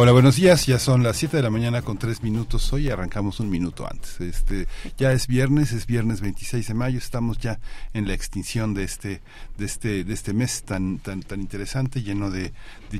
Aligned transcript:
Hola, 0.00 0.12
buenos 0.12 0.36
días. 0.36 0.64
Ya 0.66 0.78
son 0.78 1.02
las 1.02 1.16
7 1.16 1.38
de 1.38 1.42
la 1.42 1.50
mañana 1.50 1.82
con 1.82 1.98
3 1.98 2.22
minutos. 2.22 2.72
Hoy 2.72 2.88
arrancamos 2.88 3.40
un 3.40 3.50
minuto 3.50 3.84
antes. 3.84 4.20
Este, 4.20 4.68
ya 4.96 5.10
es 5.10 5.26
viernes, 5.26 5.72
es 5.72 5.88
viernes 5.88 6.20
26 6.20 6.68
de 6.68 6.74
mayo. 6.74 6.98
Estamos 6.98 7.38
ya 7.38 7.58
en 7.94 8.06
la 8.06 8.14
extinción 8.14 8.74
de 8.74 8.84
este, 8.84 9.20
de 9.56 9.64
este, 9.66 10.04
de 10.04 10.14
este 10.14 10.34
mes 10.34 10.62
tan, 10.62 11.00
tan, 11.00 11.24
tan 11.24 11.40
interesante, 11.40 12.04
lleno 12.04 12.30
de, 12.30 12.52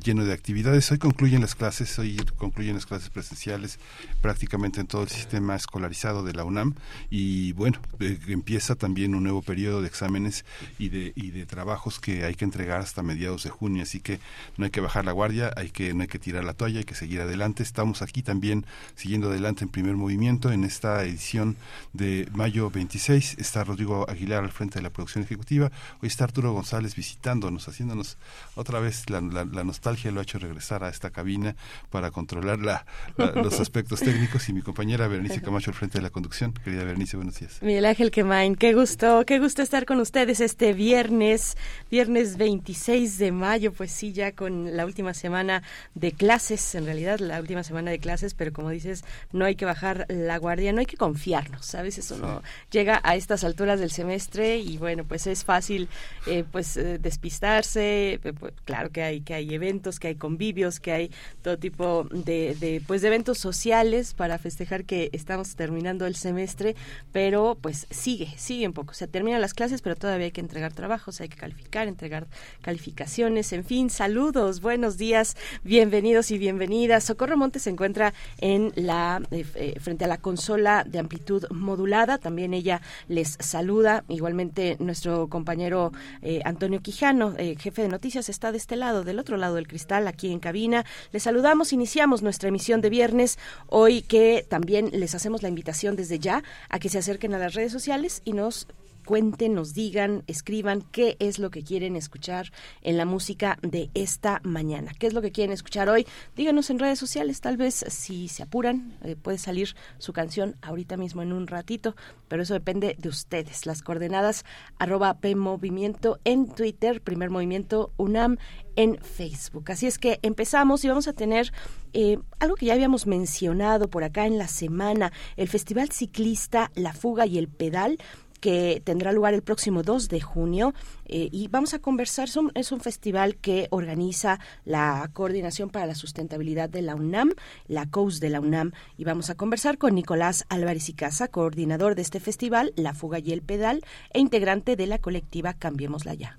lleno 0.02 0.24
de 0.24 0.32
actividades. 0.32 0.90
Hoy 0.90 0.98
concluyen 0.98 1.40
las 1.40 1.54
clases, 1.54 1.96
hoy 2.00 2.16
concluyen 2.36 2.74
las 2.74 2.86
clases 2.86 3.10
presenciales 3.10 3.78
prácticamente 4.20 4.80
en 4.80 4.88
todo 4.88 5.04
el 5.04 5.08
sistema 5.08 5.54
escolarizado 5.54 6.24
de 6.24 6.32
la 6.32 6.42
UNAM. 6.42 6.74
Y 7.10 7.52
bueno, 7.52 7.78
eh, 8.00 8.18
empieza 8.26 8.74
también 8.74 9.14
un 9.14 9.22
nuevo 9.22 9.42
periodo 9.42 9.82
de 9.82 9.86
exámenes 9.86 10.44
y 10.80 10.88
de, 10.88 11.12
y 11.14 11.30
de 11.30 11.46
trabajos 11.46 12.00
que 12.00 12.24
hay 12.24 12.34
que 12.34 12.44
entregar 12.44 12.80
hasta 12.80 13.04
mediados 13.04 13.44
de 13.44 13.50
junio. 13.50 13.84
Así 13.84 14.00
que 14.00 14.18
no 14.56 14.64
hay 14.64 14.72
que 14.72 14.80
bajar 14.80 15.04
la 15.04 15.12
guardia, 15.12 15.52
hay 15.56 15.70
que, 15.70 15.94
no 15.94 16.02
hay 16.02 16.08
que 16.08 16.18
tirar 16.18 16.42
la 16.42 16.54
toalla, 16.54 16.87
que 16.88 16.94
seguir 16.94 17.20
adelante. 17.20 17.62
Estamos 17.62 18.00
aquí 18.00 18.22
también 18.22 18.64
siguiendo 18.96 19.28
adelante 19.28 19.62
en 19.62 19.68
primer 19.68 19.94
movimiento 19.94 20.50
en 20.50 20.64
esta 20.64 21.04
edición 21.04 21.56
de 21.92 22.26
mayo 22.32 22.70
26. 22.70 23.36
Está 23.38 23.62
Rodrigo 23.62 24.08
Aguilar 24.08 24.42
al 24.42 24.50
frente 24.50 24.78
de 24.78 24.82
la 24.82 24.90
producción 24.90 25.22
ejecutiva. 25.22 25.70
Hoy 26.02 26.08
está 26.08 26.24
Arturo 26.24 26.52
González 26.52 26.96
visitándonos, 26.96 27.68
haciéndonos 27.68 28.16
otra 28.54 28.80
vez 28.80 29.10
la, 29.10 29.20
nostalgia 29.20 30.10
lo 30.10 30.20
ha 30.20 30.22
hecho 30.22 30.38
regresar 30.38 30.82
a 30.82 30.88
esta 30.88 31.10
cabina 31.10 31.56
para 31.90 32.10
controlar 32.10 32.58
la, 32.58 32.86
los 33.16 33.60
aspectos 33.60 34.00
técnicos 34.00 34.48
y 34.48 34.54
mi 34.54 34.62
compañera 34.62 35.08
Berenice 35.08 35.42
Camacho 35.42 35.70
al 35.70 35.76
frente 35.76 35.98
de 35.98 36.02
la 36.02 36.10
conducción. 36.10 36.54
Querida 36.64 36.84
Berenice, 36.84 37.16
buenos 37.16 37.38
días. 37.38 37.58
Miguel 37.60 37.84
Ángel 37.84 38.10
Quemain, 38.10 38.56
qué 38.56 38.72
gusto, 38.72 39.24
qué 39.26 39.38
gusto 39.38 39.60
estar 39.60 39.84
con 39.84 40.00
ustedes 40.00 40.40
este 40.40 40.72
viernes, 40.72 41.58
viernes 41.90 42.38
26 42.38 43.18
de 43.18 43.30
mayo, 43.30 43.72
pues 43.72 43.92
sí, 43.92 44.12
ya 44.12 44.32
con 44.32 44.74
la 44.74 44.86
última 44.86 45.12
semana 45.12 45.62
de 45.94 46.12
clases 46.12 46.74
en 46.78 46.86
realidad 46.86 47.18
la 47.18 47.40
última 47.40 47.62
semana 47.62 47.90
de 47.90 47.98
clases, 47.98 48.34
pero 48.34 48.52
como 48.52 48.70
dices, 48.70 49.04
no 49.32 49.44
hay 49.44 49.56
que 49.56 49.64
bajar 49.64 50.06
la 50.08 50.38
guardia, 50.38 50.72
no 50.72 50.80
hay 50.80 50.86
que 50.86 50.96
confiarnos, 50.96 51.74
a 51.74 51.82
veces 51.82 52.10
uno 52.10 52.42
llega 52.70 53.00
a 53.02 53.16
estas 53.16 53.44
alturas 53.44 53.80
del 53.80 53.90
semestre 53.90 54.58
y 54.58 54.78
bueno, 54.78 55.04
pues 55.04 55.26
es 55.26 55.44
fácil 55.44 55.88
eh, 56.26 56.44
pues 56.50 56.76
eh, 56.76 56.98
despistarse, 56.98 58.14
eh, 58.14 58.32
pues, 58.38 58.52
claro 58.64 58.90
que 58.90 59.02
hay 59.02 59.20
que 59.20 59.34
hay 59.34 59.54
eventos, 59.54 59.98
que 59.98 60.08
hay 60.08 60.14
convivios, 60.14 60.80
que 60.80 60.92
hay 60.92 61.10
todo 61.42 61.58
tipo 61.58 62.06
de, 62.10 62.56
de 62.58 62.82
pues 62.86 63.02
de 63.02 63.08
eventos 63.08 63.38
sociales 63.38 64.14
para 64.14 64.38
festejar 64.38 64.84
que 64.84 65.10
estamos 65.12 65.56
terminando 65.56 66.06
el 66.06 66.14
semestre, 66.14 66.76
pero 67.12 67.58
pues 67.60 67.86
sigue, 67.90 68.32
sigue 68.36 68.66
un 68.66 68.72
poco, 68.72 68.94
se 68.94 69.08
terminan 69.08 69.40
las 69.40 69.54
clases, 69.54 69.82
pero 69.82 69.96
todavía 69.96 70.26
hay 70.26 70.32
que 70.32 70.40
entregar 70.40 70.72
trabajos, 70.72 71.20
hay 71.20 71.28
que 71.28 71.36
calificar, 71.36 71.88
entregar 71.88 72.26
calificaciones, 72.62 73.52
en 73.52 73.64
fin, 73.64 73.90
saludos, 73.90 74.60
buenos 74.60 74.96
días, 74.96 75.36
bienvenidos 75.64 76.30
y 76.30 76.38
bienvenidos 76.38 76.57
Socorro 77.00 77.36
Montes 77.36 77.62
se 77.62 77.70
encuentra 77.70 78.12
en 78.38 78.72
la 78.74 79.22
eh, 79.30 79.44
eh, 79.54 79.80
frente 79.80 80.04
a 80.04 80.08
la 80.08 80.18
consola 80.18 80.84
de 80.84 80.98
amplitud 80.98 81.44
modulada. 81.50 82.18
También 82.18 82.54
ella 82.54 82.80
les 83.08 83.36
saluda. 83.40 84.04
Igualmente 84.08 84.76
nuestro 84.80 85.28
compañero 85.28 85.92
eh, 86.22 86.40
Antonio 86.44 86.80
Quijano, 86.80 87.34
jefe 87.58 87.82
de 87.82 87.88
noticias, 87.88 88.28
está 88.28 88.52
de 88.52 88.58
este 88.58 88.76
lado, 88.76 89.04
del 89.04 89.18
otro 89.18 89.36
lado 89.36 89.54
del 89.54 89.68
cristal, 89.68 90.08
aquí 90.08 90.32
en 90.32 90.40
cabina. 90.40 90.84
Les 91.12 91.22
saludamos. 91.22 91.72
Iniciamos 91.72 92.22
nuestra 92.22 92.48
emisión 92.48 92.80
de 92.80 92.90
viernes 92.90 93.38
hoy 93.68 94.02
que 94.02 94.44
también 94.48 94.90
les 94.92 95.14
hacemos 95.14 95.42
la 95.42 95.48
invitación 95.48 95.96
desde 95.96 96.18
ya 96.18 96.42
a 96.68 96.78
que 96.78 96.88
se 96.88 96.98
acerquen 96.98 97.34
a 97.34 97.38
las 97.38 97.54
redes 97.54 97.72
sociales 97.72 98.22
y 98.24 98.32
nos 98.32 98.66
cuenten, 99.08 99.54
nos 99.54 99.72
digan, 99.72 100.22
escriban 100.26 100.82
qué 100.82 101.16
es 101.18 101.38
lo 101.38 101.50
que 101.50 101.64
quieren 101.64 101.96
escuchar 101.96 102.52
en 102.82 102.98
la 102.98 103.06
música 103.06 103.56
de 103.62 103.88
esta 103.94 104.42
mañana. 104.44 104.92
¿Qué 104.98 105.06
es 105.06 105.14
lo 105.14 105.22
que 105.22 105.32
quieren 105.32 105.50
escuchar 105.50 105.88
hoy? 105.88 106.06
Díganos 106.36 106.68
en 106.68 106.78
redes 106.78 106.98
sociales, 106.98 107.40
tal 107.40 107.56
vez 107.56 107.86
si 107.88 108.28
se 108.28 108.42
apuran, 108.42 108.98
eh, 109.02 109.16
puede 109.16 109.38
salir 109.38 109.74
su 109.96 110.12
canción 110.12 110.56
ahorita 110.60 110.98
mismo 110.98 111.22
en 111.22 111.32
un 111.32 111.46
ratito, 111.46 111.96
pero 112.28 112.42
eso 112.42 112.52
depende 112.52 112.96
de 112.98 113.08
ustedes. 113.08 113.64
Las 113.64 113.80
coordenadas 113.80 114.44
arroba 114.78 115.14
PMovimiento 115.20 116.20
en 116.24 116.46
Twitter, 116.46 117.00
primer 117.00 117.30
movimiento 117.30 117.94
UNAM 117.96 118.36
en 118.76 118.98
Facebook. 118.98 119.70
Así 119.70 119.86
es 119.86 119.98
que 119.98 120.18
empezamos 120.20 120.84
y 120.84 120.88
vamos 120.88 121.08
a 121.08 121.14
tener 121.14 121.50
eh, 121.94 122.18
algo 122.40 122.56
que 122.56 122.66
ya 122.66 122.74
habíamos 122.74 123.06
mencionado 123.06 123.88
por 123.88 124.04
acá 124.04 124.26
en 124.26 124.36
la 124.36 124.48
semana, 124.48 125.12
el 125.38 125.48
Festival 125.48 125.90
Ciclista 125.92 126.70
La 126.74 126.92
Fuga 126.92 127.24
y 127.24 127.38
el 127.38 127.48
Pedal 127.48 127.98
que 128.40 128.82
tendrá 128.84 129.12
lugar 129.12 129.34
el 129.34 129.42
próximo 129.42 129.82
2 129.82 130.08
de 130.08 130.20
junio 130.20 130.74
eh, 131.06 131.28
y 131.32 131.48
vamos 131.48 131.74
a 131.74 131.78
conversar, 131.78 132.28
es 132.54 132.72
un 132.72 132.80
festival 132.80 133.36
que 133.36 133.68
organiza 133.70 134.38
la 134.64 135.10
Coordinación 135.12 135.70
para 135.70 135.86
la 135.86 135.94
Sustentabilidad 135.94 136.68
de 136.68 136.82
la 136.82 136.94
UNAM, 136.94 137.32
la 137.66 137.86
COUS 137.86 138.20
de 138.20 138.30
la 138.30 138.40
UNAM, 138.40 138.72
y 138.96 139.04
vamos 139.04 139.30
a 139.30 139.34
conversar 139.34 139.78
con 139.78 139.94
Nicolás 139.94 140.44
Álvarez 140.48 140.88
y 140.88 140.94
Casa, 140.94 141.28
coordinador 141.28 141.94
de 141.94 142.02
este 142.02 142.20
festival, 142.20 142.72
La 142.76 142.94
Fuga 142.94 143.18
y 143.18 143.32
el 143.32 143.42
Pedal, 143.42 143.82
e 144.12 144.20
integrante 144.20 144.76
de 144.76 144.86
la 144.86 144.98
colectiva 144.98 145.54
Cambiémosla 145.54 146.14
Ya 146.14 146.38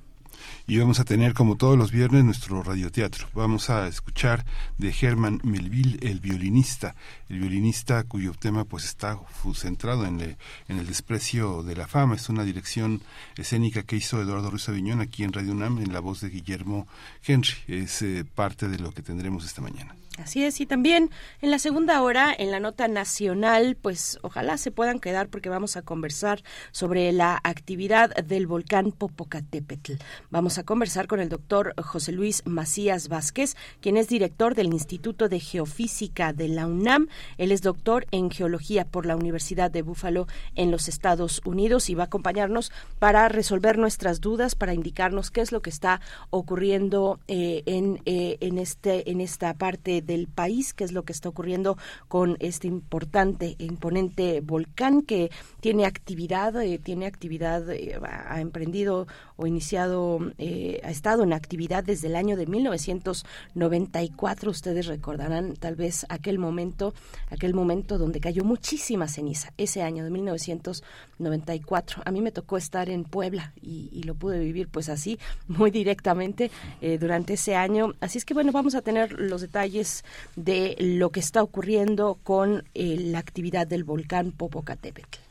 y 0.68 0.78
vamos 0.78 1.00
a 1.00 1.06
tener 1.06 1.34
como 1.34 1.56
todos 1.56 1.78
los 1.78 1.92
viernes 1.92 2.24
nuestro 2.24 2.64
radioteatro. 2.64 3.28
Vamos 3.34 3.70
a 3.70 3.88
escuchar 3.88 4.46
de 4.78 4.94
Herman 5.00 5.42
Melville, 5.44 6.00
el 6.02 6.20
violinista, 6.20 6.96
el 7.30 7.40
violinista 7.40 8.04
cuyo 8.04 8.34
tema 8.34 8.66
pues 8.66 8.86
está 8.86 9.20
centrado 9.54 10.06
en, 10.06 10.20
en 10.22 10.78
el 10.78 10.88
desprecio 10.88 11.64
de 11.64 11.76
la 11.76 11.88
fama. 11.88 12.16
Es 12.16 12.30
una 12.30 12.44
dirección 12.44 13.02
escénica 13.38 13.84
que 13.84 13.96
hizo 13.96 14.22
Eduardo 14.22 14.50
Ruiz 14.52 14.70
Aviñón 14.70 15.02
aquí 15.02 15.24
en 15.24 15.34
Radio 15.34 15.52
UNAM 15.52 15.80
en 15.80 15.94
la 15.94 16.00
voz 16.00 16.22
de 16.22 16.30
Guillermo 16.30 16.88
Henry. 17.24 17.54
Es 17.68 18.02
eh, 18.02 18.26
parte 18.26 18.68
de 18.68 18.80
lo 18.80 18.92
que 18.92 19.02
tendremos 19.02 19.46
esta 19.46 19.62
mañana. 19.62 19.96
Así 20.20 20.44
es, 20.44 20.60
y 20.60 20.66
también 20.66 21.10
en 21.42 21.50
la 21.50 21.60
segunda 21.60 22.02
hora, 22.02 22.36
en 22.38 22.52
la 22.52 22.60
nota 22.60 22.88
nacional, 22.88 23.78
pues 23.82 24.20
ojalá 24.22 24.58
se 24.58 24.70
puedan 24.70 25.00
quedar 25.00 25.30
porque 25.30 25.50
vamos 25.50 25.78
a 25.78 25.82
conversar 25.82 26.44
sobre 26.72 27.12
la 27.14 27.40
actividad 27.44 28.14
del 28.16 28.46
volcán 28.46 28.92
Popocatépetl. 28.92 29.94
Vamos 30.30 30.58
a 30.58 30.64
conversar 30.64 31.08
con 31.08 31.22
el 31.22 31.30
doctor 31.30 31.74
José 31.82 32.12
Luis 32.12 32.44
Macías 32.46 33.08
Vázquez, 33.08 33.56
quien 33.80 33.96
es 33.96 34.10
director 34.10 34.56
del 34.56 34.74
Instituto 34.74 35.30
de 35.30 35.40
Geofísica 35.40 36.34
de 36.34 36.50
la 36.50 36.68
UNAM. 36.68 37.08
Él 37.38 37.52
es 37.52 37.62
doctor 37.62 38.06
en 38.12 38.30
geología 38.30 38.86
por 38.86 39.06
la 39.06 39.16
Universidad 39.16 39.72
de 39.72 39.84
Búfalo 39.84 40.28
en 40.56 40.70
los 40.70 40.90
Estados 40.90 41.42
Unidos 41.46 41.90
y 41.90 41.96
va 41.96 42.04
a 42.04 42.08
acompañarnos 42.08 42.72
para 43.00 43.30
resolver 43.30 43.78
nuestras 43.78 44.20
dudas, 44.20 44.56
para 44.56 44.74
indicarnos 44.74 45.32
qué 45.32 45.42
es 45.42 45.52
lo 45.52 45.62
que 45.62 45.70
está 45.70 46.02
ocurriendo 46.30 47.20
eh, 47.28 47.64
en, 47.66 48.02
eh, 48.06 48.38
en, 48.42 48.58
este, 48.58 49.10
en 49.10 49.22
esta 49.22 49.54
parte 49.54 50.02
del 50.10 50.28
país, 50.28 50.74
qué 50.74 50.84
es 50.84 50.92
lo 50.92 51.04
que 51.04 51.14
está 51.14 51.30
ocurriendo 51.30 51.78
con 52.08 52.36
este 52.40 52.68
importante 52.68 53.56
e 53.60 53.66
imponente 53.66 54.42
volcán 54.42 55.04
que 55.04 55.30
tiene 55.62 55.86
actividad, 55.86 56.60
eh, 56.62 56.80
tiene 56.80 57.06
actividad, 57.06 57.70
eh, 57.70 58.00
ha 58.04 58.42
emprendido 58.42 59.08
o 59.40 59.48
iniciado, 59.48 60.20
eh, 60.38 60.82
ha 60.84 60.92
estado 60.92 61.24
en 61.24 61.34
actividad 61.34 61.84
desde 61.84 62.08
el 62.08 62.16
año 62.16 62.36
de 62.36 62.46
1994. 62.46 64.52
Ustedes 64.52 64.88
recordarán 64.88 65.56
tal 65.56 65.76
vez 65.76 66.06
aquel 66.10 66.40
momento, 66.40 66.94
aquel 67.30 67.54
momento 67.54 67.98
donde 67.98 68.20
cayó 68.20 68.44
muchísima 68.44 69.08
ceniza, 69.08 69.54
ese 69.58 69.82
año 69.82 70.04
de 70.04 70.10
1994. 70.10 72.04
A 72.06 72.12
mí 72.12 72.22
me 72.22 72.32
tocó 72.32 72.58
estar 72.58 72.90
en 72.90 73.06
Puebla 73.06 73.54
y, 73.62 74.04
lo 74.04 74.16
pude 74.16 74.40
vivir 74.40 74.70
pues 74.70 74.90
así, 74.90 75.20
muy 75.48 75.72
directamente 75.72 76.52
durante 77.00 77.34
ese 77.34 77.56
año. 77.56 77.94
Así 78.00 78.18
es 78.18 78.26
que 78.26 78.34
bueno, 78.34 78.52
vamos 78.52 78.76
a 78.76 78.82
tener 78.82 79.20
los 79.20 79.42
detalles 79.42 80.04
de 80.36 80.76
lo 80.80 81.12
que 81.12 81.20
está 81.20 81.44
ocurriendo 81.44 82.18
con 82.24 82.64
eh, 82.74 82.98
la 83.00 83.20
actividad 83.20 83.68
del 83.68 83.84
volcán 83.84 84.32
Popocatépetl. 84.32 85.29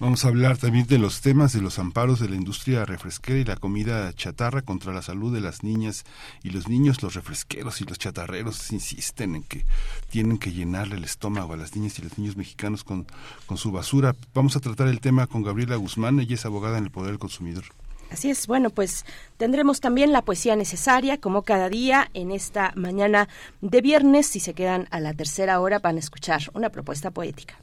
Vamos 0.00 0.24
a 0.24 0.28
hablar 0.28 0.56
también 0.56 0.86
de 0.86 0.96
los 0.96 1.20
temas 1.20 1.52
de 1.52 1.60
los 1.60 1.78
amparos 1.78 2.20
de 2.20 2.28
la 2.30 2.34
industria 2.34 2.86
refresquera 2.86 3.38
y 3.38 3.44
la 3.44 3.56
comida 3.56 4.10
chatarra 4.14 4.62
contra 4.62 4.94
la 4.94 5.02
salud 5.02 5.30
de 5.30 5.42
las 5.42 5.62
niñas 5.62 6.04
y 6.42 6.48
los 6.48 6.68
niños. 6.68 7.02
Los 7.02 7.12
refresqueros 7.12 7.82
y 7.82 7.84
los 7.84 7.98
chatarreros 7.98 8.72
insisten 8.72 9.34
en 9.34 9.42
que 9.42 9.66
tienen 10.08 10.38
que 10.38 10.52
llenarle 10.52 10.96
el 10.96 11.04
estómago 11.04 11.52
a 11.52 11.58
las 11.58 11.76
niñas 11.76 11.98
y 11.98 12.02
los 12.02 12.16
niños 12.16 12.38
mexicanos 12.38 12.82
con, 12.82 13.06
con 13.44 13.58
su 13.58 13.72
basura. 13.72 14.16
Vamos 14.32 14.56
a 14.56 14.60
tratar 14.60 14.88
el 14.88 15.00
tema 15.00 15.26
con 15.26 15.42
Gabriela 15.42 15.76
Guzmán, 15.76 16.18
ella 16.18 16.34
es 16.34 16.46
abogada 16.46 16.78
en 16.78 16.84
el 16.84 16.90
Poder 16.90 17.10
del 17.10 17.18
Consumidor. 17.18 17.64
Así 18.10 18.30
es, 18.30 18.46
bueno, 18.46 18.70
pues 18.70 19.04
tendremos 19.36 19.80
también 19.80 20.12
la 20.12 20.22
poesía 20.22 20.56
necesaria, 20.56 21.20
como 21.20 21.42
cada 21.42 21.68
día, 21.68 22.10
en 22.14 22.30
esta 22.30 22.72
mañana 22.74 23.28
de 23.60 23.82
viernes. 23.82 24.28
Si 24.28 24.40
se 24.40 24.54
quedan 24.54 24.88
a 24.90 24.98
la 24.98 25.12
tercera 25.12 25.60
hora, 25.60 25.78
van 25.78 25.96
a 25.96 26.00
escuchar 26.00 26.40
una 26.54 26.70
propuesta 26.70 27.10
poética. 27.10 27.58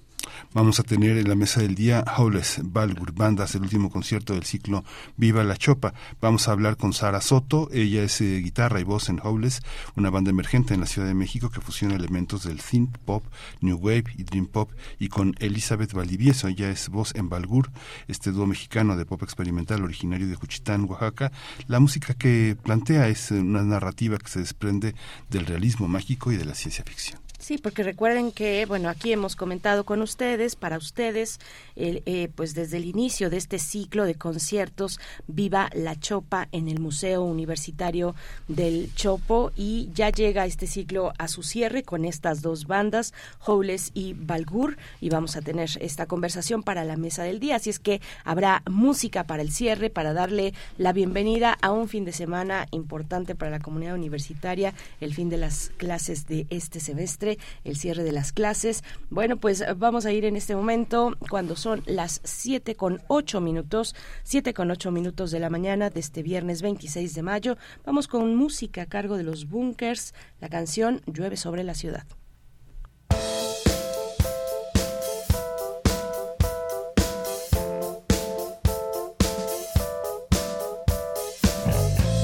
Vamos 0.53 0.79
a 0.79 0.83
tener 0.83 1.17
en 1.17 1.27
la 1.27 1.35
mesa 1.35 1.61
del 1.61 1.75
día 1.75 2.03
Howles 2.17 2.61
Balgur, 2.63 3.13
bandas, 3.13 3.53
el 3.55 3.61
último 3.61 3.89
concierto 3.89 4.33
del 4.33 4.43
ciclo 4.43 4.83
Viva 5.15 5.43
la 5.43 5.57
Chopa. 5.57 5.93
Vamos 6.21 6.47
a 6.47 6.51
hablar 6.51 6.77
con 6.77 6.93
Sara 6.93 7.21
Soto, 7.21 7.69
ella 7.71 8.03
es 8.03 8.21
eh, 8.21 8.39
guitarra 8.39 8.79
y 8.79 8.83
voz 8.83 9.09
en 9.09 9.19
Howles, 9.21 9.61
una 9.95 10.09
banda 10.09 10.31
emergente 10.31 10.73
en 10.73 10.79
la 10.79 10.85
Ciudad 10.85 11.07
de 11.07 11.13
México 11.13 11.49
que 11.49 11.61
fusiona 11.61 11.95
elementos 11.95 12.43
del 12.43 12.59
synth 12.59 12.97
pop, 12.99 13.23
new 13.61 13.77
wave 13.77 14.05
y 14.17 14.23
dream 14.23 14.47
pop, 14.47 14.71
y 14.99 15.09
con 15.09 15.35
Elizabeth 15.39 15.93
Valdivieso, 15.93 16.47
ella 16.47 16.69
es 16.69 16.89
voz 16.89 17.13
en 17.15 17.29
Balgur, 17.29 17.69
este 18.07 18.31
dúo 18.31 18.47
mexicano 18.47 18.95
de 18.95 19.05
pop 19.05 19.21
experimental 19.23 19.83
originario 19.83 20.27
de 20.27 20.35
Juchitán, 20.35 20.85
Oaxaca. 20.89 21.31
La 21.67 21.79
música 21.79 22.13
que 22.13 22.57
plantea 22.63 23.07
es 23.09 23.31
una 23.31 23.63
narrativa 23.63 24.17
que 24.17 24.27
se 24.27 24.39
desprende 24.39 24.95
del 25.29 25.45
realismo 25.45 25.87
mágico 25.87 26.31
y 26.31 26.37
de 26.37 26.45
la 26.45 26.55
ciencia 26.55 26.83
ficción. 26.83 27.26
Sí, 27.47 27.57
porque 27.57 27.81
recuerden 27.81 28.33
que, 28.33 28.65
bueno, 28.65 28.89
aquí 28.89 29.13
hemos 29.13 29.37
comentado 29.37 29.85
con 29.85 30.01
ustedes, 30.01 30.57
para 30.57 30.77
ustedes, 30.77 31.39
eh, 31.77 32.27
pues 32.35 32.53
desde 32.55 32.75
el 32.75 32.83
inicio 32.83 33.29
de 33.29 33.37
este 33.37 33.57
ciclo 33.57 34.03
de 34.03 34.15
conciertos, 34.15 34.99
Viva 35.27 35.69
la 35.73 35.97
Chopa 35.97 36.49
en 36.51 36.67
el 36.67 36.81
Museo 36.81 37.23
Universitario 37.23 38.15
del 38.49 38.93
Chopo 38.95 39.53
y 39.55 39.89
ya 39.93 40.09
llega 40.09 40.45
este 40.45 40.67
ciclo 40.67 41.13
a 41.17 41.29
su 41.29 41.41
cierre 41.41 41.83
con 41.83 42.03
estas 42.03 42.41
dos 42.41 42.67
bandas, 42.67 43.13
Howles 43.45 43.91
y 43.93 44.11
Balgur, 44.11 44.75
y 44.99 45.07
vamos 45.07 45.37
a 45.37 45.41
tener 45.41 45.69
esta 45.79 46.05
conversación 46.05 46.63
para 46.63 46.83
la 46.83 46.97
mesa 46.97 47.23
del 47.23 47.39
día, 47.39 47.55
así 47.55 47.69
es 47.69 47.79
que 47.79 48.01
habrá 48.25 48.61
música 48.69 49.23
para 49.23 49.41
el 49.41 49.53
cierre, 49.53 49.89
para 49.89 50.11
darle 50.11 50.53
la 50.77 50.91
bienvenida 50.91 51.57
a 51.61 51.71
un 51.71 51.87
fin 51.87 52.03
de 52.03 52.11
semana 52.11 52.67
importante 52.71 53.35
para 53.35 53.51
la 53.51 53.59
comunidad 53.59 53.95
universitaria, 53.95 54.73
el 54.99 55.13
fin 55.13 55.29
de 55.29 55.37
las 55.37 55.71
clases 55.77 56.27
de 56.27 56.45
este 56.49 56.81
semestre 56.81 57.36
el 57.63 57.77
cierre 57.77 58.03
de 58.03 58.11
las 58.11 58.31
clases. 58.31 58.83
Bueno, 59.09 59.37
pues 59.37 59.63
vamos 59.77 60.05
a 60.05 60.11
ir 60.11 60.25
en 60.25 60.35
este 60.35 60.55
momento 60.55 61.15
cuando 61.29 61.55
son 61.55 61.83
las 61.85 62.21
7 62.23 62.75
con 62.75 63.01
8 63.07 63.41
minutos, 63.41 63.95
7 64.23 64.53
con 64.53 64.71
8 64.71 64.91
minutos 64.91 65.31
de 65.31 65.39
la 65.39 65.49
mañana 65.49 65.89
de 65.89 65.99
este 65.99 66.23
viernes 66.23 66.61
26 66.61 67.13
de 67.13 67.21
mayo. 67.21 67.57
Vamos 67.85 68.07
con 68.07 68.35
música 68.35 68.83
a 68.83 68.85
cargo 68.85 69.17
de 69.17 69.23
los 69.23 69.49
Bunkers, 69.49 70.13
la 70.39 70.49
canción 70.49 71.01
Llueve 71.05 71.37
sobre 71.37 71.63
la 71.63 71.73
ciudad. 71.73 72.05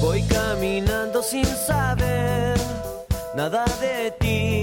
Voy 0.01 0.21
caminando 0.23 1.23
sin 1.23 1.45
saber 1.45 2.57
nada 3.35 3.65
de 3.79 4.11
ti 4.19 4.62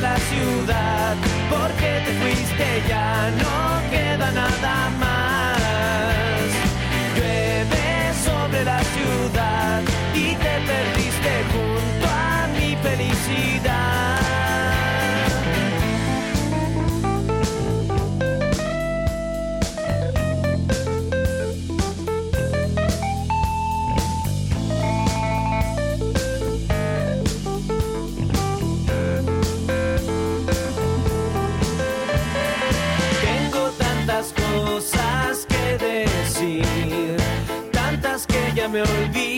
La 0.00 0.16
ciudad, 0.16 1.16
porque 1.50 2.02
te 2.04 2.12
fuiste 2.20 2.82
ya 2.88 3.30
no 3.30 3.90
queda 3.90 4.30
nada 4.30 4.90
más. 4.98 5.58
Llueve 7.16 8.12
sobre 8.24 8.64
la 8.64 8.80
ciudad 8.94 9.82
y 10.14 10.34
te 10.34 10.54
perdiste 10.70 11.32
junto 11.52 12.06
a 12.06 12.48
mi 12.58 12.76
felicidad. 12.76 14.17
Me 38.70 38.82
olvidé. 38.82 39.37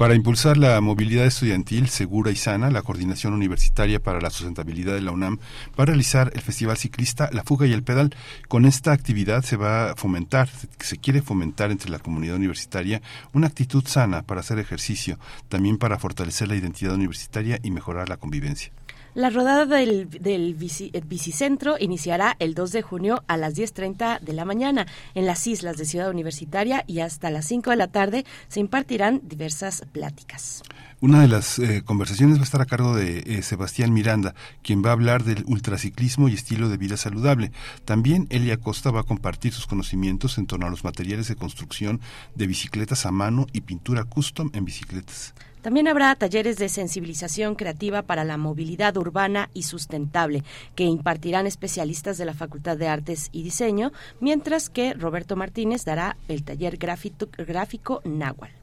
Para 0.00 0.14
impulsar 0.14 0.56
la 0.56 0.80
movilidad 0.80 1.26
estudiantil 1.26 1.90
segura 1.90 2.30
y 2.30 2.34
sana, 2.34 2.70
la 2.70 2.80
Coordinación 2.80 3.34
Universitaria 3.34 4.02
para 4.02 4.18
la 4.18 4.30
Sustentabilidad 4.30 4.94
de 4.94 5.02
la 5.02 5.10
UNAM 5.10 5.40
va 5.78 5.82
a 5.82 5.84
realizar 5.84 6.32
el 6.34 6.40
Festival 6.40 6.78
Ciclista 6.78 7.28
La 7.34 7.44
Fuga 7.44 7.66
y 7.66 7.74
el 7.74 7.82
Pedal. 7.82 8.16
Con 8.48 8.64
esta 8.64 8.92
actividad 8.92 9.42
se 9.42 9.58
va 9.58 9.90
a 9.90 9.96
fomentar, 9.96 10.48
se 10.78 10.96
quiere 10.96 11.20
fomentar 11.20 11.70
entre 11.70 11.90
la 11.90 11.98
comunidad 11.98 12.36
universitaria 12.36 13.02
una 13.34 13.48
actitud 13.48 13.86
sana 13.86 14.22
para 14.22 14.40
hacer 14.40 14.58
ejercicio, 14.58 15.18
también 15.50 15.76
para 15.76 15.98
fortalecer 15.98 16.48
la 16.48 16.56
identidad 16.56 16.94
universitaria 16.94 17.58
y 17.62 17.70
mejorar 17.70 18.08
la 18.08 18.16
convivencia. 18.16 18.72
La 19.14 19.28
rodada 19.28 19.66
del, 19.66 20.08
del 20.08 20.56
eh, 20.60 21.02
bicicentro 21.04 21.76
iniciará 21.80 22.36
el 22.38 22.54
2 22.54 22.70
de 22.70 22.82
junio 22.82 23.24
a 23.26 23.36
las 23.36 23.56
10.30 23.56 24.20
de 24.20 24.32
la 24.32 24.44
mañana 24.44 24.86
en 25.14 25.26
las 25.26 25.46
islas 25.48 25.76
de 25.76 25.84
Ciudad 25.84 26.10
Universitaria 26.10 26.84
y 26.86 27.00
hasta 27.00 27.30
las 27.30 27.46
5 27.46 27.70
de 27.70 27.76
la 27.76 27.88
tarde 27.88 28.24
se 28.46 28.60
impartirán 28.60 29.20
diversas 29.24 29.82
pláticas. 29.92 30.62
Una 31.00 31.22
de 31.22 31.28
las 31.28 31.58
eh, 31.58 31.82
conversaciones 31.84 32.36
va 32.36 32.42
a 32.42 32.44
estar 32.44 32.60
a 32.60 32.66
cargo 32.66 32.94
de 32.94 33.24
eh, 33.26 33.42
Sebastián 33.42 33.92
Miranda, 33.92 34.34
quien 34.62 34.84
va 34.84 34.90
a 34.90 34.92
hablar 34.92 35.24
del 35.24 35.44
ultraciclismo 35.46 36.28
y 36.28 36.34
estilo 36.34 36.68
de 36.68 36.76
vida 36.76 36.96
saludable. 36.96 37.50
También 37.84 38.28
Elia 38.30 38.58
Costa 38.58 38.92
va 38.92 39.00
a 39.00 39.04
compartir 39.04 39.52
sus 39.52 39.66
conocimientos 39.66 40.38
en 40.38 40.46
torno 40.46 40.66
a 40.66 40.70
los 40.70 40.84
materiales 40.84 41.26
de 41.26 41.36
construcción 41.36 42.00
de 42.36 42.46
bicicletas 42.46 43.06
a 43.06 43.10
mano 43.10 43.46
y 43.52 43.62
pintura 43.62 44.04
custom 44.04 44.50
en 44.52 44.64
bicicletas. 44.64 45.34
También 45.62 45.88
habrá 45.88 46.14
talleres 46.14 46.56
de 46.56 46.70
sensibilización 46.70 47.54
creativa 47.54 48.02
para 48.02 48.24
la 48.24 48.38
movilidad 48.38 48.96
urbana 48.96 49.50
y 49.52 49.64
sustentable 49.64 50.42
que 50.74 50.84
impartirán 50.84 51.46
especialistas 51.46 52.16
de 52.16 52.24
la 52.24 52.34
Facultad 52.34 52.78
de 52.78 52.88
Artes 52.88 53.28
y 53.30 53.42
Diseño, 53.42 53.92
mientras 54.20 54.70
que 54.70 54.94
Roberto 54.94 55.36
Martínez 55.36 55.84
dará 55.84 56.16
el 56.28 56.44
taller 56.44 56.78
gráfico, 56.78 57.28
gráfico 57.36 58.00
Náhuatl. 58.04 58.54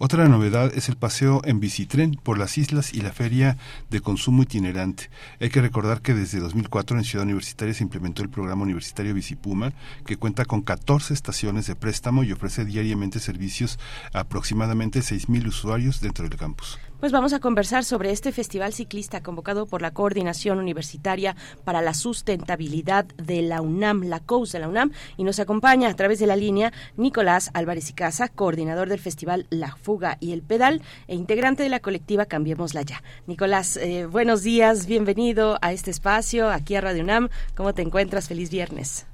Otra 0.00 0.28
novedad 0.28 0.70
es 0.76 0.88
el 0.88 0.96
paseo 0.96 1.40
en 1.44 1.58
bicitren 1.58 2.12
por 2.22 2.38
las 2.38 2.56
islas 2.56 2.94
y 2.94 3.00
la 3.00 3.12
feria 3.12 3.56
de 3.90 4.00
consumo 4.00 4.44
itinerante. 4.44 5.10
Hay 5.40 5.50
que 5.50 5.60
recordar 5.60 6.02
que 6.02 6.14
desde 6.14 6.38
2004 6.38 6.96
en 6.96 7.02
Ciudad 7.02 7.24
Universitaria 7.24 7.74
se 7.74 7.82
implementó 7.82 8.22
el 8.22 8.28
programa 8.28 8.62
universitario 8.62 9.12
Bicipuma, 9.12 9.72
que 10.06 10.16
cuenta 10.16 10.44
con 10.44 10.62
14 10.62 11.12
estaciones 11.12 11.66
de 11.66 11.74
préstamo 11.74 12.22
y 12.22 12.30
ofrece 12.30 12.64
diariamente 12.64 13.18
servicios 13.18 13.80
a 14.12 14.20
aproximadamente 14.20 15.00
6.000 15.00 15.48
usuarios 15.48 16.00
dentro 16.00 16.28
del 16.28 16.38
campus. 16.38 16.78
Pues 17.00 17.12
vamos 17.12 17.32
a 17.32 17.38
conversar 17.38 17.84
sobre 17.84 18.10
este 18.10 18.32
festival 18.32 18.72
ciclista 18.72 19.22
convocado 19.22 19.66
por 19.66 19.82
la 19.82 19.92
Coordinación 19.92 20.58
Universitaria 20.58 21.36
para 21.64 21.80
la 21.80 21.94
Sustentabilidad 21.94 23.04
de 23.04 23.40
la 23.40 23.62
UNAM, 23.62 24.02
la 24.02 24.18
COUS 24.18 24.50
de 24.50 24.58
la 24.58 24.68
UNAM, 24.68 24.90
y 25.16 25.22
nos 25.22 25.38
acompaña 25.38 25.90
a 25.90 25.94
través 25.94 26.18
de 26.18 26.26
la 26.26 26.34
línea 26.34 26.72
Nicolás 26.96 27.52
Álvarez 27.54 27.88
y 27.90 27.92
Casa, 27.92 28.26
coordinador 28.26 28.88
del 28.88 28.98
festival 28.98 29.46
La 29.48 29.76
Fuga 29.76 30.16
y 30.18 30.32
el 30.32 30.42
Pedal 30.42 30.82
e 31.06 31.14
integrante 31.14 31.62
de 31.62 31.68
la 31.68 31.78
colectiva 31.78 32.26
Cambiémosla 32.26 32.82
Ya. 32.82 33.00
Nicolás, 33.28 33.76
eh, 33.76 34.06
buenos 34.06 34.42
días, 34.42 34.88
bienvenido 34.88 35.56
a 35.62 35.72
este 35.72 35.92
espacio, 35.92 36.50
aquí 36.50 36.74
a 36.74 36.80
Radio 36.80 37.04
UNAM. 37.04 37.28
¿Cómo 37.54 37.74
te 37.74 37.82
encuentras? 37.82 38.26
Feliz 38.26 38.50
viernes. 38.50 39.06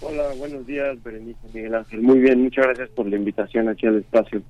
Hola, 0.00 0.24
buenos 0.36 0.66
días, 0.66 1.00
Berenice 1.04 1.38
Miguel 1.54 1.76
Ángel. 1.76 2.02
Muy 2.02 2.18
bien, 2.18 2.42
muchas 2.42 2.66
gracias 2.66 2.88
por 2.90 3.06
la 3.06 3.14
invitación 3.14 3.68
aquí 3.68 3.86
al 3.86 3.98
espacio. 3.98 4.42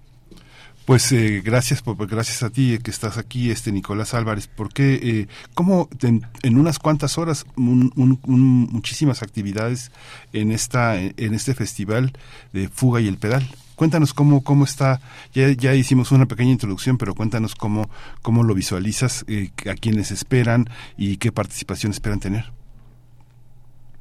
Pues 0.88 1.12
eh, 1.12 1.42
gracias, 1.44 1.82
por, 1.82 1.98
gracias 2.06 2.42
a 2.42 2.48
ti 2.48 2.78
que 2.82 2.90
estás 2.90 3.18
aquí, 3.18 3.50
este 3.50 3.72
Nicolás 3.72 4.14
Álvarez, 4.14 4.46
porque 4.48 4.94
eh, 4.94 5.26
cómo 5.52 5.90
en, 6.00 6.58
unas 6.58 6.78
cuantas 6.78 7.18
horas 7.18 7.44
muchísimas 7.56 9.22
actividades 9.22 9.92
en 10.32 10.50
esta 10.50 10.98
en 10.98 11.34
este 11.34 11.52
festival 11.52 12.12
de 12.54 12.70
fuga 12.70 13.02
y 13.02 13.06
el 13.06 13.18
pedal. 13.18 13.42
Cuéntanos 13.76 14.14
cómo 14.14 14.42
cómo 14.42 14.64
está. 14.64 15.02
Ya, 15.34 15.52
ya 15.52 15.74
hicimos 15.74 16.10
una 16.10 16.24
pequeña 16.24 16.52
introducción, 16.52 16.96
pero 16.96 17.14
cuéntanos 17.14 17.54
cómo 17.54 17.90
cómo 18.22 18.42
lo 18.42 18.54
visualizas, 18.54 19.26
eh, 19.28 19.50
a 19.70 19.74
quienes 19.74 20.10
esperan 20.10 20.70
y 20.96 21.18
qué 21.18 21.30
participación 21.32 21.92
esperan 21.92 22.20
tener. 22.20 22.46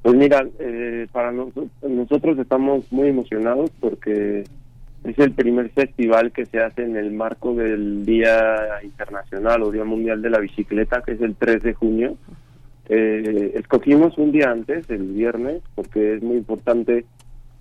Pues 0.03 0.15
mira, 0.15 0.47
eh, 0.59 1.05
para 1.11 1.33
nosotros 1.33 2.39
estamos 2.39 2.89
muy 2.93 3.09
emocionados 3.09 3.71
porque 3.81 4.45
es 5.03 5.17
el 5.19 5.31
primer 5.31 5.69
festival 5.69 6.31
que 6.31 6.45
se 6.45 6.59
hace 6.59 6.83
en 6.83 6.95
el 6.95 7.11
marco 7.11 7.53
del 7.53 8.05
Día 8.05 8.81
Internacional 8.83 9.63
o 9.63 9.71
Día 9.71 9.85
Mundial 9.85 10.21
de 10.21 10.29
la 10.29 10.39
Bicicleta, 10.39 11.01
que 11.01 11.13
es 11.13 11.21
el 11.21 11.35
3 11.35 11.63
de 11.63 11.73
junio. 11.73 12.17
Eh, 12.89 13.53
escogimos 13.55 14.17
un 14.17 14.31
día 14.31 14.51
antes, 14.51 14.89
el 14.89 15.03
viernes, 15.13 15.61
porque 15.75 16.15
es 16.15 16.23
muy 16.23 16.37
importante 16.37 17.05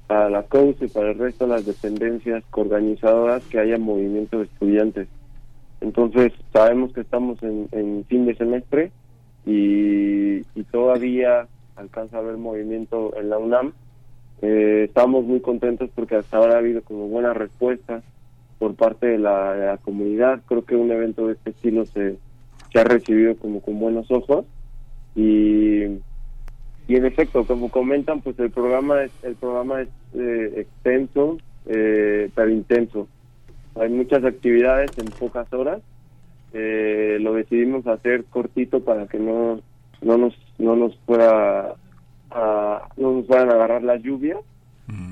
para 0.07 0.31
la 0.31 0.45
COUS 0.45 0.77
y 0.83 0.89
para 0.89 1.11
el 1.11 1.19
resto 1.19 1.47
de 1.47 1.53
las 1.53 1.67
dependencias 1.67 2.45
organizadoras 2.53 3.43
que 3.45 3.59
haya 3.59 3.79
movimiento 3.79 4.39
de 4.39 4.45
estudiantes. 4.45 5.09
Entonces, 5.81 6.33
sabemos 6.53 6.93
que 6.93 7.01
estamos 7.03 7.39
en, 7.43 8.05
fin 8.09 8.25
de 8.25 8.35
semestre 8.37 8.93
y, 9.45 10.39
y 10.55 10.65
todavía 10.71 11.49
alcanza 11.75 12.17
a 12.17 12.21
haber 12.21 12.37
movimiento 12.37 13.13
en 13.17 13.31
la 13.31 13.39
UNAM 13.39 13.73
eh, 14.43 14.85
estamos 14.89 15.25
muy 15.25 15.41
contentos 15.41 15.91
porque 15.95 16.17
hasta 16.17 16.37
ahora 16.37 16.55
ha 16.55 16.59
habido 16.59 16.83
como 16.83 17.09
buena 17.09 17.33
respuesta 17.33 18.03
por 18.59 18.75
parte 18.75 19.07
de 19.07 19.19
la, 19.19 19.79
comunidad. 19.83 20.41
Creo 20.47 20.65
que 20.65 20.77
un 20.77 20.91
evento 20.91 21.27
de 21.27 21.35
este 21.35 21.51
estilo 21.51 21.87
se, 21.87 22.19
ha 22.75 22.85
recibido 22.85 23.37
como 23.37 23.63
con 23.63 23.79
buenos 23.79 24.11
ojos 24.11 24.45
y, 25.15 25.85
y 26.89 26.97
en 26.97 27.07
efecto, 27.07 27.45
como 27.47 27.71
comentan, 27.71 28.21
pues 28.21 28.39
el 28.39 28.51
programa 28.51 29.03
es, 29.03 29.13
el 29.23 29.35
programa 29.35 29.81
es 29.81 29.89
eh, 30.15 30.53
extenso, 30.57 31.39
eh, 31.67 32.31
pero 32.35 32.51
intenso. 32.51 33.09
Hay 33.75 33.91
muchas 33.91 34.25
actividades 34.25 34.91
en 34.99 35.07
pocas 35.07 35.51
horas. 35.53 35.81
Eh, 36.53 37.19
lo 37.21 37.35
decidimos 37.35 37.87
hacer 37.87 38.25
cortito 38.25 38.81
para 38.81 39.07
que 39.07 39.19
no 39.19 39.61
no 40.01 40.17
nos 40.17 40.35
no 40.59 40.77
nos 40.77 40.95
no 42.35 43.13
nos 43.13 43.27
van 43.27 43.49
a 43.51 43.53
agarrar 43.53 43.83
las 43.83 44.03
lluvias, 44.03 44.41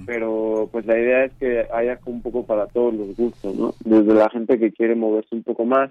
pero 0.07 0.69
pues 0.71 0.87
la 0.87 0.99
idea 0.99 1.25
es 1.25 1.33
que 1.35 1.67
haya 1.73 1.99
un 2.07 2.23
poco 2.23 2.45
para 2.45 2.67
todos 2.67 2.95
los 2.95 3.17
gustos, 3.17 3.57
¿no? 3.57 3.75
Desde 3.85 4.15
la 4.15 4.31
gente 4.31 4.59
que 4.59 4.73
quiere 4.73 4.95
moverse 4.95 5.35
un 5.35 5.43
poco 5.43 5.65
más, 5.65 5.91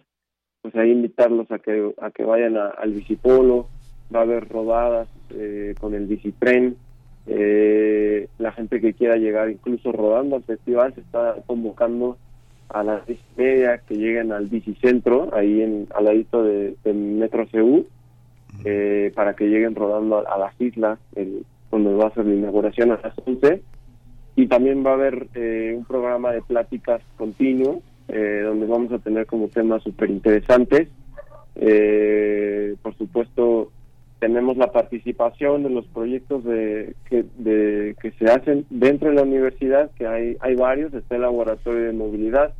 pues 0.62 0.76
ahí 0.76 0.92
invitarlos 0.92 1.52
a 1.52 1.60
que 1.60 1.94
a 2.02 2.12
que 2.12 2.24
vayan 2.24 2.56
al 2.58 2.92
bicipolo, 2.92 3.68
va 4.14 4.20
a 4.20 4.24
haber 4.24 4.48
rodadas 4.48 5.10
eh, 5.32 5.76
con 5.80 5.94
el 5.94 6.08
bicitren, 6.08 6.78
eh, 7.26 8.28
la 8.38 8.52
gente 8.52 8.82
que 8.82 8.94
quiera 8.94 9.16
llegar 9.16 9.50
incluso 9.50 9.92
rodando 9.92 10.36
al 10.36 10.44
festival 10.44 10.94
se 10.94 11.02
está 11.02 11.36
convocando 11.46 12.18
a 12.70 12.84
las 12.84 13.06
diez 13.06 13.20
media 13.38 13.78
que 13.78 13.96
lleguen 13.96 14.32
al 14.32 14.48
bicicentro, 14.48 15.30
ahí 15.34 15.62
en, 15.62 15.88
al 15.96 16.06
ladito 16.06 16.44
de, 16.44 16.76
Metro 16.94 17.46
CU, 17.48 17.86
eh, 18.66 19.12
para 19.16 19.36
que 19.36 19.46
lleguen 19.46 19.76
rodando 19.76 20.28
a, 20.28 20.38
las 20.38 20.60
islas, 20.60 21.00
el, 21.16 21.46
donde 21.72 21.94
va 21.94 22.08
a 22.08 22.14
ser 22.14 22.26
la 22.26 22.36
inauguración 22.36 22.92
a 22.92 23.00
las 23.02 23.14
11. 23.26 23.62
Y 24.36 24.48
también 24.48 24.86
va 24.86 24.92
a 24.92 24.96
haber 24.96 25.28
eh, 25.36 25.74
un 25.78 25.86
programa 25.86 26.32
de 26.32 26.42
pláticas 26.42 27.02
continuo, 27.18 27.82
eh, 28.08 28.42
donde 28.44 28.66
vamos 28.66 28.92
a 28.92 29.00
tener 29.00 29.26
como 29.26 29.48
temas 29.48 29.84
súper 29.84 30.10
interesantes. 30.10 30.90
por 32.82 32.96
supuesto, 32.98 33.72
tenemos 34.20 34.56
la 34.58 34.72
participación 34.72 35.64
de 35.64 35.70
los 35.70 35.86
proyectos 35.88 36.44
de 36.46 36.96
que, 37.10 37.26
de, 37.38 37.96
que 38.02 38.12
se 38.12 38.26
hacen 38.26 38.66
dentro 38.70 39.10
de 39.10 39.16
la 39.16 39.24
universidad, 39.24 39.92
que 39.92 40.08
hay, 40.08 40.38
hay 40.40 40.56
varios. 40.56 40.94
Está 40.94 41.16
el 41.16 41.22
Laboratorio 41.24 41.84
de 41.84 41.94
Movilidad 41.94 42.54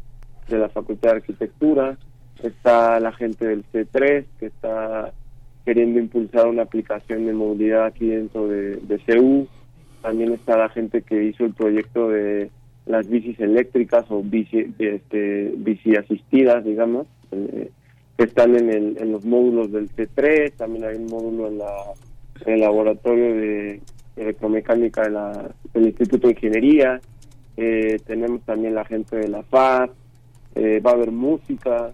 de 0.50 0.58
la 0.58 0.70
Facultad 0.70 1.12
de 1.12 1.18
Arquitectura, 1.18 1.98
está 2.42 3.00
la 3.00 3.12
gente 3.14 3.48
del 3.48 3.64
C3, 3.72 4.26
que 4.40 4.48
está 4.48 5.14
queriendo 5.66 6.00
impulsar 6.00 6.48
una 6.48 6.64
aplicación 6.64 7.26
de 7.26 7.34
movilidad 7.34 7.86
aquí 7.86 8.08
dentro 8.08 8.48
de, 8.48 8.78
de 8.78 9.00
CEU. 9.06 9.48
También 10.02 10.34
está 10.34 10.58
la 10.58 10.70
gente 10.70 11.02
que 11.02 11.24
hizo 11.24 11.46
el 11.46 11.54
proyecto 11.54 12.10
de 12.10 12.50
las 12.86 13.08
bicis 13.08 13.40
eléctricas 13.40 14.06
o 14.10 14.22
bici, 14.22 14.74
este, 14.78 15.54
bici 15.58 15.96
asistidas, 15.96 16.64
digamos, 16.66 17.08
eh, 17.32 17.72
que 18.18 18.24
están 18.26 18.56
en, 18.56 18.70
el, 18.70 18.98
en 19.00 19.12
los 19.12 19.26
módulos 19.26 19.72
del 19.72 19.90
C3. 19.90 20.54
También 20.58 20.86
hay 20.86 20.98
un 20.98 21.06
módulo 21.06 21.48
en, 21.48 21.58
la, 21.60 21.72
el 22.46 22.60
laboratorio 22.60 23.36
de 23.36 23.82
electromecánica 24.18 25.04
de 25.04 25.10
la, 25.12 25.52
del 25.74 25.88
Instituto 25.88 26.28
de 26.28 26.34
Ingeniería. 26.34 27.02
Eh, 27.56 27.98
tenemos 28.06 28.42
también 28.44 28.76
la 28.76 28.86
gente 28.86 29.16
de 29.16 29.30
la 29.30 29.44
FAD. 29.44 29.90
Eh, 30.56 30.80
va 30.82 30.92
a 30.92 30.94
haber 30.94 31.12
música, 31.12 31.92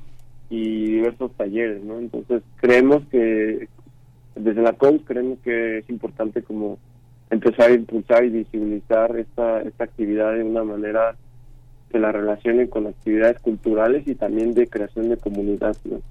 y 0.50 0.94
diversos 0.94 1.32
talleres, 1.34 1.84
¿no? 1.84 2.00
Entonces 2.00 2.42
creemos 2.58 3.04
que 3.12 3.68
desde 4.36 4.62
la 4.62 4.74
COUS 4.74 5.02
creemos 5.06 5.40
que 5.40 5.80
es 5.80 5.90
importante 5.90 6.42
como 6.42 6.78
empezar 7.30 7.70
a 7.72 7.76
impulsar 7.76 8.26
y 8.26 8.30
visibilizar 8.30 9.16
esta, 9.18 9.62
esta 9.62 9.84
actividad 9.84 10.34
de 10.34 10.44
una 10.44 10.64
manera 10.64 11.16
que 11.92 12.00
la 12.00 12.12
relacione 12.12 12.70
con 12.70 12.88
actividades 12.88 13.40
culturales 13.40 14.08
y 14.08 14.16
también 14.16 14.54
de 14.54 14.68
creación 14.68 15.10
de 15.10 15.18
comunidad. 15.18 15.76
¿no? 15.86 16.02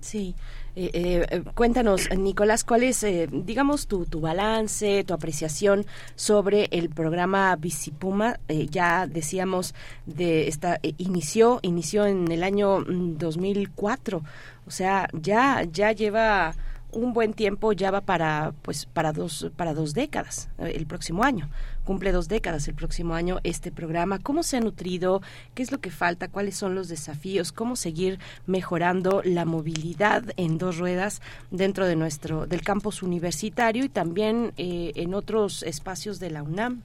Sí. 0.00 0.34
Eh, 0.74 1.26
eh, 1.30 1.42
cuéntanos, 1.54 2.08
Nicolás, 2.16 2.64
¿cuál 2.64 2.84
es, 2.84 3.02
eh, 3.02 3.28
digamos, 3.30 3.86
tu, 3.86 4.06
tu 4.06 4.20
balance, 4.20 5.04
tu 5.04 5.12
apreciación 5.12 5.84
sobre 6.14 6.68
el 6.70 6.88
programa 6.88 7.54
Visipuma? 7.56 8.38
ya 8.70 9.06
decíamos, 9.06 9.74
de 10.06 10.48
esta 10.48 10.78
inició 10.98 11.58
inició 11.62 12.06
en 12.06 12.30
el 12.32 12.42
año 12.42 12.84
2004, 12.86 14.20
mm, 14.20 14.24
o 14.66 14.70
sea, 14.70 15.08
ya 15.12 15.64
ya 15.70 15.92
lleva 15.92 16.54
un 16.92 17.12
buen 17.12 17.32
tiempo, 17.32 17.72
ya 17.72 17.90
va 17.90 18.02
para 18.02 18.52
pues 18.62 18.86
para 18.86 19.12
dos 19.12 19.50
para 19.56 19.74
dos 19.74 19.94
décadas 19.94 20.48
el 20.58 20.86
próximo 20.86 21.24
año 21.24 21.48
cumple 21.84 22.12
dos 22.12 22.28
décadas 22.28 22.68
el 22.68 22.74
próximo 22.74 23.14
año 23.14 23.38
este 23.44 23.70
programa. 23.70 24.18
¿Cómo 24.18 24.42
se 24.42 24.56
ha 24.56 24.60
nutrido? 24.60 25.20
¿Qué 25.54 25.62
es 25.62 25.72
lo 25.72 25.78
que 25.78 25.90
falta? 25.90 26.28
¿Cuáles 26.28 26.56
son 26.56 26.74
los 26.74 26.88
desafíos? 26.88 27.52
¿Cómo 27.52 27.76
seguir 27.76 28.18
mejorando 28.46 29.22
la 29.24 29.44
movilidad 29.44 30.24
en 30.36 30.58
dos 30.58 30.78
ruedas 30.78 31.20
dentro 31.50 31.86
de 31.86 31.96
nuestro 31.96 32.46
del 32.46 32.62
campus 32.62 33.02
universitario 33.02 33.84
y 33.84 33.88
también 33.88 34.52
eh, 34.56 34.92
en 34.94 35.14
otros 35.14 35.62
espacios 35.62 36.20
de 36.20 36.30
la 36.30 36.42
UNAM? 36.42 36.82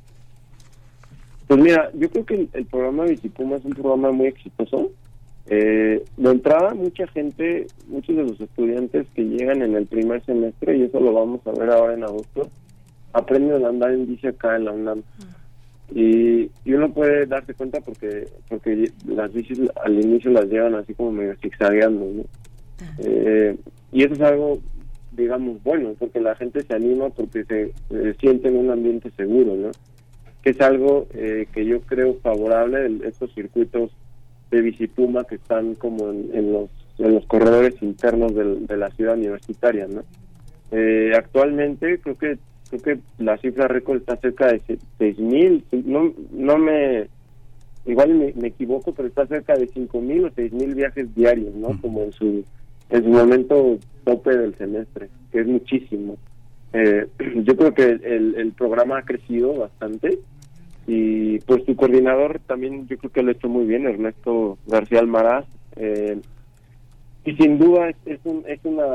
Pues 1.48 1.60
mira, 1.60 1.90
yo 1.94 2.10
creo 2.10 2.26
que 2.26 2.50
el, 2.52 2.66
programa 2.66 3.06
Bicipuma 3.06 3.56
es 3.56 3.66
un 3.66 3.74
programa 3.74 4.12
muy 4.12 4.28
exitoso. 4.28 4.92
Eh, 5.50 6.04
de 6.18 6.30
entrada, 6.30 6.74
mucha 6.74 7.08
gente, 7.08 7.68
muchos 7.88 8.16
de 8.16 8.24
los 8.24 8.42
estudiantes 8.42 9.08
que 9.16 9.24
llegan 9.24 9.62
en 9.62 9.76
el 9.76 9.86
primer 9.86 10.24
semestre, 10.26 10.78
y 10.78 10.84
eso 10.84 11.00
lo 11.00 11.14
vamos 11.14 11.46
a 11.48 11.52
ver 11.52 11.70
ahora 11.70 11.94
en 11.94 12.04
agosto, 12.04 12.50
aprenden 13.14 13.64
a 13.64 13.70
andar 13.70 13.92
en 13.92 14.08
bici 14.08 14.28
acá 14.28 14.58
en 14.58 14.66
la 14.66 14.72
UNAM. 14.72 15.04
Y, 15.94 16.52
uno 16.66 16.92
puede 16.94 17.26
darse 17.26 17.54
cuenta 17.54 17.80
porque 17.80 18.28
porque 18.50 18.92
las 19.08 19.34
bicis 19.34 19.62
al 19.84 20.00
inicio 20.00 20.32
las 20.32 20.46
llevan 20.46 20.76
así 20.76 20.94
como 20.94 21.14
medio 21.14 21.36
zigzagueando, 21.42 22.06
¿no? 22.14 22.24
Eh, 23.00 23.56
y 23.94 24.04
eso 24.04 24.14
es 24.14 24.22
algo, 24.22 24.60
digamos, 25.14 25.64
bueno, 25.64 25.96
porque 25.98 26.20
la 26.20 26.36
gente 26.36 26.62
se 26.64 26.74
anima 26.74 27.10
porque 27.10 27.46
se, 27.46 27.74
siente 28.20 28.50
en 28.50 28.58
un 28.58 28.70
ambiente 28.70 29.12
seguro, 29.12 29.56
¿no? 29.56 29.72
Que 30.44 30.50
es 30.50 30.60
algo 30.60 31.08
eh, 31.14 31.48
que 31.54 31.66
yo 31.66 31.80
creo 31.82 32.16
favorable, 32.16 33.00
estos 33.06 33.34
circuitos 33.34 33.92
de 34.52 34.62
bicipuma 34.62 35.24
que 35.26 35.36
están 35.36 35.76
como 35.76 36.10
en, 36.10 36.52
los 36.52 36.70
en 36.98 37.14
los 37.14 37.26
corredores 37.26 37.76
internos 37.82 38.34
de 38.34 38.78
la 38.78 38.90
ciudad 38.92 39.16
universitaria, 39.16 39.88
¿no? 39.88 40.04
Eh, 40.72 41.12
actualmente 41.16 42.00
creo 42.00 42.16
que 42.16 42.38
creo 42.70 42.82
que 42.82 43.00
la 43.24 43.38
cifra 43.38 43.68
récord 43.68 43.98
está 43.98 44.18
cerca 44.18 44.48
de 44.48 44.60
6.000, 44.60 45.64
no, 45.86 46.14
no 46.32 46.58
me, 46.58 47.08
igual 47.86 48.14
me, 48.14 48.48
equivoco, 48.48 48.94
pero 48.94 49.08
está 49.08 49.26
cerca 49.28 49.56
de 49.56 49.70
5.000 49.70 50.26
o 50.26 50.32
6.000 50.32 50.76
viajes 50.76 51.16
diarios, 51.16 51.56
¿no? 51.56 51.80
Como 51.82 52.04
en 52.04 52.12
su, 52.12 52.44
en 52.90 53.04
su 53.04 53.10
momento 53.10 53.80
tope 54.04 54.36
del 54.36 54.56
semestre, 54.56 55.10
que 55.32 55.40
es 55.40 55.48
muchísimo. 55.48 56.18
Eh, 56.74 57.08
yo 57.44 57.56
creo 57.56 57.74
que 57.74 57.84
el, 57.84 58.36
el 58.36 58.52
programa 58.52 59.00
ha 59.00 59.04
crecido 59.04 59.54
bastante 59.54 60.20
y 60.88 61.40
pues 61.40 61.66
su 61.66 61.76
coordinador 61.76 62.40
también 62.48 62.88
yo 62.88 62.98
creo 62.98 63.12
que 63.12 63.22
lo 63.22 63.30
ha 63.30 63.34
hecho 63.34 63.50
muy 63.50 63.66
bien, 63.66 63.86
Ernesto 63.86 64.58
García 64.66 65.00
Almaraz. 65.00 65.46
Eh, 65.76 66.20
y 67.26 67.36
sin 67.36 67.60
duda 67.60 67.90
es, 68.06 68.20
un 68.24 68.44
es 68.48 68.60
una 68.64 68.86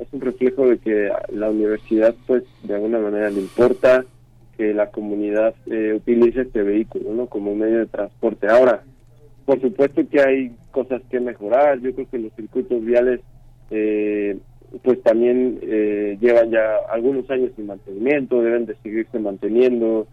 es 0.00 0.06
un 0.12 0.20
reflejo 0.20 0.68
de 0.68 0.78
que 0.78 1.10
la 1.32 1.50
universidad 1.50 2.14
pues 2.26 2.44
de 2.62 2.76
alguna 2.76 3.00
manera 3.00 3.30
le 3.30 3.40
importa 3.40 4.04
que 4.56 4.72
la 4.72 4.90
comunidad 4.90 5.56
eh, 5.66 5.94
utilice 5.96 6.42
este 6.42 6.62
vehículo 6.62 7.12
no 7.12 7.26
como 7.26 7.56
medio 7.56 7.78
de 7.78 7.86
transporte. 7.86 8.46
Ahora 8.46 8.84
por 9.44 9.60
supuesto 9.60 10.08
que 10.08 10.20
hay 10.20 10.52
cosas 10.70 11.02
que 11.10 11.18
mejorar. 11.18 11.80
Yo 11.80 11.92
creo 11.94 12.08
que 12.08 12.18
los 12.18 12.32
circuitos 12.34 12.82
viales 12.84 13.20
eh, 13.70 14.38
pues 14.82 15.02
también 15.02 15.58
eh, 15.62 16.16
llevan 16.20 16.50
ya 16.50 16.76
algunos 16.92 17.28
años 17.30 17.50
sin 17.56 17.66
mantenimiento 17.66 18.42
deben 18.42 18.66
de 18.66 18.76
seguirse 18.82 19.18
manteniendo 19.18 20.06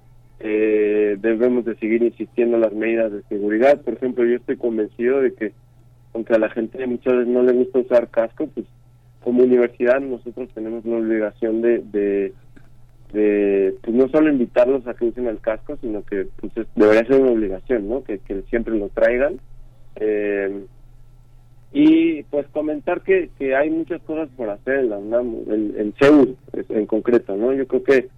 debemos 0.47 1.65
de 1.65 1.75
seguir 1.75 2.03
insistiendo 2.03 2.55
en 2.55 2.61
las 2.61 2.73
medidas 2.73 3.11
de 3.11 3.21
seguridad 3.23 3.81
por 3.81 3.93
ejemplo 3.93 4.25
yo 4.25 4.37
estoy 4.37 4.57
convencido 4.57 5.21
de 5.21 5.33
que 5.33 5.53
aunque 6.13 6.33
a 6.33 6.39
la 6.39 6.49
gente 6.49 6.85
muchas 6.87 7.13
veces 7.13 7.27
no 7.27 7.43
le 7.43 7.53
gusta 7.53 7.79
usar 7.79 8.09
casco, 8.09 8.47
pues 8.47 8.65
como 9.23 9.43
universidad 9.43 9.99
nosotros 9.99 10.49
tenemos 10.53 10.85
la 10.85 10.97
obligación 10.97 11.61
de, 11.61 12.33
de, 13.11 13.75
pues 13.81 13.95
no 13.95 14.07
solo 14.09 14.29
invitarlos 14.29 14.85
a 14.87 14.93
que 14.93 15.05
usen 15.05 15.27
el 15.27 15.39
casco, 15.39 15.77
sino 15.81 16.03
que 16.03 16.27
pues 16.39 16.67
debería 16.75 17.05
ser 17.05 17.21
una 17.21 17.31
obligación, 17.31 17.87
¿no? 17.87 18.03
Que, 18.03 18.19
siempre 18.49 18.77
lo 18.77 18.89
traigan. 18.89 19.39
Eh, 19.97 20.65
y 21.73 22.23
pues 22.23 22.47
comentar 22.47 23.01
que, 23.01 23.29
que 23.37 23.55
hay 23.55 23.69
muchas 23.69 24.01
cosas 24.01 24.27
por 24.35 24.49
hacer 24.49 24.79
en 24.79 24.89
la 24.89 24.97
UNAM, 24.97 25.35
en, 25.47 25.73
en 25.77 25.93
Seúl 25.99 26.35
en 26.53 26.85
concreto, 26.85 27.37
¿no? 27.37 27.53
Yo 27.53 27.65
creo 27.67 27.83
que 27.83 28.09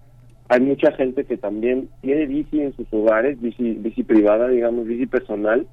hay 0.48 0.60
mucha 0.60 0.92
gente 0.92 1.24
que 1.24 1.36
también 1.36 1.88
tiene 2.02 2.26
bici 2.26 2.60
en 2.60 2.74
sus 2.76 2.86
hogares, 2.92 3.40
bici, 3.40 3.72
bici 3.72 4.02
privada, 4.02 4.48
digamos, 4.48 4.86
bici 4.86 5.06
personal, 5.06 5.66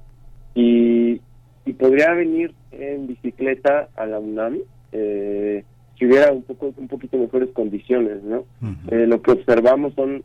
y, 0.54 1.20
y 1.64 1.72
podría 1.74 2.12
venir 2.12 2.54
en 2.72 3.06
bicicleta 3.06 3.88
a 3.96 4.06
la 4.06 4.18
UNAM 4.18 4.58
eh, 4.92 5.64
si 5.98 6.06
hubiera 6.06 6.32
un 6.32 6.42
poco 6.42 6.74
un 6.76 6.88
poquito 6.88 7.18
mejores 7.18 7.50
condiciones 7.52 8.22
no 8.22 8.44
eh, 8.90 9.06
lo 9.06 9.22
que 9.22 9.32
observamos 9.32 9.94
son 9.94 10.22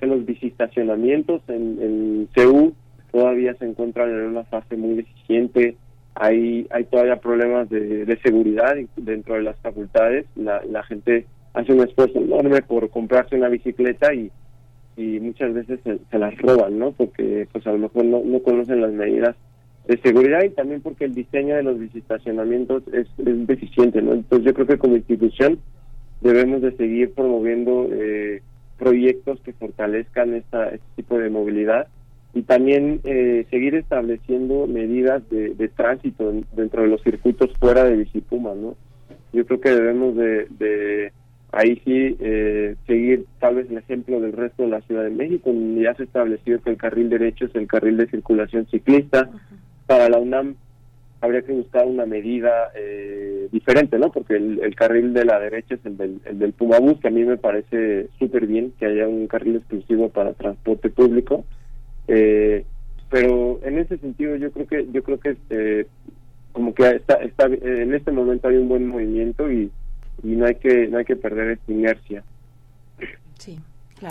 que 0.00 0.06
los 0.06 0.24
bicistacionamientos 0.24 1.42
en, 1.48 1.78
en 1.80 2.28
CEU 2.34 2.74
todavía 3.12 3.54
se 3.54 3.66
encuentran 3.66 4.10
en 4.10 4.26
una 4.28 4.44
fase 4.44 4.76
muy 4.76 4.94
deficiente 4.94 5.76
hay 6.14 6.66
hay 6.70 6.84
todavía 6.84 7.16
problemas 7.16 7.68
de, 7.68 8.04
de 8.04 8.20
seguridad 8.20 8.74
dentro 8.96 9.34
de 9.34 9.42
las 9.42 9.58
facultades 9.60 10.26
la, 10.36 10.62
la 10.64 10.82
gente 10.84 11.26
hace 11.58 11.72
un 11.72 11.80
esfuerzo 11.80 12.18
enorme 12.18 12.62
por 12.62 12.88
comprarse 12.90 13.36
una 13.36 13.48
bicicleta 13.48 14.12
y 14.14 14.30
y 14.96 15.20
muchas 15.20 15.54
veces 15.54 15.78
se, 15.84 15.98
se 16.10 16.18
las 16.18 16.36
roban 16.38 16.76
no 16.76 16.90
porque 16.90 17.46
pues 17.52 17.64
a 17.68 17.72
lo 17.72 17.78
mejor 17.78 18.04
no, 18.04 18.20
no 18.24 18.42
conocen 18.42 18.80
las 18.80 18.92
medidas 18.92 19.36
de 19.88 19.96
seguridad 19.98 20.42
y 20.44 20.50
también 20.50 20.82
porque 20.82 21.06
el 21.06 21.14
diseño 21.14 21.56
de 21.56 21.62
los 21.62 21.78
visitacionamientos 21.78 22.82
es, 22.92 23.08
deficiente, 23.16 24.02
¿no? 24.02 24.12
Entonces 24.12 24.46
yo 24.46 24.54
creo 24.54 24.66
que 24.66 24.76
como 24.76 24.96
institución 24.96 25.58
debemos 26.20 26.60
de 26.60 26.76
seguir 26.76 27.14
promoviendo 27.14 27.88
eh, 27.90 28.42
proyectos 28.76 29.40
que 29.40 29.54
fortalezcan 29.54 30.34
esta, 30.34 30.68
este 30.68 30.86
tipo 30.96 31.18
de 31.18 31.30
movilidad 31.30 31.88
y 32.34 32.42
también 32.42 33.00
eh, 33.04 33.46
seguir 33.50 33.76
estableciendo 33.76 34.66
medidas 34.66 35.22
de, 35.30 35.70
tránsito 35.74 36.34
dentro 36.52 36.82
de 36.82 36.88
los 36.88 37.02
circuitos 37.02 37.50
fuera 37.58 37.84
de 37.84 37.96
Bicipuma, 37.96 38.54
¿no? 38.54 38.76
Yo 39.32 39.46
creo 39.46 39.60
que 39.60 39.70
debemos 39.70 40.14
de, 40.16 41.12
ahí 41.52 41.80
sí 41.84 42.16
eh, 42.20 42.76
seguir 42.86 43.24
tal 43.40 43.56
vez 43.56 43.70
el 43.70 43.78
ejemplo 43.78 44.20
del 44.20 44.32
resto 44.32 44.64
de 44.64 44.68
la 44.68 44.80
Ciudad 44.82 45.04
de 45.04 45.10
México, 45.10 45.50
donde 45.50 45.82
ya 45.82 45.94
se 45.94 46.02
ha 46.02 46.06
establecido 46.06 46.60
que 46.60 46.70
el 46.70 46.76
carril 46.76 47.08
derecho 47.08 47.46
es 47.46 47.54
el 47.54 47.66
carril 47.66 47.96
de 47.96 48.08
circulación 48.08 48.66
ciclista, 48.66 49.30
para 49.86 50.08
la 50.08 50.18
UNAM 50.18 50.56
habría 51.20 51.42
que 51.42 51.52
buscar 51.52 51.86
una 51.86 52.06
medida 52.06 52.70
eh, 52.76 53.48
diferente, 53.50 53.98
¿no? 53.98 54.12
Porque 54.12 54.36
el, 54.36 54.74
carril 54.76 55.12
de 55.12 55.24
la 55.24 55.40
derecha 55.40 55.74
es 55.74 55.84
el 55.84 55.96
del, 55.96 56.20
el 56.24 56.38
del 56.38 56.52
Pumabús, 56.52 57.00
que 57.00 57.08
a 57.08 57.10
mí 57.10 57.24
me 57.24 57.36
parece 57.36 58.08
súper 58.18 58.46
bien 58.46 58.72
que 58.78 58.86
haya 58.86 59.08
un 59.08 59.26
carril 59.26 59.56
exclusivo 59.56 60.10
para 60.10 60.34
transporte 60.34 60.90
público. 60.90 61.44
Eh, 62.06 62.64
pero 63.10 63.58
en 63.64 63.78
ese 63.78 63.98
sentido 63.98 64.36
yo 64.36 64.52
creo 64.52 64.66
que 64.66 64.86
yo 64.92 65.02
creo 65.02 65.18
que 65.18 65.36
eh, 65.50 65.86
como 66.52 66.74
que 66.74 66.88
está, 66.88 67.14
está 67.14 67.46
en 67.46 67.94
este 67.94 68.12
momento 68.12 68.48
hay 68.48 68.56
un 68.56 68.68
buen 68.68 68.86
movimiento 68.86 69.50
y, 69.50 69.70
y 70.22 70.28
no 70.28 70.46
hay 70.46 70.56
que 70.56 70.88
no 70.88 70.98
hay 70.98 71.04
que 71.04 71.16
perder 71.16 71.52
esta 71.52 71.72
inercia. 71.72 72.24
Sí. 73.38 73.58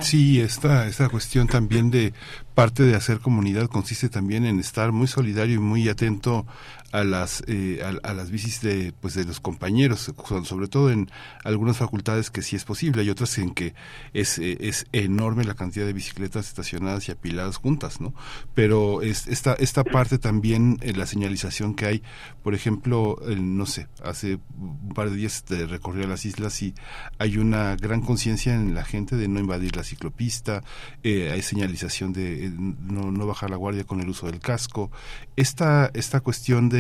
Sí, 0.02 0.42
esta, 0.42 0.86
esta 0.88 1.08
cuestión 1.08 1.48
también 1.48 1.90
de 1.90 2.14
parte 2.54 2.84
de 2.84 2.96
hacer 2.96 3.20
comunidad 3.20 3.68
consiste 3.68 4.10
también 4.10 4.46
en 4.46 4.60
estar 4.60 4.92
muy 4.92 5.08
solidario 5.08 5.56
y 5.56 5.60
muy 5.60 5.88
atento 5.88 6.46
a 6.92 7.04
las 7.04 7.44
eh, 7.48 7.82
a, 7.84 8.14
las 8.14 8.32
bicis 8.32 8.62
de 8.62 8.94
pues 9.00 9.14
de 9.14 9.26
los 9.26 9.40
compañeros 9.40 10.12
sobre 10.44 10.68
todo 10.68 10.92
en 10.92 11.10
algunas 11.44 11.78
facultades 11.78 12.30
que 12.32 12.42
sí 12.42 12.56
es 12.56 12.66
posible 12.66 13.02
hay 13.02 13.10
otras 13.10 13.38
en 13.38 13.54
que 13.54 13.74
es, 14.14 14.40
eh, 14.40 14.58
es 14.62 14.86
enorme 14.92 15.44
la 15.44 15.54
cantidad 15.54 15.86
de 15.86 15.94
bicicletas 15.94 16.48
estacionadas 16.48 17.08
y 17.10 17.12
apiladas 17.12 17.58
juntas 17.58 18.02
no 18.02 18.14
pero 18.54 19.02
es, 19.02 19.28
esta 19.28 19.54
esta 19.54 19.84
parte 19.84 20.18
también 20.18 20.78
en 20.82 20.98
la 20.98 21.06
señalización 21.06 21.76
que 21.76 21.86
hay 21.86 22.04
por 22.44 22.54
ejemplo 22.54 23.18
no 23.38 23.66
sé 23.66 23.88
hace 24.04 24.40
un 24.58 24.94
par 24.94 25.10
de 25.10 25.18
días 25.18 25.44
recorrí 25.50 26.04
a 26.04 26.08
las 26.08 26.26
islas 26.26 26.62
y 26.62 26.74
hay 27.20 27.38
una 27.38 27.76
gran 27.76 28.02
conciencia 28.02 28.54
en 28.54 28.74
la 28.74 28.84
gente 28.84 29.16
de 29.16 29.28
no 29.28 29.40
invadir 29.40 29.76
la 29.76 29.84
ciclopista, 29.84 30.64
eh, 31.04 31.32
hay 31.32 31.42
señalización 31.42 32.14
de 32.14 32.46
eh, 32.46 32.52
no, 32.52 33.12
no, 33.12 33.28
bajar 33.28 33.50
la 33.50 33.58
guardia 33.58 33.84
con 33.84 34.02
el 34.02 34.10
uso 34.10 34.28
del 34.28 34.40
casco. 34.40 34.92
Esta, 35.36 35.92
esta 35.94 36.20
cuestión 36.22 36.70
de 36.70 36.77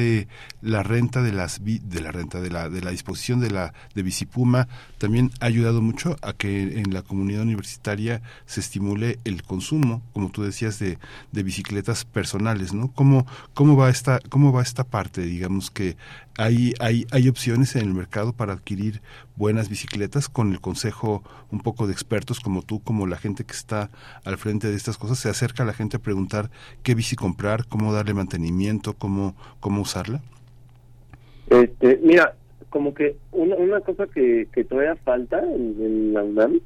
la 0.62 0.84
renta 0.84 1.22
de 1.22 1.32
las 1.32 1.64
de 1.64 2.02
la 2.02 2.12
renta 2.12 2.42
de 2.42 2.50
la, 2.50 2.70
de 2.70 2.82
la 2.82 2.92
disposición 2.92 3.40
de 3.40 3.52
la 3.52 3.74
de 3.96 4.04
Bicipuma 4.04 4.68
también 4.98 5.32
ha 5.40 5.46
ayudado 5.46 5.82
mucho 5.82 6.18
a 6.22 6.34
que 6.34 6.80
en 6.80 6.94
la 6.94 7.02
comunidad 7.02 7.44
universitaria 7.44 8.22
se 8.46 8.60
estimule 8.60 9.20
el 9.24 9.44
consumo, 9.44 10.02
como 10.14 10.30
tú 10.30 10.44
decías, 10.44 10.80
de, 10.80 10.98
de 11.32 11.44
bicicletas 11.44 12.06
personales, 12.06 12.74
¿no? 12.74 12.92
¿Cómo, 12.92 13.26
cómo 13.54 13.76
va 13.76 13.90
esta, 13.90 14.20
cómo 14.30 14.52
va 14.52 14.62
esta 14.62 14.84
parte? 14.84 15.22
Digamos 15.22 15.72
que 15.72 15.98
hay, 16.38 16.74
hay, 16.80 17.06
hay 17.12 17.28
opciones 17.30 17.76
en 17.76 17.82
el 17.82 17.94
mercado 17.94 18.32
para 18.32 18.54
adquirir 18.54 19.02
buenas 19.36 19.70
bicicletas 19.70 20.30
con 20.30 20.52
el 20.52 20.62
consejo 20.62 21.24
un 21.50 21.62
poco 21.62 21.88
de 21.88 21.94
expertos 21.94 22.40
como 22.40 22.62
tú, 22.62 22.82
como 22.84 23.08
la 23.08 23.18
gente 23.18 23.44
que 23.44 23.54
está 23.54 23.90
al 24.24 24.38
frente 24.38 24.70
de 24.70 24.76
estas 24.76 24.98
cosas, 24.98 25.18
se 25.18 25.30
acerca 25.30 25.64
a 25.64 25.66
la 25.66 25.74
gente 25.74 25.98
a 25.98 26.02
preguntar 26.02 26.52
qué 26.84 26.94
bici 26.94 27.16
comprar, 27.16 27.68
cómo 27.68 27.92
darle 27.92 28.14
mantenimiento, 28.14 28.94
cómo, 28.94 29.36
cómo 29.60 29.86
usarla. 29.88 30.22
Este, 31.50 32.00
mira, 32.04 32.34
como 32.70 32.94
que 32.94 33.16
una, 33.32 33.56
una 33.56 33.82
cosa 33.82 34.08
que, 34.08 34.48
que 34.52 34.64
todavía 34.64 34.96
falta 34.98 35.40
en, 35.40 36.14
la 36.14 36.24
UNAM, 36.24 36.60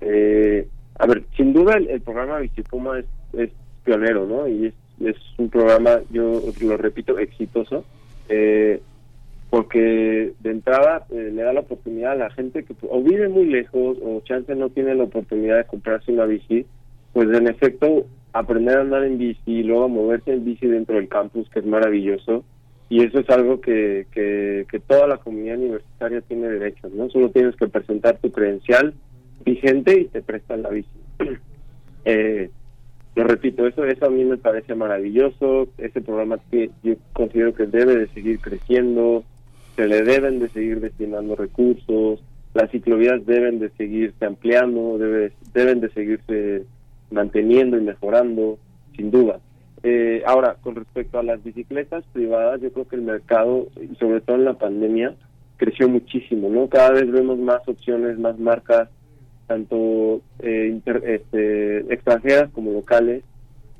eh, 0.00 0.68
a 0.98 1.06
ver, 1.06 1.24
sin 1.36 1.52
duda 1.52 1.74
el, 1.76 2.00
programa 2.00 2.38
Bicipuma 2.38 2.98
es, 2.98 3.06
es 3.32 3.50
pionero, 3.84 4.26
¿no? 4.26 4.46
Y 4.46 4.66
es, 4.66 4.74
es 5.00 5.16
un 5.38 5.48
programa, 5.48 6.00
yo 6.10 6.42
lo 6.60 6.76
repito, 6.76 7.18
exitoso. 7.18 7.84
Eh, 8.28 8.80
porque 9.50 10.32
de 10.40 10.50
entrada 10.50 11.06
eh, 11.10 11.30
le 11.32 11.42
da 11.42 11.52
la 11.52 11.60
oportunidad 11.60 12.12
a 12.12 12.16
la 12.16 12.30
gente 12.30 12.64
que 12.64 12.74
o 12.90 13.02
vive 13.02 13.28
muy 13.28 13.46
lejos 13.46 13.96
o 14.02 14.20
chance 14.24 14.54
no 14.54 14.70
tiene 14.70 14.94
la 14.94 15.04
oportunidad 15.04 15.58
de 15.58 15.64
comprarse 15.64 16.12
una 16.12 16.24
bici, 16.24 16.66
pues 17.12 17.28
en 17.32 17.46
efecto 17.46 18.06
aprender 18.32 18.76
a 18.76 18.80
andar 18.82 19.04
en 19.04 19.18
bici 19.18 19.40
y 19.46 19.62
luego 19.62 19.84
a 19.84 19.88
moverse 19.88 20.32
en 20.32 20.44
bici 20.44 20.66
dentro 20.66 20.96
del 20.96 21.08
campus, 21.08 21.48
que 21.50 21.60
es 21.60 21.66
maravilloso, 21.66 22.44
y 22.88 23.02
eso 23.02 23.18
es 23.18 23.28
algo 23.30 23.60
que, 23.60 24.06
que, 24.12 24.80
toda 24.86 25.08
la 25.08 25.16
comunidad 25.16 25.58
universitaria 25.58 26.20
tiene 26.20 26.48
derecho, 26.48 26.88
¿no? 26.94 27.10
Solo 27.10 27.30
tienes 27.30 27.56
que 27.56 27.66
presentar 27.66 28.18
tu 28.18 28.30
credencial 28.30 28.94
vigente 29.44 30.00
y 30.00 30.04
te 30.04 30.22
prestan 30.22 30.62
la 30.62 30.70
bici. 30.70 30.88
eh, 32.04 32.50
lo 33.16 33.24
repito, 33.24 33.66
eso, 33.66 33.84
eso 33.84 34.06
a 34.06 34.10
mí 34.10 34.24
me 34.24 34.36
parece 34.36 34.74
maravilloso, 34.74 35.68
ese 35.78 36.00
programa 36.00 36.38
que 36.50 36.70
yo 36.82 36.94
considero 37.12 37.54
que 37.54 37.66
debe 37.66 37.96
de 37.96 38.08
seguir 38.08 38.38
creciendo, 38.40 39.24
se 39.74 39.88
le 39.88 40.02
deben 40.02 40.38
de 40.38 40.48
seguir 40.50 40.80
destinando 40.80 41.34
recursos, 41.34 42.22
las 42.54 42.70
ciclovías 42.70 43.24
deben 43.26 43.58
de 43.58 43.70
seguirse 43.70 44.24
ampliando, 44.24 44.98
debe, 44.98 45.32
deben 45.52 45.80
de 45.80 45.90
seguirse 45.90 46.64
manteniendo 47.10 47.78
y 47.78 47.82
mejorando, 47.82 48.58
sin 48.96 49.10
duda. 49.10 49.40
Eh, 49.88 50.22
ahora, 50.26 50.56
con 50.62 50.74
respecto 50.74 51.18
a 51.18 51.22
las 51.22 51.42
bicicletas 51.44 52.04
privadas, 52.12 52.60
yo 52.60 52.72
creo 52.72 52.88
que 52.88 52.96
el 52.96 53.02
mercado, 53.02 53.68
sobre 54.00 54.20
todo 54.20 54.36
en 54.36 54.44
la 54.44 54.54
pandemia, 54.54 55.14
creció 55.56 55.88
muchísimo, 55.88 56.48
¿no? 56.48 56.68
Cada 56.68 56.90
vez 56.90 57.10
vemos 57.10 57.38
más 57.38 57.66
opciones, 57.68 58.18
más 58.18 58.36
marcas, 58.38 58.88
tanto 59.46 60.22
eh, 60.40 60.80
este, 61.04 61.92
extranjeras 61.94 62.50
como 62.52 62.72
locales. 62.72 63.22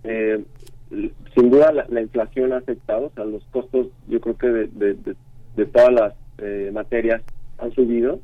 Eh, 0.04 0.44
sin 1.34 1.50
duda 1.50 1.72
la, 1.88 2.00
inflación 2.00 2.52
ha 2.52 2.58
afectado, 2.58 3.06
o 3.06 3.12
sea, 3.14 3.24
los 3.24 3.42
costos 3.46 3.88
yo 4.06 4.20
creo 4.20 4.38
que 4.38 4.46
de, 4.46 5.16
de 5.56 5.66
todas 5.66 5.92
las 5.92 6.14
eh, 6.38 6.70
materias 6.72 7.22
han 7.58 7.72
subido, 7.72 8.20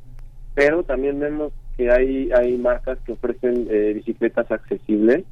pero 0.53 0.83
también 0.83 1.19
vemos 1.19 1.51
que 1.75 1.91
hay, 1.91 2.31
hay 2.31 2.57
marcas 2.57 2.99
que 3.05 3.13
ofrecen 3.13 3.67
eh, 3.69 3.93
bicicletas 3.95 4.49
accesibles. 4.51 5.25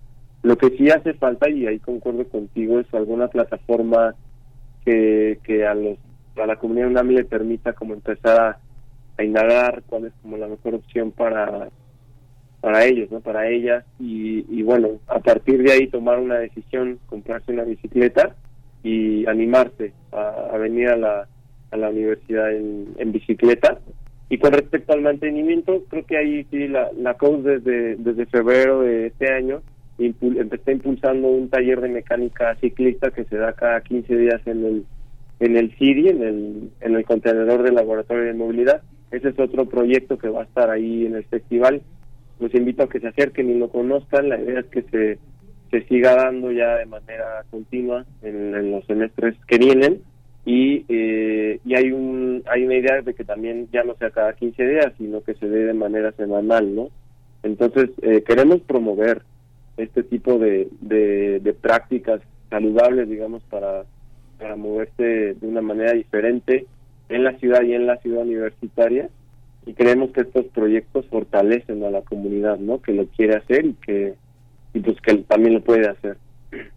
Lo 0.43 0.57
que 0.57 0.69
sí 0.71 0.89
hace 0.89 1.13
falta, 1.13 1.49
y 1.49 1.67
ahí 1.67 1.79
concuerdo 1.79 2.27
contigo, 2.27 2.79
es 2.79 2.91
alguna 2.93 3.27
plataforma 3.27 4.15
que, 4.83 5.39
que 5.43 5.65
a, 5.65 5.75
los, 5.75 5.97
a 6.35 6.45
la 6.45 6.55
comunidad 6.55 6.87
UNAMI 6.87 7.15
le 7.15 7.25
permita 7.25 7.73
como 7.73 7.93
empezar 7.93 8.39
a, 8.39 8.59
a 9.17 9.23
indagar 9.23 9.83
cuál 9.87 10.05
es 10.05 10.13
como 10.21 10.37
la 10.37 10.47
mejor 10.47 10.75
opción 10.75 11.11
para 11.11 11.69
para 12.61 12.85
ellos, 12.85 13.09
¿no? 13.09 13.21
Para 13.21 13.49
ellas 13.49 13.83
y, 13.99 14.45
y 14.47 14.61
bueno, 14.61 14.99
a 15.07 15.19
partir 15.19 15.63
de 15.63 15.71
ahí 15.71 15.87
tomar 15.87 16.19
una 16.19 16.37
decisión, 16.37 16.99
comprarse 17.07 17.51
una 17.51 17.63
bicicleta 17.63 18.35
y 18.83 19.25
animarse 19.25 19.93
a 20.11 20.55
venir 20.57 20.89
a 20.89 20.95
la, 20.95 21.27
a 21.71 21.77
la 21.77 21.89
universidad 21.89 22.53
en, 22.53 23.11
bicicleta. 23.11 23.79
Y 24.29 24.37
con 24.37 24.53
respecto 24.53 24.93
al 24.93 25.01
mantenimiento, 25.01 25.83
creo 25.89 26.05
que 26.05 26.17
ahí 26.17 26.45
sí 26.51 26.67
la, 26.67 26.89
la 26.97 27.15
COUS 27.15 27.43
desde, 27.43 27.95
desde 27.95 28.25
febrero 28.27 28.81
de 28.81 29.07
este 29.07 29.33
año 29.33 29.61
está 30.07 30.71
impulsando 30.71 31.27
un 31.27 31.49
taller 31.49 31.81
de 31.81 31.89
mecánica 31.89 32.55
ciclista 32.55 33.11
que 33.11 33.25
se 33.25 33.37
da 33.37 33.53
cada 33.53 33.81
15 33.81 34.17
días 34.17 34.41
en 34.45 34.65
el 34.65 34.85
en 35.39 35.57
el 35.57 35.71
CIDI, 35.75 36.09
en 36.09 36.21
el, 36.21 36.69
en 36.81 36.95
el 36.95 37.03
contenedor 37.03 37.63
del 37.63 37.73
laboratorio 37.73 38.25
de 38.25 38.33
movilidad. 38.33 38.83
Ese 39.09 39.29
es 39.29 39.39
otro 39.39 39.65
proyecto 39.65 40.19
que 40.19 40.29
va 40.29 40.41
a 40.41 40.45
estar 40.45 40.69
ahí 40.69 41.07
en 41.07 41.15
el 41.15 41.23
festival. 41.23 41.81
Los 42.39 42.53
invito 42.53 42.83
a 42.83 42.89
que 42.89 42.99
se 42.99 43.07
acerquen 43.07 43.49
y 43.49 43.57
lo 43.57 43.69
conozcan. 43.69 44.29
La 44.29 44.39
idea 44.39 44.59
es 44.59 44.67
que 44.67 44.83
se, 44.83 45.17
se 45.71 45.87
siga 45.87 46.15
dando 46.15 46.51
ya 46.51 46.75
de 46.75 46.85
manera 46.85 47.43
continua 47.49 48.05
en 48.21 48.71
los 48.71 48.85
semestres 48.85 49.35
que 49.47 49.57
vienen 49.57 50.01
y, 50.45 50.85
eh, 50.89 51.59
y 51.63 51.75
hay 51.75 51.91
un 51.91 52.43
hay 52.47 52.65
una 52.65 52.75
idea 52.75 53.01
de 53.01 53.13
que 53.13 53.23
también 53.23 53.67
ya 53.71 53.83
no 53.83 53.95
sea 53.95 54.09
cada 54.09 54.33
15 54.33 54.67
días 54.67 54.93
sino 54.97 55.21
que 55.21 55.35
se 55.35 55.47
dé 55.47 55.65
de 55.65 55.73
manera 55.73 56.11
semanal 56.13 56.73
no 56.73 56.89
entonces 57.43 57.91
eh, 58.01 58.23
queremos 58.25 58.61
promover 58.61 59.21
este 59.81 60.03
tipo 60.03 60.37
de, 60.37 60.69
de, 60.81 61.55
prácticas 61.59 62.21
saludables 62.49 63.09
digamos 63.09 63.43
para 63.43 63.85
para 64.39 64.55
moverse 64.55 65.35
de 65.35 65.47
una 65.47 65.61
manera 65.61 65.93
diferente 65.93 66.65
en 67.09 67.23
la 67.23 67.37
ciudad 67.37 67.61
y 67.61 67.73
en 67.73 67.85
la 67.85 67.97
ciudad 67.97 68.23
universitaria. 68.23 69.09
Y 69.67 69.73
creemos 69.73 70.09
que 70.11 70.21
estos 70.21 70.47
proyectos 70.47 71.05
fortalecen 71.07 71.83
a 71.83 71.91
la 71.91 72.01
comunidad 72.01 72.57
no 72.57 72.81
que 72.81 72.93
lo 72.93 73.05
quiere 73.05 73.35
hacer 73.35 73.65
y 73.65 73.73
que 73.73 74.15
y 74.73 74.79
pues 74.79 74.99
que 75.01 75.15
también 75.17 75.53
lo 75.53 75.61
puede 75.61 75.87
hacer 75.87 76.17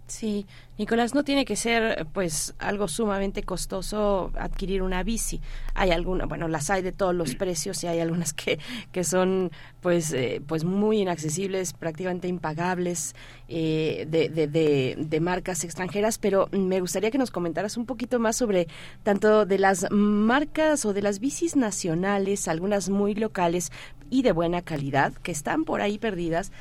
Sí, 0.06 0.46
Nicolás, 0.78 1.14
no 1.14 1.24
tiene 1.24 1.44
que 1.44 1.56
ser 1.56 2.06
pues 2.12 2.54
algo 2.58 2.88
sumamente 2.88 3.42
costoso 3.42 4.30
adquirir 4.38 4.82
una 4.82 5.02
bici. 5.02 5.40
Hay 5.74 5.90
algunas, 5.90 6.28
bueno, 6.28 6.46
las 6.46 6.70
hay 6.70 6.82
de 6.82 6.92
todos 6.92 7.14
los 7.14 7.34
precios 7.34 7.82
y 7.82 7.87
hay 7.88 8.00
algunas 8.00 8.32
que, 8.34 8.58
que 8.92 9.02
son 9.02 9.50
pues 9.80 10.12
eh, 10.12 10.42
pues 10.46 10.64
muy 10.64 11.00
inaccesibles, 11.00 11.72
prácticamente 11.72 12.28
impagables 12.28 13.16
eh, 13.48 14.06
de, 14.08 14.28
de, 14.28 14.96
de, 14.96 15.20
marcas 15.20 15.64
extranjeras, 15.64 16.18
pero 16.18 16.48
me 16.52 16.80
gustaría 16.80 17.10
que 17.10 17.18
nos 17.18 17.30
comentaras 17.30 17.76
un 17.76 17.87
poquito 17.87 18.20
más 18.20 18.37
sobre 18.37 18.68
tanto 19.02 19.46
de 19.46 19.58
las 19.58 19.87
marcas 19.90 20.84
o 20.84 20.92
de 20.92 21.02
las 21.02 21.18
bicis 21.18 21.56
nacionales, 21.56 22.46
algunas 22.46 22.90
muy 22.90 23.14
locales 23.14 23.72
y 24.10 24.22
de 24.22 24.32
buena 24.32 24.62
calidad 24.62 25.12
que 25.14 25.32
están 25.32 25.64
por 25.64 25.80
ahí 25.80 25.98
perdidas 25.98 26.52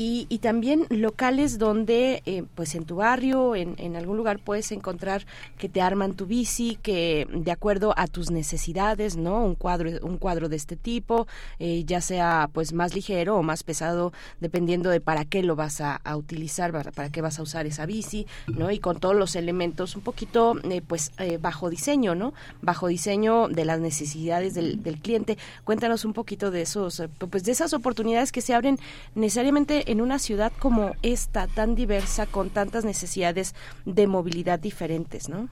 y, 0.00 0.26
y 0.28 0.38
también 0.38 0.86
locales 0.90 1.58
donde, 1.58 2.22
eh, 2.24 2.44
pues 2.54 2.76
en 2.76 2.84
tu 2.84 2.96
barrio, 2.96 3.56
en, 3.56 3.96
algún 3.96 4.16
lugar 4.16 4.38
puedes 4.38 4.70
encontrar 4.70 5.26
que 5.58 5.68
te 5.68 5.80
arman 5.80 6.14
tu 6.14 6.24
bici, 6.24 6.78
que 6.80 7.26
de 7.34 7.50
acuerdo 7.50 7.94
a 7.96 8.06
tus 8.06 8.30
necesidades, 8.30 9.16
¿no? 9.16 9.42
Un 9.42 9.56
cuadro, 9.56 9.90
un 10.02 10.16
cuadro 10.16 10.48
de 10.48 10.54
este 10.54 10.76
tipo, 10.76 11.26
eh, 11.58 11.82
ya 11.84 12.00
sea 12.00 12.48
pues 12.52 12.72
más 12.72 12.94
ligero 12.94 13.36
o 13.36 13.42
más 13.42 13.64
pesado, 13.64 14.12
dependiendo 14.38 14.88
de 14.88 15.00
para 15.00 15.24
qué 15.24 15.42
lo 15.42 15.56
vas 15.56 15.80
a, 15.80 16.00
utilizar, 16.14 16.70
para, 16.70 17.10
qué 17.10 17.20
vas 17.20 17.40
a 17.40 17.42
usar 17.42 17.66
esa 17.66 17.84
bici, 17.84 18.24
¿no? 18.46 18.70
Y 18.70 18.78
con 18.78 19.00
todos 19.00 19.16
los 19.16 19.34
elementos 19.34 19.96
un 19.96 20.02
poquito, 20.02 20.54
eh, 20.70 20.80
pues 20.80 21.10
bajo 21.40 21.70
diseño, 21.70 22.14
¿no? 22.14 22.34
Bajo 22.62 22.86
diseño 22.86 23.48
de 23.48 23.64
las 23.64 23.80
necesidades 23.80 24.54
del, 24.54 24.80
del 24.80 25.00
cliente. 25.00 25.38
Cuéntanos 25.64 26.04
un 26.04 26.12
poquito 26.12 26.52
de 26.52 26.62
esos, 26.62 27.02
pues 27.30 27.42
de 27.42 27.50
esas 27.50 27.72
oportunidades 27.72 28.30
que 28.30 28.42
se 28.42 28.54
abren 28.54 28.78
necesariamente 29.16 29.87
en 29.88 30.02
una 30.02 30.18
ciudad 30.18 30.52
como 30.58 30.92
esta, 31.02 31.46
tan 31.46 31.74
diversa, 31.74 32.26
con 32.26 32.50
tantas 32.50 32.84
necesidades 32.84 33.54
de 33.86 34.06
movilidad 34.06 34.60
diferentes, 34.60 35.28
¿no? 35.28 35.48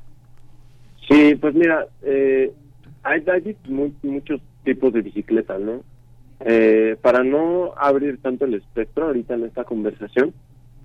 Sí, 1.08 1.34
pues 1.36 1.54
mira, 1.54 1.86
eh, 2.02 2.52
hay, 3.02 3.24
muchos 4.02 4.40
tipos 4.64 4.92
de 4.92 5.02
bicicletas, 5.02 5.60
¿no? 5.60 5.82
Eh, 6.40 6.96
para 7.00 7.24
no 7.24 7.72
abrir 7.78 8.20
tanto 8.20 8.44
el 8.44 8.54
espectro 8.54 9.06
ahorita 9.06 9.34
en 9.34 9.44
esta 9.44 9.64
conversación, 9.64 10.34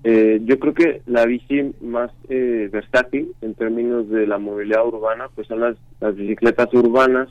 eh, 0.04 0.40
yo 0.46 0.58
creo 0.58 0.74
que 0.74 1.02
la 1.06 1.26
bici 1.26 1.74
más 1.82 2.12
versátil 2.28 3.34
en 3.42 3.54
términos 3.54 4.10
de 4.10 4.26
la 4.28 4.38
movilidad 4.38 4.88
urbana, 4.88 5.30
pues 5.36 5.48
son 5.48 5.60
las, 5.60 5.76
las 6.00 6.16
bicicletas 6.16 6.74
urbanas, 6.74 7.28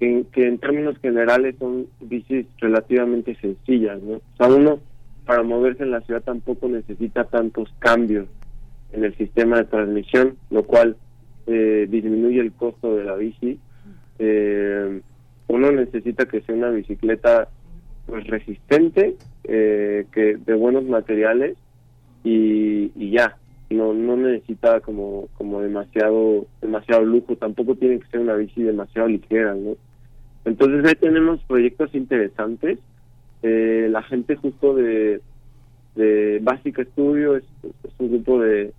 que, 0.00 0.24
que, 0.32 0.46
en 0.46 0.58
términos 0.58 0.98
generales 0.98 1.54
son 1.58 1.86
bicis 2.00 2.46
relativamente 2.58 3.34
sencillas, 3.36 4.02
¿no? 4.02 4.16
O 4.16 4.36
sea, 4.36 4.48
uno 4.48 4.80
para 5.26 5.42
moverse 5.42 5.82
en 5.82 5.90
la 5.90 6.00
ciudad 6.02 6.22
tampoco 6.22 6.68
necesita 6.68 7.24
tantos 7.24 7.68
cambios 7.80 8.26
en 8.92 9.04
el 9.04 9.14
sistema 9.16 9.58
de 9.58 9.64
transmisión, 9.64 10.36
lo 10.50 10.62
cual 10.62 10.96
eh, 11.46 11.86
disminuye 11.90 12.40
el 12.40 12.52
costo 12.52 12.96
de 12.96 13.04
la 13.04 13.16
bici. 13.16 13.58
Eh, 14.18 15.00
uno 15.48 15.72
necesita 15.72 16.26
que 16.26 16.40
sea 16.40 16.54
una 16.54 16.70
bicicleta 16.70 17.48
pues 18.06 18.26
resistente, 18.28 19.16
eh, 19.44 20.06
que 20.12 20.36
de 20.36 20.54
buenos 20.54 20.84
materiales 20.84 21.56
y, 22.22 22.92
y 22.94 23.10
ya, 23.10 23.36
no 23.70 23.92
no 23.92 24.16
necesita 24.16 24.80
como 24.80 25.28
como 25.36 25.60
demasiado 25.60 26.46
demasiado 26.60 27.04
lujo, 27.04 27.36
tampoco 27.36 27.74
tiene 27.74 27.98
que 27.98 28.06
ser 28.08 28.20
una 28.20 28.34
bici 28.34 28.62
demasiado 28.62 29.08
ligera, 29.08 29.54
¿no? 29.54 29.76
Entonces 30.44 30.84
ahí 30.84 30.94
tenemos 30.94 31.42
proyectos 31.44 31.92
interesantes. 31.94 32.78
Eh, 33.48 33.88
la 33.88 34.02
gente 34.02 34.34
justo 34.34 34.74
de, 34.74 35.20
de 35.94 36.40
Básica 36.42 36.82
Estudio 36.82 37.36
es, 37.36 37.44
es 37.62 37.92
un 37.98 38.10
grupo 38.10 38.40
de 38.40 38.72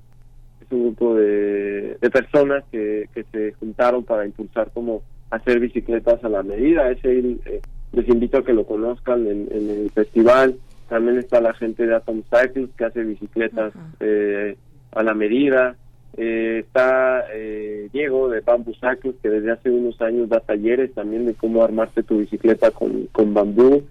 es 0.61 0.71
un 0.71 0.83
grupo 0.87 1.15
de, 1.15 1.97
de 2.01 2.09
personas 2.09 2.65
que, 2.69 3.07
que 3.13 3.23
se 3.31 3.53
juntaron 3.53 4.03
para 4.03 4.25
impulsar 4.25 4.69
como 4.73 5.03
hacer 5.29 5.61
bicicletas 5.61 6.21
a 6.21 6.27
la 6.27 6.43
medida. 6.43 6.91
Ese 6.91 7.17
eh, 7.17 7.61
les 7.93 8.09
invito 8.09 8.39
a 8.39 8.43
que 8.43 8.51
lo 8.51 8.65
conozcan 8.65 9.25
en, 9.27 9.47
en, 9.51 9.69
el 9.69 9.89
festival. 9.91 10.57
También 10.89 11.17
está 11.17 11.39
la 11.39 11.53
gente 11.53 11.87
de 11.87 11.95
Atom 11.95 12.23
Cycles 12.23 12.69
que 12.77 12.83
hace 12.83 13.03
bicicletas 13.05 13.71
eh, 14.01 14.57
a 14.91 15.01
la 15.01 15.13
medida. 15.13 15.77
Eh, 16.17 16.63
está 16.65 17.25
eh, 17.31 17.87
Diego 17.93 18.27
de 18.27 18.41
Bamboo 18.41 18.73
Cycles 18.73 19.15
que 19.21 19.29
desde 19.29 19.51
hace 19.51 19.69
unos 19.69 20.01
años 20.01 20.27
da 20.27 20.41
talleres 20.41 20.93
también 20.93 21.25
de 21.25 21.35
cómo 21.35 21.63
armarte 21.63 22.03
tu 22.03 22.17
bicicleta 22.17 22.71
con, 22.71 23.05
con 23.13 23.33
bambú. 23.33 23.83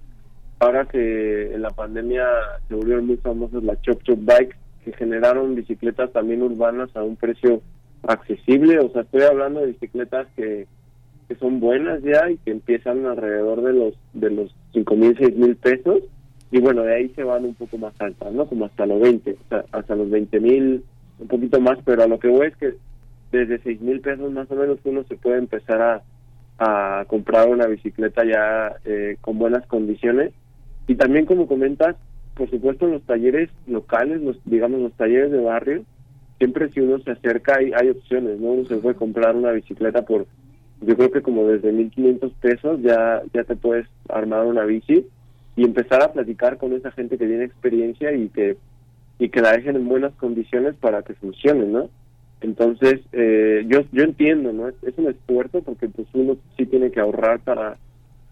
Ahora 0.58 0.86
que 0.86 1.54
en 1.54 1.60
la 1.60 1.70
pandemia 1.70 2.26
se 2.68 2.74
volvieron 2.74 3.06
muy 3.06 3.18
famosos 3.18 3.62
las 3.62 3.80
Chop 3.82 4.02
Chop 4.04 4.18
Bikes 4.20 4.56
que 4.84 4.92
generaron 4.92 5.54
bicicletas 5.54 6.12
también 6.12 6.42
urbanas 6.42 6.94
a 6.96 7.02
un 7.02 7.16
precio 7.16 7.60
accesible. 8.04 8.78
O 8.78 8.88
sea, 8.90 9.02
estoy 9.02 9.22
hablando 9.22 9.60
de 9.60 9.66
bicicletas 9.66 10.26
que 10.34 10.66
que 11.28 11.34
son 11.34 11.58
buenas 11.58 12.00
ya 12.04 12.30
y 12.30 12.36
que 12.38 12.52
empiezan 12.52 13.04
alrededor 13.04 13.60
de 13.62 13.72
los 13.72 13.94
de 14.14 14.30
los 14.30 14.54
cinco 14.72 14.96
mil 14.96 15.14
seis 15.18 15.36
mil 15.36 15.56
pesos. 15.56 16.02
Y 16.50 16.60
bueno 16.60 16.82
de 16.84 16.94
ahí 16.94 17.08
se 17.10 17.24
van 17.24 17.44
un 17.44 17.54
poco 17.54 17.76
más 17.76 17.92
altas 18.00 18.32
no 18.32 18.46
como 18.46 18.66
hasta 18.66 18.86
los 18.86 19.00
20 19.00 19.32
o 19.32 19.48
sea, 19.48 19.64
hasta 19.72 19.96
los 19.96 20.08
veinte 20.08 20.40
mil 20.40 20.84
un 21.18 21.28
poquito 21.28 21.60
más. 21.60 21.78
Pero 21.84 22.04
a 22.04 22.06
lo 22.06 22.18
que 22.18 22.28
voy 22.28 22.46
es 22.46 22.56
que 22.56 22.74
desde 23.30 23.58
seis 23.58 23.80
mil 23.82 24.00
pesos 24.00 24.32
más 24.32 24.50
o 24.50 24.54
menos 24.54 24.78
uno 24.84 25.04
se 25.04 25.16
puede 25.16 25.36
empezar 25.38 25.82
a, 25.82 26.02
a 26.58 27.04
comprar 27.08 27.48
una 27.48 27.66
bicicleta 27.66 28.24
ya 28.24 28.76
eh, 28.86 29.18
con 29.20 29.38
buenas 29.38 29.66
condiciones 29.66 30.32
y 30.86 30.94
también 30.94 31.26
como 31.26 31.46
comentas 31.46 31.96
por 32.34 32.50
supuesto 32.50 32.86
los 32.86 33.02
talleres 33.02 33.50
locales 33.66 34.20
los 34.20 34.38
digamos 34.44 34.80
los 34.80 34.92
talleres 34.92 35.30
de 35.30 35.40
barrio 35.40 35.84
siempre 36.38 36.70
si 36.70 36.80
uno 36.80 36.98
se 37.00 37.12
acerca 37.12 37.56
hay, 37.56 37.88
opciones 37.88 38.38
no 38.40 38.48
uno 38.48 38.68
se 38.68 38.76
puede 38.76 38.96
comprar 38.96 39.36
una 39.36 39.52
bicicleta 39.52 40.02
por 40.02 40.26
yo 40.82 40.96
creo 40.96 41.10
que 41.10 41.22
como 41.22 41.46
desde 41.46 41.72
1500 41.72 42.32
pesos 42.34 42.80
ya 42.82 43.22
ya 43.32 43.44
te 43.44 43.56
puedes 43.56 43.86
armar 44.08 44.46
una 44.46 44.64
bici 44.64 45.06
y 45.56 45.64
empezar 45.64 46.02
a 46.02 46.12
platicar 46.12 46.58
con 46.58 46.74
esa 46.74 46.92
gente 46.92 47.16
que 47.16 47.26
tiene 47.26 47.44
experiencia 47.44 48.12
y 48.12 48.28
que 48.28 48.56
y 49.18 49.30
que 49.30 49.40
la 49.40 49.52
dejen 49.52 49.76
en 49.76 49.88
buenas 49.88 50.12
condiciones 50.14 50.74
para 50.76 51.02
que 51.02 51.14
funcione, 51.14 51.64
¿no? 51.66 51.88
Entonces, 52.42 53.00
eh, 53.12 53.64
yo 53.66 53.80
yo 53.92 54.02
entiendo, 54.04 54.52
¿no? 54.52 54.68
Es, 54.68 54.76
un 54.98 55.08
esfuerzo 55.08 55.62
porque 55.62 55.88
pues 55.88 56.06
uno 56.12 56.36
sí 56.56 56.66
tiene 56.66 56.90
que 56.90 57.00
ahorrar 57.00 57.40
para 57.40 57.78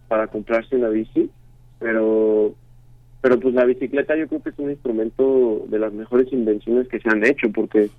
para 0.09 0.27
comprarse 0.27 0.77
una 0.77 0.91
bici, 0.91 1.31
pero 1.79 2.55
pero 3.21 3.41
pues 3.41 3.55
la 3.55 3.65
bicicleta 3.65 4.17
yo 4.17 4.29
creo 4.29 4.43
que 4.43 4.51
es 4.51 4.59
un 4.59 4.71
instrumento 4.71 5.65
de 5.69 5.79
las 5.79 5.93
mejores 5.93 6.31
invenciones 6.33 6.89
que 6.89 7.01
se 7.01 7.09
han 7.09 7.25
hecho 7.25 7.51
porque 7.51 7.91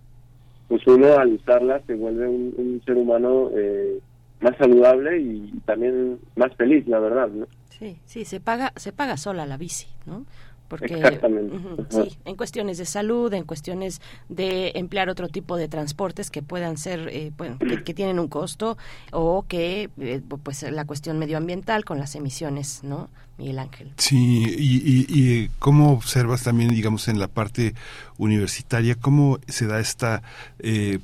pues 0.67 0.85
uno 0.87 1.17
al 1.17 1.33
usarla 1.33 1.81
se 1.87 1.95
vuelve 1.95 2.27
un, 2.27 2.53
un 2.57 2.81
ser 2.85 2.95
humano 2.95 3.49
eh, 3.55 3.99
más 4.41 4.55
saludable 4.57 5.19
y 5.19 5.51
también 5.65 6.19
más 6.35 6.53
feliz, 6.55 6.87
la 6.87 6.99
verdad, 6.99 7.29
¿no? 7.29 7.47
Sí, 7.69 7.97
sí, 8.05 8.25
se 8.25 8.39
paga, 8.39 8.71
se 8.75 8.93
paga 8.93 9.17
sola 9.17 9.45
la 9.45 9.57
bici, 9.57 9.87
¿no? 10.05 10.25
Porque, 10.67 10.95
Exactamente. 10.95 11.55
sí, 11.89 12.17
en 12.25 12.35
cuestiones 12.35 12.77
de 12.77 12.85
salud, 12.85 13.33
en 13.33 13.43
cuestiones 13.43 14.01
de 14.29 14.71
emplear 14.75 15.09
otro 15.09 15.27
tipo 15.27 15.57
de 15.57 15.67
transportes 15.67 16.31
que 16.31 16.41
puedan 16.41 16.77
ser, 16.77 17.09
eh, 17.11 17.31
bueno, 17.37 17.57
que, 17.59 17.93
tienen 17.93 18.19
un 18.19 18.27
costo 18.27 18.77
o 19.11 19.45
que, 19.47 19.89
eh, 19.99 20.21
pues, 20.43 20.63
la 20.63 20.85
cuestión 20.85 21.19
medioambiental 21.19 21.85
con 21.85 21.99
las 21.99 22.15
emisiones, 22.15 22.83
¿no? 22.83 23.09
Miguel 23.37 23.59
Ángel. 23.59 23.91
Sí, 23.97 24.45
y, 24.57 25.05
y, 25.09 25.49
cómo 25.59 25.91
observas 25.91 26.43
también, 26.43 26.69
digamos, 26.69 27.07
en 27.07 27.19
la 27.19 27.27
parte 27.27 27.75
universitaria, 28.17 28.95
cómo 28.95 29.39
se 29.47 29.67
da 29.67 29.79
esta 29.79 30.23
eh, 30.59 30.99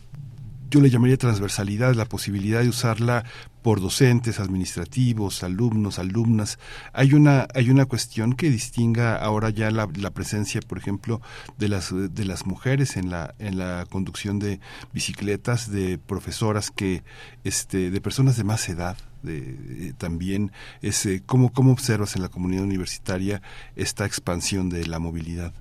yo 0.71 0.79
le 0.79 0.89
llamaría 0.89 1.17
transversalidad, 1.17 1.95
la 1.95 2.05
posibilidad 2.05 2.61
de 2.61 2.69
usarla 2.69 3.25
por 3.61 3.81
docentes, 3.81 4.39
administrativos, 4.39 5.43
alumnos, 5.43 5.99
alumnas. 5.99 6.59
Hay 6.93 7.13
una, 7.13 7.45
hay 7.53 7.69
una 7.69 7.85
cuestión 7.85 8.33
que 8.33 8.49
distinga 8.49 9.17
ahora 9.17 9.49
ya 9.49 9.69
la, 9.69 9.87
presencia, 10.11 10.61
por 10.61 10.77
ejemplo, 10.77 11.21
de 11.57 11.67
las, 11.67 11.93
de 11.93 12.25
las 12.25 12.45
mujeres 12.45 12.95
en 12.95 13.09
la, 13.09 13.35
en 13.37 13.57
la 13.57 13.85
conducción 13.89 14.39
de 14.39 14.61
bicicletas, 14.93 15.69
de 15.69 15.97
profesoras 15.97 16.71
que, 16.71 17.03
este, 17.43 17.91
de 17.91 18.01
personas 18.01 18.37
de 18.37 18.45
más 18.45 18.67
edad, 18.69 18.97
de, 19.23 19.57
eh, 19.89 19.93
también 19.97 20.53
es 20.81 21.05
eh, 21.05 21.21
cómo, 21.25 21.51
cómo 21.51 21.73
observas 21.73 22.15
en 22.15 22.21
la 22.21 22.29
comunidad 22.29 22.63
universitaria 22.63 23.41
esta 23.75 24.05
expansión 24.05 24.69
de 24.69 24.85
la 24.87 24.99
movilidad. 24.99 25.53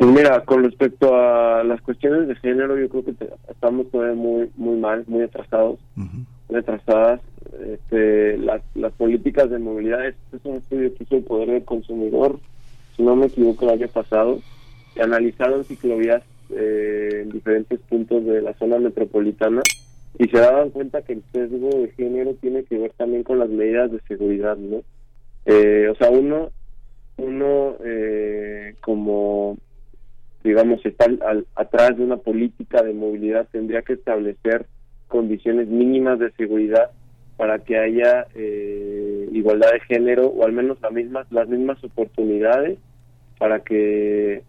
Pues 0.00 0.12
mira, 0.12 0.40
con 0.46 0.64
respecto 0.64 1.14
a 1.14 1.62
las 1.62 1.82
cuestiones 1.82 2.26
de 2.26 2.34
género, 2.36 2.78
yo 2.78 2.88
creo 2.88 3.04
que 3.04 3.14
estamos 3.50 3.90
todavía 3.90 4.14
muy 4.14 4.50
muy 4.56 4.78
mal, 4.78 5.04
muy 5.06 5.24
atrasados, 5.24 5.78
muy 5.94 6.58
atrasadas. 6.58 7.20
Este, 7.62 8.38
las, 8.38 8.62
las 8.74 8.94
políticas 8.94 9.50
de 9.50 9.58
movilidad, 9.58 10.06
este 10.06 10.38
es 10.38 10.44
un 10.46 10.56
estudio 10.56 10.94
que 10.94 11.04
hizo 11.04 11.16
el 11.16 11.24
Poder 11.24 11.50
del 11.50 11.64
Consumidor, 11.66 12.40
si 12.96 13.02
no 13.02 13.14
me 13.14 13.26
equivoco, 13.26 13.66
el 13.66 13.78
año 13.78 13.88
pasado, 13.88 14.38
que 14.94 15.02
analizaron 15.02 15.64
ciclovías 15.64 16.22
eh, 16.48 17.20
en 17.24 17.28
diferentes 17.28 17.78
puntos 17.80 18.24
de 18.24 18.40
la 18.40 18.54
zona 18.54 18.78
metropolitana 18.78 19.60
y 20.18 20.28
se 20.28 20.38
daban 20.38 20.70
cuenta 20.70 21.02
que 21.02 21.12
el 21.12 21.22
sesgo 21.30 21.68
de 21.78 21.90
género 21.90 22.32
tiene 22.40 22.64
que 22.64 22.78
ver 22.78 22.92
también 22.96 23.22
con 23.22 23.38
las 23.38 23.50
medidas 23.50 23.92
de 23.92 24.00
seguridad, 24.08 24.56
¿no? 24.56 24.80
Eh, 25.44 25.90
o 25.92 25.94
sea, 25.96 26.08
uno, 26.08 26.48
uno 27.18 27.74
eh, 27.84 28.76
como 28.80 29.58
digamos, 30.42 30.84
está 30.84 31.04
al, 31.04 31.46
atrás 31.54 31.96
de 31.96 32.04
una 32.04 32.16
política 32.16 32.82
de 32.82 32.94
movilidad, 32.94 33.48
tendría 33.50 33.82
que 33.82 33.94
establecer 33.94 34.66
condiciones 35.08 35.68
mínimas 35.68 36.18
de 36.18 36.30
seguridad 36.32 36.90
para 37.36 37.58
que 37.58 37.78
haya 37.78 38.26
eh, 38.34 39.28
igualdad 39.32 39.72
de 39.72 39.80
género 39.80 40.26
o 40.26 40.44
al 40.44 40.52
menos 40.52 40.78
las 40.82 40.92
mismas 40.92 41.26
las 41.32 41.48
mismas 41.48 41.82
oportunidades 41.82 42.78
para 43.38 43.60
que 43.60 44.42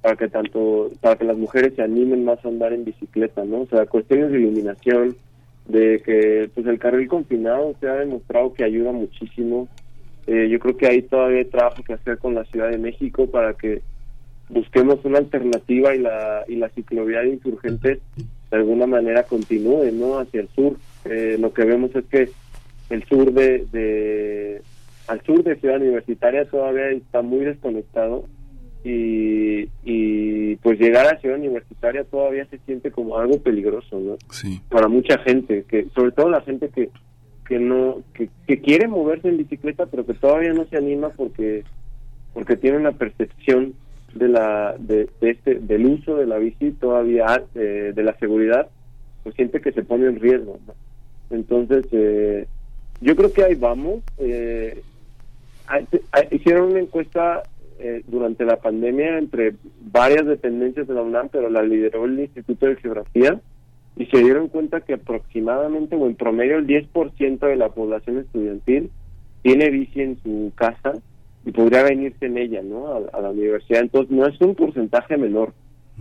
para 0.00 0.16
que 0.16 0.28
tanto 0.28 0.90
para 1.00 1.16
que 1.16 1.24
las 1.24 1.36
mujeres 1.36 1.74
se 1.74 1.82
animen 1.82 2.24
más 2.24 2.42
a 2.44 2.48
andar 2.48 2.72
en 2.72 2.84
bicicleta 2.84 3.44
no 3.44 3.62
o 3.62 3.66
sea 3.66 3.84
cuestiones 3.86 4.30
de 4.30 4.38
iluminación 4.38 5.16
de 5.70 6.02
que 6.04 6.50
pues 6.54 6.66
el 6.66 6.78
carril 6.78 7.08
confinado 7.08 7.74
se 7.80 7.88
ha 7.88 7.94
demostrado 7.94 8.52
que 8.52 8.64
ayuda 8.64 8.92
muchísimo. 8.92 9.68
Eh, 10.26 10.48
yo 10.48 10.58
creo 10.58 10.76
que 10.76 10.86
ahí 10.86 11.02
todavía 11.02 11.38
hay 11.38 11.44
trabajo 11.46 11.82
que 11.82 11.94
hacer 11.94 12.18
con 12.18 12.34
la 12.34 12.44
Ciudad 12.44 12.70
de 12.70 12.78
México 12.78 13.26
para 13.30 13.54
que 13.54 13.82
busquemos 14.50 15.04
una 15.04 15.18
alternativa 15.18 15.94
y 15.94 15.98
la 15.98 16.44
y 16.48 16.56
la 16.56 16.68
ciclovía 16.70 17.20
de 17.20 17.30
insurgentes 17.30 17.98
de 18.16 18.56
alguna 18.56 18.86
manera 18.86 19.22
continúe 19.22 19.90
no 19.92 20.18
hacia 20.18 20.40
el 20.40 20.48
sur. 20.48 20.76
Eh, 21.04 21.36
lo 21.38 21.52
que 21.52 21.64
vemos 21.64 21.94
es 21.94 22.04
que 22.06 22.30
el 22.90 23.04
sur 23.04 23.32
de, 23.32 23.66
de 23.72 24.62
al 25.06 25.22
sur 25.22 25.42
de 25.42 25.56
Ciudad 25.56 25.80
Universitaria 25.80 26.44
todavía 26.44 26.90
está 26.90 27.22
muy 27.22 27.44
desconectado 27.44 28.24
y, 28.82 29.68
y 29.84 30.56
pues 30.56 30.78
llegar 30.78 31.06
a 31.06 31.20
Ciudad 31.20 31.38
Universitaria 31.38 32.04
todavía 32.04 32.46
se 32.46 32.58
siente 32.58 32.90
como 32.90 33.18
algo 33.18 33.38
peligroso 33.40 34.00
no 34.00 34.16
sí. 34.30 34.60
para 34.68 34.88
mucha 34.88 35.18
gente 35.18 35.64
que 35.68 35.86
sobre 35.94 36.12
todo 36.12 36.28
la 36.30 36.40
gente 36.40 36.70
que 36.70 36.88
que 37.46 37.58
no 37.58 38.02
que, 38.14 38.30
que 38.46 38.60
quiere 38.60 38.88
moverse 38.88 39.28
en 39.28 39.36
bicicleta 39.36 39.86
pero 39.86 40.06
que 40.06 40.14
todavía 40.14 40.52
no 40.52 40.64
se 40.64 40.76
anima 40.76 41.10
porque 41.10 41.64
porque 42.32 42.56
tiene 42.56 42.78
una 42.78 42.92
percepción 42.92 43.74
de 44.14 44.28
la 44.28 44.74
de, 44.78 45.08
este 45.20 45.56
del 45.56 45.86
uso 45.86 46.16
de 46.16 46.26
la 46.26 46.38
bici 46.38 46.72
todavía 46.72 47.42
eh, 47.54 47.92
de 47.94 48.02
la 48.02 48.16
seguridad 48.18 48.68
pues 49.22 49.34
siente 49.36 49.60
que 49.60 49.72
se 49.72 49.82
pone 49.82 50.06
en 50.06 50.20
riesgo 50.20 50.58
entonces 51.30 51.86
eh, 51.92 52.46
yo 53.00 53.16
creo 53.16 53.32
que 53.32 53.44
ahí 53.44 53.54
vamos 53.54 54.00
eh, 54.18 54.82
hicieron 56.30 56.70
una 56.70 56.80
encuesta 56.80 57.42
eh, 57.78 58.02
durante 58.08 58.44
la 58.44 58.56
pandemia 58.56 59.18
entre 59.18 59.54
varias 59.80 60.26
dependencias 60.26 60.86
de 60.88 60.94
la 60.94 61.02
UNAM 61.02 61.28
pero 61.30 61.48
la 61.48 61.62
lideró 61.62 62.04
el 62.04 62.18
Instituto 62.20 62.66
de 62.66 62.76
Geografía 62.76 63.40
y 63.96 64.06
se 64.06 64.18
dieron 64.18 64.48
cuenta 64.48 64.80
que 64.80 64.94
aproximadamente 64.94 65.96
o 65.96 66.06
en 66.06 66.14
promedio 66.14 66.56
el 66.56 66.66
10% 66.66 67.38
de 67.38 67.56
la 67.56 67.68
población 67.68 68.18
estudiantil 68.18 68.90
tiene 69.42 69.70
bici 69.70 70.00
en 70.00 70.18
su 70.22 70.52
casa 70.54 70.94
y 71.44 71.52
podría 71.52 71.82
venirse 71.82 72.26
en 72.26 72.38
ella, 72.38 72.62
¿no? 72.62 73.08
A, 73.12 73.20
la 73.20 73.30
universidad. 73.30 73.80
Entonces, 73.80 74.10
no 74.10 74.26
es 74.26 74.40
un 74.40 74.54
porcentaje 74.54 75.16
menor, 75.16 75.52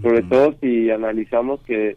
sobre 0.02 0.24
todo 0.24 0.54
si 0.62 0.90
analizamos 0.90 1.62
que, 1.62 1.96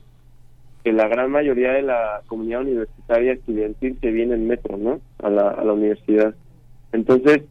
que 0.84 0.92
la 0.92 1.08
gran 1.08 1.30
mayoría 1.30 1.72
de 1.72 1.82
la 1.82 2.22
comunidad 2.26 2.62
universitaria 2.62 3.32
estudiantil 3.32 3.98
se 4.00 4.10
viene 4.10 4.34
en 4.34 4.46
metro, 4.46 4.76
¿no? 4.76 5.00
A 5.22 5.30
la, 5.30 5.50
a 5.50 5.64
la 5.64 5.72
universidad. 5.72 6.34
Entonces, 6.92 7.42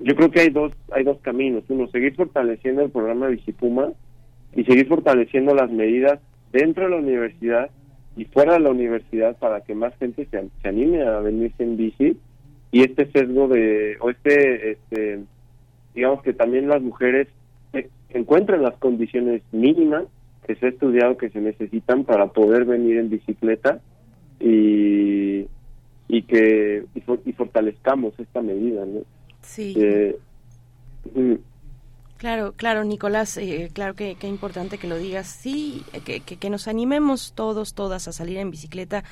yo 0.00 0.14
creo 0.14 0.30
que 0.30 0.40
hay 0.40 0.50
dos, 0.50 0.72
hay 0.92 1.04
dos 1.04 1.18
caminos. 1.20 1.64
Uno, 1.68 1.88
seguir 1.88 2.14
fortaleciendo 2.14 2.82
el 2.82 2.90
programa 2.90 3.28
Bicipuma 3.28 3.92
y 4.54 4.64
seguir 4.64 4.86
fortaleciendo 4.86 5.54
las 5.54 5.70
medidas 5.70 6.20
dentro 6.52 6.84
de 6.84 6.90
la 6.90 6.96
universidad 6.96 7.70
y 8.16 8.24
fuera 8.26 8.54
de 8.54 8.60
la 8.60 8.70
universidad 8.70 9.36
para 9.38 9.60
que 9.62 9.74
más 9.74 9.96
gente 9.98 10.26
se, 10.30 10.48
se 10.62 10.68
anime 10.68 11.02
a 11.02 11.20
venirse 11.20 11.62
en 11.62 11.76
bici 11.76 12.16
y 12.70 12.82
este 12.82 13.10
sesgo 13.12 13.48
de, 13.48 13.96
o 14.00 14.10
este, 14.10 14.72
este 14.72 15.20
digamos 15.94 16.22
que 16.22 16.32
también 16.32 16.68
las 16.68 16.82
mujeres 16.82 17.28
encuentren 18.10 18.62
las 18.62 18.76
condiciones 18.78 19.42
mínimas 19.52 20.04
que 20.46 20.56
se 20.56 20.66
ha 20.66 20.68
estudiado 20.70 21.18
que 21.18 21.30
se 21.30 21.40
necesitan 21.40 22.04
para 22.04 22.28
poder 22.28 22.64
venir 22.64 22.96
en 22.96 23.10
bicicleta 23.10 23.80
y, 24.40 25.46
y 26.08 26.22
que 26.22 26.84
y, 26.94 27.32
fortalezcamos 27.32 28.18
esta 28.18 28.40
medida, 28.40 28.84
¿no? 28.86 29.00
Sí. 29.42 29.74
Eh, 29.76 30.18
mm. 31.14 31.34
Claro, 32.16 32.54
claro, 32.56 32.82
Nicolás, 32.82 33.36
eh, 33.36 33.70
claro 33.72 33.94
que, 33.94 34.16
que 34.16 34.26
importante 34.26 34.78
que 34.78 34.88
lo 34.88 34.98
digas. 34.98 35.28
Sí, 35.28 35.84
que, 36.04 36.18
que, 36.18 36.36
que, 36.36 36.50
nos 36.50 36.66
animemos 36.66 37.32
todos, 37.36 37.74
todas 37.74 38.08
a 38.08 38.12
salir 38.12 38.38
en 38.38 38.50
bicicleta 38.50 39.04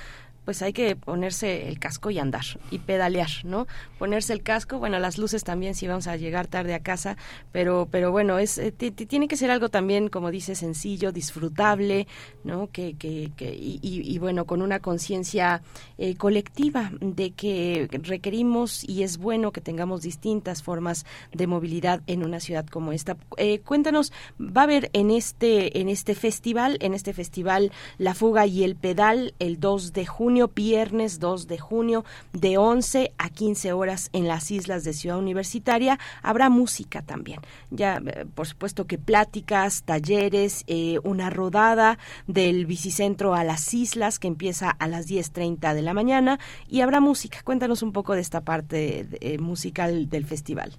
pues 0.47 0.63
hay 0.63 0.73
que 0.73 0.95
ponerse 0.95 1.69
el 1.69 1.81
casco 1.81 2.09
y 2.11 2.21
andar 2.21 2.45
y 2.71 2.79
pedalear, 2.79 3.29
¿no? 3.43 3.67
Ponerse 3.99 4.33
el 4.33 4.45
casco, 4.45 4.79
bueno, 4.79 5.01
las 5.01 5.19
luces 5.19 5.43
también 5.43 5.75
si 5.75 5.89
vamos 5.89 6.07
a 6.07 6.17
llegar 6.17 6.47
tarde 6.47 6.73
a 6.73 6.85
casa, 6.85 7.17
pero 7.51 7.89
pero 7.91 8.13
bueno, 8.13 8.39
es 8.39 8.57
eh, 8.57 8.71
tiene 8.71 9.27
que 9.27 9.37
ser 9.37 9.51
algo 9.51 9.71
también 9.71 10.09
como 10.09 10.31
dice 10.31 10.55
sencillo, 10.55 11.11
disfrutable, 11.11 12.07
¿no? 12.45 12.69
Que, 12.69 12.95
que, 12.95 13.33
que 13.37 13.53
y, 13.55 13.81
y, 13.83 14.19
bueno, 14.21 14.45
con 14.45 14.63
una 14.63 14.79
conciencia 14.79 15.63
eh, 15.99 16.15
colectiva 16.15 16.93
de 17.01 17.33
que 17.33 17.89
requerimos 18.05 18.89
y 18.89 19.03
es 19.03 19.19
bueno 19.19 19.51
que 19.51 19.61
tengamos 19.61 20.03
distintas 20.03 20.63
formas 20.63 21.07
de 21.33 21.49
movilidad 21.49 22.03
en 22.07 22.25
una 22.25 22.39
ciudad 22.39 22.67
como 22.67 22.93
esta. 22.93 23.17
Eh, 23.37 23.59
cuéntanos, 23.61 24.13
va 24.41 24.61
a 24.61 24.65
haber 24.65 24.91
en 24.93 25.11
este 25.11 25.81
en 25.81 25.89
este 25.89 26.15
festival, 26.15 26.79
en 26.81 26.95
este 26.95 27.13
festival 27.13 27.73
La 27.99 28.15
Fuga 28.15 28.47
y 28.47 28.63
el 28.63 28.77
Pedal 28.77 29.35
el 29.41 29.59
2 29.59 29.93
de 29.93 30.07
junio 30.07 30.36
viernes 30.55 31.18
2 31.18 31.49
de 31.49 31.59
junio, 31.59 32.05
de 32.33 32.59
11 32.59 33.12
a 33.18 33.31
15 33.31 33.72
horas 33.72 34.11
en 34.12 34.29
las 34.29 34.51
islas 34.51 34.85
de 34.85 34.92
Ciudad 34.92 35.18
Universitaria. 35.18 35.99
Habrá 36.22 36.51
música 36.51 37.03
también. 37.03 37.40
Ya, 37.70 37.96
eh, 37.96 38.27
por 38.35 38.46
supuesto 38.46 38.87
que 38.87 38.99
pláticas, 38.99 39.85
talleres, 39.85 40.64
eh, 40.66 40.99
una 41.03 41.31
rodada 41.31 41.99
del 42.27 42.66
bicicentro 42.66 43.35
a 43.35 43.44
las 43.44 43.72
islas 43.75 44.18
que 44.18 44.29
empieza 44.29 44.70
a 44.70 44.88
las 44.88 45.09
10.30 45.09 45.75
de 45.75 45.83
la 45.83 45.94
mañana 45.94 46.38
y 46.68 46.83
habrá 46.83 47.01
música. 47.01 47.38
Cuéntanos 47.42 47.83
un 47.83 47.92
poco 47.92 48.14
de 48.14 48.20
esta 48.20 48.42
parte 48.42 49.07
eh, 49.20 49.38
musical 49.38 50.09
del 50.09 50.27
festival. 50.27 50.72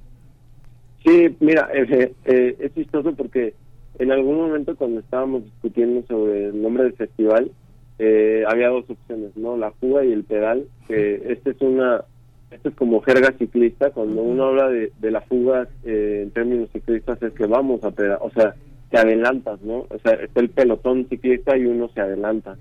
Sí, 1.04 1.36
mira, 1.40 1.70
es 1.74 2.74
chistoso 2.74 3.16
porque 3.16 3.54
en 4.00 4.12
algún 4.12 4.38
momento 4.38 4.76
cuando 4.76 5.00
estábamos 5.00 5.44
discutiendo 5.44 6.06
sobre 6.08 6.48
el 6.48 6.62
nombre 6.62 6.84
del 6.84 6.94
festival, 6.94 7.52
eh, 8.00 8.44
había 8.48 8.70
dos 8.70 8.90
opciones, 8.90 9.36
¿no? 9.36 9.58
La 9.58 9.72
fuga 9.72 10.06
y 10.06 10.12
el 10.12 10.24
pedal, 10.24 10.66
que 10.88 11.22
este 11.32 11.52
es 11.52 11.62
una, 11.62 12.04
esto 12.52 12.70
es 12.70 12.76
como 12.76 13.02
jerga 13.02 13.34
ciclista, 13.38 13.92
cuando 13.92 14.22
uno 14.22 14.46
habla 14.46 14.70
de, 14.70 14.92
de 15.00 15.12
la 15.12 15.22
fuga 15.22 15.68
eh, 15.84 16.22
en 16.24 16.32
términos 16.32 16.70
ciclistas 16.72 17.22
es 17.24 17.34
que 17.34 17.46
vamos 17.46 17.84
a 17.84 17.92
pedal, 17.92 18.20
o 18.22 18.30
sea, 18.30 18.56
te 18.90 18.98
adelantas, 18.98 19.62
¿no? 19.62 19.86
O 19.90 20.00
sea, 20.04 20.14
está 20.14 20.40
el 20.40 20.50
pelotón 20.50 21.08
ciclista 21.10 21.58
y 21.58 21.66
uno 21.66 21.90
se 21.90 22.02
adelanta. 22.02 22.58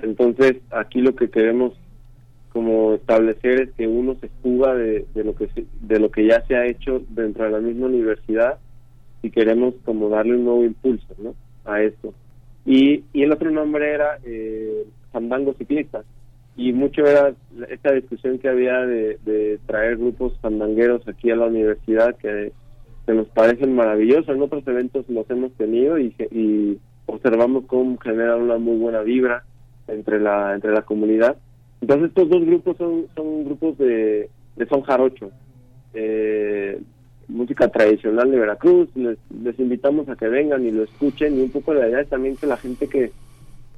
Entonces, 0.00 0.56
aquí 0.70 1.00
lo 1.00 1.14
que 1.14 1.30
queremos 1.30 1.74
como 2.52 2.94
establecer 2.94 3.62
es 3.62 3.70
que 3.72 3.86
uno 3.88 4.16
se 4.20 4.28
fuga 4.42 4.74
de, 4.74 5.06
de 5.14 5.24
lo 5.24 5.34
que 5.34 5.48
de 5.80 5.98
lo 5.98 6.10
que 6.10 6.26
ya 6.26 6.44
se 6.46 6.54
ha 6.54 6.66
hecho 6.66 7.02
dentro 7.08 7.44
de 7.44 7.50
la 7.50 7.60
misma 7.60 7.86
universidad 7.86 8.58
y 9.22 9.30
queremos 9.30 9.74
como 9.84 10.10
darle 10.10 10.36
un 10.36 10.44
nuevo 10.44 10.64
impulso, 10.64 11.14
¿no? 11.18 11.34
A 11.64 11.80
esto. 11.82 12.12
Y, 12.64 13.04
y 13.12 13.22
el 13.22 13.32
otro 13.32 13.50
nombre 13.50 13.92
era 13.92 14.18
eh, 14.24 14.84
Fandango 15.10 15.54
Ciclista. 15.54 16.04
Y 16.56 16.72
mucho 16.72 17.04
era 17.06 17.32
esta 17.70 17.92
discusión 17.92 18.38
que 18.38 18.48
había 18.48 18.80
de, 18.80 19.58
traer 19.66 19.96
grupos 19.96 20.38
fandangueros 20.40 21.06
aquí 21.08 21.30
a 21.30 21.36
la 21.36 21.46
universidad 21.46 22.14
que, 22.16 22.52
que, 23.06 23.14
nos 23.14 23.28
parecen 23.28 23.74
maravillosos. 23.74 24.28
En 24.28 24.42
otros 24.42 24.66
eventos 24.66 25.08
los 25.08 25.28
hemos 25.30 25.52
tenido 25.52 25.98
y, 25.98 26.14
y 26.30 26.78
observamos 27.06 27.64
cómo 27.66 27.96
generan 27.98 28.42
una 28.42 28.58
muy 28.58 28.76
buena 28.76 29.00
vibra 29.00 29.44
entre 29.88 30.20
la 30.20 30.54
entre 30.54 30.72
la 30.72 30.82
comunidad. 30.82 31.36
Entonces 31.80 32.08
estos 32.08 32.28
dos 32.28 32.44
grupos 32.44 32.76
son, 32.76 33.06
son 33.16 33.44
grupos 33.44 33.78
de, 33.78 34.28
de 34.56 34.66
son 34.66 34.82
jarocho. 34.82 35.30
Eh, 35.94 36.80
música 37.28 37.68
tradicional 37.68 38.30
de 38.30 38.38
Veracruz. 38.38 38.88
Les, 38.94 39.18
les 39.42 39.58
invitamos 39.58 40.08
a 40.08 40.16
que 40.16 40.28
vengan 40.28 40.64
y 40.66 40.70
lo 40.70 40.84
escuchen. 40.84 41.38
Y 41.38 41.42
un 41.42 41.50
poco 41.50 41.74
la 41.74 41.88
idea 41.88 42.00
es 42.00 42.08
también 42.08 42.36
que 42.36 42.46
la 42.46 42.56
gente 42.56 42.88
que, 42.88 43.12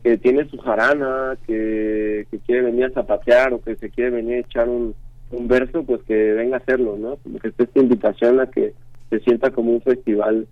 que 0.03 0.19
tiene 0.19 0.49
su 0.49 0.59
jarana, 0.59 1.37
que, 1.47 2.27
que 2.31 2.39
quiere 2.41 2.63
venir 2.63 2.87
a 2.87 2.91
zapatear 2.91 3.53
o 3.55 3.63
que 3.63 3.77
se 3.77 3.91
quiere 3.91 4.11
venir 4.11 4.35
a 4.37 4.41
echar 4.41 4.69
un, 4.69 4.95
un 5.31 5.49
verso, 5.49 5.83
pues 5.83 6.03
que 6.03 6.33
venga 6.33 6.57
a 6.57 6.61
hacerlo, 6.61 6.97
¿no? 6.99 7.17
Como 7.17 7.39
que 7.39 7.49
esta 7.49 7.81
invitación 7.81 8.41
a 8.41 8.47
que 8.47 8.75
se 9.11 9.21
sienta 9.21 9.51
como 9.51 9.73
un 9.73 9.81
festival 9.81 10.47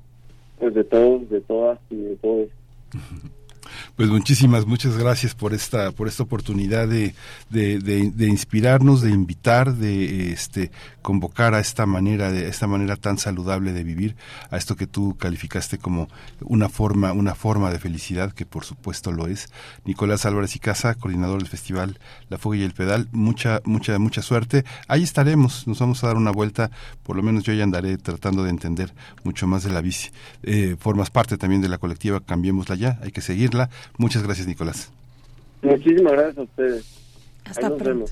pues 0.59 0.75
de 0.75 0.85
todos, 0.85 1.29
de 1.29 1.41
todas 1.41 1.79
y 1.91 1.97
de 1.97 2.17
todos. 2.17 2.49
Pues 3.97 4.09
muchísimas, 4.09 4.67
muchas 4.67 4.97
gracias 4.97 5.35
por 5.35 5.55
esta, 5.55 5.93
por 5.93 6.09
esta 6.09 6.23
oportunidad 6.23 6.89
de, 6.89 7.15
de, 7.51 7.79
de, 7.79 8.29
inspirarnos, 8.29 9.01
de 9.03 9.11
invitar, 9.11 9.75
de 9.75 10.33
este 10.33 10.71
convocar 11.03 11.55
a 11.55 11.61
esta 11.61 11.85
manera, 11.85 12.31
de 12.31 12.49
esta 12.49 12.67
manera 12.67 12.97
tan 12.97 13.19
saludable 13.19 13.73
de 13.73 13.83
vivir, 13.83 14.17
a 14.51 14.57
esto 14.57 14.77
que 14.77 14.87
tú 14.87 15.17
calificaste 15.19 15.79
como 15.79 16.09
una 16.41 16.69
forma, 16.69 17.13
una 17.13 17.35
forma 17.35 17.71
de 17.71 17.79
felicidad, 17.79 18.33
que 18.33 18.47
por 18.47 18.65
supuesto 18.65 19.13
lo 19.13 19.27
es. 19.27 19.49
Nicolás 19.85 20.27
Álvarez 20.27 20.55
y 20.57 20.61
Casa, 20.61 20.95
coordinador 20.95 21.39
del 21.39 21.49
festival 21.49 21.99
La 22.29 22.39
Fuga 22.39 22.57
y 22.57 22.63
el 22.63 22.73
Pedal, 22.73 23.09
mucha, 23.13 23.61
mucha, 23.65 23.99
mucha 23.99 24.23
suerte. 24.23 24.65
Ahí 24.89 25.03
estaremos, 25.03 25.67
nos 25.67 25.79
vamos 25.81 26.03
a 26.05 26.07
dar 26.07 26.17
una 26.17 26.31
vuelta, 26.31 26.71
por 27.03 27.17
lo 27.17 27.23
menos 27.23 27.45
yo 27.45 27.53
ya 27.53 27.65
andaré 27.65 27.99
tratando 27.99 28.45
de 28.45 28.51
entender 28.51 28.95
mucho 29.25 29.47
más 29.47 29.65
de 29.65 29.71
la 29.71 29.81
bici. 29.81 30.11
Eh, 30.43 30.77
formas 30.79 31.11
parte 31.11 31.37
también 31.37 31.63
de 31.63 31.69
la 31.69 31.79
colectiva 31.79 32.21
Cambiémosla 32.21 32.77
Ya, 32.77 32.99
hay 33.03 33.11
que 33.13 33.21
seguirla. 33.21 33.62
Muchas 33.99 34.23
gracias, 34.23 34.47
Nicolás. 34.47 34.91
Muchísimas 35.63 36.13
gracias 36.13 36.39
a 36.39 36.43
ustedes. 36.43 36.85
Hasta 37.45 37.77
pronto. 37.77 38.07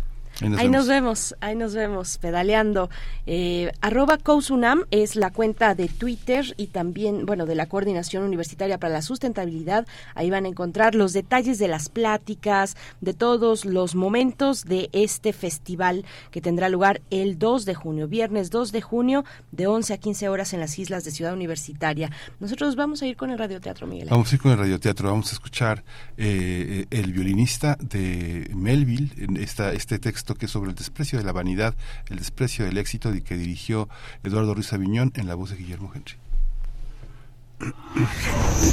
Ahí 0.57 0.69
nos, 0.69 0.89
vemos. 0.89 1.35
ahí 1.41 1.55
nos 1.55 1.75
vemos, 1.75 2.19
pedaleando. 2.19 2.89
Eh, 3.27 3.71
arroba 3.81 4.17
COUSUNAM 4.17 4.85
es 4.91 5.17
la 5.17 5.31
cuenta 5.31 5.75
de 5.75 5.89
Twitter 5.89 6.55
y 6.57 6.69
también, 6.69 7.27
bueno, 7.27 7.47
de 7.47 7.55
la 7.55 7.67
Coordinación 7.67 8.25
Universitaria 8.25 8.79
para 8.79 8.95
la 8.95 9.03
Sustentabilidad. 9.03 9.87
Ahí 10.15 10.31
van 10.31 10.47
a 10.47 10.49
encontrar 10.49 10.95
los 10.95 11.13
detalles 11.13 11.59
de 11.59 11.69
las 11.69 11.89
pláticas, 11.89 12.77
de 13.01 13.15
todos 13.15 13.65
los 13.65 13.95
momentos 13.95 14.65
de 14.65 14.89
este 14.93 15.33
festival 15.33 16.05
que 16.31 16.41
tendrá 16.41 16.69
lugar 16.69 17.03
el 17.11 17.39
2 17.39 17.65
de 17.65 17.75
junio, 17.75 18.09
viernes 18.09 18.51
2 18.51 18.73
de 18.73 18.81
junio, 18.81 19.25
de 19.53 19.67
11 19.67 19.95
a 19.95 19.99
15 19.99 20.29
horas 20.29 20.53
en 20.55 20.61
las 20.61 20.79
islas 20.79 21.05
de 21.05 21.11
Ciudad 21.11 21.35
Universitaria. 21.35 22.11
Nosotros 22.39 22.77
vamos 22.77 23.03
a 23.03 23.07
ir 23.07 23.17
con 23.17 23.31
el 23.31 23.39
radioteatro, 23.39 23.87
Miguel. 23.87 24.09
Vamos 24.11 24.33
a 24.33 24.35
ir 24.35 24.41
con 24.41 24.53
el 24.53 24.59
radioteatro, 24.59 25.11
vamos 25.11 25.31
a 25.31 25.35
escuchar 25.35 25.85
eh, 26.17 26.87
el 26.91 27.13
violinista 27.13 27.77
de 27.81 28.51
Melville, 28.55 29.11
esta, 29.41 29.73
este 29.73 29.99
texto 29.99 30.30
que 30.35 30.47
es 30.47 30.53
sobre 30.53 30.71
el 30.71 30.77
desprecio 30.77 31.19
de 31.19 31.25
la 31.25 31.33
vanidad, 31.33 31.75
el 32.09 32.19
desprecio 32.19 32.65
del 32.65 32.79
éxito 32.79 33.15
y 33.15 33.21
que 33.21 33.37
dirigió 33.37 33.89
Eduardo 34.23 34.55
Ruiz 34.55 34.73
Aviñón 34.73 35.13
en 35.17 35.27
la 35.27 35.35
voz 35.35 35.51
de 35.51 35.57
Guillermo 35.57 35.93
Henry. 35.95 36.15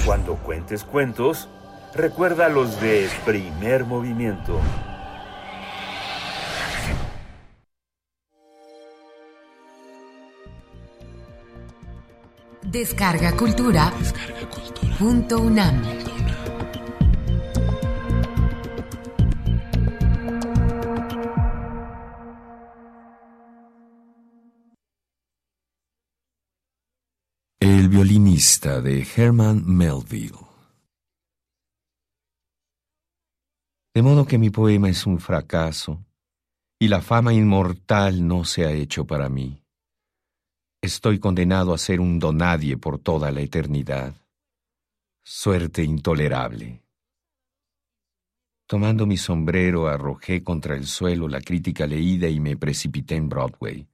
Cuando 0.05 0.35
cuentes 0.35 0.83
cuentos, 0.83 1.49
recuerda 1.93 2.47
los 2.49 2.79
de 2.79 3.09
primer 3.25 3.85
movimiento. 3.85 4.59
Descarga 12.63 13.31
cultura. 13.35 13.93
Descarga 13.97 14.49
cultura. 14.49 14.97
Punto 14.97 15.39
UNAM. 15.39 16.16
De 28.37 29.03
Herman 29.15 29.63
Melville. 29.65 30.45
De 33.95 34.03
modo 34.03 34.27
que 34.27 34.37
mi 34.37 34.51
poema 34.51 34.89
es 34.89 35.07
un 35.07 35.19
fracaso 35.19 36.05
y 36.77 36.87
la 36.87 37.01
fama 37.01 37.33
inmortal 37.33 38.27
no 38.27 38.45
se 38.45 38.63
ha 38.63 38.71
hecho 38.71 39.07
para 39.07 39.27
mí. 39.27 39.63
Estoy 40.83 41.17
condenado 41.17 41.73
a 41.73 41.79
ser 41.79 41.99
un 41.99 42.19
donadie 42.19 42.77
por 42.77 42.99
toda 42.99 43.31
la 43.31 43.41
eternidad. 43.41 44.13
Suerte 45.25 45.83
intolerable. 45.83 46.83
Tomando 48.67 49.07
mi 49.07 49.17
sombrero, 49.17 49.87
arrojé 49.87 50.43
contra 50.43 50.75
el 50.75 50.85
suelo 50.85 51.27
la 51.27 51.41
crítica 51.41 51.87
leída 51.87 52.29
y 52.29 52.39
me 52.39 52.55
precipité 52.55 53.15
en 53.15 53.29
Broadway. 53.29 53.87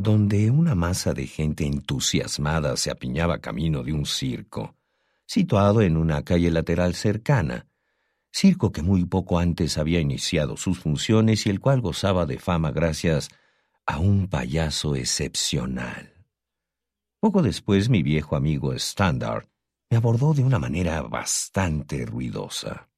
Donde 0.00 0.50
una 0.50 0.74
masa 0.74 1.12
de 1.12 1.26
gente 1.26 1.66
entusiasmada 1.66 2.76
se 2.76 2.90
apiñaba 2.90 3.38
camino 3.38 3.82
de 3.82 3.92
un 3.92 4.06
circo, 4.06 4.74
situado 5.26 5.82
en 5.82 5.96
una 5.96 6.22
calle 6.24 6.50
lateral 6.50 6.94
cercana, 6.94 7.66
circo 8.32 8.72
que 8.72 8.82
muy 8.82 9.04
poco 9.04 9.38
antes 9.38 9.78
había 9.78 10.00
iniciado 10.00 10.56
sus 10.56 10.78
funciones 10.78 11.46
y 11.46 11.50
el 11.50 11.60
cual 11.60 11.80
gozaba 11.80 12.26
de 12.26 12.38
fama 12.38 12.70
gracias 12.70 13.28
a 13.86 13.98
un 13.98 14.28
payaso 14.28 14.96
excepcional. 14.96 16.14
Poco 17.20 17.42
después 17.42 17.88
mi 17.88 18.02
viejo 18.02 18.36
amigo 18.36 18.72
Standard 18.72 19.46
me 19.90 19.96
abordó 19.96 20.32
de 20.32 20.42
una 20.42 20.58
manera 20.58 21.02
bastante 21.02 22.06
ruidosa. 22.06 22.88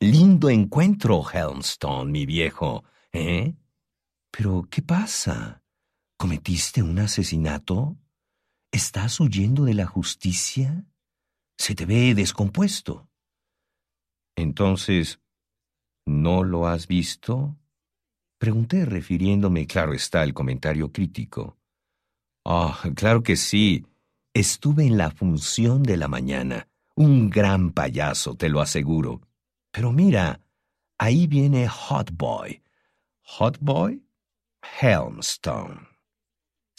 Lindo 0.00 0.48
encuentro, 0.50 1.24
Helmstone, 1.28 2.12
mi 2.12 2.26
viejo, 2.26 2.84
¿eh? 3.12 3.54
Pero, 4.30 4.68
¿qué 4.70 4.82
pasa? 4.82 5.62
¿Cometiste 6.20 6.82
un 6.82 6.98
asesinato? 6.98 7.96
¿Estás 8.72 9.20
huyendo 9.20 9.64
de 9.64 9.74
la 9.74 9.86
justicia? 9.86 10.84
Se 11.56 11.76
te 11.76 11.86
ve 11.86 12.12
descompuesto. 12.12 13.08
Entonces, 14.34 15.20
¿no 16.06 16.42
lo 16.42 16.66
has 16.66 16.88
visto? 16.88 17.56
Pregunté 18.36 18.84
refiriéndome, 18.84 19.68
claro 19.68 19.94
está, 19.94 20.22
al 20.22 20.34
comentario 20.34 20.90
crítico. 20.90 21.56
Ah, 22.44 22.76
claro 22.96 23.22
que 23.22 23.36
sí. 23.36 23.86
Estuve 24.34 24.86
en 24.86 24.98
la 24.98 25.12
función 25.12 25.84
de 25.84 25.98
la 25.98 26.08
mañana. 26.08 26.68
Un 26.96 27.30
gran 27.30 27.70
payaso, 27.70 28.34
te 28.34 28.48
lo 28.48 28.60
aseguro. 28.60 29.20
Pero 29.70 29.92
mira, 29.92 30.40
ahí 30.98 31.28
viene 31.28 31.68
Hot 31.68 32.10
Boy. 32.10 32.60
¿Hot 33.22 33.56
Boy? 33.60 34.02
Helmstone 34.80 35.97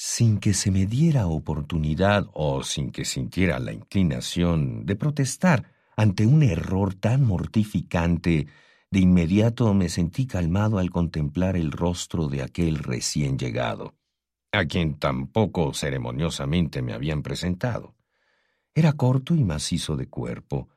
sin 0.02 0.40
que 0.40 0.54
se 0.54 0.72
me 0.72 0.86
diera 0.86 1.28
oportunidad 1.28 2.26
o 2.32 2.64
sin 2.64 2.90
que 2.90 3.04
sintiera 3.04 3.60
la 3.60 3.74
inclinación 3.74 4.86
de 4.86 4.96
protestar 4.96 5.74
ante 5.98 6.26
un 6.26 6.42
error 6.42 6.96
tan 6.96 7.26
mortificante, 7.26 8.48
de 8.90 9.00
inmediato 9.02 9.74
me 9.74 9.90
sentí 9.90 10.26
calmado 10.26 10.78
al 10.80 10.90
contemplar 10.90 11.58
el 11.58 11.74
rostro 11.74 12.30
de 12.30 12.44
aquel 12.44 12.78
recién 12.78 13.38
llegado, 13.38 13.98
a 14.54 14.64
quien 14.64 14.98
tampoco 14.98 15.74
ceremoniosamente 15.74 16.82
me 16.82 16.94
habían 16.94 17.22
presentado. 17.22 17.94
Era 18.74 18.94
corto 18.94 19.36
y 19.36 19.44
macizo 19.44 19.98
de 19.98 20.08
cuerpo, 20.08 20.70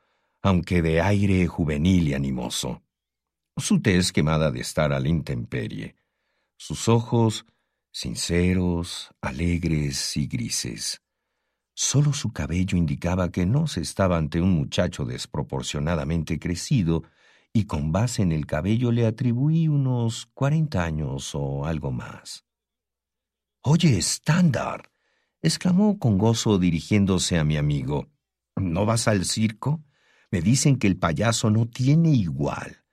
aunque 0.43 0.83
de 0.83 1.01
aire 1.01 1.47
juvenil 1.47 2.09
y 2.09 2.15
animoso. 2.15 2.83
Su 3.57 3.81
tez 3.81 4.11
quemada 4.11 4.51
de 4.51 4.63
estar 4.63 4.93
a 4.93 4.99
la 4.99 5.09
intemperie, 5.09 5.95
sus 6.57 6.89
ojos 6.89 7.47
sinceros, 7.93 9.11
alegres 9.21 10.17
y 10.17 10.27
grises. 10.27 11.03
Solo 11.75 12.13
su 12.13 12.33
cabello 12.33 12.77
indicaba 12.77 13.31
que 13.31 13.47
no 13.47 13.67
se 13.67 13.83
estaba 13.83 14.17
ante 14.17 14.41
un 14.41 14.53
muchacho 14.53 15.05
desproporcionadamente 15.05 16.39
crecido, 16.39 17.05
y 17.53 17.67
con 17.67 17.93
base 17.93 18.23
en 18.23 18.33
el 18.33 18.47
cabello 18.47 18.93
le 18.93 19.07
atribuí 19.07 19.69
unos 19.69 20.27
cuarenta 20.33 20.85
años 20.85 21.35
o 21.35 21.67
algo 21.67 21.93
más. 21.93 22.47
Oye, 23.63 23.99
Standard, 23.99 24.91
exclamó 25.43 25.99
con 25.99 26.17
gozo 26.17 26.59
dirigiéndose 26.59 27.39
a 27.39 27.45
mi 27.45 27.59
amigo. 27.59 28.11
¿No 28.57 28.87
vas 28.87 29.07
al 29.07 29.27
circo? 29.27 29.85
Me 30.31 30.41
dicen 30.41 30.79
que 30.79 30.87
el 30.87 30.99
payaso 30.99 31.51
no 31.51 31.67
tiene 31.67 32.11
igual. 32.11 32.85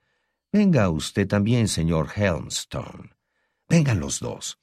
Venga 0.52 0.89
usted 0.89 1.26
también, 1.26 1.70
señor 1.70 2.10
Helmstone. 2.16 3.12
Vengan 3.70 4.02
los 4.02 4.20
dos 4.20 4.60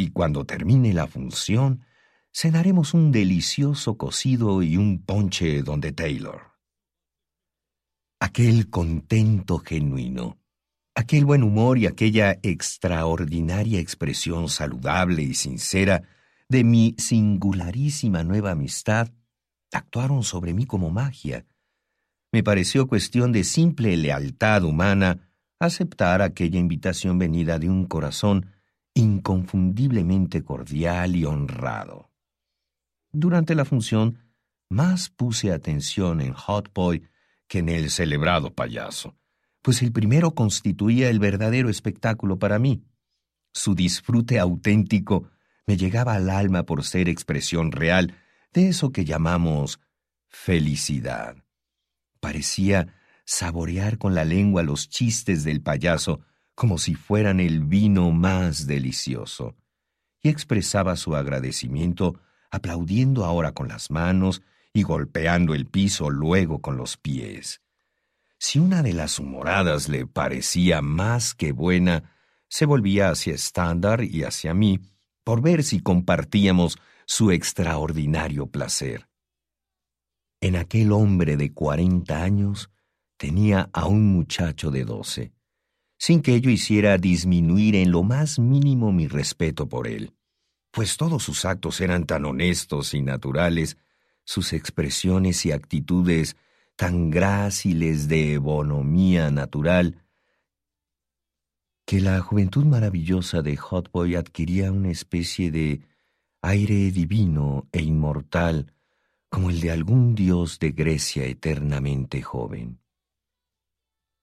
y 0.00 0.10
cuando 0.10 0.46
termine 0.46 0.94
la 0.94 1.06
función, 1.06 1.84
cenaremos 2.32 2.94
un 2.94 3.12
delicioso 3.12 3.98
cocido 3.98 4.62
y 4.62 4.78
un 4.78 5.04
ponche 5.04 5.62
donde 5.62 5.92
Taylor. 5.92 6.40
Aquel 8.18 8.70
contento 8.70 9.58
genuino, 9.58 10.38
aquel 10.94 11.26
buen 11.26 11.42
humor 11.42 11.76
y 11.76 11.86
aquella 11.86 12.38
extraordinaria 12.42 13.78
expresión 13.78 14.48
saludable 14.48 15.22
y 15.22 15.34
sincera 15.34 16.02
de 16.48 16.64
mi 16.64 16.94
singularísima 16.96 18.24
nueva 18.24 18.52
amistad 18.52 19.10
actuaron 19.72 20.22
sobre 20.22 20.54
mí 20.54 20.64
como 20.64 20.90
magia. 20.90 21.44
Me 22.32 22.42
pareció 22.42 22.86
cuestión 22.86 23.32
de 23.32 23.44
simple 23.44 23.96
lealtad 23.96 24.64
humana 24.64 25.30
aceptar 25.58 26.22
aquella 26.22 26.58
invitación 26.58 27.18
venida 27.18 27.58
de 27.58 27.68
un 27.68 27.84
corazón 27.84 28.59
inconfundiblemente 28.94 30.42
cordial 30.42 31.16
y 31.16 31.24
honrado. 31.24 32.10
Durante 33.12 33.54
la 33.54 33.64
función, 33.64 34.18
más 34.68 35.10
puse 35.10 35.52
atención 35.52 36.20
en 36.20 36.32
Hot 36.32 36.72
Boy 36.72 37.08
que 37.48 37.58
en 37.58 37.68
el 37.68 37.90
celebrado 37.90 38.54
payaso, 38.54 39.16
pues 39.62 39.82
el 39.82 39.92
primero 39.92 40.34
constituía 40.34 41.10
el 41.10 41.18
verdadero 41.18 41.68
espectáculo 41.68 42.38
para 42.38 42.58
mí. 42.58 42.84
Su 43.52 43.74
disfrute 43.74 44.38
auténtico 44.38 45.28
me 45.66 45.76
llegaba 45.76 46.14
al 46.14 46.30
alma 46.30 46.64
por 46.64 46.84
ser 46.84 47.08
expresión 47.08 47.72
real 47.72 48.14
de 48.52 48.68
eso 48.68 48.92
que 48.92 49.04
llamamos 49.04 49.80
felicidad. 50.28 51.36
Parecía 52.20 52.94
saborear 53.24 53.98
con 53.98 54.14
la 54.14 54.24
lengua 54.24 54.62
los 54.62 54.88
chistes 54.88 55.44
del 55.44 55.62
payaso 55.62 56.20
como 56.60 56.76
si 56.76 56.94
fueran 56.94 57.40
el 57.40 57.60
vino 57.60 58.10
más 58.10 58.66
delicioso, 58.66 59.56
y 60.22 60.28
expresaba 60.28 60.94
su 60.96 61.16
agradecimiento 61.16 62.20
aplaudiendo 62.50 63.24
ahora 63.24 63.52
con 63.52 63.66
las 63.66 63.90
manos 63.90 64.42
y 64.74 64.82
golpeando 64.82 65.54
el 65.54 65.64
piso 65.64 66.10
luego 66.10 66.60
con 66.60 66.76
los 66.76 66.98
pies. 66.98 67.62
Si 68.38 68.58
una 68.58 68.82
de 68.82 68.92
las 68.92 69.18
humoradas 69.18 69.88
le 69.88 70.06
parecía 70.06 70.82
más 70.82 71.34
que 71.34 71.52
buena, 71.52 72.14
se 72.46 72.66
volvía 72.66 73.08
hacia 73.08 73.32
Standard 73.36 74.02
y 74.02 74.24
hacia 74.24 74.52
mí 74.52 74.80
por 75.24 75.40
ver 75.40 75.64
si 75.64 75.80
compartíamos 75.80 76.76
su 77.06 77.30
extraordinario 77.30 78.48
placer. 78.48 79.08
En 80.42 80.56
aquel 80.56 80.92
hombre 80.92 81.38
de 81.38 81.54
cuarenta 81.54 82.22
años 82.22 82.68
tenía 83.16 83.70
a 83.72 83.86
un 83.86 84.12
muchacho 84.12 84.70
de 84.70 84.84
doce 84.84 85.32
sin 86.00 86.22
que 86.22 86.34
ello 86.34 86.48
hiciera 86.48 86.96
disminuir 86.96 87.76
en 87.76 87.90
lo 87.90 88.02
más 88.02 88.38
mínimo 88.38 88.90
mi 88.90 89.06
respeto 89.06 89.68
por 89.68 89.86
él, 89.86 90.14
pues 90.70 90.96
todos 90.96 91.22
sus 91.22 91.44
actos 91.44 91.78
eran 91.82 92.06
tan 92.06 92.24
honestos 92.24 92.94
y 92.94 93.02
naturales, 93.02 93.76
sus 94.24 94.54
expresiones 94.54 95.44
y 95.44 95.52
actitudes 95.52 96.36
tan 96.74 97.10
gráciles 97.10 98.08
de 98.08 98.38
bonomía 98.38 99.30
natural, 99.30 100.02
que 101.84 102.00
la 102.00 102.18
juventud 102.20 102.64
maravillosa 102.64 103.42
de 103.42 103.58
Hotboy 103.58 104.14
adquiría 104.14 104.72
una 104.72 104.90
especie 104.90 105.50
de 105.50 105.82
aire 106.40 106.92
divino 106.92 107.68
e 107.72 107.82
inmortal, 107.82 108.72
como 109.28 109.50
el 109.50 109.60
de 109.60 109.70
algún 109.70 110.14
dios 110.14 110.58
de 110.60 110.70
Grecia 110.70 111.26
eternamente 111.26 112.22
joven. 112.22 112.79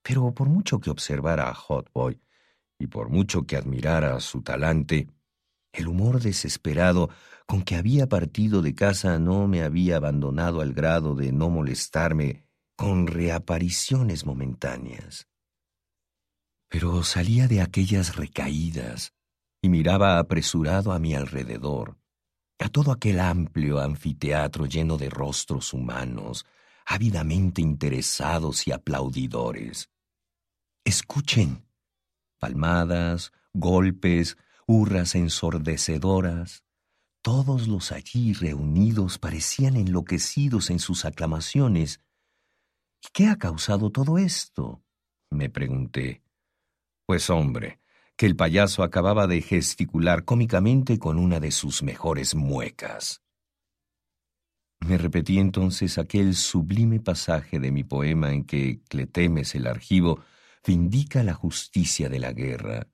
Pero 0.08 0.34
por 0.34 0.48
mucho 0.48 0.80
que 0.80 0.90
observara 0.90 1.50
a 1.50 1.54
Hot 1.54 1.92
Boy 1.94 2.22
y 2.80 2.88
por 2.88 3.10
mucho 3.10 3.46
que 3.46 3.58
admirara 3.58 4.18
su 4.22 4.42
talante, 4.42 5.10
el 5.74 5.90
humor 5.90 6.22
desesperado 6.22 7.10
con 7.46 7.62
que 7.62 7.76
había 7.76 8.08
partido 8.08 8.62
de 8.62 8.74
casa 8.74 9.20
no 9.20 9.50
me 9.50 9.64
había 9.64 9.98
abandonado 9.98 10.62
al 10.62 10.72
grado 10.72 11.14
de 11.14 11.34
no 11.34 11.50
molestarme 11.50 12.46
con 12.78 13.08
reapariciones 13.08 14.26
momentáneas. 14.26 15.28
Pero 16.70 17.04
salía 17.04 17.50
de 17.50 17.60
aquellas 17.60 18.16
recaídas 18.16 19.14
y 19.62 19.68
miraba 19.68 20.20
apresurado 20.20 20.94
a 20.94 21.00
mi 21.00 21.16
alrededor, 21.16 21.98
a 22.60 22.70
todo 22.70 22.94
aquel 22.94 23.20
amplio 23.20 23.82
anfiteatro 23.82 24.68
lleno 24.68 24.98
de 24.98 25.10
rostros 25.10 25.74
humanos, 25.74 26.46
ávidamente 26.86 27.62
interesados 27.62 28.66
y 28.68 28.72
aplaudidores. 28.72 29.90
Escuchen. 30.88 31.66
Palmadas, 32.40 33.34
golpes, 33.54 34.38
hurras 34.68 35.16
ensordecedoras. 35.16 36.64
Todos 37.22 37.68
los 37.68 37.92
allí 37.92 38.32
reunidos 38.32 39.18
parecían 39.18 39.76
enloquecidos 39.76 40.70
en 40.70 40.80
sus 40.80 41.04
aclamaciones. 41.04 42.00
¿Qué 43.12 43.28
ha 43.28 43.36
causado 43.36 43.90
todo 43.90 44.18
esto? 44.18 44.82
me 45.30 45.50
pregunté. 45.50 46.24
Pues 47.06 47.30
hombre, 47.30 47.82
que 48.16 48.26
el 48.26 48.38
payaso 48.38 48.82
acababa 48.82 49.28
de 49.28 49.42
gesticular 49.42 50.24
cómicamente 50.24 51.00
con 51.00 51.20
una 51.20 51.42
de 51.42 51.52
sus 51.52 51.84
mejores 51.84 52.34
muecas. 52.34 53.22
Me 54.80 54.98
repetí 54.98 55.38
entonces 55.38 55.98
aquel 55.98 56.34
sublime 56.34 57.02
pasaje 57.02 57.60
de 57.60 57.74
mi 57.74 57.84
poema 57.84 58.32
en 58.32 58.46
que 58.46 58.80
Cletemes 58.88 59.54
el 59.54 59.68
argivo 59.68 60.24
vindica 60.68 61.24
la 61.24 61.34
justicia 61.34 62.10
de 62.10 62.20
la 62.20 62.34
guerra. 62.34 62.90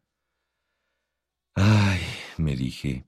Ay, 1.55 2.01
me 2.37 2.55
dije, 2.55 3.07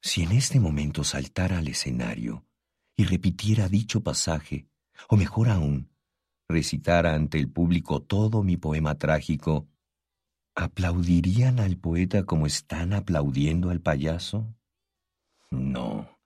Si 0.00 0.22
en 0.22 0.32
este 0.32 0.60
momento 0.60 1.02
saltara 1.02 1.58
al 1.58 1.68
escenario 1.68 2.46
y 2.96 3.04
repitiera 3.04 3.68
dicho 3.68 4.02
pasaje, 4.02 4.68
o 5.08 5.16
mejor 5.16 5.48
aún, 5.48 5.90
recitara 6.48 7.14
ante 7.14 7.38
el 7.38 7.50
público 7.50 8.02
todo 8.02 8.42
mi 8.42 8.56
poema 8.58 8.96
trágico, 8.96 9.68
¿aplaudirían 10.54 11.58
al 11.58 11.78
poeta 11.78 12.24
como 12.24 12.46
están 12.46 12.92
aplaudiendo 12.92 13.70
al 13.70 13.80
payaso? 13.80 14.54
No, 15.50 16.20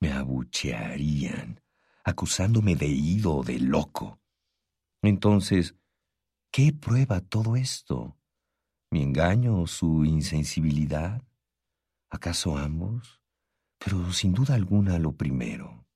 me 0.00 0.12
abuchearían, 0.12 1.62
acusándome 2.04 2.74
de 2.74 2.88
ido 2.88 3.36
o 3.36 3.44
de 3.44 3.58
loco. 3.60 4.20
Entonces, 5.02 5.76
¿qué 6.50 6.72
prueba 6.72 7.20
todo 7.20 7.56
esto? 7.56 8.16
¿Mi 8.90 9.02
engaño 9.02 9.60
o 9.60 9.66
su 9.66 10.04
insensibilidad? 10.04 11.22
¿Acaso 12.10 12.56
ambos? 12.56 13.20
Pero 13.78 14.12
sin 14.12 14.32
duda 14.32 14.54
alguna 14.54 14.98
lo 14.98 15.12
primero. 15.12 15.86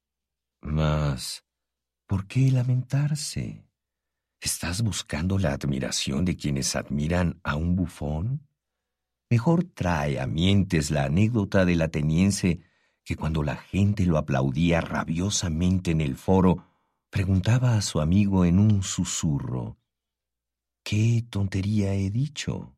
Mas, 0.60 1.44
¿por 2.06 2.26
qué 2.26 2.50
lamentarse? 2.50 3.66
¿Estás 4.40 4.82
buscando 4.82 5.38
la 5.38 5.52
admiración 5.52 6.24
de 6.24 6.36
quienes 6.36 6.76
admiran 6.76 7.40
a 7.42 7.56
un 7.56 7.74
bufón? 7.76 8.46
Mejor 9.30 9.64
trae 9.64 10.20
a 10.20 10.26
mientes 10.26 10.90
la 10.90 11.04
anécdota 11.04 11.64
del 11.64 11.80
ateniense 11.80 12.60
que 13.04 13.16
cuando 13.16 13.42
la 13.42 13.56
gente 13.56 14.04
lo 14.04 14.18
aplaudía 14.18 14.80
rabiosamente 14.80 15.90
en 15.90 16.00
el 16.00 16.16
foro, 16.16 16.64
preguntaba 17.10 17.76
a 17.76 17.82
su 17.82 18.00
amigo 18.00 18.44
en 18.44 18.58
un 18.58 18.82
susurro, 18.82 19.78
¿qué 20.82 21.24
tontería 21.28 21.94
he 21.94 22.10
dicho? 22.10 22.76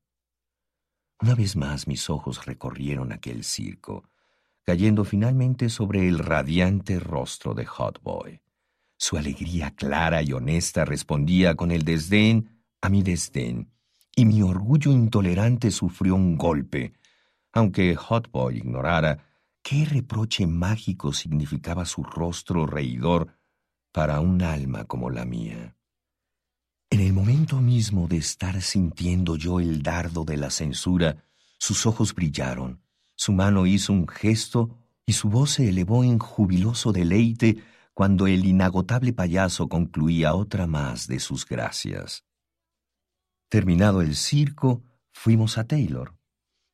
Una 1.21 1.35
vez 1.35 1.57
más 1.57 1.87
mis 1.87 2.11
ojos 2.11 2.45
recorrieron 2.45 3.13
aquel 3.13 3.45
circo, 3.45 4.09
cayendo 4.63 5.05
finalmente 5.05 5.69
sobre 5.69 6.09
el 6.09 6.19
radiante 6.19 6.99
rostro 6.99 7.55
de 7.55 7.65
Hot 7.67 8.03
Boy. 8.03 8.41
Su 8.97 9.17
alegría 9.17 9.75
clara 9.75 10.23
y 10.23 10.33
honesta 10.33 10.85
respondía 10.85 11.55
con 11.55 11.71
el 11.71 11.85
desdén 11.85 12.63
a 12.81 12.89
mi 12.89 13.03
desdén, 13.03 13.71
y 14.17 14.27
mi 14.27 14.43
orgullo 14.43 14.93
intolerante 14.93 15.71
sufrió 15.71 16.15
un 16.15 16.37
golpe, 16.37 16.95
aunque 17.53 17.97
Hot 17.97 18.31
Boy 18.31 18.59
ignorara 18.59 19.27
qué 19.63 19.85
reproche 19.87 20.47
mágico 20.47 21.13
significaba 21.13 21.85
su 21.85 22.03
rostro 22.03 22.67
reidor 22.67 23.39
para 23.93 24.21
un 24.21 24.43
alma 24.43 24.85
como 24.85 25.11
la 25.11 25.25
mía. 25.25 25.77
En 26.95 27.01
el 27.01 27.13
momento 27.13 27.61
mismo 27.61 28.07
de 28.07 28.19
estar 28.19 28.63
sintiendo 28.63 29.35
yo 29.35 29.59
el 29.59 29.83
dardo 29.83 30.25
de 30.25 30.37
la 30.37 30.49
censura, 30.49 31.25
sus 31.59 31.87
ojos 31.87 32.15
brillaron, 32.15 32.83
su 33.17 33.33
mano 33.33 33.67
hizo 33.67 33.93
un 33.93 34.07
gesto 34.07 34.79
y 35.05 35.15
su 35.15 35.29
voz 35.29 35.55
se 35.55 35.69
elevó 35.69 36.05
en 36.05 36.21
jubiloso 36.21 36.93
deleite 36.93 37.65
cuando 37.95 38.29
el 38.29 38.45
inagotable 38.45 39.13
payaso 39.13 39.69
concluía 39.69 40.37
otra 40.37 40.69
más 40.69 41.09
de 41.09 41.19
sus 41.19 41.45
gracias. 41.45 42.23
Terminado 43.49 44.01
el 44.01 44.15
circo, 44.15 44.85
fuimos 45.11 45.59
a 45.59 45.65
Taylor. 45.65 46.15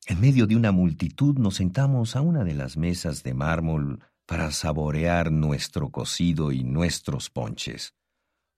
En 0.05 0.21
medio 0.21 0.45
de 0.45 0.55
una 0.55 0.71
multitud 0.71 1.39
nos 1.39 1.55
sentamos 1.55 2.15
a 2.15 2.21
una 2.21 2.43
de 2.43 2.53
las 2.53 2.77
mesas 2.77 3.23
de 3.23 3.33
mármol 3.33 4.03
para 4.27 4.51
saborear 4.51 5.31
nuestro 5.31 5.89
cocido 5.89 6.51
y 6.51 6.63
nuestros 6.63 7.31
ponches. 7.31 7.95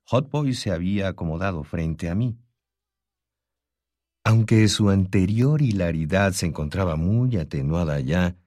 Hotboy 0.06 0.54
se 0.54 0.72
había 0.72 1.08
acomodado 1.10 1.64
frente 1.64 2.10
a 2.10 2.16
mí. 2.16 2.38
Aunque 4.24 4.68
su 4.70 4.89
anterior 4.89 5.62
hilaridad 5.62 6.32
se 6.34 6.45
encontraba 6.45 6.95
muy 6.95 7.38
atenuada 7.38 7.99
ya, 7.99 8.38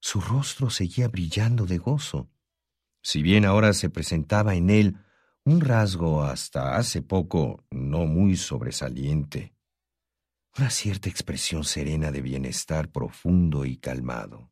su 0.00 0.20
rostro 0.20 0.70
seguía 0.70 1.08
brillando 1.08 1.66
de 1.66 1.78
gozo. 1.78 2.28
Si 3.02 3.22
bien 3.22 3.44
ahora 3.44 3.72
se 3.72 3.90
presentaba 3.90 4.54
en 4.54 4.70
él 4.70 4.96
un 5.44 5.60
rasgo 5.60 6.22
hasta 6.22 6.76
hace 6.76 7.02
poco 7.02 7.64
no 7.70 8.06
muy 8.06 8.36
sobresaliente, 8.36 9.54
una 10.58 10.70
cierta 10.70 11.08
expresión 11.08 11.64
serena 11.64 12.10
de 12.10 12.22
bienestar 12.22 12.90
profundo 12.90 13.64
y 13.64 13.76
calmado. 13.76 14.50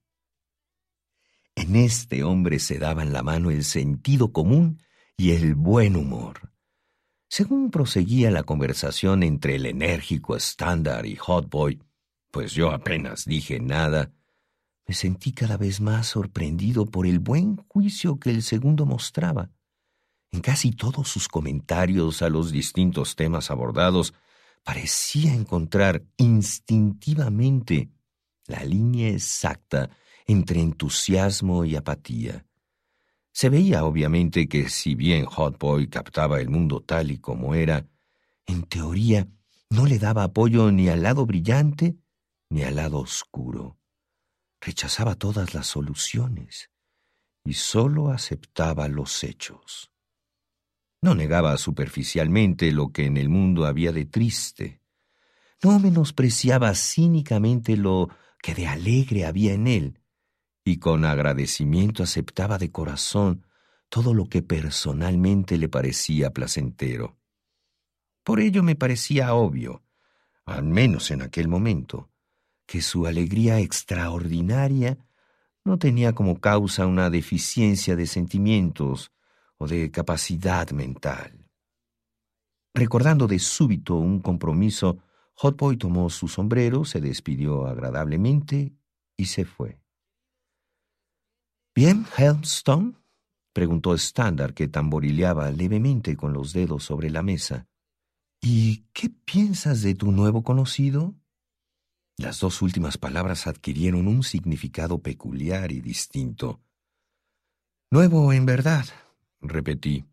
En 1.57 1.75
este 1.75 2.23
hombre 2.23 2.61
se 2.61 2.79
daban 2.79 3.13
la 3.13 3.23
mano 3.23 3.51
el 3.51 3.65
sentido 3.65 4.33
común 4.33 4.81
y 5.21 5.33
el 5.33 5.57
buen 5.57 5.97
humor. 5.97 6.53
Según 7.29 7.73
proseguía 7.73 8.31
la 8.31 8.45
conversación 8.45 9.25
entre 9.25 9.57
el 9.57 9.67
enérgico 9.67 10.37
estándar 10.37 11.07
y 11.07 11.17
Hotboy, 11.17 11.83
pues 12.31 12.53
yo 12.53 12.71
apenas 12.71 13.25
dije 13.27 13.59
nada, 13.59 14.13
me 14.87 14.95
sentí 14.95 15.33
cada 15.33 15.57
vez 15.57 15.81
más 15.81 16.07
sorprendido 16.07 16.87
por 16.87 17.07
el 17.07 17.19
buen 17.19 17.57
juicio 17.69 18.21
que 18.21 18.31
el 18.31 18.43
segundo 18.45 18.87
mostraba. 18.87 19.51
En 20.31 20.41
casi 20.41 20.71
todos 20.71 21.09
sus 21.09 21.27
comentarios 21.27 22.23
a 22.23 22.29
los 22.29 22.53
distintos 22.53 23.17
temas 23.17 23.51
abordados, 23.51 24.15
parecía 24.63 25.35
encontrar 25.35 26.05
instintivamente 26.17 27.91
la 28.47 28.63
línea 28.63 29.11
exacta 29.11 29.91
entre 30.27 30.61
entusiasmo 30.61 31.65
y 31.65 31.75
apatía. 31.75 32.48
Se 33.39 33.51
veía 33.51 33.85
obviamente 33.85 34.49
que 34.49 34.69
si 34.69 34.97
bien 34.97 35.25
Hot 35.25 35.61
Boy 35.61 35.87
captaba 35.87 36.41
el 36.41 36.49
mundo 36.49 36.81
tal 36.81 37.13
y 37.13 37.19
como 37.19 37.55
era, 37.55 37.87
en 38.47 38.65
teoría 38.65 39.29
no 39.71 39.87
le 39.87 40.01
daba 40.01 40.25
apoyo 40.25 40.73
ni 40.73 40.89
al 40.89 41.05
lado 41.05 41.25
brillante 41.25 42.01
ni 42.51 42.65
al 42.65 42.75
lado 42.75 42.99
oscuro. 42.99 43.79
Rechazaba 44.61 45.15
todas 45.15 45.55
las 45.55 45.69
soluciones 45.69 46.73
y 47.45 47.53
sólo 47.53 48.11
aceptaba 48.11 48.89
los 48.89 49.23
hechos. 49.23 49.93
No 51.01 51.15
negaba 51.15 51.57
superficialmente 51.59 52.73
lo 52.73 52.91
que 52.91 53.05
en 53.05 53.17
el 53.17 53.29
mundo 53.29 53.67
había 53.67 53.93
de 53.93 54.05
triste. 54.05 54.83
No 55.63 55.79
menospreciaba 55.79 56.75
cínicamente 56.75 57.77
lo 57.77 58.09
que 58.43 58.57
de 58.57 58.67
alegre 58.67 59.27
había 59.27 59.53
en 59.53 59.69
él, 59.69 60.01
y 60.69 60.79
con 60.79 61.07
agradecimiento 61.07 62.03
aceptaba 62.03 62.59
de 62.59 62.71
corazón 62.71 63.47
todo 63.89 64.13
lo 64.13 64.29
que 64.29 64.43
personalmente 64.43 65.57
le 65.57 65.71
parecía 65.71 66.31
placentero. 66.31 67.17
Por 68.23 68.39
ello 68.41 68.63
me 68.63 68.77
parecía 68.77 69.33
obvio, 69.33 69.83
al 70.45 70.65
menos 70.65 71.11
en 71.11 71.23
aquel 71.23 71.49
momento, 71.49 72.11
que 72.67 72.83
su 72.83 73.07
alegría 73.07 73.61
extraordinaria 73.61 74.99
no 75.65 75.79
tenía 75.79 76.13
como 76.13 76.39
causa 76.39 76.87
una 76.87 77.09
deficiencia 77.09 77.97
de 77.97 78.07
sentimientos 78.07 79.11
o 79.57 79.67
de 79.67 79.91
capacidad 79.91 80.71
mental. 80.73 81.47
Recordando 82.75 83.27
de 83.27 83.39
súbito 83.39 83.97
un 83.97 84.21
compromiso, 84.21 84.99
Hotboy 85.35 85.79
tomó 85.79 86.11
su 86.11 86.29
sombrero, 86.29 86.85
se 86.85 87.01
despidió 87.01 87.67
agradablemente 87.67 88.75
y 89.17 89.25
se 89.25 89.47
fue. 89.47 89.81
¿Bien, 91.79 92.07
Helmstone? 92.17 92.95
preguntó 93.53 93.95
Standard, 93.95 94.53
que 94.53 94.67
tamborileaba 94.67 95.53
levemente 95.53 96.17
con 96.17 96.33
los 96.33 96.53
dedos 96.53 96.83
sobre 96.83 97.09
la 97.09 97.23
mesa. 97.23 97.69
¿Y 98.43 98.89
qué 98.93 99.11
piensas 99.11 99.83
de 99.83 99.95
tu 99.95 100.11
nuevo 100.11 100.43
conocido? 100.43 101.15
Las 102.17 102.41
dos 102.41 102.63
últimas 102.63 102.99
palabras 102.99 103.47
adquirieron 103.47 104.09
un 104.09 104.25
significado 104.25 104.99
peculiar 104.99 105.71
y 105.71 105.81
distinto. 105.81 106.61
Nuevo 107.93 108.33
en 108.33 108.45
verdad, 108.45 108.87
repetí. 109.41 110.05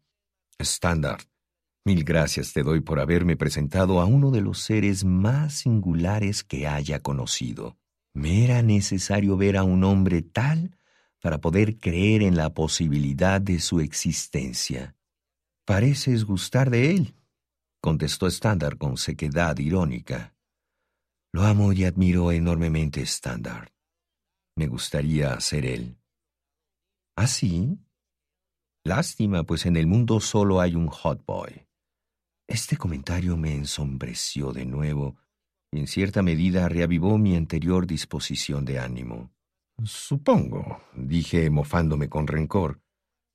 Standard, 0.59 1.24
mil 1.84 2.03
gracias 2.03 2.53
te 2.53 2.61
doy 2.61 2.82
por 2.82 2.99
haberme 2.99 3.38
presentado 3.38 4.01
a 4.01 4.05
uno 4.05 4.30
de 4.30 4.41
los 4.41 4.59
seres 4.59 5.03
más 5.03 5.53
singulares 5.53 6.43
que 6.43 6.68
haya 6.68 6.99
conocido. 6.99 7.76
Me 8.13 8.43
era 8.43 8.61
necesario 8.61 9.36
ver 9.36 9.57
a 9.57 9.63
un 9.63 9.84
hombre 9.84 10.22
tal 10.22 10.78
para 11.22 11.39
poder 11.39 11.78
creer 11.78 12.22
en 12.22 12.36
la 12.36 12.53
posibilidad 12.53 13.41
de 13.41 13.59
su 13.59 13.80
existencia. 13.80 14.95
Pareces 15.66 16.26
gustar 16.26 16.70
de 16.70 16.91
él, 16.91 17.16
contestó 17.82 18.28
Standard 18.28 18.78
con 18.78 18.97
sequedad 18.97 19.57
irónica. 19.57 20.36
Lo 21.34 21.43
amo 21.43 21.74
y 21.74 21.84
admiro 21.84 22.32
enormemente, 22.32 23.01
Standard. 23.01 23.70
Me 24.55 24.68
gustaría 24.68 25.39
ser 25.39 25.66
él. 25.66 25.97
¿Ah, 27.16 27.28
sí? 27.28 27.78
Lástima, 28.86 29.43
pues 29.43 29.66
en 29.66 29.76
el 29.76 29.88
mundo 29.88 30.20
solo 30.20 30.61
hay 30.61 30.76
un 30.76 30.88
hot 30.88 31.26
boy. 31.26 31.66
Este 32.47 32.78
comentario 32.78 33.36
me 33.36 33.55
ensombreció 33.55 34.53
de 34.53 34.66
nuevo 34.66 35.18
y 35.72 35.80
en 35.80 35.88
cierta 35.88 36.22
medida 36.22 36.70
reavivó 36.70 37.18
mi 37.18 37.36
anterior 37.36 37.88
disposición 37.88 38.63
de 38.63 38.80
ánimo. 38.80 39.35
Supongo, 39.84 40.82
dije 40.96 41.50
mofándome 41.50 42.10
con 42.10 42.28
rencor, 42.28 42.82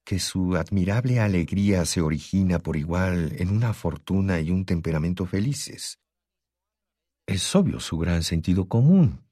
que 0.05 0.19
su 0.19 0.57
admirable 0.57 1.21
alegría 1.21 1.85
se 1.85 2.01
origina 2.01 2.59
por 2.59 2.77
igual 2.77 3.35
en 3.39 3.51
una 3.51 3.73
fortuna 3.75 4.41
y 4.41 4.51
un 4.51 4.65
temperamento 4.65 5.27
felices. 5.27 6.01
Es 7.27 7.55
obvio 7.55 7.79
su 7.79 7.99
gran 7.99 8.23
sentido 8.23 8.67
común. 8.67 9.25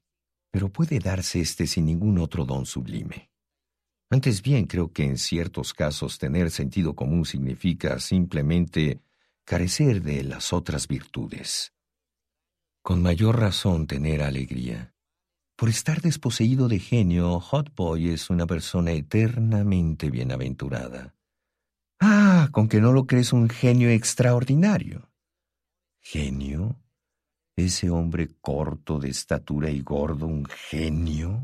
Pero 0.51 0.69
puede 0.69 0.99
darse 0.99 1.41
este 1.41 1.67
sin 1.67 1.85
ningún 1.85 2.17
otro 2.17 2.43
don 2.43 2.65
sublime. 2.65 3.29
Antes 4.09 4.41
bien, 4.41 4.65
creo 4.65 4.91
que 4.91 5.03
en 5.03 5.17
ciertos 5.17 5.73
casos 5.73 6.17
tener 6.17 6.49
sentido 6.49 6.95
común 6.95 7.25
significa 7.25 7.99
simplemente 7.99 9.03
carecer 9.43 10.01
de 10.01 10.23
las 10.23 10.51
otras 10.51 10.87
virtudes. 10.87 11.73
Con 12.81 13.03
mayor 13.03 13.39
razón 13.39 13.85
tener 13.85 14.23
alegría. 14.23 14.95
Por 15.59 15.67
estar 15.67 15.99
desposeído 15.99 16.69
de 16.69 16.79
genio, 16.79 17.37
Hot 17.41 17.75
Boy 17.75 18.11
es 18.11 18.29
una 18.29 18.47
persona 18.47 18.93
eternamente 18.93 20.09
bienaventurada. 20.09 21.13
Ah, 21.99 22.47
con 22.53 22.69
que 22.69 22.79
no 22.79 22.93
lo 22.93 23.05
crees 23.05 23.33
un 23.33 23.49
genio 23.49 23.89
extraordinario. 23.89 25.11
¿Genio? 25.99 26.79
¿Ese 27.57 27.89
hombre 27.89 28.29
corto 28.39 28.99
de 28.99 29.09
estatura 29.09 29.69
y 29.69 29.81
gordo 29.81 30.27
un 30.27 30.45
genio? 30.45 31.43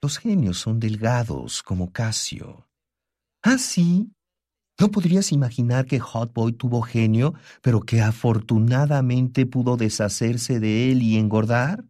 Los 0.00 0.18
genios 0.18 0.58
son 0.58 0.78
delgados 0.78 1.64
como 1.64 1.90
Casio. 1.90 2.68
¿Ah, 3.42 3.58
sí? 3.58 4.12
¿No 4.78 4.92
podrías 4.92 5.32
imaginar 5.32 5.86
que 5.86 5.98
Hot 5.98 6.32
Boy 6.32 6.52
tuvo 6.52 6.82
genio, 6.82 7.34
pero 7.62 7.80
que 7.80 8.00
afortunadamente 8.00 9.44
pudo 9.44 9.76
deshacerse 9.76 10.60
de 10.60 10.92
él 10.92 11.02
y 11.02 11.16
engordar? 11.16 11.84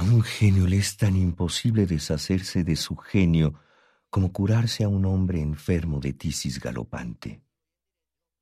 A 0.00 0.02
un 0.02 0.22
genio 0.22 0.66
le 0.66 0.78
es 0.78 0.96
tan 0.96 1.14
imposible 1.14 1.84
deshacerse 1.84 2.64
de 2.64 2.74
su 2.74 2.96
genio 2.96 3.60
como 4.08 4.32
curarse 4.32 4.82
a 4.82 4.88
un 4.88 5.04
hombre 5.04 5.42
enfermo 5.42 6.00
de 6.00 6.14
tisis 6.14 6.58
galopante. 6.58 7.42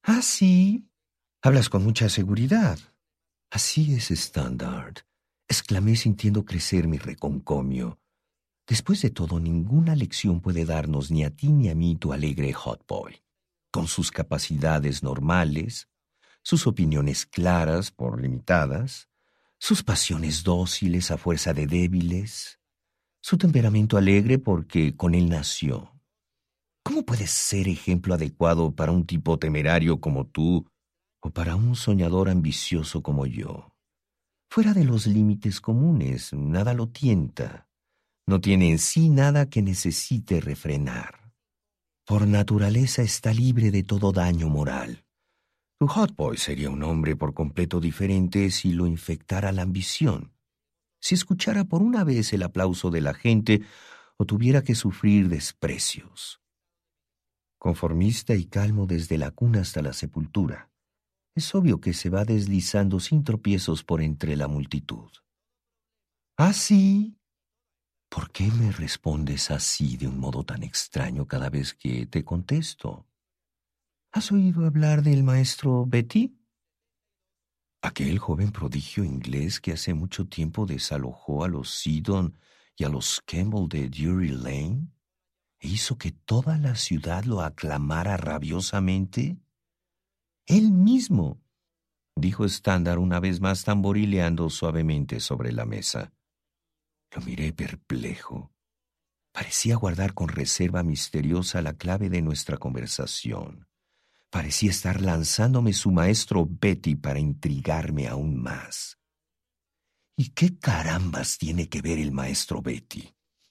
Ah, 0.05 0.23
sí. 0.23 0.89
Hablas 1.43 1.69
con 1.69 1.83
mucha 1.83 2.09
seguridad. 2.11 2.79
Así 3.51 3.93
es, 3.93 4.13
Standard, 4.13 4.99
exclamé 5.49 5.97
sintiendo 5.97 6.45
crecer 6.45 6.87
mi 6.87 6.99
reconcomio. 6.99 7.99
Después 8.65 9.03
de 9.03 9.11
todo, 9.11 9.41
ninguna 9.41 9.97
lección 9.97 10.41
puede 10.41 10.65
darnos 10.65 11.11
ni 11.11 11.25
a 11.25 11.31
ti 11.31 11.49
ni 11.49 11.71
a 11.71 11.75
mí 11.75 11.97
tu 11.97 12.13
alegre 12.13 12.53
hot 12.53 12.87
boy. 12.87 13.21
Con 13.73 13.89
sus 13.89 14.13
capacidades 14.13 15.03
normales, 15.03 15.89
sus 16.41 16.69
opiniones 16.69 17.27
claras 17.27 17.91
por 17.91 18.23
limitadas, 18.23 19.09
sus 19.59 19.83
pasiones 19.83 20.43
dóciles 20.45 21.11
a 21.11 21.19
fuerza 21.19 21.53
de 21.53 21.67
débiles, 21.67 22.61
su 23.21 23.37
temperamento 23.39 23.97
alegre 23.97 24.39
porque 24.39 24.97
con 24.97 25.15
él 25.15 25.29
nació. 25.29 25.93
¿Cómo 26.83 27.05
puedes 27.05 27.31
ser 27.31 27.69
ejemplo 27.69 28.15
adecuado 28.15 28.75
para 28.75 28.93
un 28.93 29.05
tipo 29.05 29.39
temerario 29.39 30.01
como 30.01 30.27
tú 30.27 30.67
o 31.21 31.31
para 31.31 31.57
un 31.57 31.75
soñador 31.75 32.29
ambicioso 32.29 33.03
como 33.03 33.27
yo? 33.27 33.75
Fuera 34.51 34.73
de 34.73 34.85
los 34.85 35.07
límites 35.07 35.61
comunes, 35.61 36.33
nada 36.33 36.73
lo 36.73 36.89
tienta 36.89 37.69
no 38.29 38.43
tiene 38.43 38.71
en 38.71 38.79
sí 38.79 39.09
nada 39.09 39.49
que 39.49 39.63
necesite 39.63 40.43
refrenar. 40.43 41.33
Por 42.05 42.27
naturaleza 42.27 43.01
está 43.01 43.33
libre 43.33 43.71
de 43.71 43.83
todo 43.83 44.13
daño 44.13 44.51
moral. 44.51 45.07
Tu 45.81 45.87
hot 45.87 46.17
boy 46.17 46.37
sería 46.37 46.71
un 46.71 46.83
hombre 46.83 47.15
por 47.15 47.35
completo 47.35 47.79
diferente 47.81 48.51
si 48.51 48.73
lo 48.73 48.87
infectara 48.87 49.53
la 49.53 49.63
ambición, 49.63 50.35
si 51.01 51.15
escuchara 51.15 51.65
por 51.65 51.83
una 51.83 52.03
vez 52.03 52.33
el 52.33 52.43
aplauso 52.43 52.91
de 52.91 53.01
la 53.01 53.15
gente 53.15 53.63
o 54.17 54.25
tuviera 54.25 54.63
que 54.63 54.75
sufrir 54.75 55.29
desprecios. 55.29 56.41
Conformista 57.59 58.35
y 58.35 58.47
calmo 58.47 58.87
desde 58.87 59.19
la 59.19 59.31
cuna 59.31 59.61
hasta 59.61 59.83
la 59.83 59.93
sepultura, 59.93 60.71
es 61.37 61.55
obvio 61.55 61.81
que 61.81 61.95
se 61.95 62.11
va 62.11 62.25
deslizando 62.25 62.99
sin 62.99 63.23
tropiezos 63.23 63.85
por 63.85 64.03
entre 64.03 64.37
la 64.37 64.49
multitud. 64.49 65.11
Ah, 66.37 66.53
sí, 66.53 67.19
¿Por 68.11 68.31
qué 68.31 68.51
me 68.51 68.73
respondes 68.73 69.51
así 69.51 69.97
de 69.99 70.09
un 70.09 70.19
modo 70.19 70.43
tan 70.43 70.63
extraño 70.63 71.27
cada 71.27 71.51
vez 71.51 71.75
que 71.75 72.07
te 72.07 72.25
contesto? 72.25 73.08
¿Has 74.11 74.33
oído 74.33 74.65
hablar 74.65 75.03
del 75.03 75.23
maestro 75.23 75.85
Betty? 75.87 76.35
Aquel 77.83 78.19
joven 78.19 78.53
prodigio 78.53 79.05
inglés 79.05 79.61
que 79.61 79.73
hace 79.73 79.93
mucho 79.93 80.27
tiempo 80.27 80.65
desalojó 80.65 81.45
a 81.45 81.49
los 81.49 81.71
Sidon 81.71 82.35
y 82.75 82.85
a 82.85 82.89
los 82.89 83.21
Campbell 83.27 83.69
de 83.69 83.91
Drury 83.91 84.31
Lane 84.31 84.89
e 85.61 85.69
hizo 85.69 85.99
que 85.99 86.11
toda 86.11 86.57
la 86.57 86.75
ciudad 86.75 87.25
lo 87.25 87.43
aclamara 87.43 88.17
rabiosamente. 88.17 89.39
Él 90.47 90.73
mismo, 90.73 91.43
dijo 92.17 92.47
Standard 92.47 92.99
una 92.99 93.21
vez 93.21 93.43
más 93.43 93.65
tamborileando 93.65 94.49
suavemente 94.49 95.21
sobre 95.21 95.53
la 95.53 95.67
mesa. 95.67 96.15
Lo 97.15 97.21
miré 97.21 97.53
perplejo. 97.53 98.53
Parecía 99.33 99.77
guardar 99.77 100.15
con 100.15 100.29
reserva 100.29 100.83
misteriosa 100.83 101.61
la 101.61 101.75
clave 101.75 102.09
de 102.09 102.23
nuestra 102.23 102.57
conversación. 102.57 103.68
Parecía 104.31 104.71
estar 104.71 105.01
lanzándome 105.01 105.73
su 105.73 105.91
maestro 105.91 106.47
Betty 106.49 106.97
para 106.97 107.19
intrigarme 107.19 108.09
aún 108.09 108.37
más. 108.41 108.99
¿Y 110.17 110.31
qué 110.31 110.59
carambas 110.59 111.39
tiene 111.39 111.69
que 111.69 111.81
ver 111.81 111.99
el 111.99 112.13
maestro 112.13 112.61
Betty, 112.61 113.09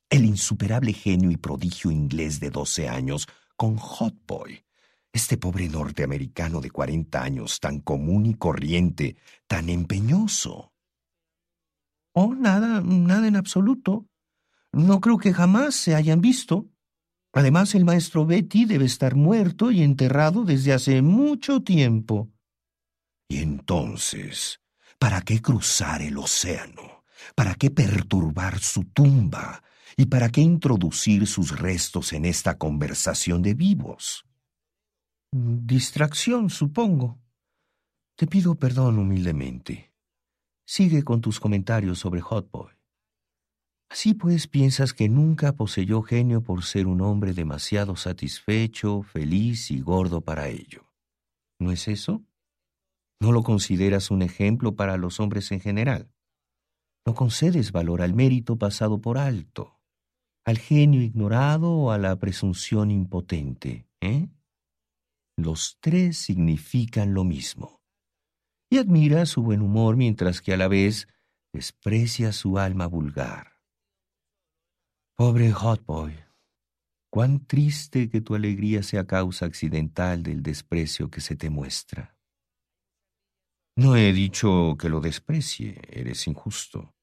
el 0.09 0.25
insuperable 0.25 0.93
genio 0.93 1.31
y 1.31 1.37
prodigio 1.37 1.89
inglés 1.89 2.39
de 2.39 2.51
doce 2.51 2.89
años, 2.89 3.27
con 3.55 3.77
Hot 3.77 4.15
Boy, 4.27 4.63
este 5.11 5.37
pobre 5.37 5.67
norteamericano 5.67 6.61
de 6.61 6.69
cuarenta 6.69 7.23
años, 7.23 7.59
tan 7.59 7.79
común 7.79 8.27
y 8.27 8.35
corriente, 8.35 9.17
tan 9.47 9.69
empeñoso? 9.69 10.73
Oh, 12.13 12.35
nada, 12.35 12.81
nada 12.81 13.27
en 13.27 13.35
absoluto. 13.35 14.07
No 14.71 15.01
creo 15.01 15.17
que 15.17 15.33
jamás 15.33 15.75
se 15.75 15.95
hayan 15.95 16.21
visto. 16.21 16.69
Además, 17.33 17.75
el 17.75 17.85
maestro 17.85 18.25
Betty 18.25 18.65
debe 18.65 18.85
estar 18.85 19.15
muerto 19.15 19.71
y 19.71 19.83
enterrado 19.83 20.43
desde 20.43 20.73
hace 20.73 21.01
mucho 21.01 21.61
tiempo. 21.61 22.29
Y 23.29 23.37
entonces, 23.37 24.61
¿para 24.97 25.21
qué 25.21 25.41
cruzar 25.41 26.01
el 26.01 26.17
océano? 26.17 27.03
¿Para 27.35 27.55
qué 27.55 27.69
perturbar 27.69 28.59
su 28.59 28.85
tumba? 28.85 29.63
¿Y 29.97 30.05
para 30.05 30.29
qué 30.29 30.41
introducir 30.41 31.27
sus 31.27 31.59
restos 31.59 32.13
en 32.13 32.25
esta 32.25 32.57
conversación 32.57 33.41
de 33.41 33.53
vivos? 33.53 34.25
Distracción, 35.31 36.49
supongo. 36.49 37.19
Te 38.15 38.27
pido 38.27 38.55
perdón 38.55 38.97
humildemente. 38.99 39.93
Sigue 40.65 41.03
con 41.03 41.21
tus 41.21 41.39
comentarios 41.39 41.99
sobre 41.99 42.21
Hot 42.21 42.49
Boy. 42.51 42.76
Así 43.89 44.13
pues, 44.13 44.47
piensas 44.47 44.93
que 44.93 45.07
nunca 45.07 45.53
poseyó 45.53 46.01
genio 46.01 46.41
por 46.41 46.63
ser 46.63 46.87
un 46.87 47.01
hombre 47.01 47.33
demasiado 47.33 47.95
satisfecho, 47.95 49.01
feliz 49.01 49.71
y 49.71 49.79
gordo 49.79 50.21
para 50.21 50.49
ello. 50.49 50.91
¿No 51.59 51.71
es 51.71 51.87
eso? 51.87 52.23
¿No 53.19 53.31
lo 53.31 53.43
consideras 53.43 54.11
un 54.11 54.21
ejemplo 54.21 54.75
para 54.75 54.97
los 54.97 55.19
hombres 55.19 55.51
en 55.51 55.59
general? 55.59 56.11
¿No 57.05 57.15
concedes 57.15 57.71
valor 57.71 58.01
al 58.01 58.13
mérito 58.13 58.57
pasado 58.57 58.99
por 58.99 59.17
alto, 59.17 59.79
al 60.45 60.57
genio 60.57 61.01
ignorado 61.01 61.71
o 61.71 61.91
a 61.91 61.97
la 61.97 62.15
presunción 62.17 62.91
impotente? 62.91 63.87
¿Eh? 64.01 64.27
Los 65.37 65.77
tres 65.79 66.17
significan 66.17 67.13
lo 67.13 67.23
mismo 67.23 67.81
y 68.69 68.77
admira 68.77 69.25
su 69.25 69.41
buen 69.41 69.61
humor 69.61 69.95
mientras 69.95 70.41
que 70.41 70.53
a 70.53 70.57
la 70.57 70.67
vez 70.67 71.07
desprecia 71.53 72.33
su 72.33 72.59
alma 72.59 72.87
vulgar. 72.87 73.56
Pobre 75.19 75.51
Hot 75.51 75.83
Boy, 75.83 76.13
cuán 77.09 77.47
triste 77.47 78.07
que 78.07 78.21
tu 78.21 78.35
alegría 78.35 78.83
sea 78.83 79.07
causa 79.07 79.47
accidental 79.47 80.21
del 80.21 80.43
desprecio 80.43 81.09
que 81.09 81.21
se 81.21 81.35
te 81.35 81.49
muestra. 81.49 82.15
No 83.75 83.95
he 83.95 84.13
dicho 84.13 84.77
que 84.79 84.89
lo 84.89 84.99
desprecie, 84.99 85.81
eres 85.89 86.27
injusto. 86.27 86.93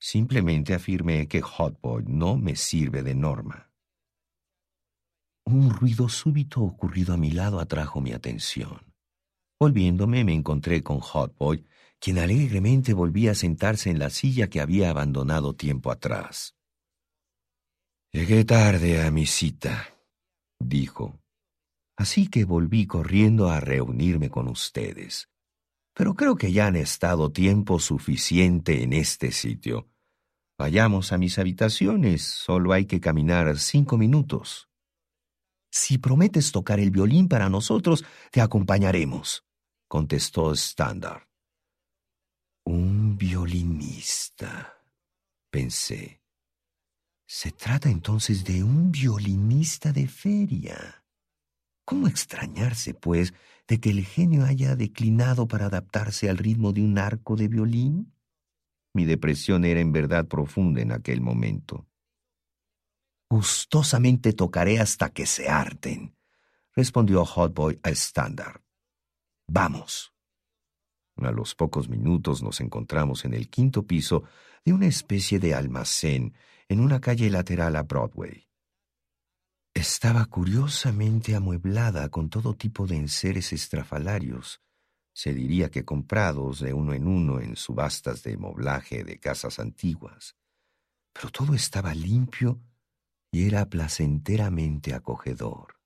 Simplemente 0.00 0.72
afirmé 0.72 1.28
que 1.28 1.42
Hot 1.42 1.78
Boy 1.82 2.04
no 2.06 2.38
me 2.38 2.56
sirve 2.56 3.02
de 3.02 3.14
norma. 3.14 3.70
Un 5.44 5.68
ruido 5.68 6.08
súbito 6.08 6.62
ocurrido 6.62 7.12
a 7.12 7.18
mi 7.18 7.32
lado 7.32 7.60
atrajo 7.60 8.00
mi 8.00 8.12
atención. 8.12 8.94
Volviéndome 9.60 10.24
me 10.24 10.32
encontré 10.32 10.82
con 10.82 11.00
Hot 11.00 11.36
Boy, 11.36 11.66
quien 11.98 12.18
alegremente 12.18 12.94
volvía 12.94 13.32
a 13.32 13.34
sentarse 13.34 13.90
en 13.90 13.98
la 13.98 14.08
silla 14.08 14.48
que 14.48 14.62
había 14.62 14.88
abandonado 14.88 15.54
tiempo 15.54 15.90
atrás. 15.90 16.55
Llegué 18.12 18.44
tarde 18.44 19.02
a 19.02 19.10
mi 19.10 19.26
cita, 19.26 19.94
dijo. 20.58 21.20
Así 21.96 22.28
que 22.28 22.44
volví 22.44 22.86
corriendo 22.86 23.48
a 23.48 23.60
reunirme 23.60 24.30
con 24.30 24.48
ustedes. 24.48 25.28
Pero 25.94 26.14
creo 26.14 26.36
que 26.36 26.52
ya 26.52 26.66
han 26.66 26.76
estado 26.76 27.32
tiempo 27.32 27.78
suficiente 27.78 28.82
en 28.82 28.92
este 28.92 29.32
sitio. 29.32 29.88
Vayamos 30.58 31.12
a 31.12 31.18
mis 31.18 31.38
habitaciones, 31.38 32.22
solo 32.22 32.72
hay 32.72 32.86
que 32.86 33.00
caminar 33.00 33.58
cinco 33.58 33.96
minutos. 33.98 34.68
Si 35.70 35.98
prometes 35.98 36.52
tocar 36.52 36.80
el 36.80 36.90
violín 36.90 37.28
para 37.28 37.48
nosotros, 37.48 38.04
te 38.30 38.40
acompañaremos 38.40 39.46
contestó 39.88 40.52
Standard. 40.52 41.22
Un 42.66 43.16
violinista, 43.16 44.82
Pensé. 45.50 46.25
Se 47.26 47.50
trata 47.50 47.90
entonces 47.90 48.44
de 48.44 48.62
un 48.62 48.92
violinista 48.92 49.92
de 49.92 50.06
feria. 50.06 51.04
¿Cómo 51.84 52.06
extrañarse, 52.06 52.94
pues, 52.94 53.34
de 53.66 53.80
que 53.80 53.90
el 53.90 54.04
genio 54.04 54.44
haya 54.44 54.76
declinado 54.76 55.48
para 55.48 55.66
adaptarse 55.66 56.30
al 56.30 56.38
ritmo 56.38 56.72
de 56.72 56.82
un 56.82 56.98
arco 56.98 57.34
de 57.34 57.48
violín? 57.48 58.12
Mi 58.94 59.04
depresión 59.04 59.64
era 59.64 59.80
en 59.80 59.92
verdad 59.92 60.26
profunda 60.26 60.80
en 60.80 60.92
aquel 60.92 61.20
momento. 61.20 61.86
Gustosamente 63.28 64.32
tocaré 64.32 64.78
hasta 64.78 65.10
que 65.10 65.26
se 65.26 65.48
harten, 65.48 66.16
respondió 66.74 67.24
Hotboy 67.24 67.80
a 67.82 67.90
Standard. 67.90 68.62
Vamos. 69.48 70.12
A 71.16 71.32
los 71.32 71.56
pocos 71.56 71.88
minutos 71.88 72.42
nos 72.42 72.60
encontramos 72.60 73.24
en 73.24 73.34
el 73.34 73.48
quinto 73.48 73.84
piso 73.84 74.24
de 74.64 74.72
una 74.72 74.86
especie 74.86 75.40
de 75.40 75.54
almacén 75.54 76.34
en 76.68 76.80
una 76.80 77.00
calle 77.00 77.30
lateral 77.30 77.76
a 77.76 77.82
Broadway. 77.82 78.48
Estaba 79.74 80.24
curiosamente 80.24 81.36
amueblada 81.36 82.08
con 82.08 82.30
todo 82.30 82.54
tipo 82.54 82.86
de 82.86 82.96
enseres 82.96 83.52
estrafalarios, 83.52 84.60
se 85.12 85.32
diría 85.32 85.70
que 85.70 85.84
comprados 85.84 86.60
de 86.60 86.74
uno 86.74 86.92
en 86.92 87.06
uno 87.06 87.40
en 87.40 87.56
subastas 87.56 88.22
de 88.22 88.36
moblaje 88.36 89.02
de 89.02 89.18
casas 89.18 89.58
antiguas. 89.58 90.36
Pero 91.12 91.30
todo 91.30 91.54
estaba 91.54 91.94
limpio 91.94 92.60
y 93.30 93.46
era 93.46 93.64
placenteramente 93.66 94.92
acogedor. 94.92 95.76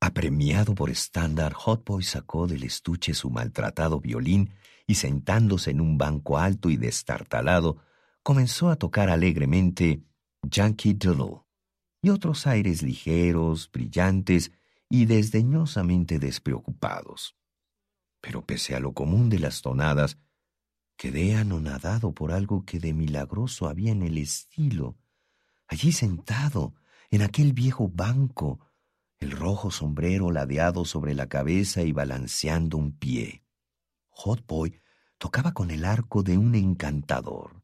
Apremiado 0.00 0.74
por 0.74 0.90
estándar, 0.90 1.54
Hotboy 1.54 2.02
sacó 2.02 2.46
del 2.46 2.64
estuche 2.64 3.14
su 3.14 3.30
maltratado 3.30 4.00
violín 4.00 4.50
y 4.86 4.96
sentándose 4.96 5.70
en 5.70 5.80
un 5.80 5.96
banco 5.96 6.36
alto 6.36 6.70
y 6.70 6.76
destartalado, 6.76 7.78
comenzó 8.24 8.70
a 8.70 8.76
tocar 8.76 9.10
alegremente 9.10 10.02
Yankee 10.42 10.94
Doodle 10.94 11.42
y 12.00 12.08
otros 12.08 12.46
aires 12.46 12.82
ligeros, 12.82 13.70
brillantes 13.70 14.50
y 14.88 15.04
desdeñosamente 15.04 16.18
despreocupados. 16.18 17.36
Pero 18.22 18.46
pese 18.46 18.74
a 18.74 18.80
lo 18.80 18.94
común 18.94 19.28
de 19.28 19.38
las 19.38 19.60
tonadas, 19.60 20.16
quedé 20.96 21.36
anonadado 21.36 22.12
por 22.12 22.32
algo 22.32 22.64
que 22.64 22.80
de 22.80 22.94
milagroso 22.94 23.68
había 23.68 23.92
en 23.92 24.02
el 24.02 24.16
estilo. 24.16 24.96
Allí 25.68 25.92
sentado, 25.92 26.74
en 27.10 27.20
aquel 27.20 27.52
viejo 27.52 27.90
banco, 27.92 28.58
el 29.18 29.32
rojo 29.32 29.70
sombrero 29.70 30.30
ladeado 30.30 30.86
sobre 30.86 31.14
la 31.14 31.28
cabeza 31.28 31.82
y 31.82 31.92
balanceando 31.92 32.78
un 32.78 32.96
pie. 32.96 33.44
Hotboy 34.08 34.80
tocaba 35.18 35.52
con 35.52 35.70
el 35.70 35.84
arco 35.84 36.22
de 36.22 36.38
un 36.38 36.54
encantador. 36.54 37.63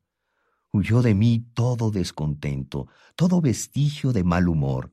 Huyó 0.73 1.03
de 1.03 1.14
mí 1.14 1.45
todo 1.55 1.91
descontento, 1.91 2.87
todo 3.16 3.41
vestigio 3.41 4.12
de 4.12 4.25
mal 4.25 4.49
humor. 4.49 4.93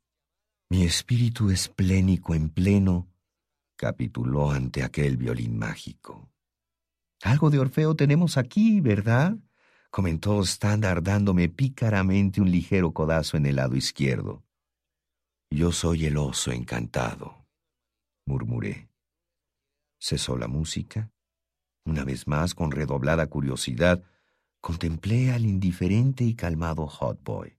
Mi 0.70 0.84
espíritu 0.84 1.52
esplénico 1.52 2.34
en 2.34 2.50
pleno 2.50 3.08
capituló 3.76 4.52
ante 4.52 4.84
aquel 4.84 5.18
violín 5.18 5.58
mágico. 5.58 6.32
Algo 7.22 7.50
de 7.50 7.60
Orfeo 7.60 7.96
tenemos 7.96 8.38
aquí, 8.38 8.82
¿verdad? 8.82 9.38
comentó 9.90 10.42
Standard 10.42 11.02
dándome 11.02 11.50
pícaramente 11.50 12.42
un 12.42 12.52
ligero 12.52 12.92
codazo 12.92 13.38
en 13.38 13.46
el 13.46 13.56
lado 13.56 13.76
izquierdo. 13.76 14.44
Yo 15.50 15.72
soy 15.72 16.06
el 16.06 16.18
oso 16.18 16.52
encantado, 16.52 17.48
murmuré. 18.26 18.90
Cesó 20.00 20.38
la 20.38 20.48
música. 20.48 21.12
Una 21.86 22.04
vez 22.04 22.28
más, 22.28 22.54
con 22.54 22.72
redoblada 22.72 23.28
curiosidad, 23.28 24.04
Contemplé 24.68 25.32
al 25.32 25.46
indiferente 25.46 26.26
y 26.26 26.34
calmado 26.34 26.88
Hotboy, 26.88 27.58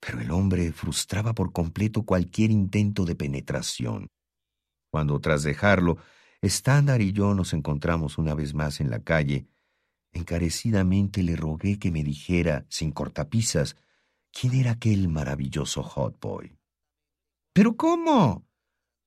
pero 0.00 0.18
el 0.18 0.30
hombre 0.30 0.72
frustraba 0.72 1.34
por 1.34 1.52
completo 1.52 2.04
cualquier 2.04 2.50
intento 2.50 3.04
de 3.04 3.14
penetración. 3.14 4.08
Cuando 4.90 5.20
tras 5.20 5.42
dejarlo, 5.42 5.98
Standard 6.40 7.02
y 7.02 7.12
yo 7.12 7.34
nos 7.34 7.52
encontramos 7.52 8.16
una 8.16 8.34
vez 8.34 8.54
más 8.54 8.80
en 8.80 8.88
la 8.88 9.00
calle, 9.00 9.46
encarecidamente 10.12 11.22
le 11.22 11.36
rogué 11.36 11.78
que 11.78 11.90
me 11.90 12.02
dijera, 12.02 12.64
sin 12.70 12.92
cortapisas, 12.92 13.76
quién 14.32 14.54
era 14.54 14.70
aquel 14.70 15.08
maravilloso 15.08 15.82
Hotboy. 15.82 16.56
¿Pero 17.52 17.76
cómo? 17.76 18.46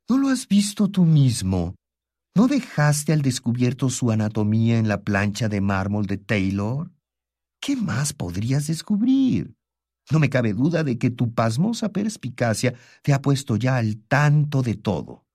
¿No 0.08 0.18
lo 0.20 0.28
has 0.28 0.48
visto 0.48 0.90
tú 0.90 1.06
mismo? 1.06 1.74
¿No 2.36 2.48
dejaste 2.48 3.14
al 3.14 3.24
descubierto 3.24 3.90
su 3.90 4.12
anatomía 4.12 4.78
en 4.78 4.88
la 4.88 5.02
plancha 5.02 5.50
de 5.50 5.60
mármol 5.60 6.06
de 6.06 6.20
Taylor? 6.20 6.92
¿Qué 7.62 7.76
más 7.76 8.12
podrías 8.12 8.66
descubrir? 8.66 9.56
No 10.10 10.18
me 10.18 10.32
cabe 10.32 10.54
duda 10.54 10.84
de 10.84 10.98
que 10.98 11.12
tu 11.12 11.32
pasmosa 11.36 11.90
perspicacia 11.90 12.74
te 13.04 13.14
ha 13.14 13.22
puesto 13.22 13.56
ya 13.56 13.78
al 13.78 14.04
tanto 14.08 14.64
de 14.64 14.76
todo. 14.76 15.28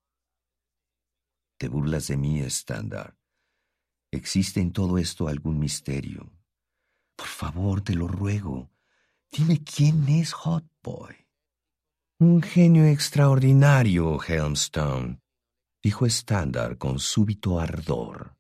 Te 1.57 1.69
burlas 1.69 2.09
de 2.09 2.17
mí, 2.17 2.41
estándar. 2.41 3.17
¿Existe 4.11 4.61
en 4.61 4.73
todo 4.73 4.99
esto 4.99 5.29
algún 5.29 5.61
misterio? 5.61 6.33
Por 7.15 7.29
favor, 7.29 7.81
te 7.81 7.95
lo 7.95 8.09
ruego. 8.09 8.73
Dime 9.31 9.63
quién 9.63 10.09
es 10.09 10.33
Hot 10.33 10.67
Boy. 10.83 11.15
Un 12.19 12.43
genio 12.43 12.87
extraordinario, 12.87 14.21
Helmstone, 14.21 15.21
dijo 15.81 16.07
Standard 16.07 16.77
con 16.77 16.99
súbito 16.99 17.61
ardor 17.61 18.36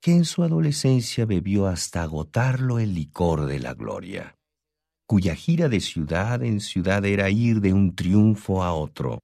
que 0.00 0.12
en 0.12 0.24
su 0.24 0.42
adolescencia 0.42 1.26
bebió 1.26 1.66
hasta 1.66 2.02
agotarlo 2.02 2.78
el 2.78 2.94
licor 2.94 3.44
de 3.44 3.58
la 3.58 3.74
gloria, 3.74 4.36
cuya 5.06 5.34
gira 5.34 5.68
de 5.68 5.80
ciudad 5.80 6.42
en 6.42 6.60
ciudad 6.60 7.04
era 7.04 7.28
ir 7.28 7.60
de 7.60 7.74
un 7.74 7.94
triunfo 7.94 8.62
a 8.62 8.72
otro, 8.72 9.20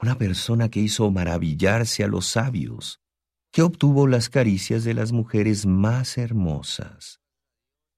una 0.00 0.16
persona 0.16 0.68
que 0.68 0.80
hizo 0.80 1.10
maravillarse 1.10 2.04
a 2.04 2.08
los 2.08 2.26
sabios, 2.26 3.00
que 3.52 3.62
obtuvo 3.62 4.06
las 4.06 4.28
caricias 4.28 4.84
de 4.84 4.94
las 4.94 5.10
mujeres 5.10 5.66
más 5.66 6.18
hermosas, 6.18 7.18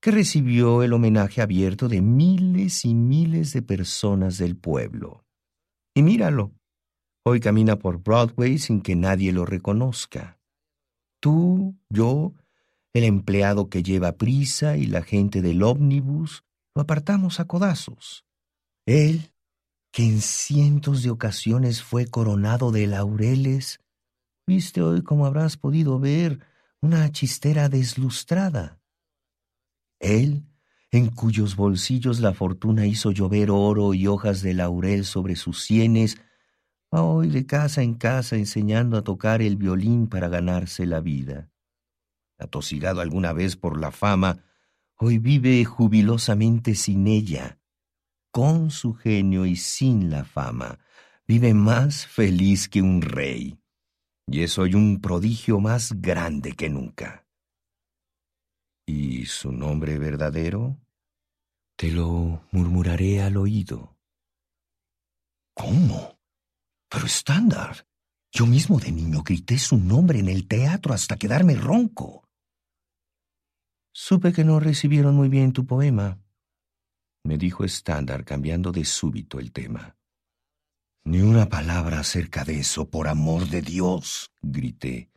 que 0.01 0.11
recibió 0.11 0.83
el 0.83 0.95
homenaje 0.95 1.43
abierto 1.43 1.89
de 1.89 2.01
miles 2.01 2.85
y 2.85 2.95
miles 2.95 3.53
de 3.53 3.61
personas 3.61 4.39
del 4.39 4.57
pueblo. 4.57 5.25
Y 5.95 6.03
míralo, 6.03 6.53
hoy 7.27 7.41
camina 7.41 7.77
por 7.77 8.03
Broadway 8.03 8.59
sin 8.59 8.81
que 8.81 8.95
nadie 8.95 9.33
lo 9.33 9.45
reconozca 9.45 10.38
Tú, 11.21 11.77
yo, 11.89 12.35
el 12.93 13.05
empleado 13.05 13.69
que 13.69 13.83
lleva 13.83 14.12
prisa 14.12 14.77
y 14.77 14.87
la 14.87 15.03
gente 15.03 15.43
del 15.43 15.62
ómnibus 15.62 16.45
lo 16.75 16.83
apartamos 16.83 17.41
a 17.41 17.47
codazos. 17.47 18.25
Él, 18.87 19.33
que 19.91 20.05
en 20.05 20.21
cientos 20.21 21.03
de 21.03 21.11
ocasiones 21.11 21.83
fue 21.83 22.07
coronado 22.07 22.71
de 22.71 22.87
laureles, 22.87 23.81
viste 24.47 24.81
hoy, 24.83 25.03
como 25.03 25.27
habrás 25.27 25.57
podido 25.57 25.99
ver, 25.99 26.41
una 26.81 27.11
chistera 27.11 27.69
deslustrada. 27.69 28.81
Él, 29.99 30.45
en 30.91 31.11
cuyos 31.11 31.57
bolsillos 31.57 32.21
la 32.21 32.33
fortuna 32.33 32.87
hizo 32.87 33.11
llover 33.11 33.51
oro 33.51 33.93
y 33.93 34.07
hojas 34.07 34.41
de 34.43 34.55
laurel 34.55 35.05
sobre 35.05 35.37
sus 35.37 35.64
sienes, 35.64 36.19
Va 36.95 37.03
hoy 37.03 37.28
de 37.28 37.45
casa 37.45 37.82
en 37.82 37.95
casa 37.95 38.36
enseñando 38.36 38.97
a 38.97 39.03
tocar 39.03 39.43
el 39.43 39.57
violín 39.57 40.09
para 40.09 40.28
ganarse 40.28 40.86
la 40.86 41.01
vida. 41.01 41.51
Atosigado 42.39 43.01
alguna 43.01 43.32
vez 43.32 43.57
por 43.57 43.78
la 43.78 43.91
fama, 43.91 44.45
hoy 44.97 45.18
vive 45.18 45.64
jubilosamente 45.64 46.74
sin 46.74 47.07
ella. 47.07 47.59
Con 48.30 48.70
su 48.70 48.95
genio 48.95 49.45
y 49.45 49.57
sin 49.57 50.11
la 50.11 50.24
fama, 50.24 50.78
vive 51.26 51.53
más 51.53 52.07
feliz 52.07 52.68
que 52.68 52.80
un 52.80 53.03
rey. 53.03 53.59
Y 54.26 54.43
es 54.43 54.59
hoy 54.59 54.74
un 54.74 55.01
prodigio 55.01 55.61
más 55.61 56.01
grande 56.01 56.53
que 56.53 56.70
nunca. 56.70 57.26
¿Y 58.86 59.26
su 59.26 59.53
nombre 59.53 59.99
verdadero? 59.99 60.78
Te 61.76 61.91
lo 61.91 62.43
murmuraré 62.51 63.20
al 63.20 63.36
oído. 63.36 63.97
¿Cómo? 65.55 66.18
Pero 66.89 67.07
estándar. 67.07 67.86
Yo 68.30 68.47
mismo 68.47 68.78
de 68.78 68.93
niño 68.93 69.22
grité 69.22 69.59
su 69.59 69.78
nombre 69.78 70.18
en 70.18 70.28
el 70.28 70.47
teatro 70.47 70.93
hasta 70.93 71.16
quedarme 71.16 71.55
ronco. 71.55 72.28
Supe 73.93 74.32
que 74.32 74.45
no 74.45 74.61
recibieron 74.61 75.14
muy 75.14 75.28
bien 75.28 75.53
tu 75.53 75.66
poema, 75.66 76.20
me 77.28 77.36
dijo 77.36 77.64
estándar 77.64 78.24
cambiando 78.24 78.72
de 78.72 78.84
súbito 78.84 79.39
el 79.39 79.53
tema. 79.53 79.97
Ni 81.05 81.20
una 81.20 81.49
palabra 81.49 82.01
acerca 82.01 82.45
de 82.45 82.61
eso, 82.61 82.89
por 82.89 83.09
amor 83.09 83.49
de 83.49 83.61
Dios, 83.61 84.32
grité. 84.41 85.11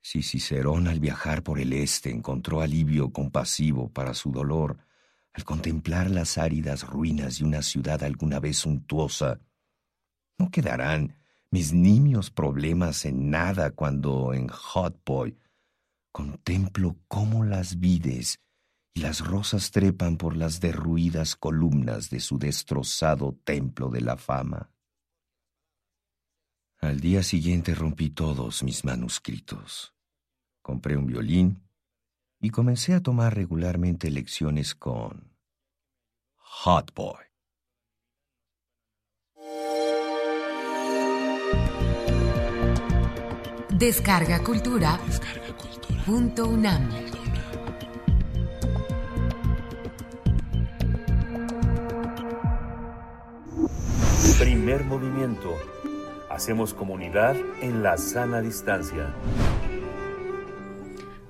Si 0.00 0.22
Cicerón 0.22 0.88
al 0.88 1.00
viajar 1.00 1.42
por 1.42 1.58
el 1.58 1.72
este 1.72 2.10
encontró 2.10 2.60
alivio 2.60 3.12
compasivo 3.12 3.88
para 3.90 4.14
su 4.14 4.30
dolor, 4.30 4.78
al 5.32 5.44
contemplar 5.44 6.10
las 6.10 6.38
áridas 6.38 6.86
ruinas 6.86 7.38
de 7.38 7.44
una 7.44 7.62
ciudad 7.62 8.02
alguna 8.02 8.40
vez 8.40 8.58
suntuosa, 8.58 9.40
no 10.38 10.50
quedarán 10.50 11.16
mis 11.50 11.72
nimios 11.72 12.30
problemas 12.30 13.04
en 13.04 13.30
nada 13.30 13.70
cuando 13.70 14.32
en 14.32 14.48
Hot 14.48 15.00
Boy 15.04 15.36
contemplo 16.10 16.96
cómo 17.08 17.44
las 17.44 17.78
vides 17.78 18.40
y 18.94 19.00
las 19.00 19.20
rosas 19.20 19.70
trepan 19.70 20.16
por 20.16 20.36
las 20.36 20.60
derruidas 20.60 21.36
columnas 21.36 22.10
de 22.10 22.20
su 22.20 22.38
destrozado 22.38 23.38
templo 23.44 23.88
de 23.88 24.02
la 24.02 24.16
fama. 24.16 24.70
Al 26.78 27.00
día 27.00 27.22
siguiente 27.22 27.74
rompí 27.74 28.10
todos 28.10 28.62
mis 28.62 28.84
manuscritos. 28.84 29.94
Compré 30.60 30.96
un 30.96 31.06
violín 31.06 31.62
y 32.40 32.50
comencé 32.50 32.94
a 32.94 33.00
tomar 33.00 33.34
regularmente 33.34 34.10
lecciones 34.10 34.74
con 34.74 35.32
Hot 36.36 36.92
Boy. 36.94 37.31
Descarga 43.82 44.38
Cultura. 44.44 44.96
Punto 46.06 46.46
UNAM. 46.46 46.88
Primer 54.38 54.84
movimiento. 54.84 55.56
Hacemos 56.30 56.74
comunidad 56.74 57.34
en 57.60 57.82
la 57.82 57.98
sana 57.98 58.40
distancia. 58.40 59.12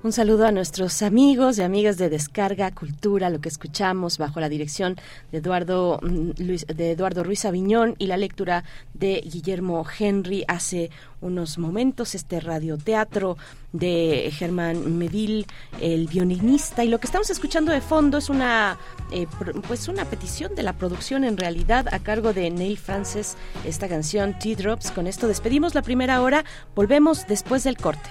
Un 0.03 0.11
saludo 0.11 0.45
a 0.45 0.51
nuestros 0.51 1.01
amigos 1.01 1.57
y 1.57 1.61
amigas 1.61 1.97
de 1.97 2.09
Descarga 2.09 2.71
Cultura, 2.71 3.29
lo 3.29 3.39
que 3.39 3.47
escuchamos 3.47 4.17
bajo 4.17 4.41
la 4.41 4.49
dirección 4.49 4.97
de 5.31 5.37
Eduardo, 5.37 6.01
mm, 6.01 6.31
Luis, 6.39 6.67
de 6.67 6.91
Eduardo 6.91 7.23
Ruiz 7.23 7.45
Aviñón 7.45 7.95
y 7.99 8.07
la 8.07 8.17
lectura 8.17 8.65
de 8.93 9.21
Guillermo 9.21 9.85
Henry 9.97 10.43
hace 10.49 10.91
unos 11.21 11.57
momentos, 11.57 12.15
este 12.15 12.41
radioteatro 12.41 13.37
de 13.71 14.29
Germán 14.33 14.97
Medil, 14.97 15.45
el 15.79 16.07
violinista, 16.07 16.83
y 16.83 16.89
lo 16.89 16.99
que 16.99 17.07
estamos 17.07 17.29
escuchando 17.29 17.71
de 17.71 17.79
fondo 17.79 18.17
es 18.17 18.27
una, 18.27 18.77
eh, 19.09 19.25
pues 19.69 19.87
una 19.87 20.03
petición 20.03 20.53
de 20.53 20.63
la 20.63 20.73
producción 20.73 21.23
en 21.23 21.37
realidad 21.37 21.87
a 21.93 21.99
cargo 21.99 22.33
de 22.33 22.49
Neil 22.49 22.77
Francis, 22.77 23.37
esta 23.63 23.87
canción 23.87 24.37
Teardrops. 24.37 24.91
Con 24.91 25.07
esto 25.07 25.29
despedimos 25.29 25.75
la 25.75 25.81
primera 25.81 26.21
hora, 26.21 26.43
volvemos 26.75 27.25
después 27.25 27.63
del 27.63 27.77
corte. 27.77 28.09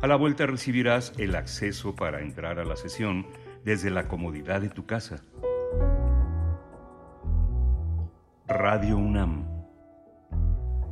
A 0.00 0.06
la 0.06 0.14
vuelta 0.14 0.46
recibirás 0.46 1.12
el 1.18 1.34
acceso 1.34 1.96
para 1.96 2.20
entrar 2.20 2.60
a 2.60 2.64
la 2.64 2.76
sesión 2.76 3.26
desde 3.64 3.90
la 3.90 4.06
comodidad 4.06 4.60
de 4.60 4.68
tu 4.68 4.86
casa. 4.86 5.20
Radio 8.46 8.98
UNAM. 8.98 9.48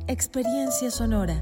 Experiencia 0.07 0.91
sonora. 0.91 1.41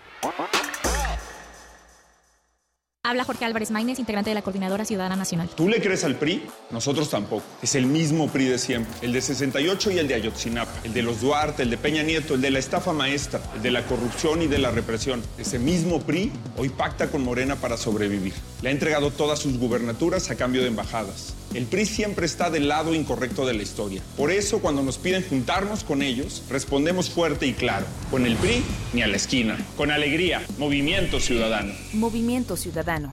Habla 3.03 3.23
Jorge 3.23 3.45
Álvarez 3.45 3.71
Maínez, 3.71 3.97
integrante 3.97 4.29
de 4.29 4.35
la 4.35 4.43
Coordinadora 4.43 4.85
Ciudadana 4.85 5.15
Nacional. 5.15 5.49
¿Tú 5.55 5.67
le 5.67 5.81
crees 5.81 6.03
al 6.03 6.17
PRI? 6.17 6.45
Nosotros 6.69 7.09
tampoco. 7.09 7.43
Es 7.63 7.73
el 7.73 7.87
mismo 7.87 8.27
PRI 8.27 8.45
de 8.45 8.59
siempre. 8.59 8.93
El 9.01 9.11
de 9.11 9.21
68 9.21 9.89
y 9.89 9.97
el 9.97 10.07
de 10.07 10.13
Ayotzinapa. 10.13 10.71
El 10.83 10.93
de 10.93 11.01
los 11.01 11.19
Duarte, 11.19 11.63
el 11.63 11.71
de 11.71 11.77
Peña 11.77 12.03
Nieto, 12.03 12.35
el 12.35 12.41
de 12.41 12.51
la 12.51 12.59
estafa 12.59 12.93
maestra, 12.93 13.41
el 13.55 13.63
de 13.63 13.71
la 13.71 13.87
corrupción 13.87 14.43
y 14.43 14.47
de 14.47 14.59
la 14.59 14.69
represión. 14.69 15.23
Ese 15.39 15.57
mismo 15.57 15.99
PRI 16.01 16.31
hoy 16.57 16.69
pacta 16.69 17.09
con 17.09 17.23
Morena 17.23 17.55
para 17.55 17.75
sobrevivir. 17.75 18.33
Le 18.61 18.69
ha 18.69 18.71
entregado 18.71 19.09
todas 19.09 19.39
sus 19.39 19.57
gubernaturas 19.57 20.29
a 20.29 20.35
cambio 20.35 20.61
de 20.61 20.67
embajadas 20.67 21.33
El 21.53 21.65
PRI 21.65 21.85
siempre 21.85 22.25
está 22.25 22.49
del 22.49 22.69
lado 22.69 22.95
incorrecto 22.95 23.45
de 23.45 23.53
la 23.53 23.61
historia. 23.61 24.01
Por 24.15 24.31
eso, 24.31 24.59
cuando 24.59 24.83
nos 24.83 24.97
piden 24.97 25.27
juntarnos 25.27 25.83
con 25.83 26.01
ellos, 26.01 26.43
respondemos 26.49 27.09
fuerte 27.09 27.45
y 27.45 27.53
claro. 27.53 27.85
Con 28.09 28.25
el 28.25 28.37
PRI, 28.37 28.63
ni 28.93 29.01
a 29.01 29.07
la 29.07 29.17
esquina. 29.17 29.57
Con 29.75 29.91
alegría, 29.91 30.41
Movimiento 30.57 31.19
Ciudadano. 31.19 31.73
Movimiento 31.91 32.55
Ciudadano. 32.55 33.11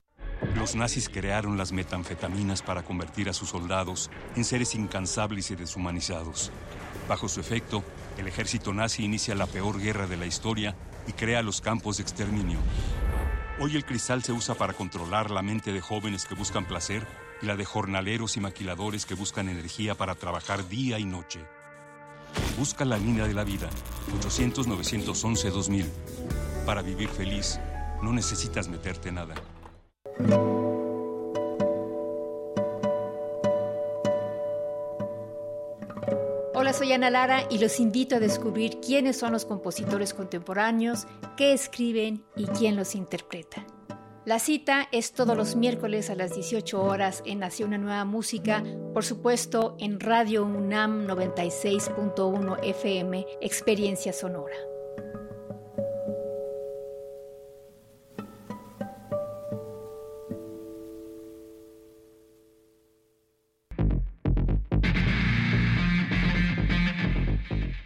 Los 0.55 0.73
nazis 0.75 1.09
crearon 1.09 1.57
las 1.57 1.73
metanfetaminas 1.73 2.61
para 2.61 2.83
convertir 2.83 3.27
a 3.27 3.33
sus 3.33 3.49
soldados 3.49 4.09
en 4.37 4.45
seres 4.45 4.73
incansables 4.73 5.51
y 5.51 5.55
deshumanizados. 5.55 6.49
Bajo 7.09 7.27
su 7.27 7.41
efecto, 7.41 7.83
el 8.17 8.27
ejército 8.27 8.73
nazi 8.73 9.03
inicia 9.03 9.35
la 9.35 9.47
peor 9.47 9.81
guerra 9.81 10.07
de 10.07 10.15
la 10.15 10.25
historia 10.25 10.77
y 11.07 11.11
crea 11.11 11.41
los 11.41 11.59
campos 11.59 11.97
de 11.97 12.03
exterminio. 12.03 12.59
Hoy 13.59 13.75
el 13.75 13.83
cristal 13.83 14.23
se 14.23 14.31
usa 14.31 14.55
para 14.55 14.71
controlar 14.71 15.29
la 15.29 15.41
mente 15.41 15.73
de 15.73 15.81
jóvenes 15.81 16.23
que 16.23 16.35
buscan 16.35 16.65
placer 16.65 17.05
y 17.41 17.45
la 17.45 17.55
de 17.55 17.65
jornaleros 17.65 18.37
y 18.37 18.39
maquiladores 18.39 19.05
que 19.05 19.15
buscan 19.15 19.49
energía 19.49 19.95
para 19.95 20.15
trabajar 20.15 20.67
día 20.67 20.99
y 20.99 21.05
noche. 21.05 21.39
Busca 22.57 22.85
la 22.85 22.97
línea 22.97 23.27
de 23.27 23.33
la 23.33 23.43
vida, 23.43 23.69
800-911-2000. 24.21 25.85
Para 26.65 26.81
vivir 26.81 27.09
feliz, 27.09 27.59
no 28.03 28.13
necesitas 28.13 28.67
meterte 28.67 29.11
nada. 29.11 29.35
Hola, 36.53 36.73
soy 36.73 36.91
Ana 36.91 37.09
Lara 37.09 37.43
y 37.49 37.57
los 37.57 37.79
invito 37.79 38.17
a 38.17 38.19
descubrir 38.19 38.79
quiénes 38.81 39.17
son 39.17 39.31
los 39.31 39.45
compositores 39.45 40.13
contemporáneos, 40.13 41.07
qué 41.37 41.53
escriben 41.53 42.25
y 42.35 42.47
quién 42.47 42.75
los 42.75 42.95
interpreta. 42.95 43.65
La 44.29 44.37
cita 44.37 44.87
es 44.91 45.13
todos 45.13 45.35
los 45.35 45.55
miércoles 45.55 46.11
a 46.11 46.15
las 46.15 46.35
18 46.35 46.79
horas 46.83 47.23
en 47.25 47.39
Nació 47.39 47.65
una 47.65 47.79
nueva 47.79 48.05
música, 48.05 48.63
por 48.93 49.03
supuesto 49.03 49.75
en 49.79 49.99
Radio 49.99 50.45
UNAM 50.45 51.07
96.1 51.07 52.59
FM, 52.61 53.25
Experiencia 53.41 54.13
Sonora. 54.13 54.53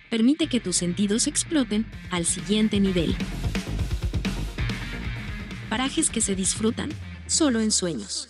Permite 0.09 0.47
que 0.47 0.59
tus 0.59 0.75
sentidos 0.75 1.27
exploten 1.27 1.89
al 2.11 2.25
siguiente 2.25 2.81
nivel. 2.81 3.15
Parajes 5.73 6.11
que 6.11 6.21
se 6.21 6.35
disfrutan 6.35 6.91
solo 7.25 7.59
en 7.59 7.71
sueños. 7.71 8.29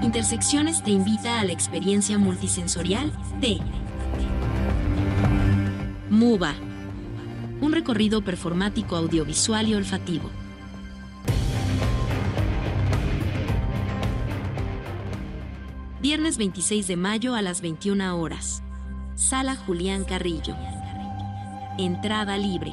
Intersecciones 0.00 0.82
te 0.82 0.92
invita 0.92 1.40
a 1.40 1.44
la 1.44 1.52
experiencia 1.52 2.16
multisensorial 2.16 3.12
de 3.42 3.60
MUBA, 6.08 6.54
un 7.60 7.72
recorrido 7.72 8.24
performático 8.24 8.96
audiovisual 8.96 9.68
y 9.68 9.74
olfativo. 9.74 10.30
Viernes 16.00 16.38
26 16.38 16.86
de 16.86 16.96
mayo 16.96 17.34
a 17.34 17.42
las 17.42 17.60
21 17.60 18.18
horas. 18.18 18.62
Sala 19.16 19.54
Julián 19.54 20.04
Carrillo. 20.04 20.56
Entrada 21.76 22.38
libre. 22.38 22.72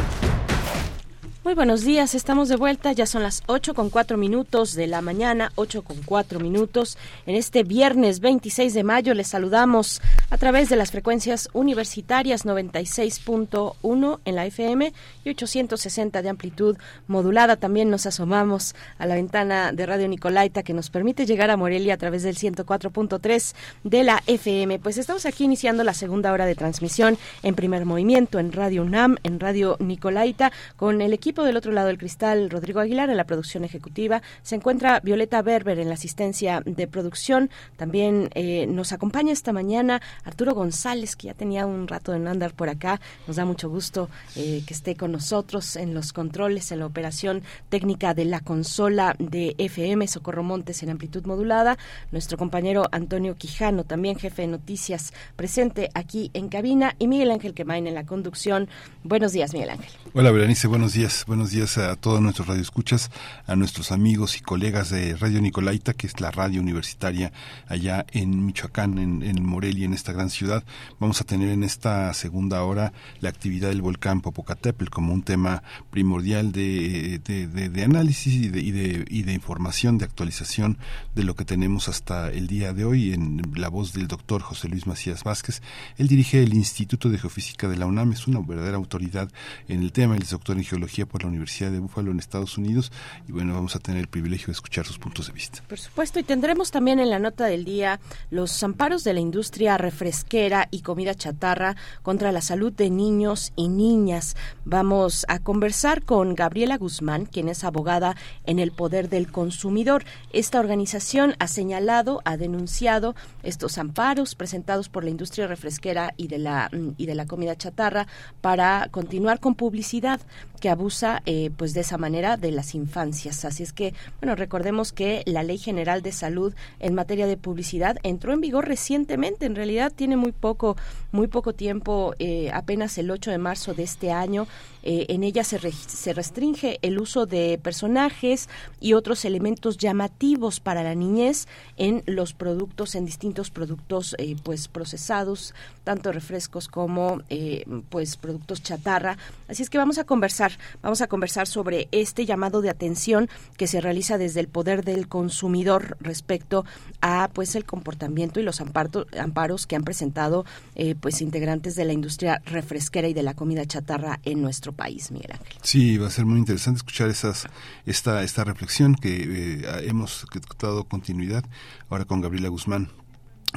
Muy 1.43 1.55
buenos 1.55 1.81
días, 1.81 2.13
estamos 2.13 2.49
de 2.49 2.55
vuelta, 2.55 2.91
ya 2.91 3.07
son 3.07 3.23
las 3.23 3.41
8 3.47 3.73
con 3.73 3.89
4 3.89 4.15
minutos 4.15 4.75
de 4.75 4.85
la 4.85 5.01
mañana, 5.01 5.51
8 5.55 5.81
con 5.81 5.97
4 6.05 6.39
minutos. 6.39 6.99
En 7.25 7.33
este 7.33 7.63
viernes 7.63 8.19
26 8.19 8.75
de 8.75 8.83
mayo 8.83 9.15
les 9.15 9.29
saludamos 9.29 10.03
a 10.31 10.37
través 10.37 10.69
de 10.69 10.77
las 10.77 10.91
frecuencias 10.91 11.49
universitarias 11.51 12.45
96.1 12.45 14.19
en 14.23 14.35
la 14.35 14.45
FM 14.45 14.93
y 15.25 15.29
860 15.29 16.21
de 16.21 16.29
amplitud 16.29 16.77
modulada. 17.07 17.57
También 17.57 17.89
nos 17.89 18.05
asomamos 18.05 18.73
a 18.97 19.07
la 19.07 19.15
ventana 19.15 19.73
de 19.73 19.85
Radio 19.85 20.07
Nicolaita 20.07 20.63
que 20.63 20.73
nos 20.73 20.89
permite 20.89 21.25
llegar 21.25 21.51
a 21.51 21.57
Morelia 21.57 21.95
a 21.95 21.97
través 21.97 22.23
del 22.23 22.37
104.3 22.37 23.53
de 23.83 24.03
la 24.05 24.23
FM. 24.25 24.79
Pues 24.79 24.97
estamos 24.97 25.25
aquí 25.25 25.43
iniciando 25.43 25.83
la 25.83 25.93
segunda 25.93 26.31
hora 26.31 26.45
de 26.45 26.55
transmisión 26.55 27.17
en 27.43 27.53
primer 27.53 27.83
movimiento 27.83 28.39
en 28.39 28.53
Radio 28.53 28.83
UNAM, 28.83 29.17
en 29.23 29.37
Radio 29.37 29.75
Nicolaita, 29.79 30.53
con 30.77 31.01
el 31.01 31.11
equipo 31.11 31.43
del 31.43 31.57
otro 31.57 31.73
lado 31.73 31.87
del 31.87 31.97
cristal, 31.97 32.49
Rodrigo 32.49 32.79
Aguilar 32.79 33.09
en 33.09 33.17
la 33.17 33.25
producción 33.25 33.65
ejecutiva. 33.65 34.21
Se 34.43 34.55
encuentra 34.55 35.01
Violeta 35.01 35.41
Berber 35.41 35.77
en 35.77 35.89
la 35.89 35.95
asistencia 35.95 36.63
de 36.65 36.87
producción. 36.87 37.49
También 37.75 38.29
eh, 38.33 38.65
nos 38.67 38.93
acompaña 38.93 39.33
esta 39.33 39.51
mañana 39.51 40.01
Arturo 40.23 40.53
González, 40.53 41.15
que 41.15 41.27
ya 41.27 41.33
tenía 41.33 41.65
un 41.65 41.87
rato 41.87 42.13
en 42.13 42.27
andar 42.27 42.53
por 42.53 42.69
acá. 42.69 42.99
Nos 43.27 43.37
da 43.37 43.45
mucho 43.45 43.69
gusto 43.69 44.09
eh, 44.35 44.63
que 44.65 44.73
esté 44.73 44.95
con 44.95 45.11
nosotros 45.11 45.75
en 45.75 45.93
los 45.93 46.13
controles, 46.13 46.71
en 46.71 46.79
la 46.79 46.85
operación 46.85 47.43
técnica 47.69 48.13
de 48.13 48.25
la 48.25 48.39
consola 48.39 49.15
de 49.19 49.55
FM, 49.57 50.07
Socorro 50.07 50.43
Montes 50.43 50.83
en 50.83 50.89
amplitud 50.89 51.25
modulada. 51.25 51.77
Nuestro 52.11 52.37
compañero 52.37 52.87
Antonio 52.91 53.35
Quijano, 53.35 53.83
también 53.83 54.17
jefe 54.17 54.43
de 54.43 54.47
noticias, 54.49 55.13
presente 55.35 55.89
aquí 55.93 56.31
en 56.33 56.49
cabina. 56.49 56.95
Y 56.99 57.07
Miguel 57.07 57.31
Ángel 57.31 57.53
Quemain 57.53 57.87
en 57.87 57.95
la 57.95 58.05
conducción. 58.05 58.69
Buenos 59.03 59.31
días, 59.31 59.53
Miguel 59.53 59.71
Ángel. 59.71 59.91
Hola, 60.13 60.31
Berenice, 60.31 60.67
buenos 60.67 60.93
días 60.93 61.11
buenos 61.27 61.51
días 61.51 61.77
a 61.77 61.95
todos 61.95 62.21
nuestros 62.21 62.47
radioescuchas, 62.47 63.09
a 63.47 63.55
nuestros 63.55 63.91
amigos 63.91 64.37
y 64.37 64.41
colegas 64.41 64.89
de 64.89 65.15
Radio 65.15 65.41
Nicolaita, 65.41 65.93
que 65.93 66.07
es 66.07 66.19
la 66.19 66.31
radio 66.31 66.61
universitaria 66.61 67.31
allá 67.67 68.05
en 68.11 68.45
Michoacán, 68.45 68.97
en, 68.97 69.43
Morelia, 69.43 69.85
en 69.85 69.93
esta 69.93 70.10
gran 70.11 70.29
ciudad. 70.29 70.63
Vamos 70.99 71.21
a 71.21 71.23
tener 71.23 71.49
en 71.49 71.63
esta 71.63 72.13
segunda 72.13 72.63
hora 72.63 72.93
la 73.19 73.29
actividad 73.29 73.69
del 73.69 73.81
volcán 73.81 74.21
Popocatépetl 74.21 74.89
como 74.89 75.13
un 75.13 75.23
tema 75.23 75.63
primordial 75.89 76.51
de, 76.51 77.19
de, 77.19 77.83
análisis 77.83 78.33
y 78.33 78.49
de, 78.49 78.61
y 78.61 78.71
de, 78.71 79.05
y 79.09 79.23
de 79.23 79.33
información, 79.33 79.97
de 79.97 80.05
actualización 80.05 80.77
de 81.15 81.23
lo 81.23 81.35
que 81.35 81.45
tenemos 81.45 81.87
hasta 81.87 82.29
el 82.29 82.47
día 82.47 82.73
de 82.73 82.85
hoy 82.85 83.13
en 83.13 83.41
la 83.55 83.69
voz 83.69 83.93
del 83.93 84.07
doctor 84.07 84.41
José 84.41 84.67
Luis 84.67 84.87
Macías 84.87 85.23
Vázquez. 85.23 85.61
Él 85.97 86.07
dirige 86.07 86.41
el 86.43 86.53
Instituto 86.53 87.09
de 87.09 87.17
Geofísica 87.17 87.67
de 87.67 87.77
la 87.77 87.85
UNAM, 87.85 88.11
es 88.11 88.27
una 88.27 88.39
verdadera 88.39 88.77
autoridad 88.77 89.29
en 89.67 89.81
el 89.81 89.91
tema, 89.91 90.15
él 90.15 90.23
es 90.23 90.31
doctor 90.31 90.57
en 90.57 90.63
geología 90.63 91.05
por 91.05 91.23
la 91.23 91.29
Universidad 91.29 91.71
de 91.71 91.79
Búfalo 91.79 92.11
en 92.11 92.19
Estados 92.19 92.57
Unidos 92.57 92.91
y 93.27 93.31
bueno, 93.31 93.53
vamos 93.53 93.75
a 93.75 93.79
tener 93.79 94.01
el 94.01 94.07
privilegio 94.07 94.47
de 94.47 94.53
escuchar 94.53 94.85
sus 94.85 94.97
puntos 94.97 95.27
de 95.27 95.33
vista. 95.33 95.63
Por 95.67 95.79
supuesto, 95.79 96.19
y 96.19 96.23
tendremos 96.23 96.71
también 96.71 96.99
en 96.99 97.09
la 97.09 97.19
nota 97.19 97.45
del 97.45 97.65
día 97.65 97.99
los 98.29 98.61
amparos 98.63 99.03
de 99.03 99.13
la 99.13 99.19
industria 99.19 99.77
refresquera 100.01 100.67
y 100.71 100.81
comida 100.81 101.13
chatarra 101.13 101.75
contra 102.01 102.31
la 102.31 102.41
salud 102.41 102.73
de 102.73 102.89
niños 102.89 103.53
y 103.55 103.69
niñas. 103.69 104.35
Vamos 104.65 105.25
a 105.27 105.37
conversar 105.37 106.03
con 106.03 106.33
Gabriela 106.33 106.77
Guzmán, 106.77 107.27
quien 107.27 107.47
es 107.49 107.63
abogada 107.63 108.15
en 108.45 108.57
el 108.57 108.71
poder 108.71 109.09
del 109.09 109.31
consumidor. 109.31 110.03
Esta 110.33 110.59
organización 110.59 111.35
ha 111.37 111.47
señalado, 111.47 112.21
ha 112.25 112.35
denunciado 112.35 113.13
estos 113.43 113.77
amparos 113.77 114.33
presentados 114.33 114.89
por 114.89 115.03
la 115.03 115.11
industria 115.11 115.45
refresquera 115.45 116.15
y 116.17 116.27
de 116.27 116.39
la 116.39 116.71
y 116.97 117.05
de 117.05 117.15
la 117.15 117.27
comida 117.27 117.55
chatarra 117.55 118.07
para 118.41 118.87
continuar 118.91 119.39
con 119.39 119.53
publicidad 119.53 120.19
que 120.61 120.69
abusa 120.69 121.21
eh, 121.25 121.49
pues 121.57 121.73
de 121.73 121.81
esa 121.81 121.97
manera 121.97 122.37
de 122.37 122.51
las 122.51 122.75
infancias. 122.75 123.45
Así 123.45 123.63
es 123.63 123.73
que, 123.73 123.93
bueno, 124.19 124.35
recordemos 124.35 124.93
que 124.93 125.23
la 125.25 125.43
Ley 125.43 125.57
General 125.57 126.01
de 126.01 126.11
Salud 126.11 126.53
en 126.79 126.93
materia 126.93 127.27
de 127.27 127.35
publicidad 127.35 127.97
entró 128.03 128.31
en 128.31 128.41
vigor 128.41 128.67
recientemente, 128.67 129.45
en 129.45 129.55
realidad 129.55 129.80
tiene 129.89 130.17
muy 130.17 130.31
poco, 130.31 130.75
muy 131.11 131.27
poco 131.27 131.53
tiempo, 131.53 132.13
eh, 132.19 132.51
apenas 132.53 132.97
el 132.97 133.09
8 133.09 133.31
de 133.31 133.37
marzo 133.37 133.73
de 133.73 133.83
este 133.83 134.11
año, 134.11 134.47
Eh, 134.83 135.05
en 135.09 135.23
ella 135.23 135.43
se, 135.43 135.57
restringe 135.57 136.79
el 136.81 136.99
uso 136.99 137.25
de 137.25 137.59
personajes 137.61 138.49
y 138.79 138.93
otros 138.93 139.25
elementos 139.25 139.77
llamativos 139.77 140.59
para 140.59 140.83
la 140.83 140.95
niñez 140.95 141.47
en 141.77 142.03
los 142.05 142.33
productos, 142.33 142.95
en 142.95 143.05
distintos 143.05 143.51
productos 143.51 144.15
eh, 144.17 144.35
pues 144.43 144.67
procesados, 144.67 145.53
tanto 145.83 146.11
refrescos 146.11 146.67
como 146.67 147.21
eh, 147.29 147.65
pues 147.89 148.17
productos 148.17 148.63
chatarra. 148.63 149.17
Así 149.47 149.63
es 149.63 149.69
que 149.69 149.77
vamos 149.77 149.97
a 149.97 150.03
conversar, 150.03 150.53
vamos 150.81 151.01
a 151.01 151.07
conversar 151.07 151.47
sobre 151.47 151.87
este 151.91 152.25
llamado 152.25 152.61
de 152.61 152.69
atención 152.69 153.29
que 153.57 153.67
se 153.67 153.81
realiza 153.81 154.17
desde 154.17 154.39
el 154.39 154.47
poder 154.47 154.83
del 154.83 155.07
consumidor 155.07 155.97
respecto 155.99 156.65
a 157.01 157.29
pues 157.33 157.55
el 157.55 157.65
comportamiento 157.65 158.39
y 158.39 158.43
los 158.43 158.61
amparos 158.61 159.67
que 159.67 159.75
han 159.75 159.83
presentado 159.83 160.45
eh, 160.75 160.95
pues 160.95 161.21
integrantes 161.21 161.75
de 161.75 161.85
la 161.85 161.93
industria 161.93 162.41
refresquera 162.45 163.07
y 163.07 163.13
de 163.13 163.23
la 163.23 163.33
comida 163.33 163.65
chatarra 163.65 164.19
en 164.23 164.41
nuestro 164.41 164.70
país, 164.73 165.11
Miguel. 165.11 165.37
Sí, 165.61 165.97
va 165.97 166.07
a 166.07 166.11
ser 166.11 166.25
muy 166.25 166.39
interesante 166.39 166.77
escuchar 166.77 167.09
esas 167.09 167.47
esta 167.85 168.23
esta 168.23 168.43
reflexión 168.43 168.95
que 168.95 169.61
eh, 169.63 169.87
hemos 169.87 170.25
dado 170.59 170.85
continuidad 170.85 171.43
ahora 171.89 172.05
con 172.05 172.21
Gabriela 172.21 172.49
Guzmán 172.49 172.89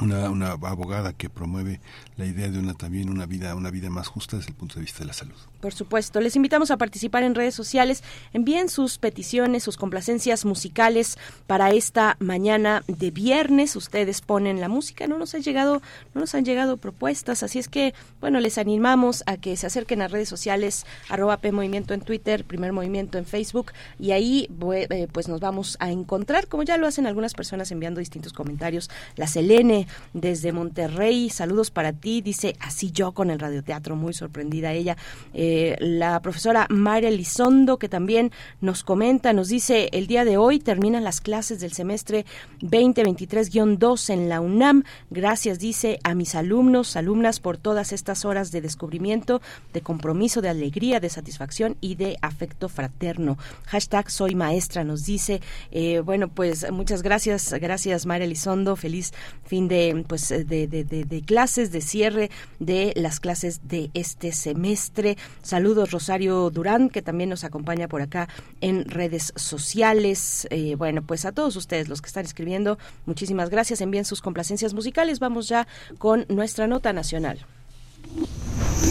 una, 0.01 0.29
una 0.29 0.51
abogada 0.51 1.13
que 1.13 1.29
promueve 1.29 1.79
la 2.17 2.25
idea 2.25 2.49
de 2.49 2.59
una 2.59 2.73
también 2.73 3.09
una 3.09 3.25
vida 3.25 3.55
una 3.55 3.71
vida 3.71 3.89
más 3.89 4.07
justa 4.07 4.37
desde 4.37 4.49
el 4.49 4.55
punto 4.55 4.75
de 4.75 4.81
vista 4.81 4.99
de 4.99 5.05
la 5.05 5.13
salud. 5.13 5.35
Por 5.61 5.73
supuesto, 5.73 6.21
les 6.21 6.35
invitamos 6.35 6.69
a 6.69 6.77
participar 6.77 7.23
en 7.23 7.33
redes 7.33 7.55
sociales, 7.55 8.03
envíen 8.33 8.69
sus 8.69 8.97
peticiones, 8.97 9.63
sus 9.63 9.77
complacencias 9.77 10.45
musicales 10.45 11.17
para 11.47 11.71
esta 11.71 12.17
mañana 12.19 12.83
de 12.87 13.09
viernes. 13.11 13.75
Ustedes 13.75 14.21
ponen 14.21 14.61
la 14.61 14.69
música, 14.69 15.07
no 15.07 15.17
nos 15.17 15.33
han 15.33 15.41
llegado 15.41 15.81
no 16.13 16.21
nos 16.21 16.35
han 16.35 16.45
llegado 16.45 16.77
propuestas, 16.77 17.43
así 17.43 17.59
es 17.59 17.67
que 17.67 17.93
bueno, 18.21 18.39
les 18.39 18.57
animamos 18.57 19.23
a 19.25 19.37
que 19.37 19.55
se 19.57 19.67
acerquen 19.67 20.01
a 20.01 20.07
redes 20.07 20.29
sociales 20.29 20.85
arroba 21.09 21.37
P 21.37 21.51
Movimiento 21.51 21.93
en 21.93 22.01
Twitter, 22.01 22.43
Primer 22.45 22.73
Movimiento 22.73 23.17
en 23.17 23.25
Facebook 23.25 23.71
y 23.99 24.11
ahí 24.11 24.49
eh, 24.73 25.07
pues 25.11 25.27
nos 25.27 25.39
vamos 25.39 25.77
a 25.79 25.91
encontrar 25.91 26.47
como 26.47 26.63
ya 26.63 26.77
lo 26.77 26.87
hacen 26.87 27.07
algunas 27.07 27.33
personas 27.33 27.71
enviando 27.71 27.99
distintos 27.99 28.33
comentarios. 28.33 28.89
La 29.15 29.27
Selene 29.27 29.84
desde 30.13 30.51
Monterrey, 30.51 31.29
saludos 31.29 31.71
para 31.71 31.93
ti, 31.93 32.21
dice 32.21 32.55
así 32.59 32.91
yo 32.91 33.13
con 33.13 33.29
el 33.29 33.39
radioteatro, 33.39 33.95
muy 33.95 34.13
sorprendida 34.13 34.73
ella. 34.73 34.97
Eh, 35.33 35.75
la 35.79 36.21
profesora 36.21 36.67
María 36.69 37.09
Elizondo, 37.09 37.77
que 37.77 37.89
también 37.89 38.31
nos 38.61 38.83
comenta, 38.83 39.33
nos 39.33 39.49
dice, 39.49 39.89
el 39.91 40.07
día 40.07 40.25
de 40.25 40.37
hoy 40.37 40.59
terminan 40.59 41.03
las 41.03 41.21
clases 41.21 41.59
del 41.59 41.73
semestre 41.73 42.25
2023-2 42.61 44.09
en 44.09 44.29
la 44.29 44.41
UNAM. 44.41 44.83
Gracias, 45.09 45.59
dice, 45.59 45.99
a 46.03 46.15
mis 46.15 46.35
alumnos, 46.35 46.95
alumnas, 46.95 47.39
por 47.39 47.57
todas 47.57 47.91
estas 47.91 48.25
horas 48.25 48.51
de 48.51 48.61
descubrimiento, 48.61 49.41
de 49.73 49.81
compromiso, 49.81 50.41
de 50.41 50.49
alegría, 50.49 50.99
de 50.99 51.09
satisfacción 51.09 51.77
y 51.81 51.95
de 51.95 52.17
afecto 52.21 52.69
fraterno. 52.69 53.37
Hashtag 53.65 54.09
soy 54.09 54.35
maestra, 54.35 54.83
nos 54.83 55.05
dice. 55.05 55.41
Eh, 55.71 55.99
bueno, 55.99 56.27
pues 56.27 56.71
muchas 56.71 57.01
gracias, 57.01 57.53
gracias 57.53 58.05
María 58.05 58.25
Elizondo, 58.25 58.75
feliz 58.75 59.13
fin 59.45 59.67
de 59.67 59.74
de, 59.75 60.05
pues, 60.07 60.29
de, 60.29 60.67
de, 60.67 61.21
clases, 61.21 61.71
de 61.71 61.81
cierre 61.81 62.29
de 62.59 62.93
las 62.95 63.19
clases 63.19 63.67
de 63.67 63.91
este 63.93 64.31
semestre. 64.31 65.17
Saludos 65.41 65.91
Rosario 65.91 66.49
Durán, 66.49 66.89
que 66.89 67.01
también 67.01 67.29
nos 67.29 67.43
acompaña 67.43 67.87
por 67.87 68.01
acá 68.01 68.29
en 68.61 68.85
redes 68.85 69.33
sociales. 69.35 70.47
Eh, 70.49 70.75
bueno, 70.75 71.01
pues 71.01 71.25
a 71.25 71.31
todos 71.31 71.55
ustedes 71.55 71.89
los 71.89 72.01
que 72.01 72.07
están 72.07 72.25
escribiendo, 72.25 72.77
muchísimas 73.05 73.49
gracias. 73.49 73.81
Envíen 73.81 74.05
sus 74.05 74.21
complacencias 74.21 74.73
musicales. 74.73 75.19
Vamos 75.19 75.47
ya 75.49 75.67
con 75.97 76.25
nuestra 76.29 76.67
nota 76.67 76.93
nacional. 76.93 77.45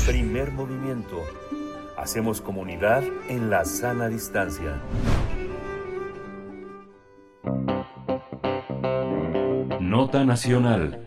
Primer 0.07 0.53
movimiento. 0.53 1.23
Hacemos 1.97 2.41
comunidad 2.41 3.03
en 3.29 3.49
la 3.49 3.65
sana 3.65 4.09
distancia. 4.09 4.81
Nota 9.85 10.25
Nacional. 10.25 10.99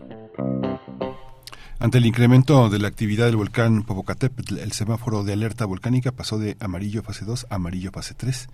Ante 1.80 1.98
el 1.98 2.06
incremento 2.06 2.68
de 2.70 2.78
la 2.78 2.86
actividad 2.86 3.26
del 3.26 3.36
volcán 3.36 3.82
Popocatépetl, 3.82 4.58
el 4.58 4.72
semáforo 4.72 5.24
de 5.24 5.32
alerta 5.32 5.64
volcánica 5.64 6.12
pasó 6.12 6.38
de 6.38 6.56
amarillo 6.60 7.02
fase 7.02 7.24
2 7.24 7.48
a 7.50 7.56
amarillo 7.56 7.90
fase 7.90 8.14
3. 8.14 8.48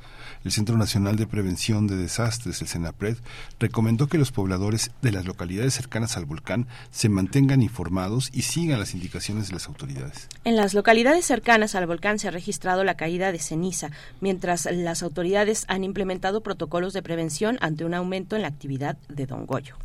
El 0.44 0.50
Centro 0.50 0.78
Nacional 0.78 1.16
de 1.16 1.26
Prevención 1.26 1.86
de 1.86 1.96
Desastres, 1.96 2.62
el 2.62 2.68
CENAPRED, 2.68 3.18
recomendó 3.60 4.06
que 4.06 4.16
los 4.16 4.32
pobladores 4.32 4.90
de 5.02 5.12
las 5.12 5.26
localidades 5.26 5.74
cercanas 5.74 6.16
al 6.16 6.24
volcán 6.24 6.68
se 6.90 7.10
mantengan 7.10 7.60
informados 7.60 8.30
y 8.32 8.42
sigan 8.42 8.78
las 8.78 8.94
indicaciones 8.94 9.48
de 9.48 9.54
las 9.54 9.68
autoridades. 9.68 10.28
En 10.44 10.56
las 10.56 10.72
localidades 10.72 11.26
cercanas 11.26 11.74
al 11.74 11.86
volcán 11.86 12.18
se 12.18 12.28
ha 12.28 12.30
registrado 12.30 12.82
la 12.82 12.96
caída 12.96 13.30
de 13.30 13.38
ceniza, 13.38 13.90
mientras 14.20 14.66
las 14.72 15.02
autoridades 15.02 15.66
han 15.68 15.84
implementado 15.84 16.42
protocolos 16.42 16.94
de 16.94 17.02
prevención 17.02 17.58
ante 17.60 17.84
un 17.84 17.92
aumento 17.92 18.36
en 18.36 18.42
la 18.42 18.48
actividad 18.48 18.96
de 19.08 19.26
Don 19.26 19.44
Goyo. 19.44 19.76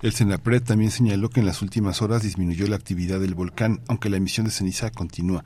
El 0.00 0.12
CENAPRED 0.12 0.62
también 0.62 0.92
señaló 0.92 1.28
que 1.28 1.40
en 1.40 1.46
las 1.46 1.60
últimas 1.60 2.02
horas 2.02 2.22
disminuyó 2.22 2.68
la 2.68 2.76
actividad 2.76 3.18
del 3.18 3.34
volcán, 3.34 3.80
aunque 3.88 4.08
la 4.08 4.18
emisión 4.18 4.46
de 4.46 4.52
ceniza 4.52 4.92
continúa. 4.92 5.44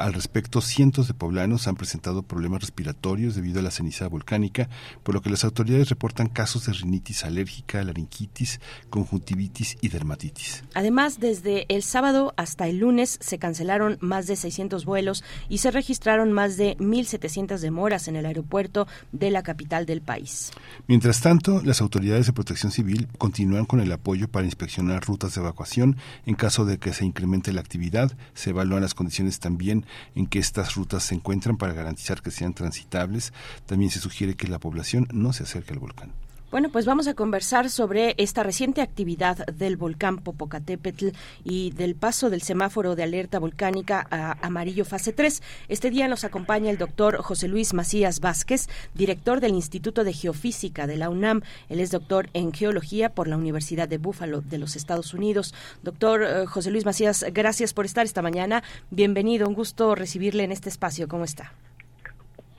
Al 0.00 0.14
respecto, 0.14 0.62
cientos 0.62 1.08
de 1.08 1.14
poblanos 1.14 1.68
han 1.68 1.76
presentado 1.76 2.22
problemas 2.22 2.62
respiratorios 2.62 3.34
debido 3.34 3.60
a 3.60 3.62
la 3.62 3.70
ceniza 3.70 4.08
volcánica, 4.08 4.70
por 5.02 5.14
lo 5.14 5.20
que 5.20 5.28
las 5.28 5.44
autoridades 5.44 5.90
reportan 5.90 6.28
casos 6.28 6.64
de 6.64 6.72
rinitis 6.72 7.22
alérgica, 7.24 7.84
laringitis, 7.84 8.60
conjuntivitis 8.88 9.76
y 9.82 9.90
dermatitis. 9.90 10.64
Además, 10.72 11.20
desde 11.20 11.66
el 11.68 11.82
sábado 11.82 12.32
hasta 12.38 12.68
el 12.68 12.78
lunes 12.78 13.18
se 13.20 13.38
cancelaron 13.38 13.98
más 14.00 14.26
de 14.26 14.36
600 14.36 14.86
vuelos 14.86 15.22
y 15.50 15.58
se 15.58 15.70
registraron 15.70 16.32
más 16.32 16.56
de 16.56 16.78
1.700 16.78 17.58
demoras 17.58 18.08
en 18.08 18.16
el 18.16 18.24
aeropuerto 18.24 18.88
de 19.12 19.30
la 19.30 19.42
capital 19.42 19.84
del 19.84 20.00
país. 20.00 20.50
Mientras 20.86 21.20
tanto, 21.20 21.60
las 21.62 21.82
autoridades 21.82 22.24
de 22.24 22.32
protección 22.32 22.72
civil 22.72 23.06
continúan 23.18 23.66
con 23.66 23.81
el 23.82 23.92
apoyo 23.92 24.28
para 24.28 24.46
inspeccionar 24.46 25.04
rutas 25.04 25.34
de 25.34 25.40
evacuación. 25.40 25.96
En 26.26 26.34
caso 26.34 26.64
de 26.64 26.78
que 26.78 26.92
se 26.92 27.04
incremente 27.04 27.52
la 27.52 27.60
actividad, 27.60 28.12
se 28.34 28.50
evalúan 28.50 28.82
las 28.82 28.94
condiciones 28.94 29.40
también 29.40 29.84
en 30.14 30.26
que 30.26 30.38
estas 30.38 30.74
rutas 30.74 31.04
se 31.04 31.14
encuentran 31.14 31.56
para 31.56 31.74
garantizar 31.74 32.22
que 32.22 32.30
sean 32.30 32.54
transitables. 32.54 33.32
También 33.66 33.90
se 33.90 34.00
sugiere 34.00 34.34
que 34.34 34.48
la 34.48 34.58
población 34.58 35.08
no 35.12 35.32
se 35.32 35.42
acerque 35.42 35.72
al 35.72 35.78
volcán. 35.78 36.12
Bueno, 36.52 36.68
pues 36.68 36.84
vamos 36.84 37.08
a 37.08 37.14
conversar 37.14 37.70
sobre 37.70 38.14
esta 38.18 38.42
reciente 38.42 38.82
actividad 38.82 39.38
del 39.46 39.78
volcán 39.78 40.18
Popocatépetl 40.18 41.06
y 41.44 41.70
del 41.70 41.94
paso 41.94 42.28
del 42.28 42.42
semáforo 42.42 42.94
de 42.94 43.02
alerta 43.02 43.38
volcánica 43.38 44.06
a 44.10 44.36
amarillo 44.46 44.84
fase 44.84 45.14
3. 45.14 45.42
Este 45.68 45.88
día 45.88 46.08
nos 46.08 46.24
acompaña 46.24 46.70
el 46.70 46.76
doctor 46.76 47.16
José 47.22 47.48
Luis 47.48 47.72
Macías 47.72 48.20
Vázquez, 48.20 48.68
director 48.92 49.40
del 49.40 49.52
Instituto 49.52 50.04
de 50.04 50.12
Geofísica 50.12 50.86
de 50.86 50.98
la 50.98 51.08
UNAM. 51.08 51.40
Él 51.70 51.80
es 51.80 51.90
doctor 51.90 52.28
en 52.34 52.52
geología 52.52 53.14
por 53.14 53.28
la 53.28 53.38
Universidad 53.38 53.88
de 53.88 53.96
Búfalo 53.96 54.42
de 54.42 54.58
los 54.58 54.76
Estados 54.76 55.14
Unidos. 55.14 55.54
Doctor 55.82 56.22
eh, 56.22 56.44
José 56.44 56.70
Luis 56.70 56.84
Macías, 56.84 57.24
gracias 57.32 57.72
por 57.72 57.86
estar 57.86 58.04
esta 58.04 58.20
mañana. 58.20 58.62
Bienvenido, 58.90 59.48
un 59.48 59.54
gusto 59.54 59.94
recibirle 59.94 60.44
en 60.44 60.52
este 60.52 60.68
espacio. 60.68 61.08
¿Cómo 61.08 61.24
está? 61.24 61.54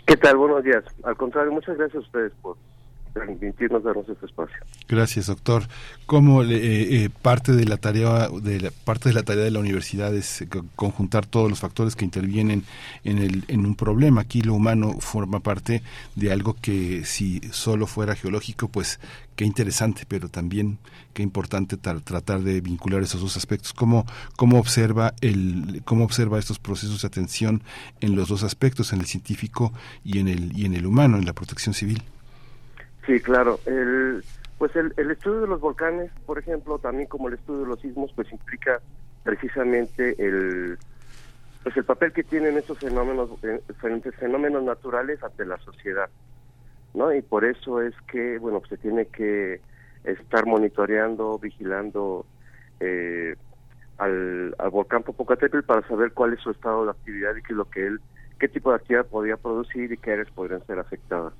¿Qué 0.07 0.17
tal? 0.17 0.35
Buenos 0.37 0.63
días. 0.63 0.83
Al 1.03 1.15
contrario, 1.15 1.51
muchas 1.51 1.77
gracias 1.77 1.97
a 1.97 2.07
ustedes 2.07 2.31
por 2.41 2.57
permitirnos 3.13 3.83
darnos 3.83 4.09
este 4.09 4.25
espacio. 4.25 4.57
Gracias, 4.87 5.27
doctor. 5.27 5.63
¿Cómo 6.05 6.43
eh, 6.43 6.49
eh, 6.51 7.09
parte 7.21 7.53
de 7.53 7.65
la 7.65 7.77
tarea 7.77 8.27
de 8.29 8.59
la, 8.59 8.71
parte 8.71 9.09
de 9.09 9.15
la 9.15 9.23
tarea 9.23 9.43
de 9.43 9.51
la 9.51 9.59
universidad 9.59 10.13
es 10.13 10.41
eh, 10.41 10.49
conjuntar 10.75 11.25
todos 11.25 11.49
los 11.49 11.59
factores 11.59 11.95
que 11.95 12.05
intervienen 12.05 12.63
en 13.03 13.19
el 13.19 13.45
en 13.47 13.65
un 13.65 13.75
problema? 13.75 14.21
Aquí 14.21 14.41
lo 14.41 14.55
humano 14.55 14.93
forma 14.99 15.39
parte 15.39 15.83
de 16.15 16.31
algo 16.31 16.55
que 16.59 17.05
si 17.05 17.39
solo 17.51 17.87
fuera 17.87 18.15
geológico, 18.15 18.67
pues 18.67 18.99
qué 19.35 19.45
interesante, 19.45 20.03
pero 20.07 20.27
también 20.29 20.79
qué 21.13 21.21
importante 21.23 21.77
tratar 21.77 22.41
de 22.41 22.61
vincular 22.61 23.03
esos 23.03 23.21
dos 23.21 23.37
aspectos. 23.37 23.73
¿Cómo, 23.73 24.05
cómo 24.35 24.59
observa 24.59 25.13
el 25.21 25.81
cómo 25.85 26.03
observa 26.03 26.39
estos 26.39 26.59
procesos 26.59 27.01
de 27.03 27.07
atención 27.07 27.61
en 28.01 28.15
los 28.15 28.27
dos 28.27 28.43
aspectos, 28.43 28.91
en 28.91 28.99
el 28.99 29.05
científico 29.05 29.71
y 30.03 30.19
en 30.19 30.27
el 30.27 30.57
y 30.57 30.65
en 30.65 30.73
el 30.73 30.85
humano, 30.85 31.17
en 31.17 31.25
la 31.25 31.33
protección 31.33 31.73
civil? 31.73 32.01
Sí, 33.05 33.19
claro. 33.19 33.59
El, 33.65 34.23
pues 34.57 34.75
el, 34.75 34.93
el, 34.97 35.11
estudio 35.11 35.41
de 35.41 35.47
los 35.47 35.59
volcanes, 35.59 36.11
por 36.25 36.39
ejemplo, 36.39 36.79
también 36.79 37.07
como 37.07 37.27
el 37.27 37.35
estudio 37.35 37.61
de 37.61 37.67
los 37.67 37.81
sismos, 37.81 38.11
pues 38.15 38.31
implica 38.31 38.79
precisamente 39.23 40.15
el 40.23 40.77
pues 41.63 41.77
el 41.77 41.85
papel 41.85 42.11
que 42.11 42.23
tienen 42.23 42.57
estos 42.57 42.77
fenómenos 42.79 43.29
eh, 43.43 43.61
fenómenos 44.19 44.63
naturales 44.63 45.23
ante 45.23 45.45
la 45.45 45.57
sociedad, 45.59 46.09
¿no? 46.93 47.13
Y 47.13 47.21
por 47.21 47.45
eso 47.45 47.81
es 47.81 47.93
que 48.07 48.37
bueno 48.37 48.61
se 48.67 48.77
tiene 48.77 49.05
que 49.05 49.61
estar 50.03 50.45
monitoreando, 50.45 51.39
vigilando 51.39 52.25
eh, 52.81 53.35
al, 53.97 54.53
al 54.57 54.69
volcán 54.71 55.03
Popocatépetl 55.03 55.65
para 55.65 55.87
saber 55.87 56.11
cuál 56.11 56.33
es 56.33 56.41
su 56.41 56.51
estado 56.51 56.83
de 56.83 56.91
actividad 56.91 57.33
y 57.35 57.41
qué 57.41 57.53
es 57.53 57.57
lo 57.57 57.69
que 57.69 57.87
él, 57.87 58.01
qué 58.39 58.49
tipo 58.49 58.71
de 58.71 58.75
actividad 58.75 59.05
podría 59.05 59.37
producir 59.37 59.89
y 59.91 59.97
qué 59.97 60.11
áreas 60.11 60.31
podrían 60.31 60.65
ser 60.65 60.79
afectadas. 60.79 61.33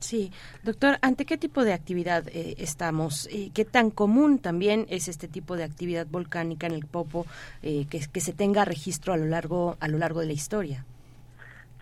Sí, 0.00 0.32
doctor, 0.62 0.96
¿ante 1.02 1.24
qué 1.24 1.38
tipo 1.38 1.64
de 1.64 1.72
actividad 1.72 2.26
eh, 2.28 2.56
estamos? 2.58 3.28
¿Y 3.30 3.50
¿Qué 3.50 3.64
tan 3.64 3.90
común 3.90 4.38
también 4.38 4.86
es 4.88 5.08
este 5.08 5.28
tipo 5.28 5.56
de 5.56 5.64
actividad 5.64 6.06
volcánica 6.06 6.66
en 6.66 6.72
el 6.72 6.86
Popo 6.86 7.26
eh, 7.62 7.86
que, 7.88 8.20
se 8.20 8.32
tenga 8.32 8.64
registro 8.64 9.12
a 9.12 9.16
lo 9.16 9.26
largo 9.26 9.76
a 9.78 9.88
lo 9.88 9.98
largo 9.98 10.20
de 10.20 10.26
la 10.26 10.32
historia? 10.32 10.84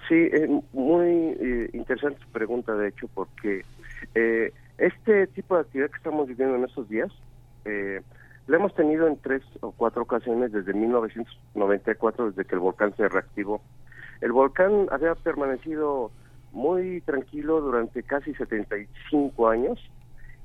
Sí, 0.09 0.31
muy 0.73 1.37
eh, 1.39 1.71
interesante 1.75 2.21
pregunta, 2.33 2.75
de 2.75 2.89
hecho, 2.89 3.09
porque 3.15 3.63
eh, 4.15 4.53
este 4.79 5.27
tipo 5.27 5.55
de 5.55 5.63
actividad 5.63 5.91
que 5.91 5.97
estamos 5.99 6.27
viviendo 6.27 6.57
en 6.57 6.65
estos 6.65 6.89
días, 6.89 7.13
eh, 7.67 8.01
lo 8.47 8.57
hemos 8.57 8.75
tenido 8.75 9.07
en 9.07 9.19
tres 9.19 9.43
o 9.61 9.73
cuatro 9.73 10.03
ocasiones 10.03 10.51
desde 10.53 10.73
1994, 10.73 12.31
desde 12.31 12.45
que 12.47 12.55
el 12.55 12.61
volcán 12.61 12.97
se 12.97 13.07
reactivó. 13.07 13.61
El 14.23 14.33
volcán 14.33 14.87
había 14.91 15.15
permanecido 15.15 16.11
muy 16.53 17.01
tranquilo 17.03 17.61
durante 17.61 18.03
casi 18.03 18.35
75 18.35 19.49
años 19.49 19.79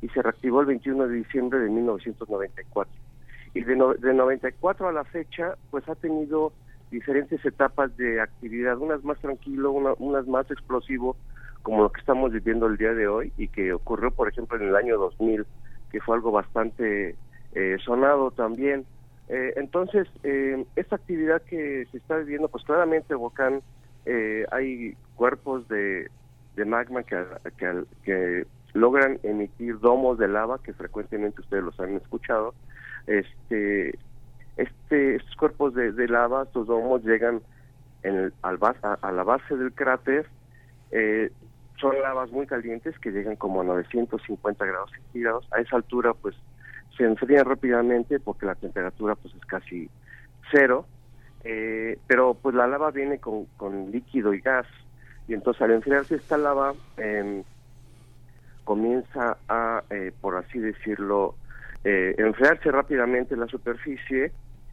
y 0.02 0.10
se 0.10 0.22
reactivó 0.22 0.62
el 0.62 0.68
21 0.68 1.08
de 1.08 1.16
diciembre 1.16 1.60
de 1.60 1.70
1994. 1.70 2.94
Y 3.54 3.64
de, 3.64 3.76
no- 3.76 3.94
de 3.94 4.14
94 4.14 4.88
a 4.88 4.92
la 4.94 5.06
fecha, 5.06 5.58
pues 5.70 5.88
ha 5.88 5.96
tenido 5.96 6.54
diferentes 6.92 7.44
etapas 7.46 7.96
de 7.98 8.20
actividad, 8.22 8.78
unas 8.78 9.04
más 9.04 9.20
tranquilo, 9.20 9.72
una- 9.72 9.94
unas 10.00 10.28
más 10.28 10.50
explosivo, 10.52 11.18
como 11.62 11.82
lo 11.84 11.92
que 11.92 12.00
estamos 12.02 12.32
viviendo 12.32 12.68
el 12.68 12.78
día 12.78 12.94
de 12.94 13.08
hoy 13.08 13.32
y 13.38 13.48
que 13.48 13.74
ocurrió, 13.74 14.12
por 14.12 14.28
ejemplo, 14.28 14.58
en 14.58 14.68
el 14.68 14.76
año 14.76 14.98
2000, 14.98 15.48
que 15.90 16.02
fue 16.02 16.16
algo 16.16 16.32
bastante 16.32 17.18
eh, 17.54 17.78
sonado 17.86 18.32
también. 18.32 18.86
Eh, 19.28 19.54
entonces, 19.56 20.08
eh, 20.24 20.66
esta 20.76 20.96
actividad 20.98 21.42
que 21.44 21.86
se 21.92 21.98
está 21.98 22.18
viviendo, 22.18 22.50
pues 22.50 22.64
claramente 22.66 23.16
volcán, 23.16 23.64
eh, 24.06 24.46
hay 24.52 24.96
cuerpos 25.16 25.68
de, 25.68 26.10
magma 26.66 27.04
que, 27.04 27.24
que, 27.58 27.84
que 28.04 28.46
logran 28.74 29.20
emitir 29.24 29.80
domos 29.80 30.18
de 30.18 30.28
lava, 30.28 30.62
que 30.62 30.74
frecuentemente 30.74 31.42
ustedes 31.42 31.64
los 31.64 31.80
han 31.80 31.96
escuchado. 31.96 32.54
Este, 33.08 33.98
este, 34.58 35.16
estos 35.16 35.36
cuerpos 35.36 35.74
de, 35.74 35.92
de 35.92 36.08
lava, 36.08 36.44
estos 36.44 36.68
domos 36.68 37.04
llegan 37.04 37.42
en 38.04 38.34
al 38.42 38.60
a, 38.62 38.98
a 39.02 39.12
la 39.12 39.24
base 39.24 39.56
del 39.56 39.74
cráter. 39.74 40.28
eh, 40.92 41.32
son 41.80 42.00
lavas 42.02 42.32
muy 42.32 42.46
calientes 42.46 42.98
que 43.00 43.12
llegan 43.12 43.36
como 43.36 43.62
a 43.62 43.64
950 43.66 44.66
grados 44.66 44.92
centígrados. 44.92 45.48
A 45.52 45.60
esa 45.60 45.76
altura, 45.76 46.14
pues, 46.14 46.36
se 46.96 47.04
enfrían 47.04 47.46
rápidamente 47.46 48.20
porque 48.20 48.46
la 48.46 48.56
temperatura, 48.56 49.16
pues, 49.16 49.34
es 49.36 49.46
casi 49.46 49.90
cero. 50.52 50.86
Eh, 51.44 51.98
pero, 52.08 52.36
pues, 52.36 52.56
la 52.56 52.68
lava 52.68 52.92
viene 52.92 53.20
con, 53.20 53.46
con 53.58 53.92
líquido 53.92 54.34
y 54.34 54.40
gas. 54.40 54.68
Y 55.28 55.34
entonces, 55.34 55.62
al 55.62 55.72
enfriarse 55.72 56.16
esta 56.16 56.38
lava, 56.38 56.74
em, 56.98 57.44
comienza 58.64 59.38
a, 59.48 59.84
eh, 59.90 60.12
por 60.22 60.36
así 60.38 60.60
decirlo, 60.60 61.36
eh, 61.84 62.16
enfriarse 62.18 62.72
rápidamente 62.72 63.36
la 63.36 63.48
superficie 63.48 64.32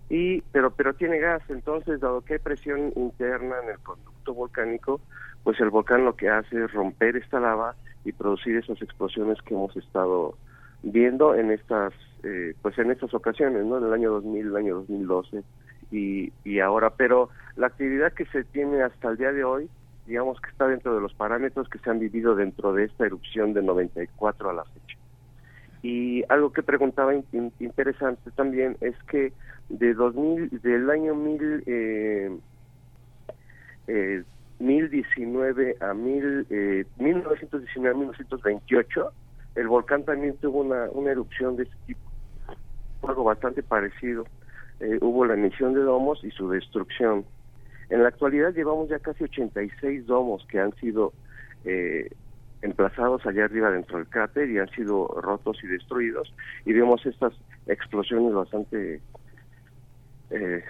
y 0.09 0.43
pero 0.53 0.71
pero 0.71 0.95
tiene 0.95 1.19
gas. 1.19 1.43
Entonces 1.49 2.01
dado 2.01 2.21
que 2.21 2.35
hay 2.35 2.39
presión 2.39 2.93
interna 2.97 3.57
en 3.63 3.71
el 3.71 3.79
conducto 3.79 4.35
volcánico 4.35 5.01
pues 5.43 5.59
el 5.61 5.71
volcán 5.71 6.05
lo 6.05 6.17
que 6.17 6.29
hace 6.29 6.65
es 6.65 6.73
romper 6.73 7.17
esta 7.17 7.41
lava 7.41 7.75
y 8.05 8.13
producir 8.13 8.57
esas 8.57 8.81
explosiones 8.83 9.41
que 9.43 9.55
hemos 9.55 9.75
estado 9.77 10.37
viendo 10.83 11.35
en 11.35 11.51
estas 11.51 11.93
eh, 12.23 12.55
pues 12.61 12.79
en 12.79 12.91
estas 12.91 13.15
ocasiones 13.15 13.65
no 13.65 13.79
en 13.79 13.85
el 13.85 13.93
año 13.93 14.11
2000 14.13 14.47
el 14.47 14.57
año 14.57 14.75
2012 14.77 15.43
y, 15.91 16.33
ahora 16.61 16.91
pero 16.91 17.31
la 17.57 17.67
actividad 17.67 18.13
que 18.13 18.27
se 18.27 18.45
tiene 18.45 18.83
hasta 18.83 19.09
el 19.11 19.17
día 19.17 19.33
de 19.33 19.45
hoy 19.45 19.69
digamos 20.07 20.41
que 20.41 20.51
está 20.51 20.67
dentro 20.67 20.95
de 20.95 21.01
los 21.01 21.15
parámetros 21.15 21.69
que 21.69 21.79
se 21.79 21.91
han 21.91 21.99
vivido 21.99 22.35
dentro 22.35 22.73
de 22.73 22.85
esta 22.85 23.07
erupción 23.07 23.53
de 23.53 23.63
94 23.63 24.51
a 24.51 24.55
la 24.55 24.65
fecha 24.65 24.97
y 25.83 26.23
algo 26.29 26.53
que 26.53 26.63
preguntaba 26.63 27.15
in- 27.15 27.27
in- 27.33 27.53
interesante 27.59 28.31
también 28.33 28.77
es 28.81 28.95
que 29.05 29.33
de 29.69 29.95
2000, 29.95 30.49
del 30.61 30.91
año 30.91 31.15
1000, 31.15 31.63
eh, 31.67 32.39
eh, 33.87 34.25
1019 34.59 35.77
a 35.81 35.95
1000, 35.95 36.47
eh, 36.51 36.85
1919 36.97 37.95
a 37.95 37.99
1928, 37.99 39.13
el 39.55 39.69
volcán 39.69 40.05
también 40.05 40.37
tuvo 40.39 40.61
una, 40.61 40.91
una 40.91 41.13
erupción 41.13 41.57
de 41.57 41.63
este 41.65 41.77
tipo, 41.87 42.11
algo 43.03 43.25
bastante 43.25 43.63
parecido. 43.63 44.27
Eh, 44.81 44.99
hubo 45.03 45.27
la 45.27 45.35
emisión 45.35 45.75
de 45.75 45.81
domos 45.81 46.25
y 46.25 46.31
su 46.31 46.49
destrucción. 46.49 47.25
En 47.91 48.03
la 48.03 48.09
actualidad 48.09 48.55
llevamos 48.55 48.89
ya 48.89 48.99
casi 48.99 49.25
86 49.25 50.07
domos 50.07 50.47
que 50.49 50.59
han 50.59 50.75
sido 50.77 51.13
eh, 51.65 52.09
emplazados 52.63 53.25
allá 53.27 53.45
arriba 53.45 53.71
dentro 53.71 53.99
del 53.99 54.07
cráter 54.07 54.49
y 54.51 54.59
han 54.59 54.71
sido 54.71 55.09
rotos 55.21 55.63
y 55.63 55.67
destruidos 55.67 56.33
y 56.65 56.73
vemos 56.73 57.05
estas 57.07 57.33
explosiones 57.67 58.35
bastante 58.35 59.01
eh, 60.31 60.65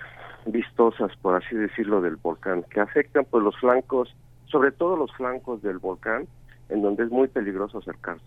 vistosas 0.46 1.14
por 1.16 1.34
así 1.34 1.56
decirlo 1.56 2.00
del 2.00 2.16
volcán 2.16 2.62
que 2.70 2.80
afectan 2.80 3.26
pues 3.28 3.42
los 3.42 3.56
flancos 3.58 4.14
sobre 4.46 4.70
todo 4.70 4.96
los 4.96 5.12
flancos 5.14 5.62
del 5.62 5.78
volcán 5.78 6.26
en 6.68 6.82
donde 6.82 7.04
es 7.04 7.10
muy 7.10 7.26
peligroso 7.26 7.78
acercarse 7.78 8.24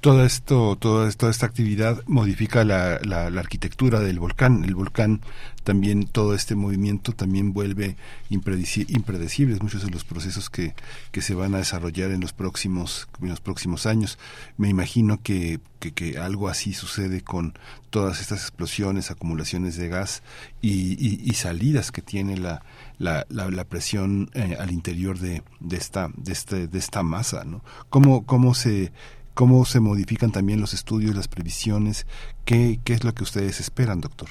Todo 0.00 0.24
esto, 0.24 0.76
toda, 0.76 1.10
toda 1.12 1.30
esta 1.30 1.46
actividad 1.46 2.02
modifica 2.06 2.64
la, 2.64 3.00
la, 3.02 3.28
la 3.28 3.40
arquitectura 3.40 4.00
del 4.00 4.18
volcán. 4.18 4.64
El 4.64 4.74
volcán 4.74 5.20
también, 5.64 6.06
todo 6.06 6.34
este 6.34 6.54
movimiento 6.54 7.12
también 7.12 7.52
vuelve 7.52 7.96
impredeci- 8.30 8.86
impredecibles 8.88 9.62
muchos 9.62 9.82
de 9.82 9.90
los 9.90 10.04
procesos 10.04 10.48
que, 10.48 10.74
que 11.10 11.22
se 11.22 11.34
van 11.34 11.54
a 11.54 11.58
desarrollar 11.58 12.12
en 12.12 12.20
los 12.20 12.32
próximos, 12.32 13.08
en 13.20 13.28
los 13.28 13.40
próximos 13.40 13.84
años. 13.86 14.18
Me 14.56 14.68
imagino 14.68 15.20
que, 15.22 15.60
que, 15.80 15.92
que 15.92 16.18
algo 16.18 16.48
así 16.48 16.72
sucede 16.72 17.22
con 17.22 17.54
todas 17.90 18.20
estas 18.20 18.42
explosiones, 18.42 19.10
acumulaciones 19.10 19.76
de 19.76 19.88
gas 19.88 20.22
y, 20.62 21.32
salidas 21.34 21.90
que 21.90 22.02
tiene 22.02 22.36
la, 22.36 22.62
la, 22.98 23.26
la, 23.30 23.48
la 23.50 23.64
presión 23.64 24.28
eh, 24.34 24.56
al 24.60 24.70
interior 24.70 25.18
de, 25.18 25.42
de 25.58 25.76
esta 25.76 26.10
de 26.16 26.32
este 26.32 26.66
de 26.68 26.78
esta 26.78 27.02
masa 27.02 27.44
no 27.44 27.62
cómo 27.88 28.26
cómo 28.26 28.52
se 28.52 28.92
cómo 29.32 29.64
se 29.64 29.80
modifican 29.80 30.32
también 30.32 30.60
los 30.60 30.74
estudios 30.74 31.16
las 31.16 31.28
previsiones 31.28 32.06
qué 32.44 32.78
qué 32.84 32.92
es 32.92 33.04
lo 33.04 33.14
que 33.14 33.22
ustedes 33.22 33.58
esperan 33.58 34.02
doctor 34.02 34.28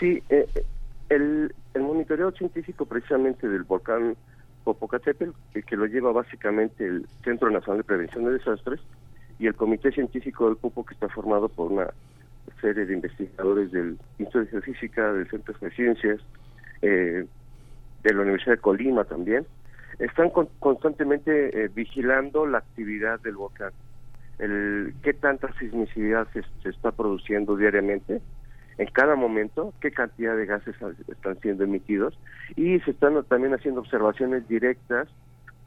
Sí, 0.00 0.20
eh, 0.30 0.48
eh, 0.56 0.64
el, 1.10 1.54
el 1.74 1.82
monitoreo 1.82 2.32
científico 2.32 2.86
precisamente 2.86 3.48
del 3.48 3.62
volcán 3.62 4.16
Popocatépetl, 4.64 5.30
que 5.66 5.76
lo 5.76 5.86
lleva 5.86 6.12
básicamente 6.12 6.84
el 6.84 7.06
Centro 7.22 7.50
Nacional 7.50 7.78
de 7.78 7.84
Prevención 7.84 8.24
de 8.24 8.32
Desastres 8.32 8.80
y 9.42 9.48
el 9.48 9.56
Comité 9.56 9.90
Científico 9.90 10.46
del 10.46 10.56
Popo, 10.56 10.84
que 10.86 10.94
está 10.94 11.08
formado 11.08 11.48
por 11.48 11.72
una 11.72 11.88
serie 12.60 12.86
de 12.86 12.94
investigadores 12.94 13.72
del 13.72 13.98
Instituto 14.18 14.38
de 14.38 14.46
Geofísica, 14.46 15.12
del 15.12 15.28
Centro 15.28 15.52
de 15.60 15.70
Ciencias, 15.72 16.20
eh, 16.80 17.26
de 18.04 18.14
la 18.14 18.22
Universidad 18.22 18.52
de 18.52 18.60
Colima 18.60 19.02
también, 19.02 19.44
están 19.98 20.30
con- 20.30 20.48
constantemente 20.60 21.64
eh, 21.64 21.68
vigilando 21.74 22.46
la 22.46 22.58
actividad 22.58 23.18
del 23.20 23.34
volcán, 23.34 23.72
el 24.38 24.94
qué 25.02 25.12
tanta 25.12 25.52
sismicidad 25.58 26.28
se, 26.32 26.42
se 26.62 26.68
está 26.68 26.92
produciendo 26.92 27.56
diariamente 27.56 28.22
en 28.78 28.86
cada 28.92 29.16
momento, 29.16 29.74
qué 29.80 29.90
cantidad 29.90 30.36
de 30.36 30.46
gases 30.46 30.76
están 31.08 31.40
siendo 31.40 31.64
emitidos 31.64 32.16
y 32.54 32.78
se 32.80 32.92
están 32.92 33.20
también 33.24 33.54
haciendo 33.54 33.80
observaciones 33.80 34.46
directas 34.46 35.08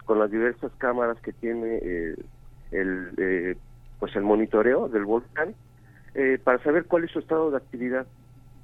con 0.05 0.17
las 0.17 0.31
diversas 0.31 0.71
cámaras 0.77 1.19
que 1.19 1.33
tiene 1.33 1.79
eh, 1.81 2.15
el 2.81 3.11
eh, 3.17 3.57
pues 3.99 4.15
el 4.15 4.23
monitoreo 4.23 4.89
del 4.89 5.05
volcán 5.05 5.55
eh, 6.13 6.39
para 6.43 6.61
saber 6.63 6.85
cuál 6.85 7.05
es 7.05 7.11
su 7.11 7.19
estado 7.19 7.51
de 7.51 7.57
actividad. 7.57 8.07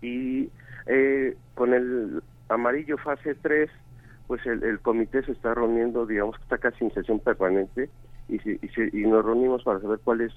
Y 0.02 0.52
eh, 0.88 1.38
con 1.54 1.74
el 1.74 2.24
amarillo 2.50 2.98
fase 2.98 3.36
3 3.36 3.70
pues 4.28 4.46
el, 4.46 4.64
el 4.64 4.80
comité 4.82 5.24
se 5.24 5.34
está 5.34 5.54
reuniendo 5.54 6.06
digamos 6.06 6.38
que 6.38 6.44
está 6.44 6.58
casi 6.58 6.84
en 6.86 6.94
sesión 6.94 7.20
permanente 7.20 7.90
y, 8.28 8.40
se- 8.40 8.60
y, 8.62 8.68
se- 8.70 8.90
y 8.94 9.02
nos 9.06 9.26
reunimos 9.26 9.64
para 9.64 9.80
saber 9.82 10.00
cuáles 10.04 10.34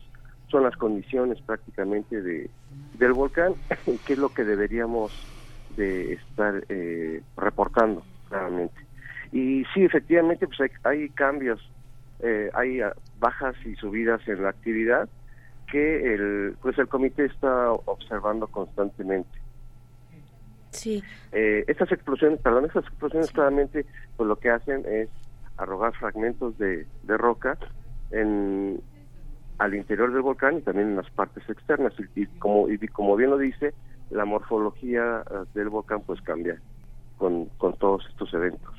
son 0.48 0.64
las 0.64 0.76
condiciones 0.76 1.40
prácticamente 1.42 2.20
de 2.22 2.50
del 2.92 3.12
volcán 3.12 3.56
y 3.86 3.98
qué 4.00 4.12
es 4.14 4.18
lo 4.18 4.32
que 4.32 4.44
deberíamos 4.44 5.28
de 5.70 6.14
estar 6.14 6.64
eh, 6.68 7.22
reportando 7.36 8.06
claramente. 8.28 8.80
Y 9.32 9.64
sí 9.72 9.84
efectivamente 9.84 10.46
pues 10.46 10.60
hay, 10.60 10.70
hay 10.84 11.08
cambios 11.10 11.60
eh, 12.20 12.50
hay 12.54 12.80
bajas 13.24 13.56
y 13.64 13.74
subidas 13.76 14.20
en 14.28 14.42
la 14.42 14.50
actividad 14.50 15.08
que 15.72 16.14
el 16.14 16.56
pues 16.60 16.76
el 16.78 16.88
comité 16.88 17.24
está 17.24 17.72
observando 17.72 18.46
constantemente. 18.48 19.38
Sí. 20.70 21.02
eh, 21.32 21.64
estas 21.68 21.90
explosiones, 21.92 22.40
perdón, 22.40 22.66
estas 22.66 22.84
explosiones 22.84 23.30
claramente 23.30 23.86
pues 24.16 24.26
lo 24.26 24.36
que 24.36 24.50
hacen 24.50 24.84
es 24.86 25.08
arrojar 25.56 25.92
fragmentos 25.94 26.58
de, 26.58 26.86
de 27.04 27.16
roca 27.16 27.56
en 28.10 28.80
al 29.56 29.74
interior 29.74 30.12
del 30.12 30.22
volcán 30.22 30.58
y 30.58 30.62
también 30.62 30.88
en 30.88 30.96
las 30.96 31.10
partes 31.10 31.48
externas. 31.48 31.94
Y, 31.98 32.22
y 32.22 32.26
como 32.38 32.68
y 32.68 32.76
como 32.88 33.16
bien 33.16 33.30
lo 33.30 33.38
dice 33.38 33.72
la 34.10 34.26
morfología 34.26 35.24
eh, 35.30 35.44
del 35.54 35.70
volcán 35.70 36.02
pues 36.02 36.20
cambia 36.20 36.60
con, 37.16 37.46
con 37.56 37.72
todos 37.78 38.04
estos 38.10 38.34
eventos. 38.34 38.74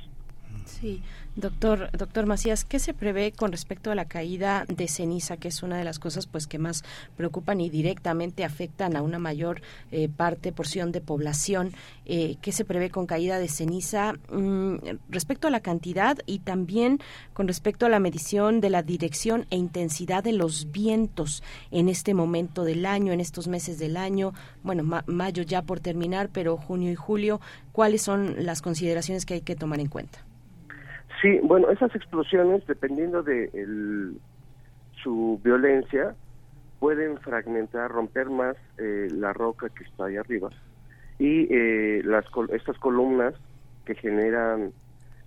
Sí, 0.65 1.01
Doctor, 1.37 1.89
doctor 1.91 2.25
Macías, 2.27 2.63
¿qué 2.63 2.79
se 2.79 2.93
prevé 2.93 3.33
con 3.33 3.51
respecto 3.51 3.91
a 3.91 3.95
la 3.95 4.05
caída 4.05 4.63
de 4.69 4.87
ceniza, 4.87 5.35
que 5.35 5.49
es 5.49 5.63
una 5.63 5.77
de 5.77 5.83
las 5.83 5.99
cosas 5.99 6.27
pues 6.27 6.47
que 6.47 6.59
más 6.59 6.85
preocupan 7.17 7.59
y 7.59 7.69
directamente 7.69 8.45
afectan 8.45 8.95
a 8.95 9.01
una 9.01 9.19
mayor 9.19 9.61
eh, 9.91 10.07
parte, 10.07 10.53
porción 10.53 10.93
de 10.93 11.01
población? 11.01 11.73
Eh, 12.05 12.37
¿Qué 12.41 12.53
se 12.53 12.63
prevé 12.63 12.89
con 12.89 13.05
caída 13.05 13.37
de 13.37 13.49
ceniza 13.49 14.13
mm, 14.31 14.75
respecto 15.09 15.49
a 15.49 15.51
la 15.51 15.59
cantidad 15.59 16.17
y 16.25 16.39
también 16.39 17.01
con 17.33 17.49
respecto 17.49 17.85
a 17.85 17.89
la 17.89 17.99
medición 17.99 18.61
de 18.61 18.69
la 18.69 18.81
dirección 18.81 19.45
e 19.49 19.57
intensidad 19.57 20.23
de 20.23 20.31
los 20.31 20.71
vientos 20.71 21.43
en 21.69 21.89
este 21.89 22.13
momento 22.13 22.63
del 22.63 22.85
año, 22.85 23.11
en 23.11 23.19
estos 23.19 23.49
meses 23.49 23.77
del 23.77 23.97
año? 23.97 24.33
Bueno, 24.63 24.83
mayo 25.05 25.43
ya 25.43 25.63
por 25.63 25.81
terminar, 25.81 26.29
pero 26.31 26.55
junio 26.55 26.93
y 26.93 26.95
julio, 26.95 27.41
¿cuáles 27.73 28.03
son 28.03 28.45
las 28.45 28.61
consideraciones 28.61 29.25
que 29.25 29.33
hay 29.33 29.41
que 29.41 29.57
tomar 29.57 29.81
en 29.81 29.89
cuenta? 29.89 30.23
Sí, 31.25 31.39
bueno, 31.41 31.71
esas 31.71 31.95
explosiones, 31.95 32.67
dependiendo 32.67 33.23
de 33.23 33.49
su 35.01 35.41
violencia, 35.43 36.13
pueden 36.77 37.17
fragmentar, 37.17 37.89
romper 37.89 38.29
más 38.29 38.55
eh, 38.77 39.07
la 39.09 39.33
roca 39.33 39.69
que 39.69 39.85
está 39.85 40.05
ahí 40.05 40.17
arriba. 40.17 40.51
Y 41.17 41.47
eh, 41.51 42.03
las, 42.05 42.25
estas 42.53 42.77
columnas 42.77 43.33
que 43.85 43.95
generan 43.95 44.71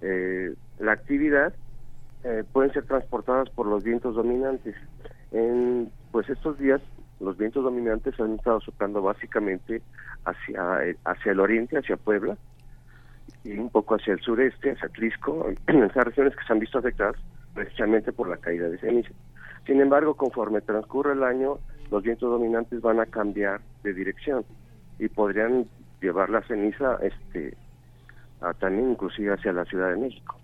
eh, 0.00 0.54
la 0.78 0.92
actividad 0.92 1.52
pueden 2.52 2.72
ser 2.72 2.84
transportadas 2.84 3.50
por 3.50 3.66
los 3.66 3.82
vientos 3.82 4.14
dominantes. 4.14 4.76
En 5.32 5.90
pues 6.12 6.30
estos 6.30 6.60
días 6.60 6.80
los 7.18 7.36
vientos 7.36 7.64
dominantes 7.64 8.20
han 8.20 8.36
estado 8.36 8.60
soplando 8.60 9.02
básicamente 9.02 9.82
hacia, 10.24 10.94
hacia 11.04 11.32
el 11.32 11.40
oriente, 11.40 11.76
hacia 11.76 11.96
Puebla, 11.96 12.38
y 13.44 13.58
un 13.58 13.70
poco 13.70 13.94
hacia 13.94 14.14
el 14.14 14.20
sureste, 14.20 14.72
hacia 14.72 14.88
Tlisco, 14.88 15.48
en 15.66 15.82
esas 15.82 16.04
regiones 16.04 16.36
que 16.36 16.44
se 16.44 16.52
han 16.52 16.58
visto 16.58 16.78
afectadas 16.78 17.16
precisamente 17.54 18.12
por 18.12 18.28
la 18.28 18.36
caída 18.36 18.68
de 18.68 18.78
ceniza. 18.78 19.10
Sin 19.66 19.80
embargo, 19.80 20.14
conforme 20.14 20.60
transcurre 20.60 21.12
el 21.12 21.22
año, 21.22 21.58
los 21.90 22.02
vientos 22.02 22.30
dominantes 22.30 22.80
van 22.80 23.00
a 23.00 23.06
cambiar 23.06 23.60
de 23.82 23.92
dirección 23.92 24.44
y 24.98 25.08
podrían 25.08 25.66
llevar 26.00 26.30
la 26.30 26.42
ceniza 26.42 26.98
este 27.02 27.56
también 28.60 28.90
inclusive 28.90 29.34
hacia 29.34 29.52
la 29.52 29.64
Ciudad 29.64 29.90
de 29.90 29.96
México. 29.96 30.36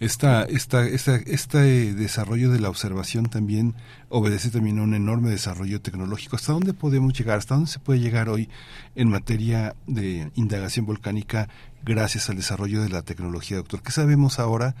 Esta, 0.00 0.44
esta, 0.44 0.84
este 0.86 1.94
desarrollo 1.94 2.50
de 2.50 2.60
la 2.60 2.68
observación 2.68 3.26
también 3.26 3.74
obedece 4.08 4.50
también 4.50 4.78
a 4.78 4.82
un 4.82 4.94
enorme 4.94 5.30
desarrollo 5.30 5.80
tecnológico. 5.80 6.36
¿Hasta 6.36 6.52
dónde 6.52 6.74
podemos 6.74 7.12
llegar? 7.12 7.38
¿Hasta 7.38 7.54
dónde 7.54 7.70
se 7.70 7.78
puede 7.78 8.00
llegar 8.00 8.28
hoy 8.28 8.48
en 8.94 9.08
materia 9.08 9.74
de 9.86 10.30
indagación 10.34 10.86
volcánica 10.86 11.48
gracias 11.84 12.28
al 12.28 12.36
desarrollo 12.36 12.82
de 12.82 12.88
la 12.88 13.02
tecnología, 13.02 13.56
doctor? 13.56 13.82
¿Qué 13.82 13.92
sabemos 13.92 14.38
ahora 14.38 14.74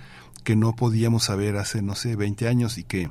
que 0.44 0.56
no 0.56 0.74
podíamos 0.74 1.24
saber 1.24 1.56
hace, 1.56 1.82
no 1.82 1.94
sé, 1.94 2.16
20 2.16 2.48
años 2.48 2.78
y 2.78 2.84
que 2.84 3.10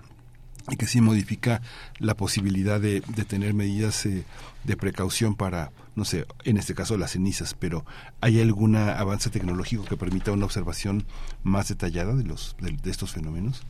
y 0.70 0.78
que 0.78 0.86
sí 0.86 1.02
modifica 1.02 1.62
la 2.00 2.16
posibilidad 2.16 2.80
de, 2.80 3.02
de 3.16 3.26
tener 3.26 3.54
medidas 3.54 4.06
eh, 4.06 4.26
de 4.64 4.78
precaución 4.78 5.36
para, 5.36 5.72
no 5.96 6.04
sé, 6.04 6.26
en 6.44 6.58
este 6.58 6.76
caso 6.76 6.98
las 6.98 7.12
cenizas, 7.12 7.54
pero 7.54 7.86
¿hay 8.22 8.42
algún 8.42 8.76
avance 8.76 9.30
tecnológico 9.30 9.86
que 9.86 9.96
permita 9.96 10.32
una 10.32 10.46
observación 10.46 11.06
más 11.44 11.70
detallada 11.70 12.14
de, 12.14 12.26
los, 12.26 12.56
de, 12.60 12.90
estos 12.90 13.14
fenómenos? 13.14 13.66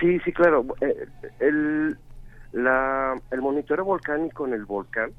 Sí, 0.00 0.18
sí, 0.20 0.32
claro. 0.32 0.66
Eh, 0.80 1.06
el, 1.40 1.96
la, 2.52 3.20
el 3.30 3.40
monitoreo 3.40 3.84
volcánico 3.84 4.46
en 4.46 4.54
el 4.54 4.64
volcán 4.64 5.12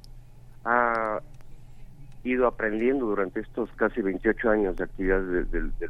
ha 0.66 1.20
ido 2.24 2.46
aprendiendo 2.46 3.06
durante 3.06 3.40
estos 3.40 3.70
casi 3.78 4.02
28 4.02 4.50
años 4.50 4.76
de 4.76 4.84
actividad 4.84 5.22
del, 5.22 5.50
del, 5.50 5.72
del 5.80 5.90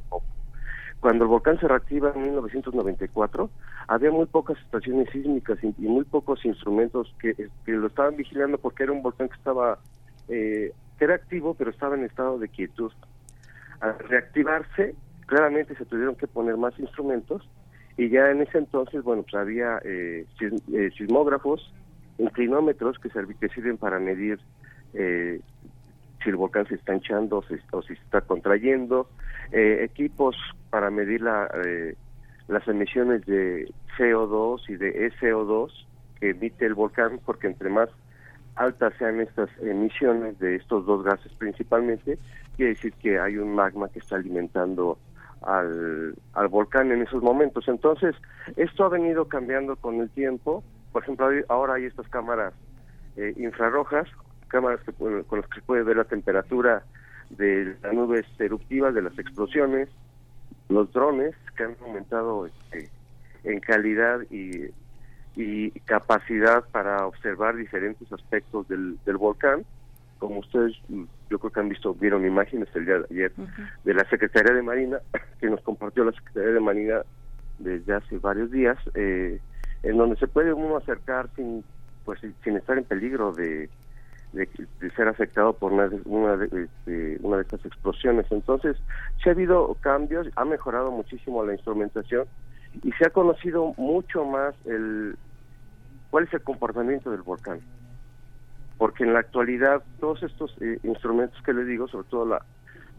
cuando 1.00 1.26
el 1.26 1.30
volcán 1.30 1.60
se 1.60 1.68
reactiva 1.68 2.12
en 2.16 2.24
1994, 2.24 3.50
había 3.88 4.12
muy 4.12 4.26
pocas 4.26 4.58
estaciones 4.60 5.10
sísmicas 5.12 5.60
y, 5.64 5.74
muy 5.78 6.04
pocos 6.06 6.44
instrumentos 6.44 7.14
que, 7.20 7.36
lo 7.68 7.88
estaban 7.88 8.16
vigilando 8.16 8.58
porque 8.58 8.84
era 8.84 8.92
un 8.92 9.04
volcán 9.04 9.30
que 9.30 9.36
estaba, 9.36 9.80
eh, 10.28 10.74
era 11.00 11.16
activo, 11.16 11.54
pero 11.54 11.70
estaba 11.70 11.96
en 11.96 12.04
estado 12.04 12.40
de 12.40 12.50
quietud. 12.50 12.92
Al 13.80 14.00
reactivarse, 14.00 14.96
claramente 15.28 15.76
se 15.76 15.86
tuvieron 15.86 16.16
que 16.16 16.28
poner 16.28 16.58
más 16.58 16.78
instrumentos 16.80 17.48
y 17.96 18.10
ya 18.10 18.30
en 18.32 18.42
ese 18.42 18.58
entonces, 18.58 19.04
bueno, 19.04 19.24
pues 19.24 19.36
había 19.36 19.80
eh, 19.84 20.26
eh 20.42 20.90
sismógrafos, 20.98 21.74
inclinómetros 22.18 22.98
que, 23.00 23.10
que 23.10 23.50
sirven 23.50 23.78
para 23.78 24.00
medir 24.00 24.40
eh, 24.94 25.42
si 26.24 26.30
el 26.30 26.36
volcán 26.36 26.68
se 26.68 26.76
está 26.76 26.94
hinchando 26.94 27.38
o 27.72 27.82
si 27.82 27.96
se 27.96 28.02
está 28.04 28.22
contrayendo, 28.22 29.10
eh, 29.52 29.80
equipos 29.84 30.36
para 30.70 30.90
medir 30.90 31.22
la, 31.22 31.50
eh, 31.66 31.96
las 32.48 32.68
emisiones 32.68 33.26
de 33.26 33.72
CO2 33.98 34.70
y 34.70 34.76
de 34.76 35.12
SO2 35.14 35.72
que 36.20 36.32
emite 36.32 36.66
el 36.66 36.74
volcán, 36.74 37.20
porque 37.26 37.48
entre 37.48 37.70
más 37.70 37.90
altas 38.56 38.94
sean 38.98 39.22
estas 39.22 39.50
emisiones 39.62 40.40
de 40.40 40.56
estos 40.56 40.86
dos 40.86 41.04
gases 41.04 41.32
principalmente, 41.34 42.18
quiere 42.56 42.74
decir 42.74 42.94
que 42.94 43.20
hay 43.20 43.38
un 43.38 43.54
magma 43.54 43.88
que 43.90 44.00
está 44.00 44.16
alimentando 44.16 44.98
al, 45.44 46.16
al 46.34 46.48
volcán 46.48 46.92
en 46.92 47.04
esos 47.04 47.22
momentos. 47.22 47.68
Entonces, 47.68 48.16
esto 48.56 48.86
ha 48.86 48.90
venido 48.90 49.28
cambiando 49.28 49.76
con 49.76 50.02
el 50.02 50.10
tiempo. 50.10 50.64
Por 50.92 51.04
ejemplo, 51.04 51.30
ahora 51.50 51.76
hay 51.76 51.86
estas 51.86 52.08
cámaras 52.10 52.54
eh, 53.16 53.34
infrarrojas, 53.38 54.08
cámaras 54.48 54.82
que, 54.82 54.92
con 54.94 55.40
las 55.40 55.48
que 55.50 55.60
se 55.60 55.66
puede 55.66 55.84
ver 55.84 55.98
la 55.98 56.04
temperatura 56.06 56.84
de 57.30 57.76
las 57.82 57.94
nubes 57.94 58.26
eruptivas, 58.40 58.94
de 58.94 59.02
las 59.02 59.18
explosiones, 59.20 59.90
los 60.70 60.92
drones 60.92 61.36
que 61.56 61.64
han 61.64 61.76
aumentado 61.82 62.46
este, 62.46 62.90
en 63.44 63.60
calidad 63.60 64.22
y, 64.30 64.70
y, 65.36 65.72
capacidad 65.82 66.64
para 66.72 67.06
observar 67.06 67.56
diferentes 67.56 68.12
aspectos 68.12 68.68
del, 68.68 68.98
del, 69.06 69.18
volcán. 69.18 69.66
Como 70.20 70.40
ustedes, 70.40 70.74
yo 71.30 71.40
creo 71.40 71.52
que 71.52 71.60
han 71.60 71.70
visto, 71.70 71.94
vieron 71.94 72.26
imágenes 72.26 72.68
el 72.74 72.86
día 72.86 73.00
de 73.00 73.06
ayer 73.12 73.32
de 73.84 73.94
la 73.94 74.10
Secretaría 74.10 74.54
de 74.54 74.64
Marina, 74.64 75.00
que 75.40 75.50
nos 75.50 75.62
compartió 75.62 76.04
la 76.04 76.12
Secretaría 76.12 76.54
de 76.54 76.60
Marina 76.60 77.02
desde 77.60 77.94
hace 77.94 78.18
varios 78.18 78.52
días, 78.52 78.78
eh, 78.96 79.40
en 79.84 79.98
donde 79.98 80.16
se 80.18 80.28
puede 80.28 80.54
uno 80.54 80.78
acercar 80.78 81.30
sin 81.36 81.64
pues 82.04 82.22
sin 82.42 82.56
estar 82.56 82.78
en 82.78 82.86
peligro 82.86 83.34
de, 83.34 83.70
de, 84.34 84.48
ser 84.96 85.08
afectado 85.08 85.54
por 85.54 85.72
una 85.74 85.88
de, 85.88 86.02
una, 86.06 86.38
de, 86.38 86.64
este, 86.64 87.18
una 87.22 87.38
de 87.38 87.44
estas 87.44 87.66
explosiones. 87.66 88.26
Entonces, 88.32 88.78
se 89.24 89.30
ha 89.30 89.34
habido 89.34 89.76
cambios, 89.82 90.28
ha 90.36 90.46
mejorado 90.46 90.92
muchísimo 90.92 91.44
la 91.46 91.54
instrumentación 91.54 92.26
y 92.84 92.92
se 92.94 93.08
ha 93.08 93.10
conocido 93.10 93.74
mucho 93.78 94.26
más 94.26 94.56
el 94.66 95.18
cuál 96.10 96.26
es 96.26 96.34
el 96.34 96.42
comportamiento 96.42 97.12
del 97.12 97.22
volcán. 97.22 97.60
Porque 98.78 99.04
en 99.04 99.14
la 99.14 99.20
actualidad 99.20 99.84
todos 100.00 100.22
estos 100.24 100.56
eh, 100.62 100.80
instrumentos 100.84 101.42
que 101.44 101.54
les 101.54 101.66
digo, 101.66 101.88
sobre 101.88 102.08
todo 102.10 102.26
la, 102.26 102.42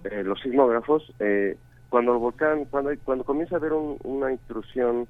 eh, 0.05 0.23
los 0.25 0.41
sismógrafos, 0.41 1.13
eh, 1.21 1.57
cuando 1.89 2.13
el 2.13 2.19
volcán, 2.19 2.65
cuando 2.67 2.91
cuando 3.05 3.25
comienza 3.25 3.55
a 3.55 3.59
haber 3.59 3.73
una 3.73 4.31
intrusión, 4.31 5.07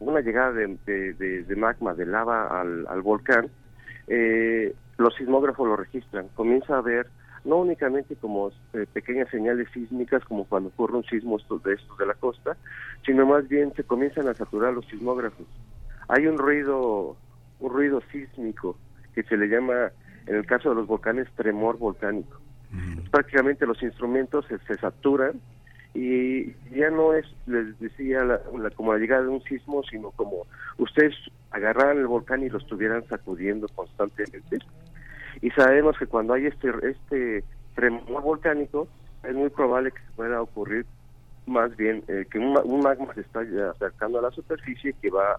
una 0.00 0.20
llegada 0.20 0.52
de, 0.52 0.78
de, 0.86 1.56
magma, 1.56 1.92
de 1.94 2.06
lava 2.06 2.60
al 2.60 3.02
volcán, 3.02 3.50
eh, 4.08 4.74
los 4.98 5.14
sismógrafos 5.14 5.66
lo 5.66 5.76
registran. 5.76 6.28
Comienza 6.34 6.78
a 6.78 6.80
ver 6.80 7.06
no 7.44 7.56
únicamente 7.56 8.14
como 8.16 8.52
eh, 8.72 8.86
pequeñas 8.92 9.28
señales 9.30 9.68
sísmicas 9.72 10.24
como 10.24 10.44
cuando 10.44 10.68
ocurre 10.68 10.98
un 10.98 11.04
sismo 11.04 11.38
de 11.64 11.74
estos 11.74 11.98
de 11.98 12.06
la 12.06 12.14
costa, 12.14 12.56
sino 13.04 13.26
más 13.26 13.48
bien 13.48 13.72
se 13.74 13.84
comienzan 13.84 14.28
a 14.28 14.34
saturar 14.34 14.72
los 14.72 14.86
sismógrafos. 14.86 15.46
Hay 16.08 16.26
un 16.26 16.38
ruido, 16.38 17.16
un 17.58 17.72
ruido 17.72 18.00
sísmico 18.12 18.76
que 19.14 19.22
se 19.24 19.36
le 19.36 19.48
llama, 19.48 19.90
en 20.26 20.36
el 20.36 20.46
caso 20.46 20.70
de 20.70 20.76
los 20.76 20.86
volcanes, 20.86 21.28
tremor 21.34 21.78
volcánico. 21.78 22.38
Prácticamente 23.10 23.66
los 23.66 23.82
instrumentos 23.82 24.46
se, 24.46 24.76
saturan 24.78 25.32
y 25.94 26.52
ya 26.74 26.90
no 26.90 27.12
es, 27.12 27.26
les 27.46 27.78
decía, 27.78 28.24
la, 28.24 28.40
como 28.74 28.94
la 28.94 28.98
llegada 28.98 29.22
de 29.22 29.28
un 29.28 29.42
sismo, 29.42 29.82
sino 29.84 30.10
como 30.12 30.46
ustedes 30.78 31.14
agarraran 31.50 31.98
el 31.98 32.06
volcán 32.06 32.42
y 32.42 32.48
lo 32.48 32.58
estuvieran 32.58 33.06
sacudiendo 33.08 33.68
constantemente. 33.68 34.58
Y 35.42 35.50
sabemos 35.50 35.98
que 35.98 36.06
cuando 36.06 36.34
hay 36.34 36.46
este 36.46 36.70
este 36.82 37.44
tremor 37.74 38.22
volcánico 38.22 38.88
es 39.22 39.34
muy 39.34 39.50
probable 39.50 39.92
que 39.92 40.00
pueda 40.16 40.40
ocurrir 40.40 40.86
más 41.46 41.76
bien 41.76 42.04
eh, 42.08 42.26
que 42.30 42.38
un, 42.38 42.80
magma 42.80 43.12
se 43.14 43.20
está 43.20 43.40
acercando 43.70 44.18
a 44.18 44.22
la 44.22 44.30
superficie 44.30 44.90
y 44.90 44.94
que 44.94 45.10
va 45.10 45.38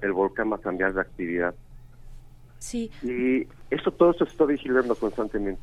el 0.00 0.12
volcán 0.12 0.50
va 0.50 0.56
a 0.56 0.60
cambiar 0.60 0.94
de 0.94 1.02
actividad. 1.02 1.54
Sí. 2.58 2.90
Y 3.02 3.46
esto 3.70 3.90
todo 3.90 4.12
esto 4.12 4.24
se 4.24 4.32
está 4.32 4.46
vigilando 4.46 4.94
constantemente 4.94 5.60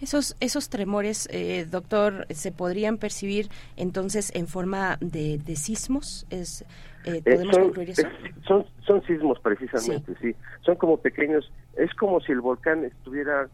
esos, 0.00 0.36
esos 0.40 0.68
tremores, 0.68 1.28
eh, 1.30 1.66
doctor, 1.70 2.26
¿se 2.30 2.52
podrían 2.52 2.98
percibir 2.98 3.48
entonces 3.76 4.30
en 4.34 4.46
forma 4.48 4.96
de, 5.00 5.38
de 5.38 5.56
sismos? 5.56 6.26
¿Es, 6.30 6.62
eh, 7.04 7.16
eh, 7.16 7.22
¿Podemos 7.22 7.56
concluir 7.58 7.90
eso? 7.90 8.08
son, 8.46 8.66
son 8.86 9.02
sismos 9.04 9.38
precisamente, 9.40 10.14
sí. 10.20 10.34
Son 10.64 10.76
como 10.76 10.98
pequeños, 10.98 11.52
es 11.74 11.92
como 11.94 12.20
si 12.20 12.32
el 12.32 12.40
volcán 12.40 12.84
estuviera, 12.84 13.48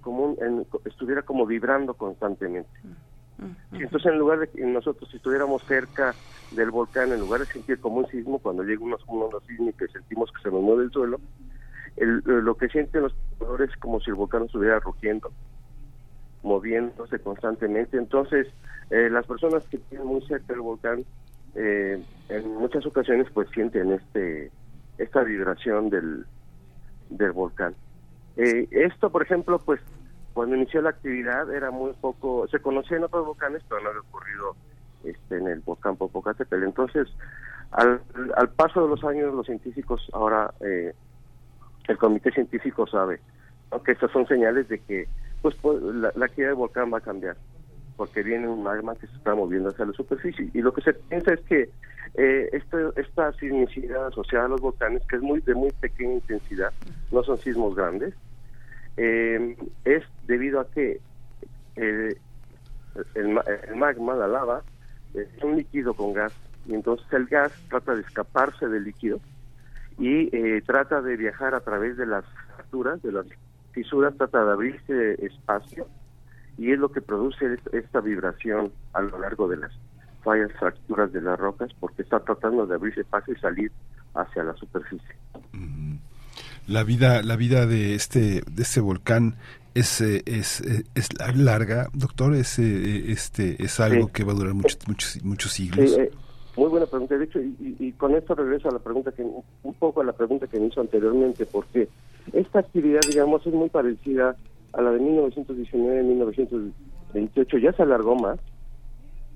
como 0.00 0.36
estuviera 0.84 1.22
como 1.22 1.46
vibrando 1.46 1.94
constantemente. 1.94 2.70
Y 3.72 3.82
entonces 3.82 4.12
en 4.12 4.18
lugar 4.18 4.38
de 4.38 4.48
que 4.48 4.64
nosotros 4.64 5.12
estuviéramos 5.12 5.62
cerca 5.66 6.16
del 6.50 6.70
volcán, 6.70 7.12
en 7.12 7.18
lugar 7.18 7.40
de 7.40 7.52
sentir 7.52 7.80
como 7.80 7.96
un 7.98 8.06
sismo, 8.08 8.38
cuando 8.38 8.62
llega 8.62 8.84
unos 8.84 9.02
onda 9.06 9.38
sísmica 9.46 9.84
y 9.84 9.88
sentimos 9.88 10.30
que 10.30 10.42
se 10.42 10.50
nos 10.54 10.62
mueve 10.62 10.84
el 10.84 10.90
suelo, 10.92 11.20
el- 11.96 12.22
lo 12.24 12.56
que 12.56 12.68
sienten 12.68 13.02
los 13.02 13.12
pobladores 13.38 13.70
es 13.70 13.76
como 13.78 13.98
si 14.00 14.10
el 14.10 14.16
volcán 14.16 14.44
estuviera 14.44 14.78
rugiendo, 14.78 15.32
moviéndose 16.44 17.18
constantemente. 17.18 17.96
Entonces, 17.96 18.46
eh, 18.90 19.08
las 19.10 19.26
personas 19.26 19.64
que 19.64 19.78
tienen 19.78 20.06
muy 20.06 20.22
cerca 20.26 20.52
del 20.52 20.60
volcán, 20.60 21.04
eh, 21.56 22.00
en 22.28 22.54
muchas 22.54 22.84
ocasiones 22.86 23.28
pues 23.32 23.48
sienten 23.50 23.92
este 23.92 24.50
esta 24.98 25.22
vibración 25.24 25.90
del, 25.90 26.24
del 27.10 27.32
volcán. 27.32 27.74
Eh, 28.36 28.68
esto, 28.70 29.10
por 29.10 29.22
ejemplo, 29.22 29.58
pues 29.58 29.80
cuando 30.34 30.54
inició 30.54 30.82
la 30.82 30.90
actividad 30.90 31.52
era 31.52 31.70
muy 31.70 31.92
poco, 32.00 32.46
se 32.48 32.60
conocía 32.60 32.98
en 32.98 33.04
otros 33.04 33.26
volcanes, 33.26 33.62
pero 33.68 33.80
no 33.80 33.88
había 33.88 34.00
ocurrido 34.02 34.56
este, 35.04 35.38
en 35.38 35.48
el 35.48 35.60
volcán 35.60 35.96
Popocatépetl. 35.96 36.64
Entonces, 36.64 37.08
al, 37.72 38.00
al 38.36 38.48
paso 38.50 38.82
de 38.82 38.88
los 38.88 39.02
años, 39.04 39.34
los 39.34 39.46
científicos 39.46 40.08
ahora, 40.12 40.52
eh, 40.60 40.92
el 41.88 41.98
comité 41.98 42.30
científico 42.30 42.86
sabe, 42.86 43.20
aunque 43.70 43.92
estas 43.92 44.10
son 44.12 44.26
señales 44.26 44.68
de 44.68 44.78
que 44.78 45.08
pues, 45.44 45.54
pues, 45.60 45.82
la, 45.82 46.10
la 46.14 46.24
actividad 46.24 46.52
del 46.52 46.56
volcán 46.56 46.90
va 46.90 46.96
a 46.98 47.02
cambiar, 47.02 47.36
porque 47.96 48.22
viene 48.22 48.48
un 48.48 48.62
magma 48.62 48.96
que 48.96 49.06
se 49.06 49.12
está 49.14 49.34
moviendo 49.34 49.68
hacia 49.68 49.84
la 49.84 49.92
superficie. 49.92 50.48
Y 50.54 50.62
lo 50.62 50.72
que 50.72 50.80
se 50.80 50.94
piensa 50.94 51.34
es 51.34 51.40
que 51.42 51.70
eh, 52.14 52.48
este- 52.52 52.98
esta 52.98 53.30
sismicidad 53.34 54.06
asociada 54.06 54.46
a 54.46 54.48
los 54.48 54.62
volcanes, 54.62 55.02
que 55.06 55.16
es 55.16 55.22
muy 55.22 55.40
de 55.42 55.54
muy 55.54 55.70
pequeña 55.72 56.14
intensidad, 56.14 56.72
no 57.10 57.22
son 57.24 57.38
sismos 57.42 57.74
grandes, 57.74 58.14
eh, 58.96 59.54
es 59.84 60.02
debido 60.22 60.60
a 60.60 60.70
que 60.70 61.02
eh, 61.76 62.16
el, 63.14 63.28
ma- 63.28 63.44
el 63.68 63.76
magma, 63.76 64.14
la 64.14 64.28
lava, 64.28 64.64
es 65.12 65.28
un 65.42 65.56
líquido 65.58 65.92
con 65.92 66.14
gas 66.14 66.32
y 66.64 66.72
entonces 66.74 67.06
el 67.12 67.26
gas 67.26 67.52
trata 67.68 67.94
de 67.94 68.00
escaparse 68.00 68.66
del 68.66 68.84
líquido 68.84 69.20
y 69.98 70.34
eh, 70.34 70.62
trata 70.66 71.02
de 71.02 71.16
viajar 71.18 71.54
a 71.54 71.60
través 71.60 71.98
de 71.98 72.06
las 72.06 72.24
fracturas, 72.46 73.02
de 73.02 73.12
las 73.12 73.26
fisuras, 73.74 74.14
trata 74.16 74.44
de 74.44 74.52
abrirse 74.52 75.24
espacio 75.26 75.86
y 76.56 76.70
es 76.72 76.78
lo 76.78 76.90
que 76.92 77.00
produce 77.02 77.54
es- 77.54 77.74
esta 77.74 78.00
vibración 78.00 78.72
a 78.92 79.02
lo 79.02 79.18
largo 79.18 79.48
de 79.48 79.56
las 79.58 79.72
fallas 80.22 80.50
fracturas 80.58 81.12
de 81.12 81.20
las 81.20 81.38
rocas 81.38 81.70
porque 81.80 82.02
está 82.02 82.20
tratando 82.20 82.66
de 82.66 82.74
abrirse 82.76 83.00
espacio 83.02 83.34
y 83.34 83.40
salir 83.40 83.72
hacia 84.14 84.44
la 84.44 84.54
superficie. 84.54 85.14
La 86.66 86.82
vida, 86.82 87.22
la 87.22 87.36
vida 87.36 87.66
de 87.66 87.94
este, 87.94 88.42
de 88.50 88.62
este 88.62 88.80
volcán 88.80 89.34
es, 89.74 90.00
eh, 90.00 90.22
es, 90.24 90.60
eh, 90.62 90.84
es 90.94 91.08
la- 91.18 91.32
larga, 91.32 91.88
doctor, 91.92 92.34
es, 92.34 92.58
eh, 92.58 93.10
este, 93.12 93.62
es 93.62 93.80
algo 93.80 94.06
Sí. 94.06 94.12
que 94.14 94.24
va 94.24 94.32
a 94.32 94.36
durar 94.36 94.54
muchos, 94.54 94.78
muchos, 94.88 95.22
muchos 95.24 95.52
siglos. 95.52 95.90
Sí, 95.90 96.00
eh, 96.00 96.10
muy 96.56 96.68
buena 96.70 96.86
pregunta. 96.86 97.18
De 97.18 97.24
hecho, 97.24 97.38
y, 97.40 97.54
y- 97.60 97.76
y 97.88 97.92
con 97.92 98.14
esto 98.14 98.34
regreso 98.34 98.68
a 98.70 98.72
la 98.72 98.78
pregunta 98.78 99.12
que 99.12 99.22
un 99.22 99.74
poco 99.74 100.00
a 100.00 100.04
la 100.04 100.12
pregunta 100.12 100.46
que 100.46 100.58
me 100.58 100.68
hizo 100.68 100.80
anteriormente, 100.80 101.44
porque 101.44 101.88
esta 102.32 102.60
actividad, 102.60 103.00
digamos, 103.08 103.46
es 103.46 103.52
muy 103.52 103.68
parecida 103.68 104.36
a 104.72 104.82
la 104.82 104.90
de 104.90 105.00
1919, 105.00 106.02
1928. 106.02 107.58
Ya 107.58 107.72
se 107.72 107.82
alargó 107.82 108.16
más, 108.16 108.38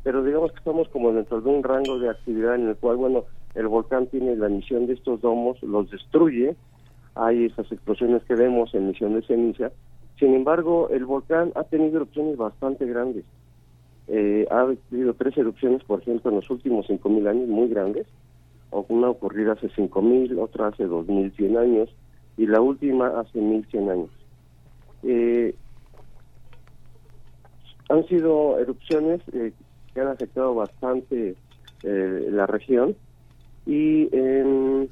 pero 0.02 0.24
digamos 0.24 0.52
que 0.52 0.58
estamos 0.58 0.88
como 0.88 1.12
dentro 1.12 1.40
de 1.40 1.48
un 1.48 1.62
rango 1.62 1.98
de 1.98 2.10
actividad 2.10 2.54
en 2.54 2.68
el 2.68 2.76
cual, 2.76 2.96
bueno, 2.96 3.24
el 3.54 3.68
volcán 3.68 4.06
tiene 4.06 4.36
la 4.36 4.46
emisión 4.46 4.86
de 4.86 4.94
estos 4.94 5.20
domos, 5.20 5.62
los 5.62 5.90
destruye, 5.90 6.56
hay 7.14 7.46
esas 7.46 7.70
explosiones 7.72 8.22
que 8.24 8.34
vemos, 8.34 8.74
emisión 8.74 9.14
de 9.14 9.22
ceniza. 9.22 9.72
Sin 10.18 10.34
embargo, 10.34 10.88
el 10.90 11.04
volcán 11.04 11.52
ha 11.54 11.64
tenido 11.64 11.96
erupciones 11.96 12.36
bastante 12.36 12.86
grandes. 12.86 13.24
Eh, 14.08 14.46
ha 14.50 14.60
habido 14.60 15.14
tres 15.14 15.36
erupciones, 15.36 15.84
por 15.84 16.00
ejemplo, 16.00 16.30
en 16.30 16.36
los 16.36 16.50
últimos 16.50 16.88
5.000 16.88 17.28
años, 17.28 17.48
muy 17.48 17.68
grandes. 17.68 18.06
Una 18.70 19.10
ocurrida 19.10 19.52
hace 19.52 19.68
5.000, 19.68 20.38
otra 20.38 20.68
hace 20.68 20.86
2.100 20.86 21.58
años 21.58 21.90
y 22.38 22.46
la 22.46 22.60
última 22.60 23.08
hace 23.20 23.40
1.100 23.40 23.90
años. 23.90 24.10
Eh, 25.02 25.54
han 27.90 28.06
sido 28.06 28.58
erupciones 28.58 29.20
eh, 29.32 29.52
que 29.92 30.00
han 30.00 30.08
afectado 30.08 30.54
bastante 30.54 31.34
eh, 31.82 32.28
la 32.30 32.46
región 32.46 32.96
y 33.66 34.08
em, 34.16 34.86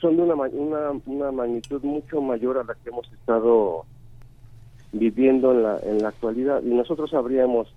son 0.00 0.16
de 0.16 0.22
una, 0.22 0.34
una, 0.34 0.90
una 1.06 1.32
magnitud 1.32 1.82
mucho 1.82 2.20
mayor 2.20 2.58
a 2.58 2.64
la 2.64 2.74
que 2.74 2.90
hemos 2.90 3.10
estado 3.12 3.84
viviendo 4.92 5.52
en 5.52 5.62
la, 5.62 5.78
en 5.84 6.02
la 6.02 6.08
actualidad. 6.08 6.62
Y 6.64 6.74
nosotros 6.74 7.10
sabríamos, 7.10 7.72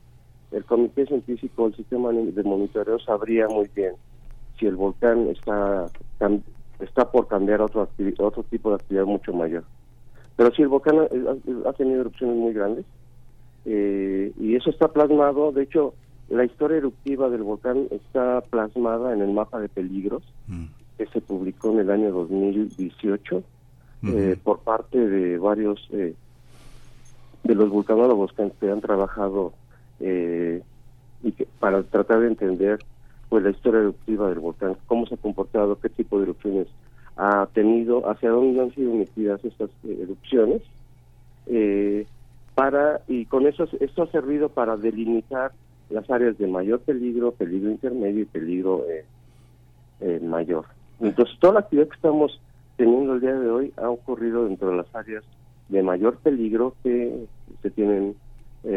el 0.52 0.66
Comité 0.66 1.06
Científico, 1.06 1.68
el 1.68 1.76
Sistema 1.76 2.12
de 2.12 2.44
Monitoreo 2.44 2.98
sabría 3.00 3.48
muy 3.48 3.70
bien 3.76 3.94
si 4.58 4.66
el 4.66 4.76
volcán 4.76 5.28
está 5.28 5.88
está 6.84 7.10
por 7.12 7.28
cambiar 7.28 7.62
otro, 7.62 7.88
otro 8.20 8.44
tipo 8.44 8.70
de 8.70 8.76
actividad 8.76 9.06
mucho 9.06 9.34
mayor. 9.34 9.64
Pero 10.36 10.52
sí, 10.56 10.62
el 10.62 10.68
volcán 10.68 11.00
ha, 11.00 11.70
ha 11.70 11.74
tenido 11.74 12.02
erupciones 12.02 12.36
muy 12.38 12.54
grandes 12.54 12.86
eh, 13.66 14.32
y 14.40 14.56
eso 14.56 14.70
está 14.70 14.88
plasmado, 14.90 15.52
de 15.52 15.64
hecho, 15.64 15.94
la 16.30 16.44
historia 16.46 16.78
eruptiva 16.78 17.30
del 17.30 17.44
volcán 17.44 17.88
está 17.92 18.42
plasmada 18.42 19.14
en 19.14 19.22
el 19.22 19.32
mapa 19.32 19.60
de 19.60 19.70
peligros 19.70 20.24
que 20.98 21.06
se 21.08 21.22
publicó 21.22 21.72
en 21.72 21.80
el 21.80 21.90
año 21.92 22.12
2018 22.12 23.44
eh, 24.16 24.38
por 24.44 24.60
parte 24.60 24.98
de 24.98 25.38
varios 25.38 25.88
eh, 25.92 26.14
de 27.44 27.56
los 27.56 27.70
vulcanólogos 27.70 28.32
que, 28.34 28.44
han- 28.44 28.52
que 28.52 28.70
han 28.70 28.82
trabajado 28.82 29.54
eh, 30.00 30.62
y 31.24 31.32
que, 31.32 31.46
para 31.60 31.84
tratar 31.84 32.20
de 32.20 32.28
entender 32.28 32.80
pues 33.34 33.44
la 33.44 33.50
historia 33.50 33.80
eruptiva 33.80 34.30
del 34.30 34.38
volcán, 34.38 34.78
cómo 34.86 35.08
se 35.08 35.16
ha 35.16 35.18
comportado, 35.18 35.80
qué 35.80 35.90
tipo 35.90 36.20
de 36.20 36.26
erupciones 36.26 36.68
ha 37.18 37.48
tenido, 37.48 38.08
hacia 38.08 38.30
dónde 38.30 38.62
han 38.62 38.72
sido 38.76 38.92
emitidas 38.92 39.44
estas 39.44 39.72
eh, 39.86 40.02
erupciones, 40.04 40.62
eh, 41.48 42.06
para 42.54 43.02
y 43.08 43.26
con 43.26 43.48
eso 43.48 43.68
esto 43.80 44.04
ha 44.04 44.12
servido 44.12 44.50
para 44.50 44.78
delimitar 44.78 45.52
las 45.90 46.08
áreas 46.12 46.38
de 46.38 46.46
mayor 46.46 46.82
peligro, 46.82 47.32
peligro 47.32 47.72
intermedio 47.72 48.22
y 48.22 48.26
peligro 48.26 48.86
eh, 48.88 49.04
eh, 50.02 50.20
mayor. 50.22 50.66
Entonces 51.00 51.36
toda 51.40 51.54
la 51.54 51.60
actividad 51.62 51.88
que 51.88 51.96
estamos 51.96 52.40
teniendo 52.78 53.16
el 53.16 53.22
día 53.22 53.34
de 53.34 53.50
hoy 53.50 53.74
ha 53.78 53.90
ocurrido 53.90 54.46
dentro 54.46 54.70
de 54.70 54.78
las 54.78 54.96
áreas 54.96 55.24
de 55.70 55.82
mayor 55.82 56.18
peligro 56.18 56.76
que 56.84 57.26
se 57.64 57.72
tienen 57.72 58.14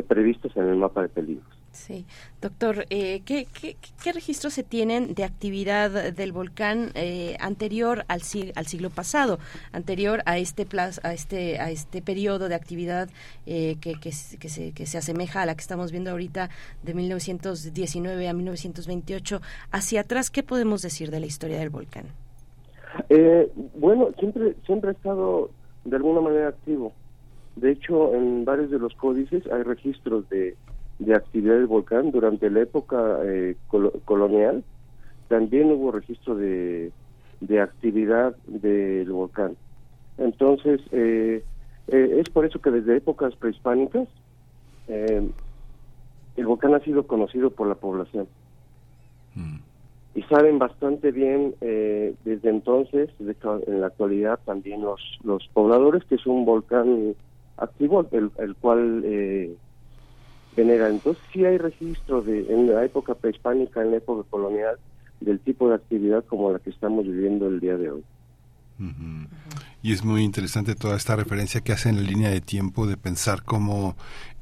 previstas 0.08 0.56
en 0.56 0.64
el 0.64 0.76
mapa 0.76 1.02
de 1.02 1.10
peligros. 1.10 1.55
Sí, 1.76 2.06
doctor, 2.40 2.86
eh, 2.90 3.20
¿qué, 3.26 3.46
qué, 3.52 3.76
qué 4.02 4.12
registros 4.12 4.54
se 4.54 4.62
tienen 4.62 5.14
de 5.14 5.24
actividad 5.24 6.12
del 6.12 6.32
volcán 6.32 6.90
eh, 6.94 7.36
anterior 7.38 8.04
al, 8.08 8.22
al 8.54 8.66
siglo 8.66 8.88
pasado, 8.90 9.38
anterior 9.72 10.22
a 10.24 10.38
este 10.38 10.66
plas- 10.66 11.00
a 11.04 11.12
este 11.12 11.60
a 11.60 11.70
este 11.70 12.00
periodo 12.00 12.48
de 12.48 12.54
actividad 12.54 13.10
eh, 13.44 13.76
que 13.80 13.94
se, 14.10 14.38
que 14.38 14.86
se 14.86 14.98
asemeja 14.98 15.42
a 15.42 15.46
la 15.46 15.54
que 15.54 15.60
estamos 15.60 15.92
viendo 15.92 16.10
ahorita 16.10 16.48
de 16.82 16.94
1919 16.94 18.26
a 18.26 18.32
1928? 18.32 19.40
Hacia 19.70 20.00
atrás, 20.00 20.30
¿qué 20.30 20.42
podemos 20.42 20.80
decir 20.82 21.10
de 21.10 21.20
la 21.20 21.26
historia 21.26 21.58
del 21.58 21.70
volcán? 21.70 22.06
Eh, 23.10 23.52
bueno, 23.76 24.08
siempre 24.18 24.54
siempre 24.64 24.90
ha 24.90 24.92
estado 24.94 25.50
de 25.84 25.96
alguna 25.96 26.22
manera 26.22 26.48
activo. 26.48 26.92
De 27.54 27.70
hecho, 27.72 28.14
en 28.14 28.44
varios 28.44 28.70
de 28.70 28.78
los 28.78 28.94
códices 28.94 29.42
hay 29.52 29.62
registros 29.62 30.28
de, 30.30 30.56
de 30.98 31.14
actividad 31.14 31.54
del 31.54 31.66
volcán 31.66 32.10
durante 32.10 32.50
la 32.50 32.60
época 32.60 33.18
eh, 33.24 33.56
colo- 33.68 33.92
colonial. 34.04 34.64
También 35.28 35.70
hubo 35.70 35.92
registro 35.92 36.36
de, 36.36 36.92
de 37.40 37.60
actividad 37.60 38.36
del 38.46 39.10
volcán. 39.12 39.56
Entonces, 40.16 40.80
eh, 40.92 41.44
eh, 41.88 42.16
es 42.18 42.28
por 42.30 42.46
eso 42.46 42.60
que 42.60 42.70
desde 42.70 42.96
épocas 42.96 43.34
prehispánicas 43.36 44.08
eh, 44.88 45.28
el 46.36 46.46
volcán 46.46 46.74
ha 46.74 46.80
sido 46.80 47.06
conocido 47.06 47.50
por 47.50 47.66
la 47.66 47.74
población 47.74 48.28
y 50.16 50.22
saben 50.22 50.58
bastante 50.58 51.12
bien 51.12 51.54
eh, 51.60 52.14
desde 52.24 52.48
entonces, 52.48 53.10
de 53.18 53.32
hecho, 53.32 53.60
en 53.66 53.82
la 53.82 53.88
actualidad 53.88 54.40
también 54.46 54.80
los, 54.80 55.00
los 55.22 55.46
pobladores, 55.52 56.04
que 56.06 56.14
es 56.14 56.26
un 56.26 56.46
volcán 56.46 57.14
activo, 57.58 58.08
el, 58.12 58.30
el 58.38 58.56
cual 58.56 59.02
venera. 60.56 60.88
Entonces 60.88 61.22
sí 61.32 61.44
hay 61.44 61.58
registro 61.58 62.22
de, 62.22 62.52
en 62.52 62.72
la 62.72 62.84
época 62.84 63.14
prehispánica, 63.14 63.82
en 63.82 63.92
la 63.92 63.98
época 63.98 64.28
colonial, 64.30 64.76
del 65.20 65.38
tipo 65.40 65.68
de 65.68 65.76
actividad 65.76 66.24
como 66.24 66.52
la 66.52 66.58
que 66.58 66.70
estamos 66.70 67.04
viviendo 67.06 67.46
el 67.46 67.60
día 67.60 67.76
de 67.76 67.90
hoy. 67.90 68.04
Y 69.82 69.92
es 69.92 70.04
muy 70.04 70.22
interesante 70.22 70.74
toda 70.74 70.96
esta 70.96 71.16
referencia 71.16 71.60
que 71.60 71.72
hace 71.72 71.88
en 71.88 71.96
la 71.96 72.02
línea 72.02 72.30
de 72.30 72.40
tiempo 72.40 72.86
de 72.86 72.96
pensar 72.96 73.42
cómo 73.42 73.96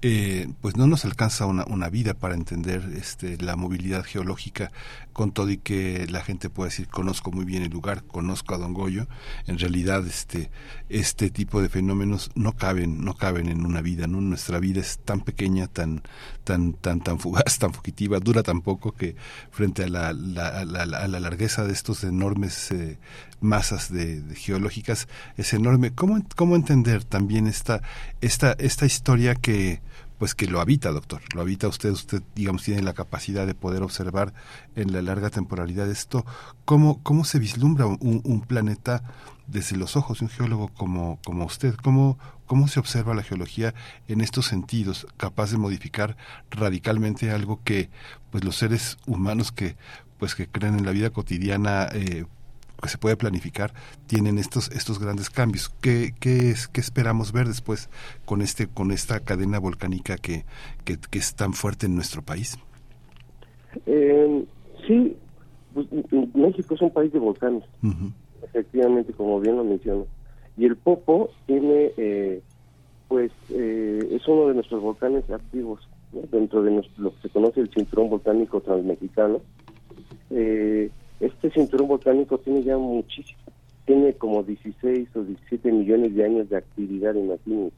eh, 0.06 0.52
pues 0.60 0.76
no 0.76 0.86
nos 0.86 1.06
alcanza 1.06 1.47
una, 1.47 1.64
una 1.64 1.89
vida 1.89 2.12
para 2.12 2.35
entender 2.35 2.93
este, 2.94 3.39
la 3.39 3.56
movilidad 3.56 4.05
geológica 4.05 4.70
con 5.14 5.32
todo 5.32 5.48
y 5.48 5.56
que 5.56 6.06
la 6.10 6.20
gente 6.20 6.51
puede 6.51 6.68
decir 6.68 6.89
conozco 6.89 7.32
muy 7.32 7.47
bien 7.47 7.62
el 7.62 7.70
lugar, 7.70 8.05
conozco 8.05 8.55
a 8.55 8.59
Don 8.59 8.74
Goyo, 8.74 9.06
en 9.47 9.59
realidad 9.59 10.06
este, 10.06 10.51
este 10.90 11.31
tipo 11.31 11.62
de 11.62 11.70
fenómenos 11.70 12.31
no 12.35 12.52
caben, 12.52 13.02
no 13.02 13.14
caben 13.14 13.48
en 13.48 13.64
una 13.64 13.81
vida, 13.81 14.06
¿no? 14.06 14.20
Nuestra 14.20 14.59
vida 14.59 14.82
es 14.82 14.98
tan 14.98 15.22
pequeña, 15.22 15.68
tan, 15.68 16.02
tan, 16.43 16.74
tan, 16.74 17.01
tan 17.01 17.18
fugaz, 17.18 17.59
tan 17.59 17.72
fugitiva, 17.72 18.20
dura 18.20 18.43
tan 18.43 18.60
poco 18.60 18.93
que 18.93 19.16
frente 19.51 19.85
a 19.85 19.89
la, 19.89 20.12
la, 20.12 20.66
la, 20.66 20.85
la 20.85 21.20
largueza 21.20 21.64
de 21.64 21.72
estos 21.72 22.05
enormes 22.05 22.70
eh, 22.72 22.98
masas 23.40 23.93
de, 23.93 24.22
geológicas 24.35 25.09
es 25.36 25.55
enorme. 25.55 25.93
¿Cómo, 25.94 26.20
¿Cómo 26.36 26.56
entender 26.56 27.05
también 27.05 27.47
esta, 27.47 27.82
esta, 28.20 28.52
esta 28.59 28.86
historia 28.86 29.35
que 29.35 29.81
pues 30.24 30.34
que 30.34 30.46
lo 30.46 30.62
habita, 30.62 30.90
doctor, 30.90 31.20
lo 31.34 31.42
habita 31.42 31.68
usted, 31.68 31.90
usted 31.90 32.22
digamos 32.34 32.62
tiene 32.62 32.80
la 32.80 32.94
capacidad 32.94 33.46
de 33.46 33.52
poder 33.52 33.82
observar 33.82 34.32
en 34.74 34.90
la 34.90 35.02
larga 35.02 35.28
temporalidad 35.28 35.90
esto, 35.90 36.24
cómo, 36.64 37.02
cómo 37.02 37.26
se 37.26 37.38
vislumbra 37.38 37.84
un, 37.84 38.44
planeta 38.48 39.02
desde 39.48 39.76
los 39.76 39.96
ojos 39.96 40.20
de 40.20 40.24
un 40.24 40.30
geólogo 40.30 40.68
como, 40.68 41.18
como 41.26 41.44
usted, 41.44 41.74
cómo, 41.74 42.18
cómo 42.46 42.68
se 42.68 42.80
observa 42.80 43.14
la 43.14 43.22
geología 43.22 43.74
en 44.09 44.22
estos 44.22 44.46
sentidos, 44.46 45.06
capaz 45.18 45.51
de 45.51 45.59
modificar 45.59 46.16
radicalmente 46.51 47.30
algo 47.30 47.60
que 47.62 47.90
pues 48.30 48.44
los 48.44 48.56
seres 48.56 48.96
humanos 49.06 49.52
que 49.52 49.76
pues 50.18 50.34
que 50.34 50.48
creen 50.48 50.78
en 50.78 50.86
la 50.86 50.92
vida 50.92 51.10
cotidiana 51.10 51.90
eh, 51.92 52.24
que 52.85 52.90
se 52.90 52.98
puede 52.98 53.16
planificar 53.16 53.73
tienen 54.06 54.39
estos 54.39 54.70
estos 54.70 54.98
grandes 54.98 55.31
cambios. 55.31 55.69
Qué, 55.81 56.15
qué 56.20 56.51
es 56.51 56.69
qué 56.69 56.81
esperamos 56.81 57.32
ver 57.32 57.48
después 57.48 57.89
con 58.24 58.43
este 58.43 58.69
con 58.69 58.93
esta 58.93 59.20
cadena 59.20 59.59
volcánica 59.59 60.16
que, 60.16 60.44
que, 60.85 60.98
es 61.19 61.35
tan 61.35 61.52
fuerte 61.52 61.86
en 61.86 61.94
nuestro 61.94 62.23
país 62.23 62.59
eh, 63.86 64.44
sí 64.86 65.16
pues, 65.73 65.86
México 66.35 66.74
es 66.74 66.81
un 66.82 66.90
país 66.90 67.12
de 67.12 67.19
volcanes. 67.19 67.65
Efectivamente 68.43 69.12
como 69.12 69.40
bien 69.40 69.56
lo 69.56 69.65
mencionó 69.65 70.06
y 70.56 70.66
el 70.66 70.77
Popo 70.77 71.31
tiene 71.47 71.93
eh, 71.97 72.43
pues 73.09 73.32
eh, 73.51 74.09
es 74.11 74.27
uno 74.28 74.48
de 74.48 74.55
nuestros 74.55 74.82
volcanes 74.82 75.28
activos 75.31 75.81
dentro 76.31 76.62
de 76.62 76.82
lo 76.98 77.11
que 77.15 77.23
se 77.23 77.28
conoce 77.31 77.61
el 77.61 77.70
cinturón 77.70 78.09
volcánico 78.11 78.61
transmexicano. 78.61 79.40
Eh, 80.31 80.90
este 81.20 81.50
cinturón 81.50 81.88
volcánico 81.88 82.38
tiene 82.38 82.62
ya 82.62 82.76
muchísimo, 82.76 83.40
tiene 83.86 84.12
como 84.14 84.42
16 84.42 85.08
o 85.16 85.22
17 85.22 85.72
millones 85.72 86.14
de 86.14 86.24
años 86.24 86.48
de 86.48 86.56
actividad, 86.56 87.14
imagínense. 87.14 87.76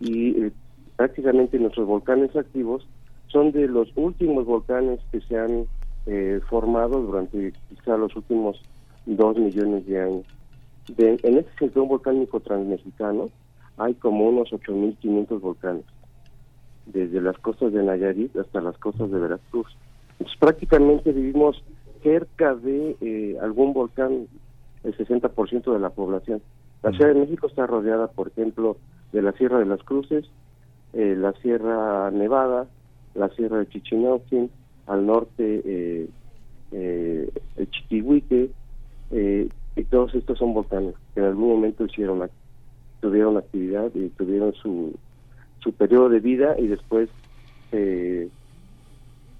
Y 0.00 0.30
eh, 0.42 0.52
prácticamente 0.96 1.58
nuestros 1.58 1.86
volcanes 1.86 2.34
activos 2.36 2.86
son 3.28 3.52
de 3.52 3.68
los 3.68 3.90
últimos 3.96 4.46
volcanes 4.46 5.00
que 5.12 5.20
se 5.20 5.38
han 5.38 5.66
eh, 6.06 6.40
formado 6.48 7.00
durante 7.00 7.52
quizá 7.68 7.96
los 7.96 8.14
últimos 8.16 8.60
2 9.06 9.38
millones 9.38 9.86
de 9.86 10.00
años. 10.00 10.26
en 10.96 11.38
este 11.38 11.50
cinturón 11.58 11.88
volcánico 11.88 12.40
transmexicano 12.40 13.28
hay 13.76 13.94
como 13.94 14.28
unos 14.28 14.50
8.500 14.50 15.40
volcanes, 15.40 15.84
desde 16.86 17.20
las 17.20 17.38
costas 17.38 17.72
de 17.72 17.82
Nayarit 17.82 18.36
hasta 18.36 18.60
las 18.60 18.76
costas 18.78 19.10
de 19.10 19.18
Veracruz. 19.18 19.68
Entonces 20.12 20.36
prácticamente 20.38 21.12
vivimos 21.12 21.62
cerca 22.02 22.54
de 22.54 22.96
eh, 23.00 23.36
algún 23.40 23.72
volcán 23.72 24.26
el 24.84 24.96
60% 24.96 25.72
de 25.72 25.78
la 25.78 25.90
población. 25.90 26.40
La 26.82 26.92
Ciudad 26.92 27.12
de 27.12 27.20
México 27.20 27.46
está 27.48 27.66
rodeada, 27.66 28.08
por 28.08 28.28
ejemplo, 28.28 28.76
de 29.12 29.22
la 29.22 29.32
Sierra 29.32 29.58
de 29.58 29.66
las 29.66 29.82
Cruces, 29.82 30.26
eh, 30.92 31.14
la 31.16 31.32
Sierra 31.34 32.10
Nevada, 32.10 32.66
la 33.14 33.28
Sierra 33.30 33.58
de 33.58 33.68
Chichinauquín, 33.68 34.50
al 34.86 35.06
norte 35.06 35.62
eh, 35.64 36.08
eh, 36.72 37.30
el 37.56 37.70
Chiquihuite, 37.70 38.50
y 39.10 39.84
todos 39.84 40.14
estos 40.14 40.38
son 40.38 40.54
volcanes 40.54 40.94
que 41.14 41.20
en 41.20 41.26
algún 41.26 41.50
momento 41.50 41.84
hicieron 41.84 42.28
tuvieron 43.00 43.36
actividad 43.36 43.90
y 43.94 44.08
tuvieron 44.08 44.52
su, 44.54 44.92
su 45.60 45.72
periodo 45.72 46.08
de 46.08 46.20
vida 46.20 46.56
y 46.58 46.66
después 46.66 47.08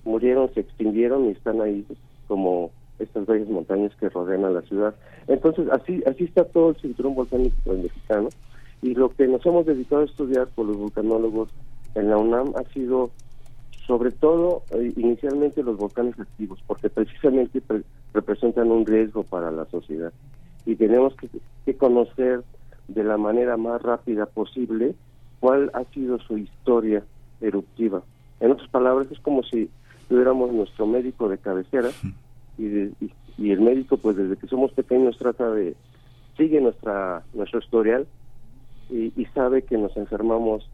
murieron, 0.05 0.52
se 0.55 0.60
extinguieron 0.60 1.26
y 1.26 1.30
están 1.30 1.60
ahí 1.60 1.85
como 2.29 2.71
estas 2.99 3.27
bellas 3.27 3.49
montañas 3.49 3.93
que 3.97 4.09
rodean 4.09 4.45
a 4.45 4.51
la 4.51 4.63
ciudad. 4.63 4.95
Entonces, 5.27 5.69
así 5.71 6.03
así 6.07 6.25
está 6.25 6.45
todo 6.45 6.71
el 6.71 6.77
cinturón 6.77 7.15
volcánico 7.15 7.73
mexicano 7.73 8.29
y 8.83 8.95
lo 8.95 9.09
que 9.09 9.27
nos 9.27 9.45
hemos 9.45 9.67
dedicado 9.67 10.03
a 10.03 10.07
estudiar 10.07 10.47
por 10.49 10.67
los 10.67 10.77
vulcanólogos 10.77 11.49
en 11.95 12.11
la 12.11 12.17
UNAM 12.17 12.53
ha 12.57 12.65
sido 12.73 13.11
sobre 13.87 14.11
todo 14.11 14.63
eh, 14.71 14.93
inicialmente 14.97 15.63
los 15.63 15.79
volcanes 15.79 16.19
activos, 16.21 16.63
porque 16.67 16.91
precisamente 16.91 17.63
representan 18.13 18.71
un 18.71 18.85
riesgo 18.85 19.23
para 19.23 19.51
la 19.51 19.65
sociedad 19.67 20.13
y 20.67 20.77
tenemos 20.77 21.15
que, 21.17 21.29
que 21.65 21.75
conocer 21.75 22.43
de 22.89 23.05
la 23.05 23.17
manera 23.17 23.57
más 23.57 23.81
rápida 23.81 24.27
posible 24.27 24.95
cuál 25.41 25.71
ha 25.73 25.85
sido 25.85 26.19
su 26.19 26.37
historia 26.37 27.03
eruptiva. 27.41 28.03
En 28.41 28.53
otras 28.53 28.69
palabras, 28.69 29.09
es 29.11 29.19
como 29.21 29.43
si 29.43 29.71
tuviéramos 30.09 30.52
nuestro 30.52 30.86
médico 30.86 31.28
de 31.28 31.39
cabecera 31.39 31.90
y, 32.59 32.66
y, 33.39 33.51
el 33.51 33.60
médico 33.60 33.97
pues 33.97 34.16
desde 34.16 34.36
que 34.36 34.48
somos 34.48 34.72
pequeños 34.72 35.16
trata 35.16 35.51
de 35.51 35.76
sigue 36.36 36.60
nuestra 36.60 37.22
nuestro 37.35 37.60
historial 37.60 38.06
y, 38.90 39.12
y, 39.20 39.26
sabe 39.26 39.62
que 39.62 39.76
nos 39.76 39.97
enfermamos 39.97 40.68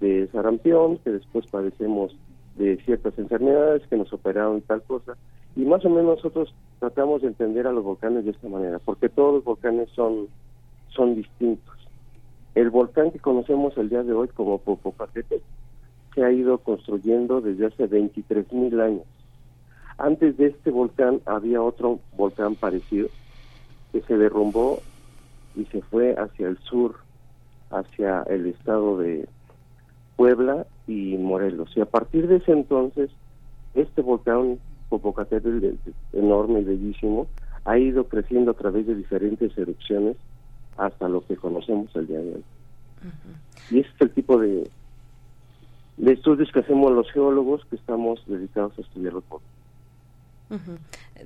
de 0.00 0.28
sarampión 0.32 0.98
que 0.98 1.10
después 1.10 1.46
padecemos 1.46 2.14
de 2.56 2.76
ciertas 2.84 3.18
enfermedades 3.18 3.86
que 3.86 3.96
nos 3.96 4.12
operaron 4.12 4.58
y 4.58 4.60
tal 4.62 4.82
cosa. 4.82 5.16
Y 5.56 5.60
más 5.60 5.84
o 5.84 5.90
menos 5.90 6.16
nosotros 6.16 6.52
tratamos 6.78 7.22
de 7.22 7.28
entender 7.28 7.66
a 7.66 7.72
los 7.72 7.84
volcanes 7.84 8.24
de 8.24 8.32
esta 8.32 8.48
manera 8.48 8.78
porque 8.84 9.08
todos 9.08 9.34
los 9.34 9.44
volcanes 9.44 9.88
son 9.94 10.28
son 10.88 11.14
distintos. 11.14 11.76
El 12.54 12.70
volcán 12.70 13.12
que 13.12 13.20
conocemos 13.20 13.76
el 13.78 13.88
día 13.88 14.02
de 14.02 14.12
hoy 14.12 14.28
como 14.28 14.58
Popocatépetl 14.58 15.42
se 16.14 16.24
ha 16.24 16.32
ido 16.32 16.58
construyendo 16.58 17.40
desde 17.40 17.66
hace 17.66 17.86
23 17.86 18.52
mil 18.52 18.80
años. 18.80 19.04
Antes 19.98 20.36
de 20.36 20.46
este 20.46 20.70
volcán 20.70 21.20
había 21.26 21.62
otro 21.62 22.00
volcán 22.16 22.54
parecido 22.54 23.08
que 23.92 24.00
se 24.02 24.16
derrumbó 24.16 24.80
y 25.56 25.64
se 25.66 25.82
fue 25.82 26.14
hacia 26.14 26.48
el 26.48 26.58
sur, 26.58 26.96
hacia 27.70 28.22
el 28.22 28.46
estado 28.46 28.98
de 28.98 29.28
Puebla 30.16 30.66
y 30.86 31.16
Morelos. 31.18 31.70
Y 31.76 31.80
a 31.80 31.86
partir 31.86 32.28
de 32.28 32.36
ese 32.36 32.52
entonces, 32.52 33.10
este 33.74 34.02
volcán 34.02 34.58
Popocatépetl, 34.88 35.76
enorme 36.12 36.60
y 36.60 36.64
bellísimo, 36.64 37.26
ha 37.64 37.78
ido 37.78 38.04
creciendo 38.04 38.52
a 38.52 38.54
través 38.54 38.86
de 38.86 38.94
diferentes 38.94 39.56
erupciones 39.56 40.16
hasta 40.76 41.08
lo 41.08 41.24
que 41.26 41.36
conocemos 41.36 41.94
el 41.94 42.06
día 42.06 42.18
de 42.18 42.34
hoy. 42.34 42.44
Y 43.70 43.80
ese 43.80 43.88
es 43.88 44.00
el 44.00 44.10
tipo 44.10 44.38
de, 44.38 44.68
de 46.00 46.12
estudios 46.14 46.50
que 46.50 46.60
hacemos 46.60 46.92
los 46.92 47.10
geólogos 47.12 47.62
que 47.66 47.76
estamos 47.76 48.22
dedicados 48.26 48.72
a 48.78 48.80
estudiar 48.80 49.12
los 49.12 49.24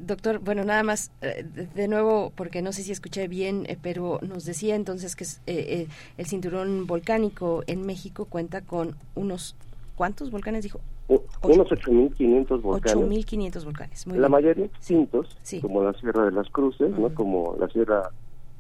Doctor, 0.01 0.41
bueno, 0.41 0.65
nada 0.65 0.83
más, 0.83 1.13
eh, 1.23 1.47
de 1.75 1.89
nuevo, 1.89 2.33
porque 2.35 2.61
no 2.61 2.73
sé 2.73 2.83
si 2.83 2.91
escuché 2.93 3.29
bien, 3.29 3.65
eh, 3.69 3.79
pero 3.81 4.19
nos 4.21 4.45
decía 4.45 4.75
entonces 4.75 5.15
que 5.17 5.25
eh, 5.47 5.87
el 6.19 6.27
cinturón 6.27 6.87
volcánico 6.87 7.63
en 7.69 7.87
México 7.87 8.27
cuenta 8.27 8.61
con 8.63 8.97
unos, 9.15 9.57
¿cuántos 9.95 10.31
volcanes 10.31 10.65
dijo? 10.65 10.81
unos 11.09 11.69
8.500 11.69 12.63
volcanes. 12.63 12.97
8.500 12.97 13.65
volcanes, 13.65 14.07
muy 14.07 14.19
La 14.19 14.29
mayoría 14.29 14.65
extintos, 14.65 15.39
como 15.61 15.85
la 15.85 15.93
Sierra 15.95 16.25
de 16.25 16.33
las 16.33 16.49
Cruces, 16.49 16.91
¿no? 16.99 17.15
como 17.15 17.57
la 17.61 17.69
Sierra, 17.69 18.11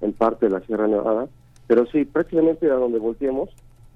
en 0.00 0.12
parte 0.12 0.46
de 0.46 0.52
la 0.52 0.60
Sierra 0.60 0.86
Nevada, 0.86 1.26
pero 1.66 1.86
sí, 1.86 2.04
prácticamente 2.04 2.70
a 2.70 2.74
donde 2.74 2.98
volteemos, 2.98 3.48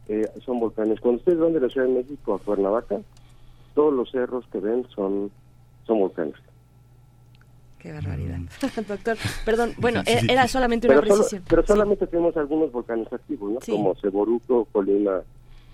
eh, 0.08 0.28
son 0.44 0.60
volcanes. 0.60 1.00
Cuando 1.00 1.18
ustedes 1.18 1.38
van 1.38 1.52
de 1.52 1.60
la 1.60 1.68
Ciudad 1.68 1.86
de 1.86 1.94
México 1.94 2.34
a 2.34 2.38
Cuernavaca, 2.38 3.00
todos 3.74 3.92
los 3.92 4.10
cerros 4.10 4.44
que 4.50 4.58
ven 4.58 4.86
son, 4.94 5.30
son 5.86 5.98
volcanes. 6.00 6.34
Qué 7.78 7.92
barbaridad. 7.92 8.38
Doctor, 8.88 9.16
perdón, 9.44 9.74
bueno, 9.78 10.02
e-, 10.06 10.32
era 10.32 10.48
solamente 10.48 10.88
una 10.88 11.00
precisión. 11.00 11.44
pero 11.48 11.64
solamente 11.64 12.06
tenemos 12.06 12.36
algunos 12.36 12.72
volcanes 12.72 13.12
activos, 13.12 13.52
¿no? 13.52 13.60
Como 13.60 13.94
Ceboruco, 13.96 14.64
Colima, 14.72 15.22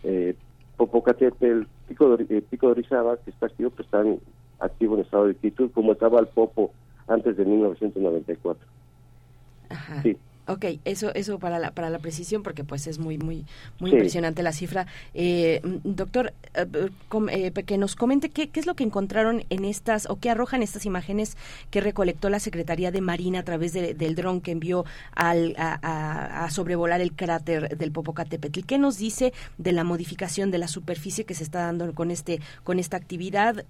eh, 0.03 0.35
Popocatépetl, 0.77 1.63
Pico 1.89 2.17
de, 2.17 2.37
eh, 2.37 2.43
Pico 2.43 2.67
de 2.67 2.73
Orizaba, 2.73 3.17
que 3.19 3.31
está 3.31 3.47
activo, 3.47 3.71
que 3.71 3.83
están 3.83 4.19
activos 4.59 4.99
en 4.99 5.05
estado 5.05 5.27
de 5.29 5.35
quietud, 5.37 5.71
como 5.73 5.93
estaba 5.93 6.21
el 6.21 6.27
Popo 6.27 6.73
antes 7.07 7.37
de 7.37 7.45
1994. 7.45 8.67
Ajá. 9.71 10.03
Sí. 10.03 10.17
Ok, 10.47 10.67
eso, 10.85 11.15
eso 11.15 11.39
para 11.39 11.59
la, 11.59 11.71
para 11.71 11.89
la 11.89 11.99
precisión, 11.99 12.43
porque 12.43 12.65
pues 12.65 12.87
es 12.87 12.99
muy, 12.99 13.17
muy, 13.17 13.47
muy 13.79 13.93
impresionante 13.93 14.43
la 14.43 14.53
cifra. 14.53 14.87
Eh, 15.15 15.63
doctor, 15.85 16.35
eh, 16.55 16.91
eh, 17.31 17.65
que 17.65 17.79
nos 17.79 17.97
comente 17.97 18.29
qué, 18.29 18.51
qué 18.51 18.61
es 18.61 18.67
lo 18.67 18.75
que 18.75 18.85
encontraron 18.85 19.45
en 19.49 19.65
estas, 19.65 20.07
o 20.11 20.17
qué 20.17 20.29
arrojan 20.29 20.63
estas 20.63 20.85
imágenes 20.85 21.39
que 21.71 21.81
recolectó 21.81 22.29
la 22.29 22.41
Secretaría 22.41 22.91
de 22.91 23.01
Marina 23.01 23.39
a 23.39 23.43
través 23.43 23.73
del 23.73 24.15
dron 24.15 24.43
que 24.43 24.51
envió 24.51 24.85
al, 25.13 25.55
a, 25.57 26.47
sobrevolar 26.51 27.01
el 27.01 27.15
cráter 27.15 27.79
del 27.79 27.91
Popocatépetl. 27.91 28.61
¿Qué 28.67 28.77
nos 28.77 28.99
dice 28.99 29.33
de 29.57 29.73
la 29.73 29.83
modificación 29.83 30.51
de 30.51 30.59
la 30.59 30.69
superficie 30.69 31.25
que 31.25 31.33
se 31.33 31.45
está 31.45 31.61
dando 31.61 31.95
con 31.95 32.11
este, 32.11 32.41
con 32.65 32.79
esta 32.79 32.99
actividad? 32.99 33.65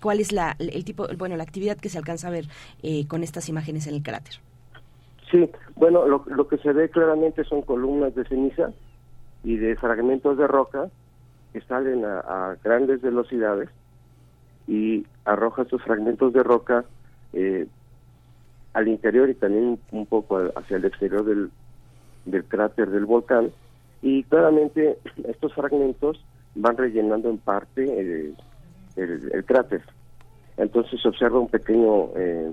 ¿Cuál 0.00 0.18
es 0.18 0.32
la, 0.32 0.56
el 0.58 0.84
tipo, 0.84 1.06
bueno, 1.16 1.36
la 1.36 1.44
actividad 1.44 1.76
que 1.76 1.88
se 1.88 1.98
alcanza 1.98 2.26
a 2.26 2.30
ver 2.30 2.48
con 3.06 3.22
estas 3.22 3.48
imágenes 3.48 3.86
en 3.86 3.94
el 3.94 4.02
cráter? 4.02 4.40
Sí, 5.32 5.50
bueno, 5.76 6.06
lo, 6.06 6.24
lo 6.26 6.46
que 6.46 6.58
se 6.58 6.72
ve 6.72 6.90
claramente 6.90 7.42
son 7.44 7.62
columnas 7.62 8.14
de 8.14 8.24
ceniza 8.24 8.70
y 9.42 9.56
de 9.56 9.74
fragmentos 9.76 10.36
de 10.36 10.46
roca 10.46 10.90
que 11.52 11.60
salen 11.62 12.04
a, 12.04 12.56
grandes 12.62 13.00
velocidades 13.00 13.70
y 14.68 15.06
arroja 15.24 15.62
estos 15.62 15.82
fragmentos 15.82 16.34
de 16.34 16.42
roca 16.42 16.84
eh, 17.32 17.66
al 18.74 18.88
interior 18.88 19.28
y 19.30 19.34
también 19.34 19.78
un 19.90 20.06
poco 20.06 20.38
hacia 20.54 20.76
el 20.76 20.84
exterior 20.84 21.24
del, 21.24 21.50
del 22.26 22.44
cráter 22.44 22.90
del 22.90 23.06
volcán 23.06 23.50
y 24.02 24.24
claramente 24.24 24.98
estos 25.24 25.54
fragmentos 25.54 26.22
van 26.54 26.76
rellenando 26.76 27.30
en 27.30 27.38
parte 27.38 27.82
el, 28.00 28.36
el, 28.96 29.44
cráter. 29.44 29.82
Entonces 30.58 31.00
se 31.00 31.08
observa 31.08 31.38
un 31.38 31.48
pequeño 31.48 32.10
eh, 32.16 32.52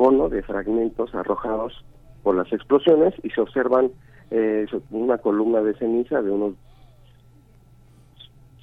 cono 0.00 0.30
de 0.30 0.42
fragmentos 0.42 1.14
arrojados 1.14 1.84
por 2.22 2.34
las 2.34 2.50
explosiones 2.54 3.12
y 3.22 3.28
se 3.28 3.42
observan 3.42 3.90
eh, 4.30 4.64
una 4.90 5.18
columna 5.18 5.60
de 5.60 5.74
ceniza 5.74 6.22
de 6.22 6.30
unos 6.30 6.54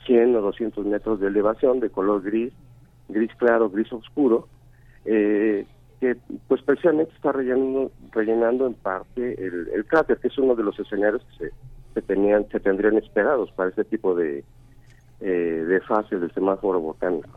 100 0.08 0.36
o 0.36 0.42
200 0.42 0.84
metros 0.88 1.20
de 1.20 1.28
elevación 1.28 1.80
de 1.80 1.92
color 1.92 2.24
gris, 2.24 2.52
gris 3.08 3.30
claro, 3.38 3.70
gris 3.70 3.94
oscuro, 3.94 4.48
eh, 5.06 5.68
que 6.00 6.18
pues 6.48 6.64
precisamente 6.64 7.14
está 7.14 7.32
rellenando, 7.32 7.92
rellenando 8.14 8.66
en 8.66 8.74
parte 8.74 9.36
el, 9.40 9.86
cráter, 9.86 10.18
que 10.18 10.30
es 10.30 10.38
uno 10.40 10.56
de 10.56 10.64
los 10.64 10.80
escenarios 10.80 11.22
que 11.38 11.52
se, 11.94 12.02
tenían, 12.02 12.50
se 12.50 12.60
tendrían 12.60 12.98
esperados 12.98 13.52
para 13.52 13.70
este 13.70 13.84
tipo 13.84 14.16
de, 14.16 14.44
eh, 15.20 15.28
de 15.68 15.82
fases 15.82 16.20
del 16.20 16.34
semáforo 16.34 16.80
volcánico. 16.80 17.30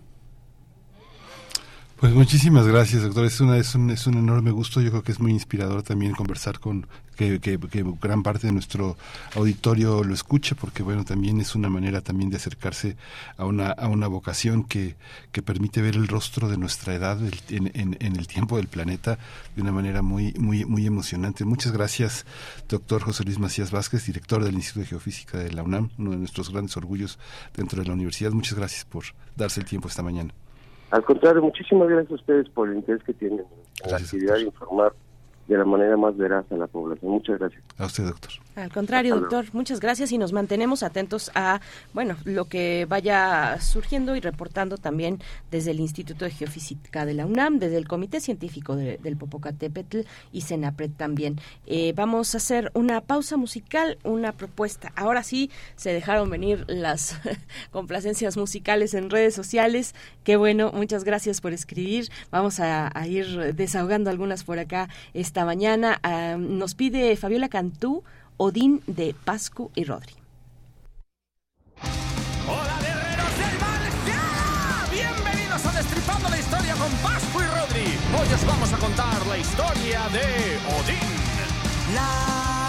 Pues 2.01 2.15
muchísimas 2.15 2.67
gracias, 2.67 3.03
doctor. 3.03 3.27
Es, 3.27 3.43
una, 3.43 3.59
es, 3.59 3.75
un, 3.75 3.91
es 3.91 4.07
un 4.07 4.15
enorme 4.17 4.51
gusto. 4.53 4.81
Yo 4.81 4.89
creo 4.89 5.03
que 5.03 5.13
es 5.13 5.21
muy 5.21 5.33
inspirador 5.33 5.83
también 5.83 6.15
conversar 6.15 6.59
con 6.59 6.87
que, 7.15 7.41
que, 7.41 7.59
gran 8.01 8.23
parte 8.23 8.47
de 8.47 8.55
nuestro 8.55 8.97
auditorio 9.37 10.03
lo 10.03 10.15
escuche, 10.15 10.55
porque 10.55 10.83
bueno, 10.83 11.05
también 11.05 11.43
es 11.43 11.55
una 11.55 11.69
manera 11.69 12.01
también 12.01 12.31
de 12.31 12.39
acercarse 12.39 12.97
a 13.37 13.45
una, 13.45 13.73
a 13.73 13.89
una 13.89 14.07
vocación 14.07 14.65
que, 14.65 14.97
que 15.31 15.43
permite 15.43 15.83
ver 15.83 15.95
el 15.97 16.09
rostro 16.09 16.49
de 16.49 16.57
nuestra 16.57 16.95
edad 16.95 17.19
en, 17.51 17.71
en, 17.75 18.17
el 18.17 18.27
tiempo 18.27 18.57
del 18.57 18.69
planeta 18.69 19.19
de 19.55 19.61
una 19.61 19.71
manera 19.71 20.01
muy, 20.01 20.33
muy, 20.39 20.65
muy 20.65 20.87
emocionante. 20.87 21.45
Muchas 21.45 21.73
gracias, 21.73 22.25
doctor 22.67 23.03
José 23.03 23.25
Luis 23.25 23.39
Macías 23.39 23.71
Vázquez, 23.73 24.07
director 24.07 24.43
del 24.43 24.55
Instituto 24.55 24.85
de 24.85 24.87
Geofísica 24.87 25.37
de 25.37 25.53
la 25.53 25.63
UNAM, 25.63 25.91
uno 25.99 26.13
de 26.13 26.17
nuestros 26.17 26.51
grandes 26.51 26.79
orgullos 26.79 27.19
dentro 27.55 27.83
de 27.83 27.89
la 27.89 27.93
universidad. 27.93 28.31
Muchas 28.31 28.55
gracias 28.55 28.87
por 28.87 29.05
darse 29.37 29.61
el 29.61 29.67
tiempo 29.67 29.89
esta 29.89 30.03
mañana. 30.03 30.33
Al 30.91 31.05
contrario, 31.05 31.43
muchísimas 31.43 31.89
gracias 31.89 32.13
a 32.13 32.15
ustedes 32.15 32.49
por 32.49 32.69
el 32.69 32.77
interés 32.77 33.03
que 33.05 33.15
tienen 33.15 33.45
en 33.85 33.91
la 33.91 33.97
actividad 33.97 34.35
de 34.35 34.43
informar 34.43 34.93
de 35.47 35.59
la 35.59 35.65
manera 35.65 35.97
más 35.97 36.17
veraz 36.17 36.45
a 36.51 36.57
la 36.57 36.67
población. 36.67 37.13
Muchas 37.13 37.39
gracias. 37.39 37.63
A 37.79 37.87
usted, 37.87 38.05
doctor. 38.05 38.33
Al 38.57 38.73
contrario, 38.73 39.15
doctor, 39.19 39.47
muchas 39.53 39.79
gracias 39.79 40.11
y 40.11 40.19
nos 40.19 40.33
mantenemos 40.33 40.83
atentos 40.83 41.31
a, 41.37 41.61
bueno, 41.95 42.17
lo 42.25 42.47
que 42.47 42.85
vaya 42.89 43.61
surgiendo 43.61 44.17
y 44.17 44.21
reportando 44.21 44.77
también 44.77 45.21
desde 45.53 45.71
el 45.71 45.79
Instituto 45.79 46.25
de 46.25 46.33
Geofísica 46.33 47.07
de 47.07 47.15
la 47.15 47.27
UNAM, 47.27 47.61
desde 47.61 47.77
el 47.77 47.87
Comité 47.87 48.21
Científico 48.21 48.75
del 48.75 49.17
Popocatépetl 49.17 50.01
y 50.33 50.41
CENAPRED 50.41 50.91
también. 50.97 51.41
Eh, 51.67 51.93
vamos 51.95 52.35
a 52.35 52.39
hacer 52.39 52.73
una 52.75 53.01
pausa 53.01 53.37
musical, 53.37 53.99
una 54.03 54.33
propuesta. 54.33 54.93
Ahora 54.97 55.23
sí, 55.23 55.51
se 55.77 55.93
dejaron 55.93 56.29
venir 56.29 56.65
las 56.67 57.21
complacencias 57.71 58.37
musicales 58.37 58.95
en 58.95 59.11
redes 59.11 59.35
sociales. 59.35 59.95
Qué 60.25 60.37
bueno, 60.37 60.73
muchas 60.75 61.05
gracias 61.05 61.41
por 61.41 61.53
escribir. 61.53 62.11
Vamos 62.31 62.59
a, 62.59 62.91
ir 63.07 63.55
desahogando 63.55 64.11
algunas 64.11 64.45
por 64.45 64.59
acá 64.59 64.89
esta 65.15 65.45
mañana. 65.45 66.01
Ah, 66.03 66.37
nos 66.39 66.75
pide 66.75 67.17
Fabiola 67.17 67.49
Cantú 67.49 68.03
Odín 68.43 68.83
de 68.87 69.15
Pascu 69.23 69.71
y 69.75 69.85
Rodri. 69.85 70.15
¡Hola 72.49 72.79
guerreros 72.81 73.33
del 73.37 73.59
Valhalla! 73.61 74.23
Bienvenidos 74.91 75.67
a 75.67 75.73
Destripando 75.73 76.31
la 76.31 76.39
Historia 76.39 76.75
con 76.77 76.91
Pascu 77.03 77.39
y 77.39 77.45
Rodri. 77.45 77.99
Hoy 78.19 78.33
os 78.33 78.47
vamos 78.47 78.73
a 78.73 78.79
contar 78.79 79.27
la 79.27 79.37
historia 79.37 80.09
de 80.09 80.57
Odín. 80.73 81.95
Largas 81.95 82.60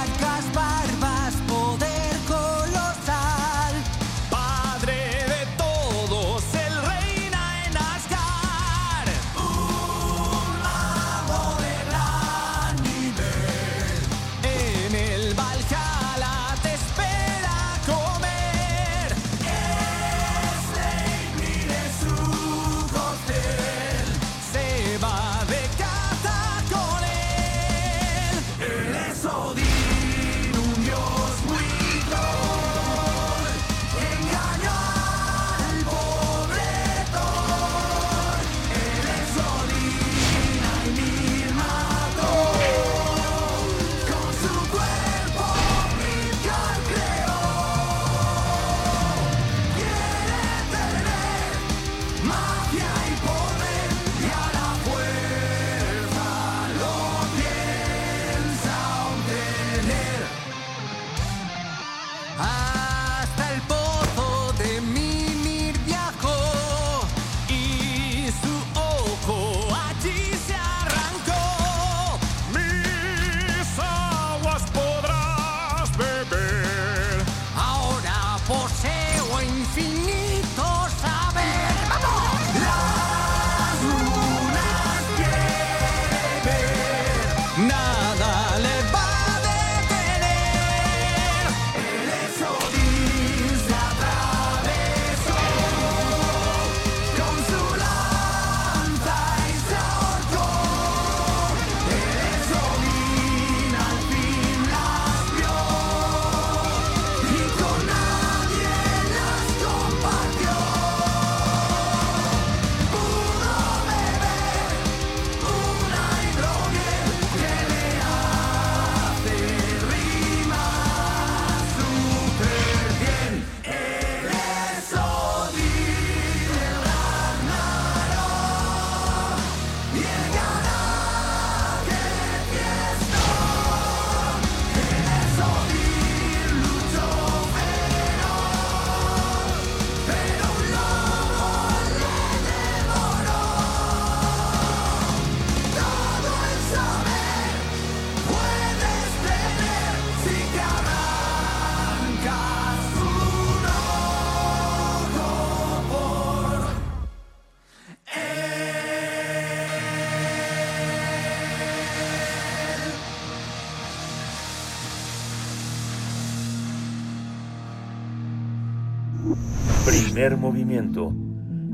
Primer 170.22 170.38
movimiento. 170.38 171.16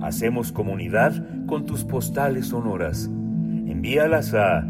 Hacemos 0.01 0.53
comunidad 0.53 1.11
con 1.47 1.65
tus 1.65 1.83
postales 1.83 2.45
sonoras. 2.45 3.07
Envíalas 3.07 4.33
a 4.33 4.65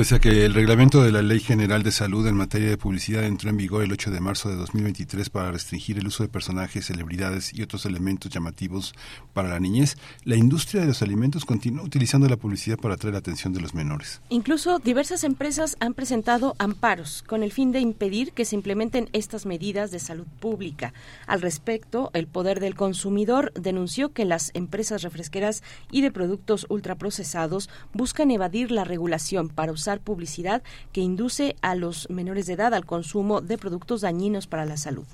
Pese 0.03 0.17
a 0.17 0.19
que 0.19 0.45
el 0.45 0.53
reglamento 0.53 1.01
de 1.05 1.13
la 1.13 1.23
Ley 1.23 1.39
General 1.39 1.85
de 1.85 1.93
Salud 1.93 2.27
en 2.27 2.35
materia 2.35 2.69
de 2.69 2.77
publicidad 2.77 3.23
entró 3.23 3.51
en 3.51 3.57
vigor 3.57 3.85
el 3.85 3.93
8 3.93 4.11
de 4.11 4.19
marzo 4.19 4.49
de 4.49 4.57
2023 4.57 5.31
para 5.31 5.53
restringir 5.53 5.97
el 5.97 6.09
uso 6.09 6.25
de 6.25 6.29
personajes, 6.29 6.87
celebridades 6.87 7.55
y 7.55 7.63
otros 7.63 7.87
elementos 7.87 8.29
llamativos 8.29 8.95
para 9.33 9.49
la 9.49 9.61
niñez, 9.61 9.97
la 10.25 10.35
industria 10.35 10.81
de 10.81 10.89
los 10.89 11.03
alimentos 11.03 11.45
continúa 11.45 11.85
utilizando 11.85 12.29
la 12.29 12.37
publicidad 12.37 12.79
para 12.79 12.95
atraer 12.95 13.13
la 13.13 13.21
atención 13.21 13.53
de 13.53 13.61
los 13.61 13.75
menores. 13.75 14.21
Incluso 14.29 14.81
diversas 14.81 15.23
empresas 15.23 15.77
han 15.79 15.95
presentado 15.95 16.57
amparos 16.59 17.23
con 17.29 17.45
el 17.45 17.53
fin 17.53 17.71
de 17.71 17.79
impedir 17.79 18.33
que 18.33 18.45
se 18.45 18.57
implementen 18.57 19.09
estas 19.13 19.47
medidas 19.47 19.93
de 19.93 20.01
salud 20.01 20.27
pública. 20.41 20.95
Al 21.29 21.43
respecto, 21.43 22.11
el 22.13 22.27
Poder 22.27 22.59
del 22.59 22.75
Consumidor 22.75 23.53
denunció 23.55 24.13
que 24.13 24.25
las 24.25 24.51
empresas 24.55 25.03
refresqueras 25.03 25.63
y 25.93 26.01
de 26.01 26.11
productos 26.11 26.67
ultraprocesados 26.69 27.71
buscan 27.95 28.33
evadir 28.33 28.73
la 28.73 28.83
regulación 28.83 29.49
para 29.49 29.71
usar 29.71 29.92
publicidad 30.01 30.63
que 30.93 31.01
induce 31.01 31.57
a 31.63 31.75
los 31.75 32.09
menores 32.11 32.47
de 32.47 32.55
edad 32.55 32.75
al 32.75 32.87
consumo 32.87 33.41
de 33.41 33.59
productos 33.59 34.03
dañinos 34.03 34.47
para 34.47 34.65
la 34.65 34.77
salud. 34.77 35.05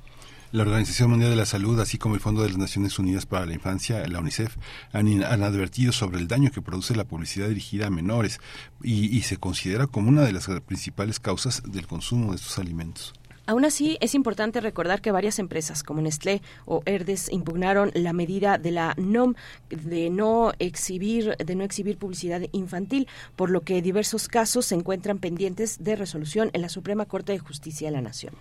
La 0.50 0.62
Organización 0.62 1.10
Mundial 1.10 1.28
de 1.30 1.36
la 1.36 1.44
Salud, 1.44 1.78
así 1.78 1.98
como 1.98 2.14
el 2.14 2.22
Fondo 2.22 2.40
de 2.40 2.48
las 2.48 2.56
Naciones 2.56 2.98
Unidas 2.98 3.26
para 3.26 3.44
la 3.44 3.52
Infancia, 3.52 4.06
la 4.08 4.20
UNICEF, 4.20 4.56
han, 4.92 5.22
advertido 5.22 5.92
sobre 5.92 6.18
el 6.18 6.26
daño 6.26 6.50
que 6.50 6.62
produce 6.62 6.96
la 6.96 7.04
publicidad 7.04 7.48
dirigida 7.48 7.88
a 7.88 7.90
menores 7.90 8.40
y 8.82 9.20
se 9.22 9.36
considera 9.36 9.86
como 9.86 10.08
una 10.08 10.22
de 10.22 10.32
las 10.32 10.48
principales 10.64 11.20
causas 11.20 11.62
del 11.66 11.86
consumo 11.86 12.30
de 12.30 12.36
estos 12.36 12.58
alimentos. 12.58 13.12
Aún 13.48 13.64
así, 13.64 13.96
es 14.02 14.14
importante 14.14 14.60
recordar 14.60 15.00
que 15.00 15.10
varias 15.10 15.38
empresas 15.38 15.82
como 15.82 16.02
Nestlé 16.02 16.42
o 16.66 16.82
Herdes 16.84 17.30
impugnaron 17.32 17.90
la 17.94 18.12
medida 18.12 18.58
de 18.58 18.72
la 18.72 18.92
NOM 18.98 19.36
de 19.70 20.10
no 20.10 20.52
exhibir 20.58 21.34
de 21.38 21.54
no 21.54 21.64
exhibir 21.64 21.96
publicidad 21.96 22.42
infantil, 22.52 23.08
por 23.36 23.48
lo 23.48 23.62
que 23.62 23.80
diversos 23.80 24.28
casos 24.28 24.66
se 24.66 24.74
encuentran 24.74 25.18
pendientes 25.18 25.82
de 25.82 25.96
resolución 25.96 26.50
en 26.52 26.60
la 26.60 26.68
Suprema 26.68 27.06
Corte 27.06 27.32
de 27.32 27.38
Justicia 27.38 27.88
de 27.88 27.92
la 27.92 28.02
Nación. 28.02 28.34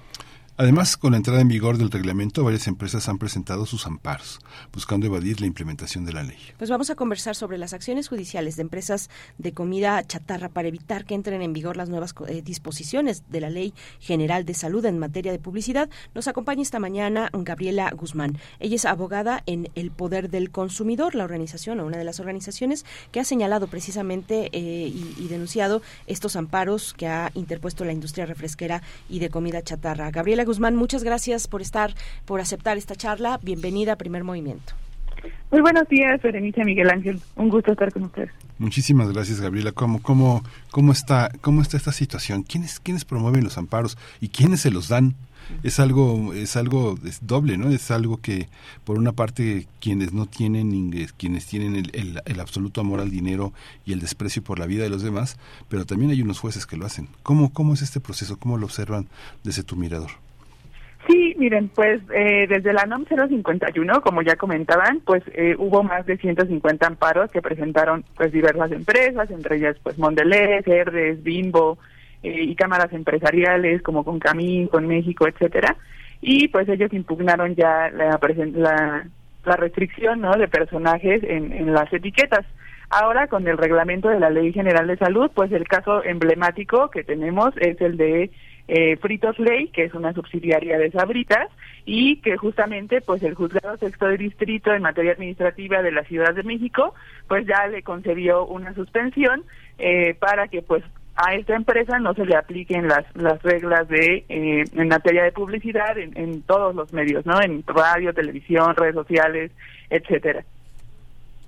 Además, 0.60 0.98
con 0.98 1.12
la 1.12 1.18
entrada 1.18 1.40
en 1.40 1.50
vigor 1.50 1.78
del 1.78 1.92
reglamento, 1.92 2.44
varias 2.44 2.66
empresas 2.66 3.08
han 3.10 3.20
presentado 3.20 3.68
sus 3.68 3.86
amparos, 3.86 4.40
buscando 4.74 5.06
evadir 5.06 5.40
la 5.40 5.46
implementación 5.46 6.04
de 6.04 6.14
la 6.14 6.24
ley. 6.24 6.40
Pues 6.58 6.72
vamos 6.72 6.90
a 6.90 6.96
conversar 6.96 7.36
sobre 7.36 7.60
las 7.60 7.74
acciones 7.74 8.08
judiciales 8.08 8.56
de 8.56 8.64
empresas 8.64 9.12
de 9.38 9.54
comida 9.54 10.04
chatarra 10.04 10.50
para 10.50 10.68
evitar 10.68 11.06
que 11.06 11.14
entren 11.14 11.44
en 11.44 11.54
vigor 11.54 11.78
las 11.78 11.90
nuevas 11.90 12.16
eh, 12.28 12.42
disposiciones 12.42 13.22
de 13.30 13.40
la 13.40 13.52
Ley 13.52 13.76
General 14.00 14.46
de 14.46 14.56
Salud 14.56 14.84
en 14.86 14.98
materia 14.98 15.32
de 15.32 15.38
publicidad. 15.38 15.92
Nos 16.16 16.28
acompaña 16.28 16.64
esta 16.64 16.80
mañana 16.80 17.30
Gabriela 17.34 17.92
Guzmán. 17.92 18.40
Ella 18.60 18.78
es 18.78 18.86
abogada 18.86 19.44
en 19.46 19.70
El 19.76 19.92
Poder 19.92 20.28
del 20.28 20.50
Consumidor, 20.50 21.14
la 21.14 21.26
organización 21.26 21.80
o 21.80 21.86
una 21.86 22.00
de 22.00 22.04
las 22.04 22.20
organizaciones 22.20 22.84
que 23.12 23.20
ha 23.20 23.26
señalado 23.26 23.68
precisamente 23.68 24.50
eh, 24.54 24.88
y, 24.88 25.16
y 25.20 25.28
denunciado 25.28 25.84
estos 26.08 26.36
amparos 26.36 26.96
que 26.96 27.06
ha 27.06 27.30
interpuesto 27.36 27.86
la 27.86 27.94
industria 27.94 28.26
refresquera 28.26 28.82
y 29.08 29.20
de 29.20 29.30
comida 29.30 29.62
chatarra. 29.62 30.10
Gabriela 30.10 30.47
Guzmán, 30.48 30.76
muchas 30.76 31.04
gracias 31.04 31.48
por 31.48 31.62
estar, 31.62 31.94
por 32.26 32.40
aceptar 32.40 32.78
esta 32.78 32.96
charla. 32.96 33.40
Bienvenida 33.44 33.94
a 33.94 33.96
Primer 33.98 34.24
Movimiento. 34.24 34.74
Muy 35.52 35.62
buenos 35.62 35.88
días, 35.88 36.22
Berenice 36.22 36.64
Miguel 36.64 36.90
Ángel. 36.90 37.22
Un 37.36 37.50
gusto 37.50 37.72
estar 37.72 37.92
con 37.92 38.04
ustedes. 38.04 38.32
Muchísimas 38.58 39.12
gracias, 39.12 39.40
Gabriela. 39.40 39.72
¿Cómo, 39.72 40.02
cómo, 40.02 40.44
cómo, 40.72 40.92
está, 40.92 41.32
cómo 41.42 41.62
está 41.62 41.78
esta 41.78 41.92
situación? 41.92 42.44
¿Quiénes, 42.44 42.80
¿Quiénes 42.80 43.06
promueven 43.06 43.44
los 43.44 43.58
amparos 43.58 43.98
y 44.20 44.30
quiénes 44.30 44.62
se 44.62 44.72
los 44.72 44.90
dan? 44.90 45.16
es 45.64 45.80
algo 45.80 46.34
es 46.34 46.58
algo 46.58 47.00
es 47.06 47.26
doble 47.26 47.58
no 47.58 47.70
es 47.70 47.90
algo 47.90 48.18
que 48.18 48.50
por 48.84 48.98
una 48.98 49.14
parte 49.14 49.66
quienes 49.80 50.12
no 50.12 50.26
tienen 50.26 50.74
ingres, 50.74 51.14
quienes 51.14 51.46
tienen 51.46 51.78
el, 51.78 51.90
el, 51.94 52.22
el, 52.26 52.40
absoluto 52.42 52.82
amor 52.82 53.00
al 53.00 53.12
dinero 53.12 53.54
y 53.86 53.94
el 53.94 54.02
desprecio 54.02 54.44
por 54.44 54.60
la 54.60 54.66
vida 54.66 54.84
de 54.84 54.90
los 54.90 55.04
demás 55.04 55.38
pero 55.70 55.86
también 55.86 56.12
hay 56.12 56.22
unos 56.22 56.40
jueces 56.40 56.66
que 56.66 56.76
lo 56.76 56.86
hacen 56.86 57.08
cómo 57.24 57.54
cómo 57.54 57.74
es 57.74 57.82
este 57.82 58.02
proceso 58.02 58.38
cómo 58.38 58.58
lo 58.58 58.66
observan 58.66 59.08
desde 59.46 59.64
tu 59.64 59.78
mirador 59.78 60.12
Sí, 61.08 61.36
miren, 61.38 61.70
pues 61.70 62.02
eh, 62.14 62.48
desde 62.50 62.74
la 62.74 62.86
NOM 62.86 63.06
051, 63.06 64.02
como 64.02 64.22
ya 64.24 64.36
comentaban, 64.36 65.00
pues 65.06 65.24
eh, 65.34 65.56
hubo 65.58 65.82
más 65.82 66.06
de 66.06 66.18
150 66.18 66.86
amparos 66.86 67.32
que 67.32 67.42
presentaron 67.42 68.04
pues 68.18 68.34
diversas 68.34 68.74
empresas, 68.74 69.32
entre 69.32 69.56
ellas 69.56 69.78
pues 69.82 69.98
Mondelez, 69.98 70.68
Herdes, 70.68 71.24
Bimbo 71.24 71.78
eh, 72.24 72.44
y 72.44 72.56
cámaras 72.56 72.92
empresariales 72.92 73.82
como 73.84 74.04
con 74.04 74.20
Camín, 74.20 74.68
con 74.68 74.86
México, 74.86 75.28
etcétera. 75.30 75.78
Y 76.20 76.50
pues 76.50 76.68
ellos 76.68 76.92
impugnaron 76.92 77.56
ya 77.56 77.90
la, 77.90 78.20
la, 78.20 79.08
la 79.46 79.56
restricción 79.56 80.20
¿no? 80.20 80.34
de 80.34 80.50
personajes 80.50 81.24
en, 81.24 81.54
en 81.54 81.74
las 81.74 81.92
etiquetas. 81.94 82.46
Ahora, 82.90 83.28
con 83.28 83.48
el 83.48 83.58
reglamento 83.58 84.10
de 84.10 84.20
la 84.20 84.30
Ley 84.30 84.52
General 84.52 84.88
de 84.88 84.98
Salud, 84.98 85.32
pues 85.34 85.52
el 85.54 85.68
caso 85.68 86.04
emblemático 86.04 86.90
que 86.90 87.04
tenemos 87.04 87.50
es 87.58 87.80
el 87.82 87.96
de 87.98 88.30
eh, 88.68 88.98
Fritos 88.98 89.40
Ley, 89.40 89.70
que 89.70 89.86
es 89.86 89.94
una 89.94 90.14
subsidiaria 90.14 90.78
de 90.78 90.92
Sabritas, 90.92 91.50
y 91.86 92.18
que 92.18 92.36
justamente 92.38 93.02
pues 93.02 93.24
el 93.24 93.34
juzgado 93.34 93.78
sexto 93.78 94.08
de 94.08 94.18
distrito 94.18 94.74
en 94.74 94.82
materia 94.82 95.14
administrativa 95.14 95.82
de 95.82 95.92
la 95.92 96.04
Ciudad 96.04 96.34
de 96.34 96.44
México, 96.44 96.94
pues 97.28 97.48
ya 97.48 97.68
le 97.68 97.82
concedió 97.82 98.46
una 98.46 98.74
suspensión 98.74 99.44
eh, 99.78 100.14
para 100.20 100.50
que 100.50 100.62
pues 100.62 100.84
a 101.16 101.34
esta 101.34 101.56
empresa 101.56 101.98
no 102.00 102.14
se 102.14 102.26
le 102.26 102.36
apliquen 102.36 102.88
las 102.88 103.06
las 103.16 103.42
reglas 103.42 103.88
de 103.88 104.26
eh, 104.30 104.64
en 104.72 104.88
materia 104.88 105.24
de 105.24 105.32
publicidad 105.32 105.98
en, 105.98 106.16
en 106.18 106.42
todos 106.44 106.76
los 106.76 106.94
medios, 106.94 107.26
¿no? 107.26 107.42
En 107.42 107.64
radio, 107.66 108.14
televisión, 108.14 108.76
redes 108.76 108.96
sociales, 108.96 109.52
etcétera. 109.90 110.44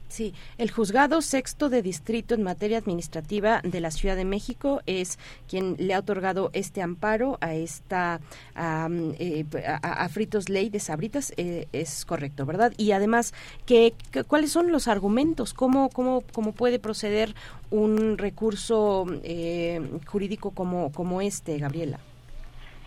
Sí, 0.09 0.33
el 0.57 0.71
juzgado 0.71 1.21
sexto 1.21 1.69
de 1.69 1.83
distrito 1.83 2.33
en 2.33 2.41
materia 2.41 2.79
administrativa 2.79 3.61
de 3.63 3.79
la 3.79 3.91
Ciudad 3.91 4.15
de 4.15 4.25
México 4.25 4.81
es 4.87 5.19
quien 5.47 5.75
le 5.77 5.93
ha 5.93 5.99
otorgado 5.99 6.49
este 6.53 6.81
amparo 6.81 7.37
a 7.41 7.53
esta 7.53 8.19
a, 8.55 8.89
eh, 8.91 9.45
a, 9.83 10.09
Fritos 10.09 10.49
Ley 10.49 10.69
de 10.69 10.79
Sabritas, 10.79 11.31
eh, 11.37 11.67
es 11.73 12.05
correcto, 12.05 12.47
¿verdad? 12.47 12.73
Y 12.75 12.91
además, 12.91 13.35
¿qué, 13.67 13.93
¿cuáles 14.27 14.51
son 14.51 14.71
los 14.71 14.87
argumentos? 14.87 15.53
¿Cómo, 15.53 15.89
cómo, 15.89 16.23
cómo 16.33 16.53
puede 16.53 16.79
proceder 16.79 17.35
un 17.69 18.17
recurso 18.17 19.05
eh, 19.23 19.79
jurídico 20.07 20.51
como, 20.51 20.91
como 20.91 21.21
este, 21.21 21.59
Gabriela? 21.59 21.99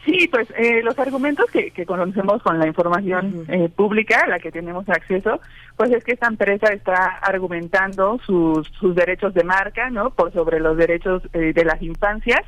Sí, 0.05 0.29
pues 0.29 0.49
eh, 0.57 0.83
los 0.83 0.99
argumentos 0.99 1.49
que, 1.51 1.71
que, 1.71 1.87
conocemos 1.87 2.43
con 2.43 2.59
la 2.59 2.67
información 2.67 3.45
eh, 3.49 3.69
pública, 3.69 4.23
a 4.25 4.29
la 4.29 4.41
que 4.41 4.51
tenemos 4.51 4.89
acceso, 4.89 5.41
pues 5.77 5.93
es 5.93 6.03
que 6.03 6.13
esta 6.13 6.27
empresa 6.27 6.73
está 6.73 7.19
argumentando 7.23 8.19
sus, 8.27 8.67
sus 8.81 8.97
derechos 8.97 9.33
de 9.33 9.45
marca, 9.45 9.91
¿no? 9.91 10.11
Por 10.11 10.33
sobre 10.33 10.59
los 10.59 10.77
derechos 10.77 11.23
eh, 11.33 11.53
de 11.53 11.65
las 11.65 11.81
infancias. 11.83 12.41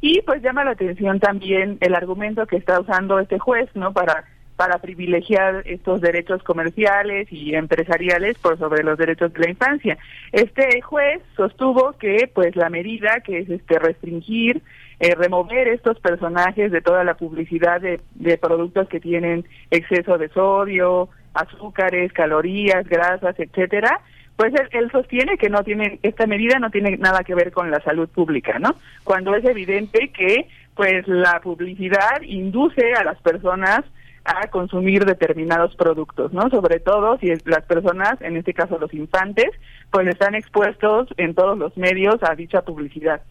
Y 0.00 0.20
pues 0.22 0.42
llama 0.42 0.64
la 0.64 0.72
atención 0.72 1.20
también 1.20 1.78
el 1.80 1.94
argumento 1.94 2.46
que 2.46 2.56
está 2.56 2.80
usando 2.80 3.20
este 3.20 3.38
juez, 3.38 3.68
¿no? 3.74 3.92
Para 3.92 4.24
para 4.56 4.78
privilegiar 4.78 5.62
estos 5.66 6.00
derechos 6.00 6.42
comerciales 6.42 7.30
y 7.30 7.54
empresariales 7.54 8.38
por 8.38 8.58
sobre 8.58 8.82
los 8.82 8.96
derechos 8.98 9.32
de 9.32 9.40
la 9.40 9.50
infancia. 9.50 9.98
Este 10.32 10.80
juez 10.80 11.20
sostuvo 11.36 11.92
que 11.92 12.30
pues 12.34 12.56
la 12.56 12.70
medida 12.70 13.20
que 13.20 13.40
es 13.40 13.50
este 13.50 13.78
restringir 13.78 14.62
eh, 15.00 15.14
remover 15.14 15.68
estos 15.68 15.98
personajes 16.00 16.72
de 16.72 16.80
toda 16.80 17.04
la 17.04 17.14
publicidad 17.14 17.80
de, 17.80 18.00
de 18.14 18.38
productos 18.38 18.88
que 18.88 19.00
tienen 19.00 19.44
exceso 19.70 20.18
de 20.18 20.28
sodio, 20.30 21.08
azúcares, 21.34 22.12
calorías, 22.12 22.88
grasas, 22.88 23.38
etcétera, 23.38 24.00
pues 24.36 24.54
él, 24.54 24.68
él, 24.72 24.90
sostiene 24.90 25.38
que 25.38 25.48
no 25.48 25.64
tiene 25.64 25.98
esta 26.02 26.26
medida 26.26 26.58
no 26.58 26.70
tiene 26.70 26.96
nada 26.96 27.24
que 27.24 27.34
ver 27.34 27.52
con 27.52 27.70
la 27.70 27.80
salud 27.80 28.08
pública, 28.08 28.58
¿no? 28.58 28.74
Cuando 29.04 29.34
es 29.34 29.44
evidente 29.44 30.08
que 30.08 30.48
pues 30.74 31.06
la 31.08 31.40
publicidad 31.40 32.20
induce 32.22 32.92
a 32.94 33.04
las 33.04 33.18
personas 33.20 33.80
a 34.24 34.48
consumir 34.48 35.04
determinados 35.04 35.74
productos, 35.76 36.32
¿no? 36.32 36.50
Sobre 36.50 36.80
todo 36.80 37.16
si 37.18 37.32
las 37.44 37.64
personas, 37.64 38.20
en 38.20 38.36
este 38.36 38.52
caso 38.52 38.78
los 38.78 38.92
infantes, 38.92 39.50
pues 39.90 40.08
están 40.08 40.34
expuestos 40.34 41.08
en 41.16 41.34
todos 41.34 41.56
los 41.56 41.76
medios 41.76 42.16
a 42.22 42.34
dicha 42.34 42.62
publicidad. 42.62 43.22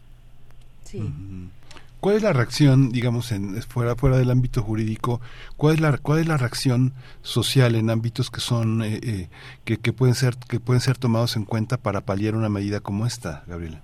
Sí. 0.81 1.01
¿Cuál 2.06 2.18
es 2.18 2.22
la 2.22 2.34
reacción, 2.34 2.91
digamos, 2.91 3.32
en, 3.32 3.60
fuera, 3.64 3.95
fuera 3.95 4.19
del 4.19 4.30
ámbito 4.30 4.61
jurídico, 4.61 5.22
cuál 5.57 5.73
es 5.73 5.82
la, 5.82 5.98
cuál 5.98 6.19
es 6.19 6.27
la 6.27 6.38
reacción 6.38 6.94
social 7.23 7.73
en 7.73 7.90
ámbitos 7.90 8.30
que 8.30 8.41
son, 8.41 8.84
eh, 8.84 8.99
eh, 9.02 9.30
que, 9.64 9.80
que, 9.80 9.91
pueden 9.91 10.14
ser, 10.14 10.36
que 10.48 10.60
pueden 10.60 10.82
ser 10.82 10.99
tomados 10.99 11.36
en 11.36 11.45
cuenta 11.45 11.77
para 11.77 12.02
paliar 12.02 12.36
una 12.36 12.48
medida 12.48 12.80
como 12.80 13.07
esta, 13.07 13.44
Gabriela? 13.48 13.82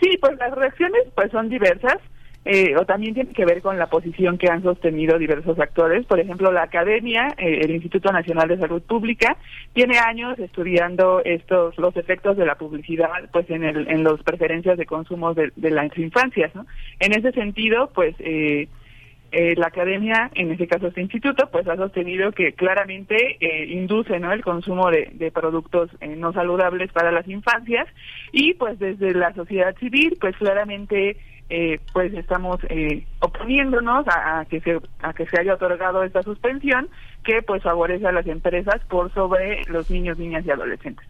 Sí, 0.00 0.16
pues 0.22 0.38
las 0.38 0.52
reacciones 0.52 1.02
pues 1.14 1.30
son 1.30 1.50
diversas. 1.50 1.98
Eh, 2.44 2.74
o 2.76 2.86
también 2.86 3.14
tiene 3.14 3.32
que 3.32 3.44
ver 3.44 3.60
con 3.60 3.78
la 3.78 3.88
posición 3.88 4.38
que 4.38 4.48
han 4.48 4.62
sostenido 4.62 5.18
diversos 5.18 5.58
actores. 5.58 6.06
Por 6.06 6.20
ejemplo, 6.20 6.50
la 6.52 6.62
Academia, 6.62 7.34
eh, 7.36 7.60
el 7.62 7.72
Instituto 7.72 8.10
Nacional 8.10 8.48
de 8.48 8.58
Salud 8.58 8.82
Pública, 8.82 9.36
tiene 9.72 9.98
años 9.98 10.38
estudiando 10.38 11.20
estos 11.24 11.76
los 11.78 11.96
efectos 11.96 12.36
de 12.36 12.46
la 12.46 12.56
publicidad, 12.56 13.08
pues 13.32 13.50
en 13.50 13.64
el, 13.64 13.88
en 13.88 14.04
las 14.04 14.22
preferencias 14.22 14.78
de 14.78 14.86
consumo 14.86 15.34
de, 15.34 15.52
de 15.56 15.70
las 15.70 15.96
infancias. 15.98 16.54
¿no? 16.54 16.66
En 17.00 17.12
ese 17.12 17.32
sentido, 17.32 17.90
pues 17.94 18.14
eh, 18.20 18.68
eh, 19.30 19.54
la 19.56 19.66
academia, 19.66 20.30
en 20.34 20.52
este 20.52 20.66
caso 20.66 20.86
este 20.86 21.02
instituto, 21.02 21.50
pues 21.52 21.68
ha 21.68 21.76
sostenido 21.76 22.32
que 22.32 22.54
claramente 22.54 23.36
eh, 23.40 23.66
induce 23.66 24.18
¿no? 24.18 24.32
el 24.32 24.42
consumo 24.42 24.90
de, 24.90 25.10
de 25.12 25.30
productos 25.30 25.90
eh, 26.00 26.16
no 26.16 26.32
saludables 26.32 26.90
para 26.92 27.12
las 27.12 27.28
infancias 27.28 27.86
y 28.32 28.54
pues 28.54 28.78
desde 28.78 29.12
la 29.12 29.34
sociedad 29.34 29.76
civil, 29.76 30.16
pues 30.18 30.34
claramente 30.36 31.18
eh, 31.50 31.80
pues 31.92 32.12
estamos 32.14 32.60
eh, 32.68 33.06
oponiéndonos 33.20 34.06
a, 34.08 34.40
a, 34.40 34.44
que 34.44 34.60
se 34.60 34.78
a 35.00 35.12
que 35.12 35.26
se 35.26 35.40
haya 35.40 35.54
otorgado 35.54 36.02
esta 36.02 36.22
suspensión 36.22 36.88
que 37.24 37.42
pues 37.42 37.62
favorece 37.62 38.06
a 38.06 38.12
las 38.12 38.26
empresas 38.26 38.80
por 38.88 39.12
sobre 39.14 39.64
los 39.66 39.90
niños, 39.90 40.18
niñas 40.18 40.44
y 40.46 40.50
adolescentes. 40.50 41.06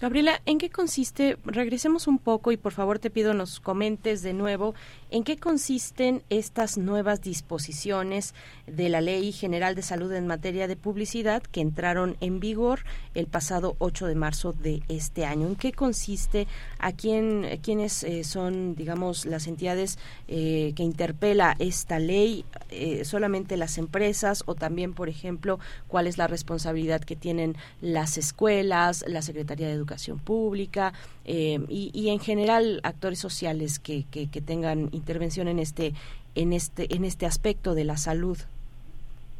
Gabriela, 0.00 0.40
¿en 0.46 0.58
qué 0.58 0.70
consiste? 0.70 1.36
Regresemos 1.44 2.06
un 2.06 2.18
poco 2.18 2.52
y 2.52 2.56
por 2.56 2.72
favor 2.72 2.98
te 2.98 3.10
pido 3.10 3.34
nos 3.34 3.60
comentes 3.60 4.22
de 4.22 4.32
nuevo 4.32 4.74
en 5.16 5.24
qué 5.24 5.38
consisten 5.38 6.22
estas 6.28 6.76
nuevas 6.76 7.22
disposiciones 7.22 8.34
de 8.66 8.90
la 8.90 9.00
Ley 9.00 9.32
General 9.32 9.74
de 9.74 9.80
Salud 9.80 10.12
en 10.12 10.26
materia 10.26 10.68
de 10.68 10.76
publicidad 10.76 11.42
que 11.42 11.62
entraron 11.62 12.18
en 12.20 12.38
vigor 12.38 12.80
el 13.14 13.26
pasado 13.26 13.76
8 13.78 14.08
de 14.08 14.14
marzo 14.14 14.52
de 14.52 14.82
este 14.88 15.24
año. 15.24 15.46
¿En 15.46 15.56
qué 15.56 15.72
consiste? 15.72 16.46
¿A 16.78 16.92
quién, 16.92 17.46
quiénes 17.62 18.04
eh, 18.04 18.24
son, 18.24 18.74
digamos, 18.74 19.24
las 19.24 19.46
entidades 19.46 19.98
eh, 20.28 20.74
que 20.76 20.82
interpela 20.82 21.56
esta 21.60 21.98
ley? 21.98 22.44
Eh, 22.68 23.06
¿Solamente 23.06 23.56
las 23.56 23.78
empresas 23.78 24.42
o 24.44 24.54
también, 24.54 24.92
por 24.92 25.08
ejemplo, 25.08 25.58
cuál 25.88 26.08
es 26.08 26.18
la 26.18 26.26
responsabilidad 26.26 27.00
que 27.00 27.16
tienen 27.16 27.56
las 27.80 28.18
escuelas, 28.18 29.02
las 29.08 29.24
Secretaría 29.24 29.66
de 29.66 29.72
Educación 29.72 30.18
Pública 30.18 30.92
y, 31.24 31.90
y, 31.92 32.10
en 32.10 32.20
general 32.20 32.80
actores 32.84 33.18
sociales 33.18 33.80
que, 33.80 34.04
que, 34.04 34.30
que, 34.30 34.40
tengan 34.40 34.88
intervención 35.06 35.46
en 35.46 35.60
este 35.60 35.92
en 36.34 36.52
este 36.52 36.92
en 36.94 37.04
este 37.04 37.26
aspecto 37.26 37.76
de 37.76 37.84
la 37.84 37.96
salud. 37.96 38.38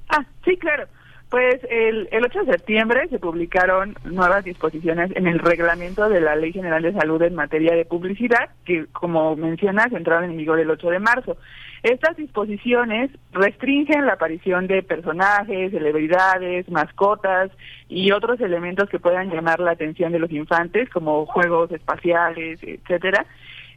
Ah, 0.09 0.25
sí, 0.45 0.57
claro. 0.57 0.87
Pues 1.29 1.57
el, 1.69 2.09
el 2.13 2.25
8 2.25 2.45
de 2.45 2.53
septiembre 2.53 3.09
se 3.09 3.19
publicaron 3.19 3.97
nuevas 4.05 4.45
disposiciones 4.45 5.11
en 5.17 5.27
el 5.27 5.41
reglamento 5.41 6.09
de 6.09 6.21
la 6.21 6.37
Ley 6.37 6.53
General 6.53 6.81
de 6.81 6.93
Salud 6.93 7.21
en 7.23 7.35
materia 7.35 7.75
de 7.75 7.85
publicidad, 7.85 8.51
que 8.65 8.87
como 8.93 9.35
mencionas 9.35 9.91
entraron 9.91 10.31
en 10.31 10.37
vigor 10.37 10.61
el 10.61 10.71
8 10.71 10.89
de 10.89 11.01
marzo. 11.01 11.37
Estas 11.83 12.17
disposiciones 12.17 13.11
restringen 13.33 14.07
la 14.07 14.13
aparición 14.13 14.69
de 14.69 14.85
personajes, 14.85 15.73
celebridades, 15.73 16.69
mascotas 16.71 17.51
y 17.89 18.13
otros 18.13 18.41
elementos 18.41 18.89
que 18.89 19.01
puedan 19.01 19.29
llamar 19.29 19.59
la 19.59 19.73
atención 19.73 20.13
de 20.13 20.21
los 20.21 20.31
infantes, 20.31 20.89
como 20.91 21.27
juegos 21.27 21.73
espaciales, 21.73 22.61
etcétera, 22.63 23.27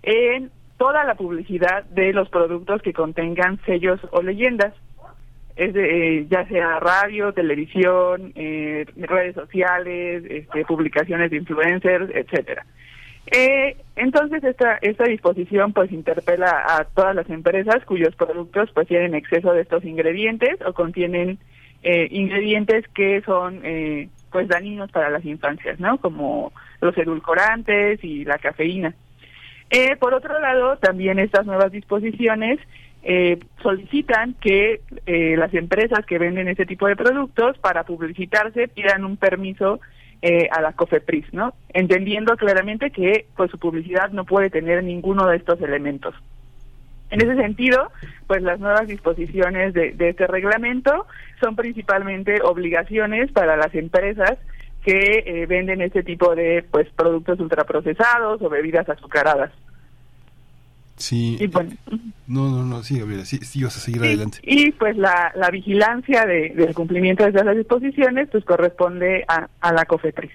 en 0.03 0.51
toda 0.79 1.03
la 1.03 1.13
publicidad 1.13 1.83
de 1.83 2.13
los 2.13 2.29
productos 2.29 2.81
que 2.81 2.93
contengan 2.93 3.59
sellos 3.65 3.99
o 4.11 4.23
leyendas 4.23 4.73
es 5.57 5.73
de, 5.73 6.19
eh, 6.19 6.27
ya 6.29 6.47
sea 6.47 6.79
radio, 6.79 7.33
televisión, 7.33 8.31
eh, 8.35 8.85
redes 8.95 9.35
sociales, 9.35 10.23
este, 10.27 10.63
publicaciones 10.63 11.29
de 11.29 11.37
influencers, 11.37 12.09
etcétera. 12.15 12.65
Eh, 13.31 13.75
entonces 13.97 14.43
esta 14.43 14.77
esta 14.81 15.03
disposición 15.03 15.73
pues 15.73 15.91
interpela 15.91 16.63
a 16.67 16.85
todas 16.85 17.13
las 17.13 17.29
empresas 17.29 17.83
cuyos 17.85 18.15
productos 18.15 18.71
pues 18.73 18.87
tienen 18.87 19.13
exceso 19.13 19.53
de 19.53 19.61
estos 19.61 19.83
ingredientes 19.83 20.59
o 20.65 20.73
contienen 20.73 21.37
eh, 21.83 22.07
ingredientes 22.09 22.87
que 22.95 23.21
son 23.21 23.59
eh, 23.63 24.09
pues 24.31 24.47
dañinos 24.47 24.89
para 24.91 25.09
las 25.09 25.25
infancias, 25.25 25.79
¿no? 25.79 25.97
Como 25.99 26.53
los 26.81 26.97
edulcorantes 26.97 28.03
y 28.03 28.23
la 28.25 28.37
cafeína. 28.37 28.95
Eh, 29.69 29.95
por 29.97 30.13
otro 30.13 30.39
lado, 30.39 30.77
también 30.77 31.19
estas 31.19 31.45
nuevas 31.45 31.71
disposiciones 31.71 32.59
eh, 33.01 33.39
solicitan 33.61 34.33
que 34.41 34.81
eh, 35.05 35.35
las 35.37 35.53
empresas 35.53 36.05
que 36.05 36.17
venden 36.17 36.47
ese 36.47 36.65
tipo 36.65 36.87
de 36.87 36.95
productos 36.95 37.57
para 37.59 37.83
publicitarse 37.83 38.67
pidan 38.67 39.05
un 39.05 39.15
permiso 39.15 39.79
eh, 40.21 40.49
a 40.51 40.59
la 40.61 40.73
COFEPRIS, 40.73 41.33
¿no? 41.33 41.53
Entendiendo 41.69 42.35
claramente 42.35 42.91
que 42.91 43.25
pues 43.37 43.49
su 43.51 43.57
publicidad 43.57 44.09
no 44.11 44.25
puede 44.25 44.49
tener 44.49 44.83
ninguno 44.83 45.27
de 45.27 45.37
estos 45.37 45.61
elementos. 45.61 46.13
En 47.09 47.21
ese 47.21 47.35
sentido, 47.35 47.89
pues 48.27 48.43
las 48.43 48.59
nuevas 48.59 48.87
disposiciones 48.87 49.73
de, 49.73 49.93
de 49.93 50.09
este 50.09 50.27
reglamento 50.27 51.07
son 51.39 51.55
principalmente 51.55 52.41
obligaciones 52.41 53.31
para 53.31 53.55
las 53.55 53.73
empresas 53.73 54.37
que 54.83 55.23
eh, 55.25 55.45
venden 55.45 55.81
este 55.81 56.03
tipo 56.03 56.35
de 56.35 56.65
pues 56.69 56.87
productos 56.95 57.39
ultraprocesados 57.39 58.41
o 58.41 58.49
bebidas 58.49 58.87
azucaradas. 58.89 59.51
Sí. 60.95 61.37
Y 61.39 61.47
bueno, 61.47 61.71
no, 62.27 62.49
no, 62.49 62.65
no, 62.65 62.83
sí, 62.83 62.99
Gabriela, 62.99 63.23
sí, 63.23 63.37
sí, 63.37 63.63
vas 63.63 63.77
a 63.77 63.79
seguir 63.79 64.01
y, 64.03 64.07
adelante. 64.07 64.39
Y 64.43 64.71
pues 64.71 64.97
la, 64.97 65.31
la 65.35 65.49
vigilancia 65.49 66.25
de, 66.25 66.49
del 66.49 66.73
cumplimiento 66.73 67.23
de 67.23 67.29
esas 67.29 67.55
disposiciones 67.55 68.27
pues 68.29 68.43
corresponde 68.43 69.23
a, 69.27 69.47
a 69.61 69.73
la 69.73 69.85
COFEPRIS. 69.85 70.31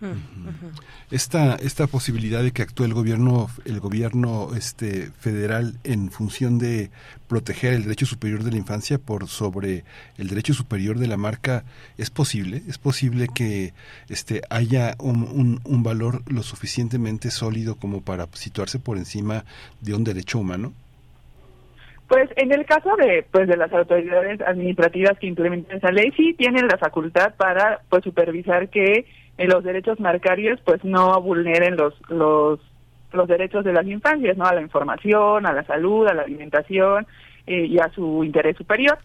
Uh 0.00 0.06
-huh. 0.06 0.80
Esta 1.10 1.56
esta 1.56 1.86
posibilidad 1.86 2.42
de 2.42 2.52
que 2.52 2.62
actúe 2.62 2.84
el 2.84 2.94
gobierno 2.94 3.48
el 3.66 3.78
gobierno 3.78 4.48
este 4.56 5.10
federal 5.10 5.74
en 5.84 6.10
función 6.10 6.58
de 6.58 6.90
proteger 7.28 7.74
el 7.74 7.82
derecho 7.82 8.06
superior 8.06 8.42
de 8.42 8.50
la 8.50 8.56
infancia 8.56 8.98
por 8.98 9.28
sobre 9.28 9.84
el 10.16 10.28
derecho 10.28 10.54
superior 10.54 10.98
de 10.98 11.06
la 11.06 11.18
marca 11.18 11.64
es 11.98 12.08
posible 12.10 12.62
es 12.68 12.78
posible 12.78 13.26
que 13.34 13.74
este 14.08 14.42
haya 14.48 14.94
un, 14.98 15.60
un, 15.64 15.82
valor 15.82 16.22
lo 16.26 16.42
suficientemente 16.42 17.30
sólido 17.30 17.74
como 17.74 18.00
para 18.00 18.26
situarse 18.32 18.78
por 18.78 18.96
encima 18.96 19.44
de 19.82 19.94
un 19.94 20.04
derecho 20.04 20.38
humano 20.38 20.72
pues 22.08 22.30
en 22.36 22.50
el 22.52 22.64
caso 22.64 22.96
de 22.96 23.26
pues 23.30 23.46
de 23.46 23.58
las 23.58 23.72
autoridades 23.72 24.40
administrativas 24.40 25.18
que 25.18 25.26
implementan 25.26 25.76
esa 25.76 25.90
ley 25.90 26.12
sí 26.16 26.34
tienen 26.34 26.66
la 26.66 26.78
facultad 26.78 27.34
para 27.36 27.80
pues 27.90 28.04
supervisar 28.04 28.70
que 28.70 29.04
eh, 29.38 29.46
los 29.46 29.64
derechos 29.64 30.00
marcarios 30.00 30.60
pues 30.64 30.84
no 30.84 31.20
vulneren 31.20 31.76
los 31.76 31.94
los 32.08 32.60
los 33.12 33.28
derechos 33.28 33.64
de 33.64 33.72
las 33.72 33.86
infancias, 33.86 34.36
¿no? 34.36 34.44
A 34.44 34.54
la 34.54 34.60
información, 34.60 35.46
a 35.46 35.52
la 35.52 35.64
salud, 35.64 36.06
a 36.08 36.14
la 36.14 36.22
alimentación 36.22 37.06
eh, 37.46 37.66
y 37.66 37.78
a 37.78 37.88
su 37.90 38.24
interés 38.24 38.56
superior. 38.56 38.98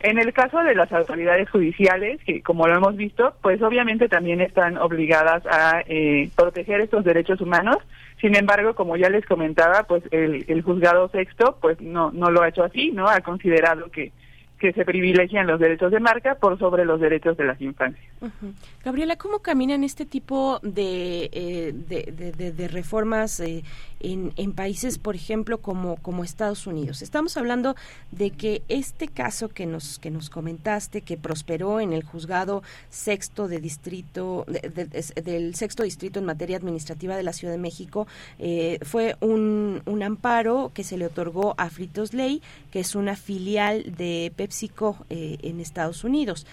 En 0.00 0.18
el 0.18 0.32
caso 0.32 0.58
de 0.64 0.74
las 0.74 0.92
autoridades 0.92 1.48
judiciales, 1.50 2.20
que 2.24 2.42
como 2.42 2.66
lo 2.66 2.74
hemos 2.74 2.96
visto, 2.96 3.34
pues 3.40 3.62
obviamente 3.62 4.08
también 4.08 4.40
están 4.40 4.76
obligadas 4.76 5.44
a 5.46 5.82
eh, 5.86 6.28
proteger 6.34 6.80
estos 6.80 7.04
derechos 7.04 7.40
humanos. 7.40 7.76
Sin 8.20 8.34
embargo, 8.34 8.74
como 8.74 8.96
ya 8.96 9.08
les 9.10 9.24
comentaba, 9.26 9.84
pues 9.84 10.02
el, 10.10 10.44
el 10.48 10.62
juzgado 10.62 11.08
sexto, 11.10 11.56
pues 11.60 11.80
no 11.80 12.10
no 12.10 12.30
lo 12.30 12.42
ha 12.42 12.48
hecho 12.48 12.64
así, 12.64 12.90
¿no? 12.90 13.06
Ha 13.06 13.20
considerado 13.20 13.90
que 13.90 14.10
que 14.62 14.72
se 14.72 14.84
privilegian 14.84 15.48
los 15.48 15.58
derechos 15.58 15.90
de 15.90 15.98
marca 15.98 16.36
por 16.36 16.56
sobre 16.56 16.84
los 16.84 17.00
derechos 17.00 17.36
de 17.36 17.44
las 17.44 17.60
infancias. 17.60 18.06
Gabriela, 18.84 19.16
¿cómo 19.16 19.40
caminan 19.40 19.82
este 19.82 20.06
tipo 20.06 20.60
de, 20.62 21.28
eh, 21.32 21.72
de, 21.74 22.32
de, 22.36 22.52
de, 22.52 22.68
reformas 22.68 23.40
eh, 23.40 23.64
en, 24.02 24.32
en, 24.36 24.52
países, 24.52 24.98
por 24.98 25.14
ejemplo, 25.14 25.58
como, 25.58 25.96
como 25.96 26.24
Estados 26.24 26.66
Unidos? 26.66 27.02
Estamos 27.02 27.36
hablando 27.36 27.76
de 28.10 28.30
que 28.30 28.62
este 28.68 29.08
caso 29.08 29.48
que 29.48 29.66
nos, 29.66 29.98
que 29.98 30.10
nos 30.10 30.30
comentaste, 30.30 31.02
que 31.02 31.16
prosperó 31.16 31.80
en 31.80 31.92
el 31.92 32.04
juzgado 32.04 32.62
sexto 32.88 33.48
de 33.48 33.60
distrito, 33.60 34.46
del 34.46 35.54
sexto 35.54 35.82
distrito 35.82 36.18
en 36.18 36.26
materia 36.26 36.56
administrativa 36.56 37.16
de 37.16 37.22
la 37.22 37.32
Ciudad 37.32 37.52
de 37.52 37.58
México, 37.58 38.06
eh, 38.38 38.78
fue 38.82 39.16
un, 39.20 39.82
un 39.86 40.02
amparo 40.02 40.70
que 40.72 40.84
se 40.84 40.96
le 40.96 41.06
otorgó 41.06 41.54
a 41.58 41.68
Fritos 41.68 42.14
Ley, 42.14 42.42
que 42.70 42.80
es 42.80 42.94
una 42.94 43.16
filial 43.16 43.94
de 43.96 44.32
Pepsi 44.36 44.52
PepsiCo 44.52 44.96
eh, 45.08 45.38
en 45.42 45.60
Estados 45.60 46.04
Unidos. 46.04 46.46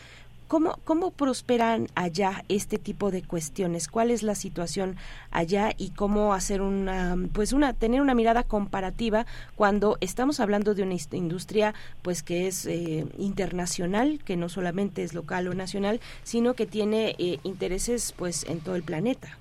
¿Cómo, 0.50 0.80
¿Cómo 0.84 1.12
prosperan 1.12 1.86
allá 1.94 2.44
este 2.50 2.80
tipo 2.80 3.12
de 3.12 3.22
cuestiones? 3.22 3.88
¿Cuál 3.88 4.10
es 4.10 4.24
la 4.24 4.34
situación 4.34 4.96
allá 5.30 5.70
y 5.78 5.92
cómo 5.92 6.34
hacer 6.34 6.64
una, 6.64 7.16
pues 7.36 7.54
una, 7.54 7.74
tener 7.74 8.02
una 8.02 8.16
mirada 8.16 8.42
comparativa 8.42 9.28
cuando 9.56 9.98
estamos 10.02 10.40
hablando 10.40 10.74
de 10.74 10.82
una 10.82 10.96
industria, 11.12 11.76
pues 12.02 12.24
que 12.24 12.48
es 12.48 12.66
eh, 12.66 13.06
internacional, 13.20 14.22
que 14.26 14.38
no 14.38 14.50
solamente 14.50 15.04
es 15.04 15.14
local 15.14 15.48
o 15.50 15.54
nacional, 15.54 16.00
sino 16.24 16.56
que 16.56 16.66
tiene 16.66 17.16
eh, 17.20 17.38
intereses, 17.44 18.16
pues, 18.18 18.44
en 18.50 18.60
todo 18.60 18.76
el 18.76 18.82
planeta? 18.82 19.38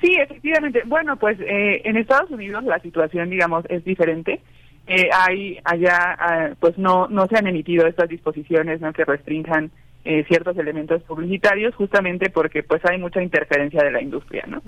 Sí, 0.00 0.14
efectivamente. 0.14 0.80
Bueno, 0.86 1.18
pues 1.18 1.38
eh, 1.40 1.82
en 1.84 1.98
Estados 1.98 2.30
Unidos 2.30 2.64
la 2.64 2.78
situación, 2.78 3.28
digamos, 3.28 3.66
es 3.68 3.84
diferente 3.84 4.40
eh, 4.86 5.08
hay 5.12 5.58
allá 5.64 6.18
uh, 6.18 6.54
pues 6.60 6.76
no 6.78 7.08
no 7.08 7.26
se 7.26 7.38
han 7.38 7.46
emitido 7.46 7.86
estas 7.86 8.08
disposiciones 8.08 8.80
¿no? 8.80 8.92
que 8.92 9.04
restrinjan 9.04 9.70
eh, 10.04 10.24
ciertos 10.28 10.56
elementos 10.58 11.02
publicitarios 11.04 11.74
justamente 11.74 12.28
porque 12.28 12.62
pues 12.62 12.84
hay 12.84 12.98
mucha 12.98 13.22
interferencia 13.22 13.82
de 13.82 13.92
la 13.92 14.02
industria 14.02 14.44
no 14.46 14.62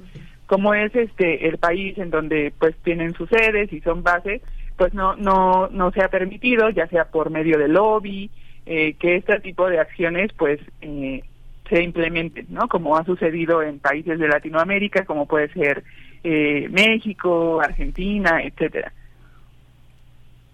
como 0.46 0.74
es 0.74 0.94
este 0.94 1.48
el 1.48 1.58
país 1.58 1.98
en 1.98 2.10
donde 2.10 2.52
pues 2.58 2.74
tienen 2.84 3.14
sus 3.14 3.28
sedes 3.28 3.72
y 3.72 3.80
son 3.80 4.02
bases, 4.02 4.40
pues 4.76 4.94
no 4.94 5.16
no 5.16 5.68
no 5.68 5.90
se 5.92 6.02
ha 6.02 6.08
permitido, 6.08 6.70
ya 6.70 6.86
sea 6.86 7.06
por 7.06 7.30
medio 7.30 7.58
de 7.58 7.68
lobby, 7.68 8.30
eh, 8.64 8.94
que 8.94 9.16
este 9.16 9.40
tipo 9.40 9.68
de 9.68 9.80
acciones 9.80 10.32
pues 10.36 10.60
eh, 10.80 11.22
se 11.68 11.82
implementen, 11.82 12.46
¿no? 12.48 12.68
Como 12.68 12.96
ha 12.96 13.04
sucedido 13.04 13.62
en 13.62 13.80
países 13.80 14.18
de 14.18 14.28
Latinoamérica, 14.28 15.04
como 15.04 15.26
puede 15.26 15.48
ser 15.52 15.82
eh, 16.22 16.68
México, 16.70 17.60
Argentina, 17.60 18.40
etcétera. 18.42 18.92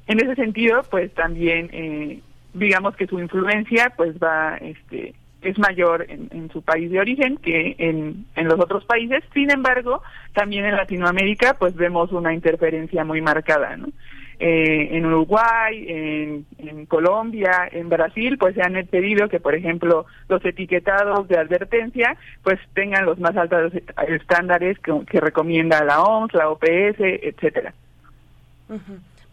En 0.07 0.21
ese 0.21 0.35
sentido, 0.35 0.83
pues 0.91 1.13
también 1.15 1.71
eh, 1.73 2.21
digamos 2.55 2.97
que 2.97 3.07
su 3.07 3.19
influencia 3.19 3.93
pues 3.97 4.17
va 4.19 4.57
este 4.57 5.15
es 5.43 5.59
mayor 5.59 6.07
en, 6.09 6.51
su 6.53 6.63
país 6.63 6.89
de 6.91 7.01
origen 7.01 7.37
que 7.37 7.75
en, 7.79 8.27
en 8.37 8.47
los 8.47 8.61
otros 8.61 8.85
países. 8.85 9.25
Sin 9.35 9.51
embargo, 9.51 10.01
también 10.35 10.65
en 10.65 10.77
Latinoamérica 10.77 11.55
pues 11.59 11.75
vemos 11.75 12.13
una 12.13 12.33
interferencia 12.33 13.05
muy 13.05 13.21
marcada, 13.21 13.77
¿no? 13.77 13.89
Eh, 14.39 14.97
en 14.97 15.07
Uruguay, 15.07 15.85
en, 15.87 16.47
en, 16.59 16.87
Colombia, 16.87 17.69
en 17.71 17.89
Brasil, 17.89 18.39
pues 18.39 18.57
se 18.57 18.63
han 18.63 18.75
pedido 18.87 19.29
que, 19.29 19.39
por 19.39 19.55
ejemplo, 19.55 20.07
los 20.29 20.45
etiquetados 20.45 21.29
de 21.29 21.39
advertencia, 21.39 22.17
pues 22.43 22.59
tengan 22.75 23.07
los 23.07 23.21
más 23.21 23.37
altos 23.37 23.73
estándares 24.09 24.81
que, 24.81 24.93
que 25.09 25.21
recomienda 25.21 25.85
la 25.85 26.03
OMS, 26.03 26.35
la 26.35 26.49
OPS, 26.49 26.99
etcétera. 26.99 27.73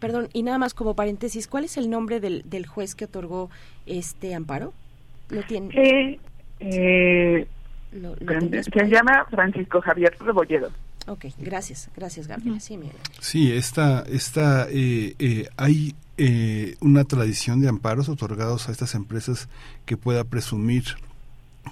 Perdón, 0.00 0.28
y 0.32 0.42
nada 0.42 0.58
más 0.58 0.74
como 0.74 0.94
paréntesis, 0.94 1.46
¿cuál 1.46 1.64
es 1.64 1.76
el 1.76 1.90
nombre 1.90 2.20
del, 2.20 2.42
del 2.46 2.66
juez 2.66 2.94
que 2.94 3.04
otorgó 3.04 3.50
este 3.86 4.34
amparo? 4.34 4.72
¿Lo 5.28 5.42
tiene? 5.44 5.68
Eh, 5.74 6.18
eh, 6.60 7.46
se 7.90 8.88
llama 8.88 9.26
Francisco 9.30 9.80
Javier 9.80 10.16
Rebolledo. 10.20 10.70
Ok, 11.06 11.26
gracias, 11.38 11.90
gracias 11.96 12.26
Gabriela. 12.28 12.60
Sí, 12.60 12.78
sí 13.20 13.52
esta, 13.52 14.02
esta, 14.02 14.68
eh, 14.70 15.14
eh, 15.18 15.48
hay 15.56 15.94
eh, 16.18 16.76
una 16.80 17.04
tradición 17.04 17.60
de 17.60 17.68
amparos 17.68 18.08
otorgados 18.08 18.68
a 18.68 18.72
estas 18.72 18.94
empresas 18.94 19.48
que 19.86 19.96
pueda 19.96 20.24
presumir 20.24 20.84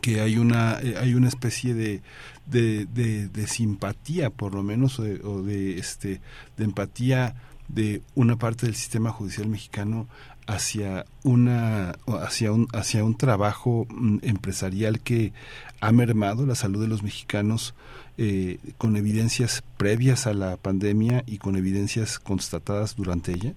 que 0.02 0.20
hay 0.20 0.36
una 0.36 0.76
hay 0.76 1.14
una 1.14 1.28
especie 1.28 1.72
de 1.74 2.02
de, 2.46 2.86
de, 2.86 3.46
simpatía 3.46 4.30
por 4.30 4.54
lo 4.54 4.62
menos 4.62 4.98
o 4.98 5.02
de, 5.02 5.20
o 5.24 5.42
de 5.42 5.78
este 5.78 6.20
de 6.56 6.64
empatía 6.64 7.34
de 7.68 8.02
una 8.14 8.36
parte 8.36 8.66
del 8.66 8.74
sistema 8.74 9.10
judicial 9.10 9.48
mexicano 9.48 10.08
hacia 10.46 11.04
una 11.24 11.94
hacia 12.06 12.52
un 12.52 12.68
hacia 12.72 13.04
un 13.04 13.16
trabajo 13.16 13.86
mm, 13.90 14.18
empresarial 14.22 15.00
que 15.00 15.32
ha 15.80 15.92
mermado 15.92 16.46
la 16.46 16.54
salud 16.54 16.80
de 16.80 16.88
los 16.88 17.02
mexicanos 17.02 17.74
eh, 18.16 18.58
con 18.78 18.96
evidencias 18.96 19.62
previas 19.76 20.26
a 20.26 20.32
la 20.32 20.56
pandemia 20.56 21.22
y 21.26 21.38
con 21.38 21.56
evidencias 21.56 22.18
constatadas 22.18 22.96
durante 22.96 23.32
ella? 23.32 23.52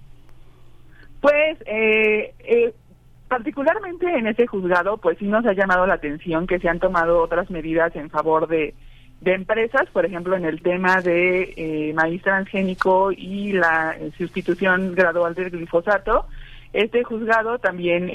Pues 1.20 1.58
eh, 1.66 2.34
eh, 2.40 2.74
particularmente 3.28 4.06
en 4.06 4.26
ese 4.26 4.46
juzgado, 4.46 4.98
pues 4.98 5.18
sí 5.18 5.24
nos 5.24 5.46
ha 5.46 5.54
llamado 5.54 5.86
la 5.86 5.94
atención 5.94 6.46
que 6.46 6.58
se 6.58 6.68
han 6.68 6.78
tomado 6.78 7.22
otras 7.22 7.50
medidas 7.50 7.96
en 7.96 8.10
favor 8.10 8.46
de, 8.46 8.74
de 9.22 9.34
empresas, 9.34 9.88
por 9.92 10.04
ejemplo, 10.04 10.36
en 10.36 10.44
el 10.44 10.60
tema 10.62 11.00
de 11.00 11.92
maíz 11.94 12.22
transgénico 12.22 13.12
y 13.12 13.52
la 13.52 13.96
sustitución 14.18 14.94
gradual 14.94 15.34
del 15.34 15.50
glifosato. 15.50 16.26
Este 16.72 17.04
juzgado 17.04 17.58
también 17.58 18.10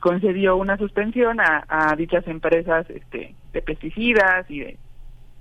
concedió 0.00 0.56
una 0.56 0.76
suspensión 0.76 1.40
a, 1.40 1.64
a 1.68 1.96
dichas 1.96 2.26
empresas 2.26 2.88
este, 2.90 3.34
de 3.52 3.62
pesticidas 3.62 4.50
y 4.50 4.60
de 4.60 4.76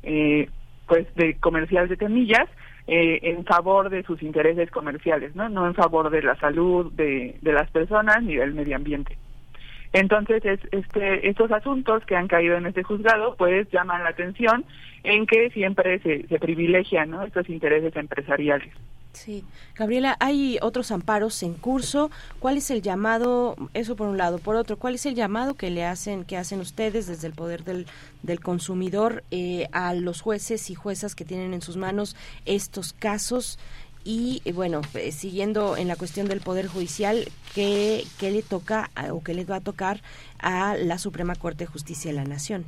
eh, 0.03 0.49
pues 0.87 1.07
de 1.15 1.35
comercial 1.35 1.87
de 1.87 1.95
temillas 1.95 2.49
eh, 2.87 3.19
en 3.21 3.45
favor 3.45 3.89
de 3.89 4.03
sus 4.03 4.21
intereses 4.23 4.69
comerciales, 4.71 5.35
¿no? 5.35 5.45
En 5.45 5.75
favor 5.75 6.09
de 6.09 6.21
la 6.21 6.35
salud 6.37 6.91
de 6.93 7.37
las 7.43 7.69
personas 7.71 8.21
ni 8.23 8.35
del 8.35 8.53
medio 8.53 8.75
ambiente. 8.75 9.17
Entonces, 9.93 10.43
es, 10.45 10.59
este, 10.71 11.27
estos 11.27 11.51
asuntos 11.51 12.05
que 12.05 12.15
han 12.15 12.27
caído 12.27 12.55
en 12.55 12.65
este 12.65 12.83
juzgado, 12.83 13.35
pues 13.35 13.69
llaman 13.71 14.03
la 14.03 14.09
atención 14.09 14.65
en 15.03 15.25
que 15.25 15.49
siempre 15.49 15.99
se, 15.99 16.27
se 16.27 16.39
privilegian 16.39 17.13
estos 17.25 17.49
intereses 17.49 17.95
empresariales. 17.95 18.71
Sí, 19.13 19.43
Gabriela, 19.75 20.15
hay 20.19 20.57
otros 20.61 20.91
amparos 20.91 21.43
en 21.43 21.53
curso. 21.53 22.09
¿Cuál 22.39 22.57
es 22.57 22.71
el 22.71 22.81
llamado? 22.81 23.55
Eso 23.73 23.95
por 23.95 24.07
un 24.07 24.17
lado. 24.17 24.39
Por 24.39 24.55
otro, 24.55 24.77
¿cuál 24.77 24.95
es 24.95 25.05
el 25.05 25.15
llamado 25.15 25.55
que 25.55 25.69
le 25.69 25.83
hacen, 25.85 26.23
que 26.23 26.37
hacen 26.37 26.61
ustedes 26.61 27.07
desde 27.07 27.27
el 27.27 27.33
poder 27.33 27.63
del, 27.65 27.87
del 28.23 28.39
consumidor 28.39 29.23
eh, 29.31 29.67
a 29.73 29.93
los 29.93 30.21
jueces 30.21 30.69
y 30.69 30.75
juezas 30.75 31.13
que 31.13 31.25
tienen 31.25 31.53
en 31.53 31.61
sus 31.61 31.75
manos 31.75 32.15
estos 32.45 32.93
casos? 32.93 33.59
Y 34.03 34.41
eh, 34.45 34.53
bueno, 34.53 34.81
eh, 34.95 35.11
siguiendo 35.11 35.77
en 35.77 35.87
la 35.87 35.95
cuestión 35.95 36.27
del 36.27 36.41
poder 36.41 36.67
judicial, 36.67 37.25
¿qué, 37.53 38.03
qué 38.19 38.31
le 38.31 38.41
toca 38.41 38.89
o 39.11 39.23
qué 39.23 39.33
le 39.33 39.45
va 39.45 39.57
a 39.57 39.61
tocar 39.61 40.01
a 40.39 40.75
la 40.75 40.97
Suprema 40.97 41.35
Corte 41.35 41.65
de 41.65 41.71
Justicia 41.71 42.11
de 42.11 42.17
la 42.17 42.25
Nación? 42.25 42.65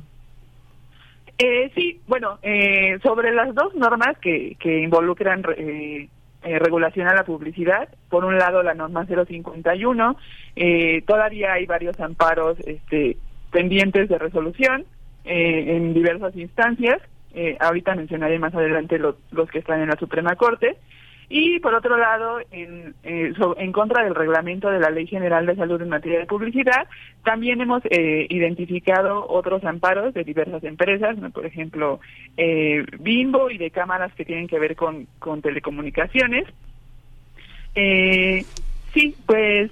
sí, 1.74 2.00
bueno, 2.06 2.38
sobre 3.02 3.32
las 3.32 3.52
dos 3.56 3.74
normas 3.74 4.16
que, 4.18 4.56
que 4.60 4.82
involucran 4.82 5.42
eh, 6.44 6.58
regulación 6.58 7.08
a 7.08 7.14
la 7.14 7.24
publicidad. 7.24 7.88
Por 8.10 8.24
un 8.24 8.38
lado, 8.38 8.62
la 8.62 8.74
norma 8.74 9.06
051. 9.06 10.16
Eh, 10.56 11.02
todavía 11.06 11.54
hay 11.54 11.66
varios 11.66 11.98
amparos 12.00 12.58
este, 12.60 13.16
pendientes 13.50 14.08
de 14.08 14.18
resolución 14.18 14.84
eh, 15.24 15.76
en 15.76 15.94
diversas 15.94 16.36
instancias. 16.36 17.00
Eh, 17.34 17.56
ahorita 17.58 17.94
mencionaré 17.94 18.38
más 18.38 18.54
adelante 18.54 18.98
los, 18.98 19.16
los 19.32 19.50
que 19.50 19.58
están 19.58 19.80
en 19.80 19.88
la 19.88 19.96
Suprema 19.96 20.36
Corte. 20.36 20.76
Y 21.28 21.58
por 21.60 21.74
otro 21.74 21.96
lado, 21.96 22.40
en, 22.50 22.94
eh, 23.02 23.32
en 23.56 23.72
contra 23.72 24.04
del 24.04 24.14
reglamento 24.14 24.70
de 24.70 24.80
la 24.80 24.90
Ley 24.90 25.06
General 25.06 25.46
de 25.46 25.56
Salud 25.56 25.80
en 25.80 25.88
materia 25.88 26.18
de 26.18 26.26
publicidad, 26.26 26.86
también 27.22 27.60
hemos 27.60 27.82
eh, 27.90 28.26
identificado 28.28 29.26
otros 29.28 29.64
amparos 29.64 30.12
de 30.14 30.24
diversas 30.24 30.62
empresas, 30.64 31.16
por 31.32 31.46
ejemplo, 31.46 32.00
eh, 32.36 32.84
Bimbo 33.00 33.50
y 33.50 33.58
de 33.58 33.70
cámaras 33.70 34.12
que 34.14 34.24
tienen 34.24 34.48
que 34.48 34.58
ver 34.58 34.76
con, 34.76 35.06
con 35.18 35.40
telecomunicaciones. 35.40 36.46
sí, 37.74 39.16
pues 39.26 39.70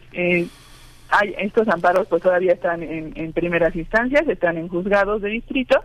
hay, 1.11 1.35
estos 1.39 1.69
amparos 1.69 2.09
pues 2.09 2.23
todavía 2.23 2.55
están 2.55 2.83
en, 2.83 3.13
en 3.15 3.33
primeras 3.33 3.77
instancias, 3.77 4.27
están 4.27 4.57
en 4.57 4.69
juzgados 4.69 5.21
de 5.21 5.29
distrito 5.29 5.83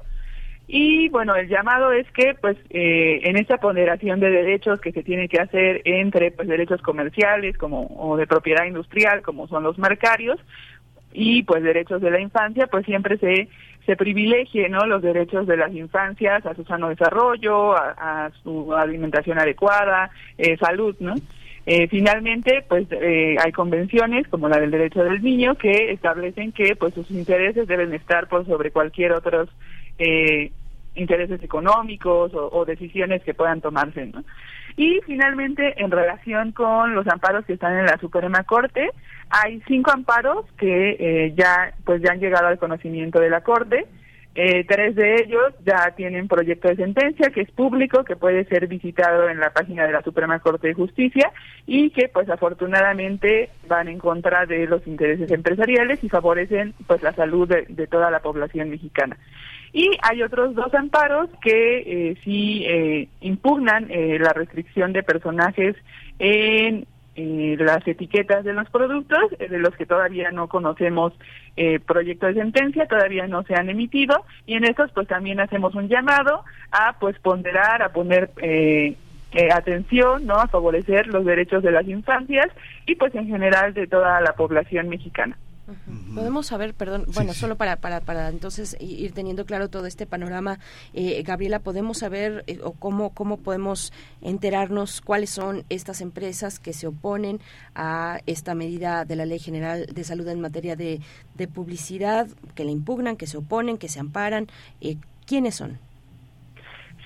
y 0.67 1.07
bueno, 1.09 1.35
el 1.35 1.47
llamado 1.47 1.91
es 1.93 2.09
que 2.11 2.35
pues 2.41 2.57
eh, 2.69 3.21
en 3.23 3.37
esta 3.37 3.57
ponderación 3.57 4.19
de 4.19 4.29
derechos 4.29 4.81
que 4.81 4.91
se 4.91 5.03
tiene 5.03 5.29
que 5.29 5.39
hacer 5.39 5.81
entre 5.85 6.31
pues 6.31 6.47
derechos 6.47 6.81
comerciales 6.81 7.57
como 7.57 7.87
o 7.97 8.17
de 8.17 8.27
propiedad 8.27 8.65
industrial 8.65 9.21
como 9.21 9.47
son 9.47 9.63
los 9.63 9.77
marcarios 9.77 10.39
y 11.13 11.43
pues 11.43 11.63
derechos 11.63 12.01
de 12.01 12.11
la 12.11 12.19
infancia, 12.19 12.67
pues 12.67 12.85
siempre 12.85 13.17
se 13.17 13.47
se 13.87 13.95
privilegie 13.95 14.67
¿no? 14.67 14.85
los 14.85 15.01
derechos 15.01 15.47
de 15.47 15.55
las 15.55 15.73
infancias 15.73 16.45
a 16.45 16.53
su 16.53 16.65
sano 16.65 16.89
desarrollo, 16.89 17.73
a, 17.75 18.29
su 18.43 18.75
alimentación 18.75 19.39
adecuada, 19.39 20.11
eh, 20.37 20.57
salud, 20.57 20.93
¿no? 20.99 21.15
Eh, 21.65 21.87
finalmente, 21.89 22.63
pues 22.67 22.87
eh, 22.91 23.35
hay 23.43 23.51
convenciones 23.51 24.27
como 24.27 24.47
la 24.47 24.57
del 24.57 24.71
derecho 24.71 25.03
del 25.03 25.21
niño 25.21 25.55
que 25.55 25.91
establecen 25.91 26.51
que 26.51 26.75
pues 26.75 26.93
sus 26.93 27.09
intereses 27.11 27.67
deben 27.67 27.93
estar 27.93 28.27
por 28.27 28.45
sobre 28.45 28.71
cualquier 28.71 29.13
otros 29.13 29.49
eh, 29.97 30.51
intereses 30.97 31.41
económicos 31.43 32.31
o, 32.33 32.65
decisiones 32.65 33.23
que 33.23 33.33
puedan 33.33 33.61
tomarse. 33.61 34.05
¿no? 34.07 34.23
Y 34.75 34.99
finalmente, 35.05 35.81
en 35.81 35.91
relación 35.91 36.51
con 36.51 36.93
los 36.93 37.07
amparos 37.07 37.45
que 37.45 37.53
están 37.53 37.77
en 37.77 37.85
la 37.85 37.97
Suprema 37.97 38.43
Corte, 38.43 38.89
hay 39.29 39.61
cinco 39.67 39.91
amparos 39.91 40.45
que 40.57 40.97
eh, 40.99 41.33
ya 41.35 41.73
pues 41.85 42.01
ya 42.01 42.11
han 42.11 42.19
llegado 42.19 42.47
al 42.47 42.59
conocimiento 42.59 43.19
de 43.19 43.29
la 43.29 43.41
Corte. 43.41 43.85
Eh, 44.39 44.65
tres 44.65 44.93
de 44.93 45.15
ellos 45.15 45.51
ya 45.65 45.95
tienen 45.95 46.27
proyecto 46.27 46.67
de 46.67 46.75
sentencia 46.75 47.31
que 47.31 47.41
es 47.41 47.49
público, 47.49 48.03
que 48.03 48.15
puede 48.15 48.45
ser 48.45 48.67
visitado 48.67 49.27
en 49.29 49.39
la 49.39 49.49
página 49.49 49.87
de 49.87 49.93
la 49.93 50.03
Suprema 50.03 50.37
Corte 50.37 50.67
de 50.67 50.73
Justicia 50.75 51.31
y 51.65 51.89
que 51.89 52.07
pues 52.07 52.29
afortunadamente 52.29 53.49
van 53.67 53.87
en 53.87 53.97
contra 53.97 54.45
de 54.45 54.67
los 54.67 54.85
intereses 54.85 55.31
empresariales 55.31 56.03
y 56.03 56.09
favorecen 56.09 56.75
pues 56.85 57.01
la 57.01 57.13
salud 57.13 57.49
de 57.49 57.87
toda 57.87 58.11
la 58.11 58.19
población 58.19 58.69
mexicana. 58.69 59.17
Y 59.73 59.89
hay 60.01 60.21
otros 60.23 60.55
dos 60.55 60.73
amparos 60.73 61.29
que 61.41 61.79
eh, 61.79 62.17
sí 62.23 62.63
eh, 62.65 63.09
impugnan 63.21 63.87
eh, 63.89 64.17
la 64.19 64.33
restricción 64.33 64.93
de 64.93 65.03
personajes 65.03 65.75
en 66.19 66.85
las 67.15 67.87
etiquetas 67.87 68.45
de 68.45 68.53
los 68.53 68.69
productos, 68.69 69.31
de 69.39 69.57
los 69.57 69.75
que 69.75 69.87
todavía 69.87 70.29
no 70.29 70.47
conocemos 70.47 71.13
proyecto 71.87 72.27
de 72.27 72.35
sentencia, 72.35 72.85
todavía 72.85 73.25
no 73.25 73.41
se 73.41 73.55
han 73.55 73.71
emitido, 73.71 74.23
y 74.45 74.53
en 74.53 74.65
estos 74.65 74.91
pues 74.91 75.07
también 75.07 75.39
hacemos 75.39 75.73
un 75.73 75.87
llamado 75.87 76.43
a 76.69 76.99
pues 76.99 77.17
ponderar, 77.17 77.81
a 77.81 77.89
poner 77.89 78.29
atención, 79.51 80.27
¿no? 80.27 80.35
A 80.35 80.47
favorecer 80.47 81.07
los 81.07 81.25
derechos 81.25 81.63
de 81.63 81.71
las 81.71 81.87
infancias 81.87 82.49
y 82.85 82.93
pues 82.93 83.15
en 83.15 83.25
general 83.25 83.73
de 83.73 83.87
toda 83.87 84.21
la 84.21 84.33
población 84.33 84.87
mexicana. 84.87 85.35
Podemos 86.15 86.47
saber, 86.47 86.73
perdón, 86.73 87.05
bueno, 87.13 87.33
solo 87.33 87.57
para, 87.57 87.75
para, 87.75 87.99
para 87.99 88.29
entonces 88.29 88.77
ir 88.79 89.11
teniendo 89.11 89.45
claro 89.45 89.69
todo 89.69 89.85
este 89.85 90.05
panorama, 90.05 90.59
eh, 90.93 91.21
Gabriela, 91.23 91.59
podemos 91.59 91.97
saber 91.97 92.43
eh, 92.47 92.59
o 92.63 92.71
cómo, 92.71 93.13
cómo 93.13 93.37
podemos 93.37 93.91
enterarnos 94.21 95.01
cuáles 95.01 95.29
son 95.29 95.63
estas 95.69 96.01
empresas 96.01 96.59
que 96.59 96.73
se 96.73 96.87
oponen 96.87 97.39
a 97.75 98.19
esta 98.25 98.55
medida 98.55 99.03
de 99.03 99.15
la 99.17 99.25
Ley 99.25 99.39
General 99.39 99.85
de 99.85 100.03
Salud 100.03 100.27
en 100.29 100.39
materia 100.39 100.75
de, 100.75 101.01
de 101.35 101.47
publicidad, 101.47 102.27
que 102.55 102.63
la 102.63 102.71
impugnan, 102.71 103.17
que 103.17 103.27
se 103.27 103.37
oponen, 103.37 103.77
que 103.77 103.89
se 103.89 103.99
amparan. 103.99 104.47
Eh, 104.79 104.97
¿Quiénes 105.25 105.55
son? 105.55 105.77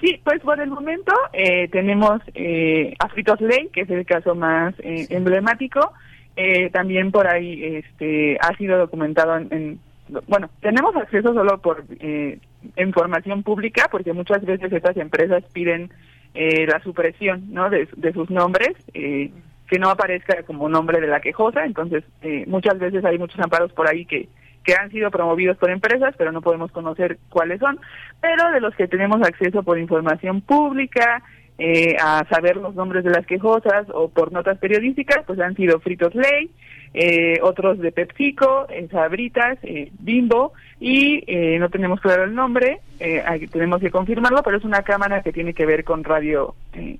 Sí, 0.01 0.19
pues 0.23 0.41
por 0.41 0.59
el 0.59 0.69
momento 0.69 1.13
eh, 1.31 1.67
tenemos 1.69 2.21
eh, 2.33 2.93
a 2.99 3.07
Fritos 3.09 3.39
Ley, 3.39 3.69
que 3.71 3.81
es 3.81 3.89
el 3.89 4.05
caso 4.05 4.33
más 4.33 4.73
eh, 4.79 5.05
emblemático. 5.09 5.93
Eh, 6.35 6.69
también 6.69 7.11
por 7.11 7.27
ahí 7.27 7.63
este, 7.63 8.37
ha 8.39 8.55
sido 8.57 8.77
documentado 8.77 9.37
en, 9.37 9.79
Bueno, 10.27 10.49
tenemos 10.61 10.95
acceso 10.95 11.33
solo 11.33 11.59
por 11.59 11.83
eh, 11.99 12.39
información 12.77 13.43
pública, 13.43 13.87
porque 13.91 14.13
muchas 14.13 14.43
veces 14.45 14.71
estas 14.71 14.97
empresas 14.97 15.43
piden 15.53 15.91
eh, 16.33 16.65
la 16.65 16.81
supresión 16.81 17.53
¿no? 17.53 17.69
de, 17.69 17.87
de 17.97 18.13
sus 18.13 18.29
nombres, 18.29 18.71
eh, 18.93 19.31
que 19.67 19.79
no 19.79 19.89
aparezca 19.89 20.43
como 20.43 20.69
nombre 20.69 21.01
de 21.01 21.07
la 21.07 21.21
quejosa. 21.21 21.65
Entonces, 21.65 22.03
eh, 22.21 22.45
muchas 22.47 22.77
veces 22.79 23.03
hay 23.03 23.17
muchos 23.17 23.39
amparos 23.39 23.71
por 23.73 23.87
ahí 23.87 24.05
que 24.05 24.29
que 24.63 24.75
han 24.75 24.91
sido 24.91 25.09
promovidos 25.09 25.57
por 25.57 25.69
empresas, 25.69 26.13
pero 26.17 26.31
no 26.31 26.41
podemos 26.41 26.71
conocer 26.71 27.17
cuáles 27.29 27.59
son, 27.59 27.79
pero 28.21 28.51
de 28.51 28.61
los 28.61 28.75
que 28.75 28.87
tenemos 28.87 29.21
acceso 29.21 29.63
por 29.63 29.79
información 29.79 30.41
pública, 30.41 31.23
eh, 31.57 31.95
a 32.01 32.25
saber 32.29 32.57
los 32.57 32.73
nombres 32.75 33.03
de 33.03 33.11
las 33.11 33.25
quejosas 33.25 33.87
o 33.93 34.09
por 34.09 34.31
notas 34.31 34.57
periodísticas, 34.57 35.23
pues 35.27 35.39
han 35.39 35.55
sido 35.55 35.79
Fritos 35.79 36.13
Ley, 36.15 36.49
eh, 36.93 37.39
otros 37.43 37.79
de 37.79 37.91
PepsiCo, 37.91 38.67
eh, 38.69 38.87
Sabritas, 38.91 39.57
eh, 39.63 39.91
Bimbo, 39.99 40.53
y 40.79 41.23
eh, 41.27 41.57
no 41.59 41.69
tenemos 41.69 42.01
claro 42.01 42.23
el 42.25 42.33
nombre, 42.35 42.79
eh, 42.99 43.21
hay- 43.25 43.47
tenemos 43.47 43.79
que 43.79 43.91
confirmarlo, 43.91 44.41
pero 44.43 44.57
es 44.57 44.63
una 44.63 44.81
cámara 44.83 45.21
que 45.21 45.31
tiene 45.31 45.53
que 45.53 45.65
ver 45.65 45.83
con 45.83 46.03
radio 46.03 46.55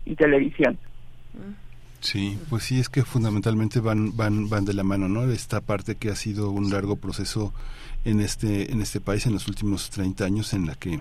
y 0.05 0.15
televisión. 0.15 0.77
Sí, 1.99 2.37
pues 2.49 2.63
sí, 2.63 2.79
es 2.79 2.89
que 2.89 3.03
fundamentalmente 3.03 3.79
van, 3.79 4.15
van, 4.17 4.49
van 4.49 4.65
de 4.65 4.73
la 4.73 4.83
mano, 4.83 5.07
¿no? 5.07 5.31
Esta 5.31 5.61
parte 5.61 5.95
que 5.95 6.09
ha 6.09 6.15
sido 6.15 6.49
un 6.49 6.71
largo 6.71 6.95
proceso 6.95 7.53
en 8.05 8.21
este, 8.21 8.71
en 8.71 8.81
este 8.81 8.99
país 8.99 9.27
en 9.27 9.33
los 9.33 9.47
últimos 9.47 9.91
30 9.91 10.25
años 10.25 10.53
en 10.53 10.65
la 10.65 10.73
que 10.75 10.99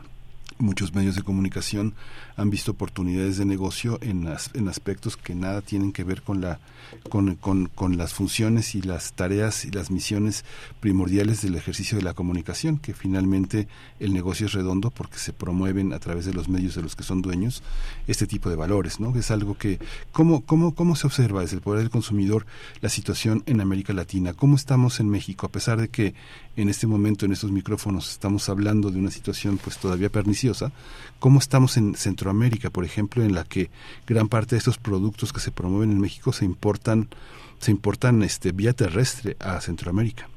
muchos 0.61 0.95
medios 0.95 1.17
de 1.17 1.23
comunicación 1.23 1.95
han 2.37 2.51
visto 2.51 2.73
oportunidades 2.73 3.37
de 3.39 3.45
negocio 3.45 3.99
en, 4.03 4.29
as- 4.29 4.51
en 4.55 4.69
aspectos 4.69 5.17
que 5.17 5.35
nada 5.35 5.61
tienen 5.63 5.93
que 5.93 6.05
ver 6.05 6.23
con 6.23 6.41
la 6.41 6.61
con, 7.09 7.37
con, 7.37 7.67
con 7.69 7.97
las 7.97 8.13
funciones 8.15 8.75
y 8.75 8.83
las 8.83 9.13
tareas 9.13 9.65
y 9.65 9.71
las 9.71 9.91
misiones 9.93 10.45
primordiales 10.81 11.41
del 11.41 11.55
ejercicio 11.55 11.97
de 11.97 12.03
la 12.03 12.15
comunicación 12.15 12.79
que 12.79 12.95
finalmente 12.95 13.69
el 14.01 14.13
negocio 14.13 14.47
es 14.47 14.53
redondo 14.55 14.91
porque 14.91 15.19
se 15.19 15.33
promueven 15.33 15.93
a 15.93 16.01
través 16.01 16.25
de 16.27 16.33
los 16.35 16.49
medios 16.49 16.75
de 16.75 16.83
los 16.83 16.97
que 16.97 17.05
son 17.05 17.23
dueños 17.23 17.63
este 18.09 18.27
tipo 18.27 18.51
de 18.51 18.57
valores 18.57 18.99
no 18.99 19.15
es 19.17 19.31
algo 19.31 19.57
que 19.57 19.79
cómo 20.11 20.41
cómo 20.41 20.75
cómo 20.75 20.97
se 20.97 21.07
observa 21.07 21.43
desde 21.43 21.57
el 21.57 21.63
poder 21.63 21.81
del 21.81 21.91
consumidor 21.91 22.45
la 22.81 22.89
situación 22.89 23.45
en 23.47 23.61
América 23.61 23.93
Latina 23.93 24.35
cómo 24.35 24.57
estamos 24.57 24.99
en 24.99 25.09
México 25.09 25.47
a 25.47 25.51
pesar 25.53 25.81
de 25.81 25.89
que 25.89 26.15
en 26.57 26.69
este 26.69 26.87
momento 26.89 27.25
en 27.25 27.33
estos 27.33 27.53
micrófonos 27.53 28.11
estamos 28.11 28.49
hablando 28.49 28.91
de 28.91 28.99
una 28.99 29.11
situación 29.13 29.59
pues 29.63 29.79
todavía 29.79 30.11
perniciosa 30.11 30.50
cómo 31.19 31.39
estamos 31.39 31.77
en 31.77 31.95
Centroamérica 31.95 32.71
por 32.71 32.85
ejemplo 32.85 33.23
en 33.23 33.35
la 33.35 33.45
que 33.45 33.71
gran 34.07 34.29
parte 34.29 34.55
de 34.55 34.59
estos 34.59 34.79
productos 34.79 35.33
que 35.33 35.41
se 35.41 35.51
promueven 35.51 35.91
en 35.91 36.01
México 36.01 36.33
se 36.33 36.45
importan 36.45 37.09
se 37.59 37.71
importan 37.71 38.23
este 38.23 38.53
vía 38.53 38.73
terrestre 38.73 39.37
a 39.41 39.61
Centroamérica 39.61 40.29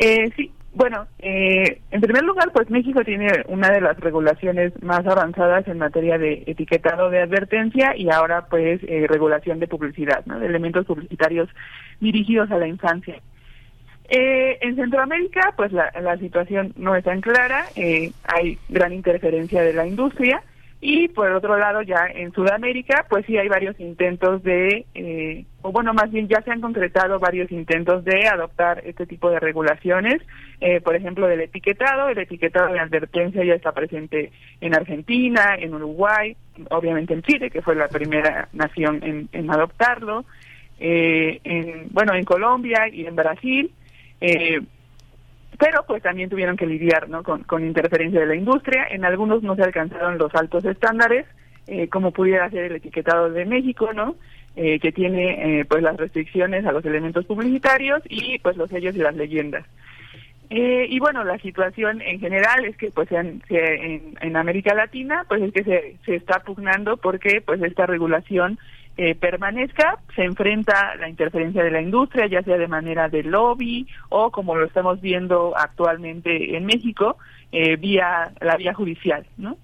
Eh, 0.00 0.30
sí, 0.36 0.52
bueno, 0.78 1.08
eh, 1.18 1.80
en 1.90 2.00
primer 2.00 2.22
lugar, 2.22 2.52
pues 2.52 2.70
México 2.70 3.02
tiene 3.02 3.26
una 3.48 3.68
de 3.70 3.80
las 3.80 3.98
regulaciones 3.98 4.72
más 4.80 5.04
avanzadas 5.06 5.66
en 5.66 5.78
materia 5.78 6.18
de 6.18 6.44
etiquetado 6.46 7.10
de 7.10 7.20
advertencia 7.20 7.96
y 7.96 8.10
ahora 8.10 8.46
pues 8.46 8.80
eh, 8.84 9.06
regulación 9.08 9.58
de 9.58 9.66
publicidad, 9.66 10.24
de 10.24 10.46
elementos 10.46 10.86
publicitarios 10.86 11.48
dirigidos 11.98 12.50
a 12.52 12.58
la 12.58 12.68
infancia. 12.68 13.20
Eh, 14.08 14.58
en 14.62 14.76
Centroamérica, 14.76 15.52
pues 15.56 15.70
la, 15.72 15.92
la 16.00 16.16
situación 16.16 16.72
no 16.76 16.96
es 16.96 17.04
tan 17.04 17.20
clara, 17.20 17.66
eh, 17.76 18.10
hay 18.24 18.58
gran 18.68 18.92
interferencia 18.92 19.62
de 19.62 19.74
la 19.74 19.86
industria 19.86 20.42
y 20.80 21.08
por 21.08 21.30
otro 21.32 21.58
lado 21.58 21.82
ya 21.82 22.06
en 22.14 22.32
Sudamérica, 22.32 23.04
pues 23.08 23.26
sí 23.26 23.36
hay 23.36 23.48
varios 23.48 23.78
intentos 23.80 24.42
de, 24.44 24.86
eh, 24.94 25.44
o 25.62 25.72
bueno, 25.72 25.92
más 25.92 26.10
bien 26.12 26.28
ya 26.28 26.40
se 26.42 26.52
han 26.52 26.60
concretado 26.60 27.18
varios 27.18 27.50
intentos 27.50 28.04
de 28.04 28.28
adoptar 28.28 28.82
este 28.86 29.04
tipo 29.04 29.28
de 29.28 29.40
regulaciones, 29.40 30.22
eh, 30.60 30.80
por 30.80 30.94
ejemplo 30.94 31.26
del 31.26 31.40
etiquetado, 31.40 32.08
el 32.08 32.18
etiquetado 32.18 32.72
de 32.72 32.78
advertencia 32.78 33.44
ya 33.44 33.54
está 33.54 33.72
presente 33.72 34.30
en 34.60 34.74
Argentina, 34.74 35.56
en 35.58 35.74
Uruguay, 35.74 36.36
obviamente 36.70 37.12
en 37.12 37.22
Chile, 37.22 37.50
que 37.50 37.62
fue 37.62 37.74
la 37.74 37.88
primera 37.88 38.48
nación 38.52 39.00
en, 39.02 39.28
en 39.32 39.50
adoptarlo, 39.50 40.24
eh, 40.78 41.40
en, 41.42 41.88
bueno, 41.90 42.14
en 42.14 42.24
Colombia 42.24 42.88
y 42.88 43.04
en 43.04 43.16
Brasil. 43.16 43.72
Eh, 44.20 44.60
pero 45.58 45.84
pues 45.86 46.02
también 46.02 46.30
tuvieron 46.30 46.56
que 46.56 46.66
lidiar 46.66 47.08
¿no? 47.08 47.22
con, 47.22 47.42
con 47.42 47.66
interferencia 47.66 48.20
de 48.20 48.26
la 48.26 48.36
industria. 48.36 48.86
En 48.90 49.04
algunos 49.04 49.42
no 49.42 49.56
se 49.56 49.62
alcanzaron 49.62 50.18
los 50.18 50.34
altos 50.34 50.64
estándares, 50.64 51.26
eh, 51.66 51.88
como 51.88 52.12
pudiera 52.12 52.48
ser 52.50 52.64
el 52.64 52.76
etiquetado 52.76 53.30
de 53.30 53.44
México, 53.44 53.92
¿no? 53.92 54.16
Eh, 54.56 54.80
que 54.80 54.90
tiene 54.90 55.60
eh, 55.60 55.64
pues 55.66 55.82
las 55.82 55.96
restricciones 55.96 56.66
a 56.66 56.72
los 56.72 56.84
elementos 56.84 57.24
publicitarios 57.26 58.02
y 58.08 58.38
pues 58.40 58.56
los 58.56 58.68
sellos 58.70 58.94
y 58.96 58.98
las 58.98 59.14
leyendas. 59.14 59.64
Eh, 60.50 60.86
y 60.88 60.98
bueno, 60.98 61.22
la 61.24 61.38
situación 61.38 62.00
en 62.00 62.18
general 62.18 62.64
es 62.64 62.76
que 62.76 62.90
pues 62.90 63.12
en, 63.12 63.42
en, 63.50 64.16
en 64.20 64.36
América 64.36 64.74
Latina 64.74 65.24
pues 65.28 65.42
es 65.42 65.52
que 65.52 65.62
se, 65.62 65.96
se 66.04 66.16
está 66.16 66.40
pugnando 66.40 66.96
porque 66.96 67.40
pues 67.40 67.62
esta 67.62 67.86
regulación 67.86 68.58
eh, 69.00 69.14
permanezca, 69.14 70.00
se 70.16 70.24
enfrenta 70.24 70.96
la 70.96 71.08
interferencia 71.08 71.62
de 71.62 71.70
la 71.70 71.80
industria, 71.80 72.26
ya 72.26 72.42
sea 72.42 72.58
de 72.58 72.66
manera 72.66 73.08
de 73.08 73.22
lobby 73.22 73.86
o 74.08 74.32
como 74.32 74.56
lo 74.56 74.66
estamos 74.66 75.00
viendo 75.00 75.56
actualmente 75.56 76.56
en 76.56 76.66
México, 76.66 77.16
eh, 77.52 77.76
vía 77.76 78.32
la 78.40 78.56
vía 78.56 78.74
judicial, 78.74 79.24
¿no? 79.36 79.56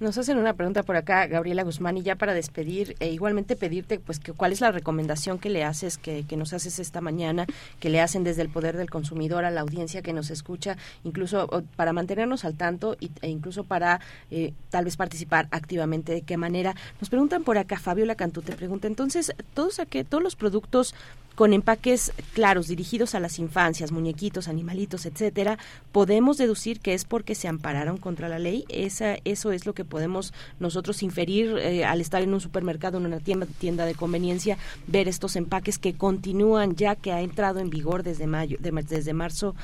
Nos 0.00 0.16
hacen 0.16 0.38
una 0.38 0.54
pregunta 0.54 0.82
por 0.82 0.96
acá, 0.96 1.26
Gabriela 1.26 1.62
Guzmán, 1.62 1.98
y 1.98 2.02
ya 2.02 2.16
para 2.16 2.32
despedir, 2.32 2.96
e 3.00 3.10
igualmente 3.10 3.54
pedirte, 3.54 4.00
pues, 4.00 4.18
que, 4.18 4.32
cuál 4.32 4.50
es 4.50 4.62
la 4.62 4.72
recomendación 4.72 5.38
que 5.38 5.50
le 5.50 5.62
haces, 5.62 5.98
que, 5.98 6.24
que 6.26 6.38
nos 6.38 6.54
haces 6.54 6.78
esta 6.78 7.02
mañana, 7.02 7.44
que 7.80 7.90
le 7.90 8.00
hacen 8.00 8.24
desde 8.24 8.40
el 8.40 8.48
poder 8.48 8.78
del 8.78 8.88
consumidor 8.88 9.44
a 9.44 9.50
la 9.50 9.60
audiencia 9.60 10.00
que 10.00 10.14
nos 10.14 10.30
escucha, 10.30 10.78
incluso 11.04 11.64
para 11.76 11.92
mantenernos 11.92 12.46
al 12.46 12.54
tanto 12.56 12.96
y, 12.98 13.10
e 13.20 13.28
incluso 13.28 13.64
para 13.64 14.00
eh, 14.30 14.54
tal 14.70 14.86
vez 14.86 14.96
participar 14.96 15.48
activamente. 15.50 16.14
¿De 16.14 16.22
qué 16.22 16.38
manera? 16.38 16.74
Nos 16.98 17.10
preguntan 17.10 17.44
por 17.44 17.58
acá, 17.58 17.78
Fabiola 17.78 18.14
Cantú 18.14 18.40
te 18.40 18.56
pregunta, 18.56 18.86
entonces, 18.86 19.34
todos, 19.52 19.80
aqu- 19.80 20.06
todos 20.08 20.22
los 20.22 20.34
productos 20.34 20.94
con 21.36 21.54
empaques 21.54 22.12
claros 22.34 22.68
dirigidos 22.68 23.14
a 23.14 23.20
las 23.20 23.38
infancias, 23.38 23.92
muñequitos, 23.92 24.46
animalitos, 24.48 25.06
etcétera, 25.06 25.58
podemos 25.90 26.36
deducir 26.36 26.80
que 26.80 26.92
es 26.92 27.06
porque 27.06 27.34
se 27.34 27.48
ampararon 27.48 27.96
contra 27.96 28.28
la 28.28 28.38
ley. 28.38 28.66
Esa, 28.68 29.16
eso 29.24 29.50
es 29.52 29.64
lo 29.64 29.72
que 29.72 29.86
podemos 29.90 30.32
nosotros 30.58 31.02
inferir 31.02 31.58
eh, 31.58 31.84
al 31.84 32.00
estar 32.00 32.22
en 32.22 32.32
un 32.32 32.40
supermercado, 32.40 32.96
en 32.96 33.04
una 33.04 33.18
tienda, 33.20 33.46
tienda 33.58 33.84
de 33.84 33.94
conveniencia, 33.94 34.56
ver 34.86 35.06
estos 35.08 35.36
empaques 35.36 35.76
que 35.78 35.92
continúan 35.92 36.74
ya 36.76 36.96
que 36.96 37.12
ha 37.12 37.20
entrado 37.20 37.60
en 37.60 37.68
vigor 37.68 38.02
desde 38.02 38.26
mayo, 38.26 38.56
de- 38.58 38.70
desde 38.70 39.12
marzo, 39.12 39.54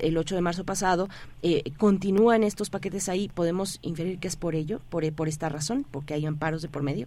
el 0.00 0.16
8 0.18 0.34
de 0.34 0.40
marzo 0.40 0.64
pasado, 0.64 1.08
eh, 1.42 1.62
continúan 1.78 2.42
estos 2.42 2.68
paquetes 2.70 3.08
ahí. 3.08 3.30
Podemos 3.32 3.78
inferir 3.82 4.18
que 4.18 4.26
es 4.26 4.34
por 4.34 4.56
ello, 4.56 4.80
por, 4.88 5.04
por 5.12 5.28
esta 5.28 5.48
razón, 5.48 5.84
porque 5.90 6.14
hay 6.14 6.26
amparos 6.26 6.62
de 6.62 6.68
por 6.68 6.82
medio. 6.82 7.06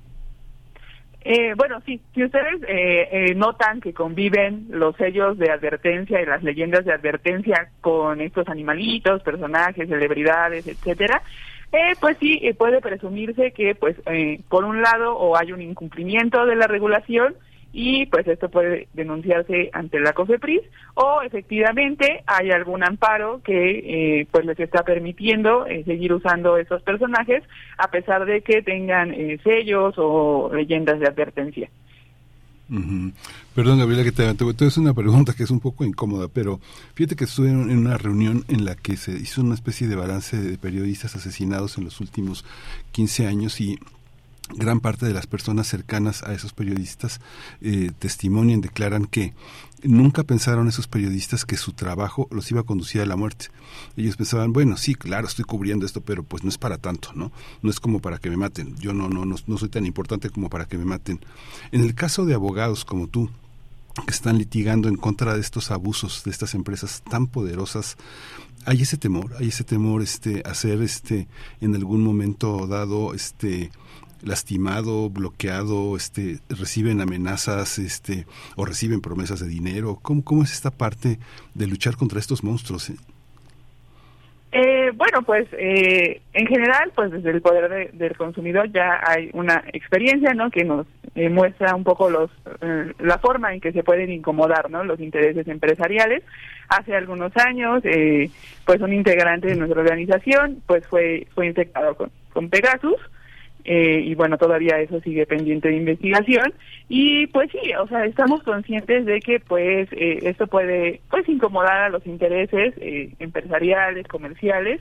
Eh, 1.30 1.56
bueno, 1.58 1.82
sí, 1.86 2.00
si 2.16 2.24
ustedes 2.24 2.62
eh, 2.70 3.10
eh, 3.12 3.36
notan 3.36 3.82
que 3.82 3.92
conviven 3.94 4.68
los 4.70 4.96
sellos 4.96 5.38
de 5.38 5.52
advertencia 5.52 6.22
y 6.22 6.26
las 6.26 6.42
leyendas 6.42 6.86
de 6.86 6.94
advertencia 6.94 7.70
con 7.82 8.22
estos 8.22 8.48
animalitos, 8.48 9.24
personajes, 9.24 9.90
celebridades, 9.90 10.66
etcétera, 10.68 11.22
eh, 11.72 11.94
pues 12.00 12.18
sí, 12.20 12.40
eh, 12.42 12.54
puede 12.54 12.82
presumirse 12.82 13.52
que, 13.52 13.76
pues, 13.76 13.96
eh, 14.08 14.40
por 14.50 14.64
un 14.64 14.82
lado, 14.82 15.18
o 15.18 15.38
hay 15.38 15.52
un 15.52 15.62
incumplimiento 15.62 16.46
de 16.46 16.56
la 16.56 16.68
regulación 16.68 17.36
y, 17.74 18.06
pues, 18.06 18.26
esto 18.28 18.50
puede 18.50 18.88
denunciarse 18.94 19.70
ante 19.74 20.00
la 20.00 20.14
COFEPRIS 20.14 20.62
o, 20.96 21.22
efectivamente, 21.22 22.24
hay 22.26 22.52
algún 22.52 22.84
amparo 22.84 23.42
que, 23.44 24.20
eh, 24.20 24.28
pues, 24.32 24.46
les 24.46 24.60
está 24.60 24.84
permitiendo 24.84 25.68
eh, 25.68 25.84
seguir 25.84 26.14
usando 26.14 26.58
esos 26.58 26.82
personajes 26.84 27.44
a 27.78 27.92
pesar 27.92 28.26
de 28.26 28.42
que 28.42 28.62
tengan 28.62 29.14
sellos 29.44 29.96
o 29.98 30.50
leyendas 30.54 31.00
de 31.00 31.08
advertencia. 31.08 31.70
Perdón, 33.56 33.80
Gabriela, 33.80 34.04
que 34.04 34.12
te, 34.12 34.26
a 34.26 34.32
hacer 34.32 34.82
una 34.82 34.94
pregunta 34.94 35.34
que 35.34 35.44
es 35.44 35.52
un 35.52 35.60
poco 35.60 35.86
incómoda, 35.86 36.28
pero 36.28 36.60
fíjate 36.96 37.16
que 37.16 37.24
estuve 37.24 37.50
en, 37.50 37.70
en 37.70 37.78
una 37.78 37.98
reunión 37.98 38.44
en 38.50 38.66
la 38.66 38.76
que 38.76 38.98
se 38.98 39.18
hizo 39.18 39.42
una 39.42 39.56
especie 39.56 39.88
de 39.88 39.96
balance 39.96 40.38
de 40.38 40.58
periodistas 40.58 41.16
asesinados 41.16 41.78
en 41.78 41.86
los 41.86 42.02
últimos 42.02 42.44
15 42.92 43.28
años 43.28 43.62
y 43.62 43.80
gran 44.56 44.80
parte 44.80 45.06
de 45.06 45.14
las 45.14 45.28
personas 45.28 45.68
cercanas 45.68 46.24
a 46.24 46.34
esos 46.34 46.54
periodistas 46.54 47.20
eh, 47.62 47.92
testimonian, 48.00 48.62
declaran 48.62 49.06
que 49.06 49.34
nunca 49.84 50.24
pensaron 50.24 50.68
esos 50.68 50.88
periodistas 50.88 51.46
que 51.46 51.58
su 51.58 51.74
trabajo 51.74 52.28
los 52.32 52.50
iba 52.52 52.62
a 52.62 52.66
conducir 52.66 53.02
a 53.02 53.06
la 53.06 53.16
muerte. 53.16 53.48
Ellos 53.96 54.18
pensaban, 54.18 54.54
bueno, 54.54 54.78
sí, 54.78 54.96
claro, 54.96 55.28
estoy 55.28 55.46
cubriendo 55.46 55.86
esto, 55.86 56.02
pero 56.02 56.24
pues 56.24 56.44
no 56.44 56.50
es 56.50 56.58
para 56.58 56.78
tanto, 56.78 57.12
¿no? 57.14 57.32
No 57.62 57.70
es 57.70 57.80
como 57.80 58.00
para 58.00 58.18
que 58.18 58.30
me 58.30 58.38
maten. 58.38 58.76
Yo 58.78 58.94
no, 58.94 59.10
no, 59.10 59.26
no, 59.26 59.36
no 59.46 59.58
soy 59.58 59.70
tan 59.70 59.86
importante 59.86 60.30
como 60.30 60.50
para 60.50 60.66
que 60.66 60.78
me 60.78 60.86
maten. 60.86 61.20
En 61.72 61.82
el 61.82 61.96
caso 61.96 62.26
de 62.26 62.34
abogados 62.34 62.86
como 62.86 63.08
tú, 63.08 63.30
que 64.06 64.12
están 64.12 64.38
litigando 64.38 64.90
en 64.90 64.96
contra 64.96 65.34
de 65.34 65.42
estos 65.42 65.72
abusos 65.72 66.24
de 66.24 66.32
estas 66.32 66.54
empresas 66.54 67.02
tan 67.10 67.28
poderosas, 67.28 67.98
hay 68.66 68.82
ese 68.82 68.98
temor, 68.98 69.34
hay 69.40 69.48
ese 69.48 69.64
temor 69.64 70.02
este 70.02 70.44
a 70.46 70.54
ser 70.54 70.82
este 70.82 71.28
en 71.62 71.74
algún 71.74 72.04
momento 72.04 72.68
dado 72.68 73.14
este 73.14 73.72
lastimado, 74.24 75.10
bloqueado, 75.10 75.96
este, 75.96 76.40
reciben 76.50 77.02
amenazas, 77.02 77.80
este, 77.80 78.26
o 78.56 78.66
reciben 78.66 79.02
promesas 79.02 79.40
de 79.40 79.48
dinero. 79.48 80.00
¿Cómo, 80.02 80.24
cómo 80.24 80.44
es 80.44 80.54
esta 80.54 80.72
parte 80.72 81.20
de 81.54 81.68
luchar 81.68 81.96
contra 81.96 82.20
estos 82.20 82.44
monstruos? 82.44 82.90
Eh? 82.90 82.96
Eh, 84.54 84.92
bueno, 84.96 85.22
pues 85.24 85.48
eh, 85.54 86.22
en 86.34 86.48
general, 86.48 86.92
pues 86.96 87.12
desde 87.12 87.32
el 87.32 87.42
poder 87.42 87.92
del 87.94 88.16
consumidor 88.16 88.72
ya 88.72 89.02
hay 89.06 89.30
una 89.34 89.64
experiencia, 89.74 90.34
¿no? 90.34 90.50
Que 90.50 90.64
nos 90.64 90.88
muestra 91.32 91.76
un 91.76 91.84
poco 91.84 92.10
los 92.10 92.30
la 93.00 93.18
forma 93.18 93.54
en 93.54 93.60
que 93.60 93.72
se 93.72 93.84
pueden 93.84 94.12
incomodar, 94.12 94.70
¿no? 94.70 94.84
Los 94.84 95.00
intereses 95.00 95.48
empresariales. 95.48 96.24
Hace 96.70 96.96
algunos 96.96 97.36
años, 97.38 97.82
pues 98.66 98.82
un 98.82 98.94
integrante 98.94 99.48
de 99.48 99.56
nuestra 99.56 99.82
organización, 99.82 100.62
pues 100.66 100.88
fue 100.88 101.28
fue 101.34 101.48
infectado 101.48 101.96
con, 101.96 102.12
con 102.32 102.50
Pegasus 102.50 102.98
eh, 103.70 104.00
y 104.02 104.16
bueno, 104.16 104.38
todavía 104.38 104.80
eso 104.80 105.02
sigue 105.02 105.26
pendiente 105.26 105.68
de 105.68 105.76
investigación 105.76 106.54
y 106.88 107.28
pues 107.28 107.52
sí, 107.52 107.74
o 107.78 107.86
sea, 107.88 108.06
estamos 108.06 108.42
conscientes 108.44 109.06
de 109.06 109.20
que 109.20 109.42
pues 109.42 109.90
eh, 109.92 110.20
esto 110.22 110.48
puede 110.48 111.02
pues 111.10 111.28
incomodar 111.28 111.82
a 111.82 111.90
los 111.90 112.08
intereses 112.08 112.74
eh, 112.78 113.14
empresariales, 113.20 114.08
comerciales, 114.08 114.80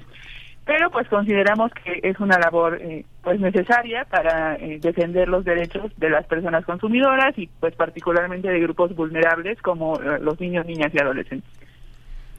pero 0.64 0.88
pues 0.92 1.08
consideramos 1.08 1.72
que 1.72 1.98
es 2.08 2.20
una 2.20 2.38
labor 2.38 2.80
pues 3.24 3.40
necesaria 3.40 4.04
para 4.04 4.56
defender 4.56 5.26
los 5.26 5.44
derechos 5.44 5.90
de 5.96 6.10
las 6.10 6.24
personas 6.26 6.64
consumidoras 6.64 7.36
y 7.36 7.48
pues 7.58 7.74
particularmente 7.74 8.48
de 8.48 8.60
grupos 8.60 8.94
vulnerables 8.94 9.60
como 9.62 9.98
los 9.98 10.40
niños, 10.40 10.64
niñas 10.64 10.94
y 10.94 10.98
adolescentes. 11.00 11.65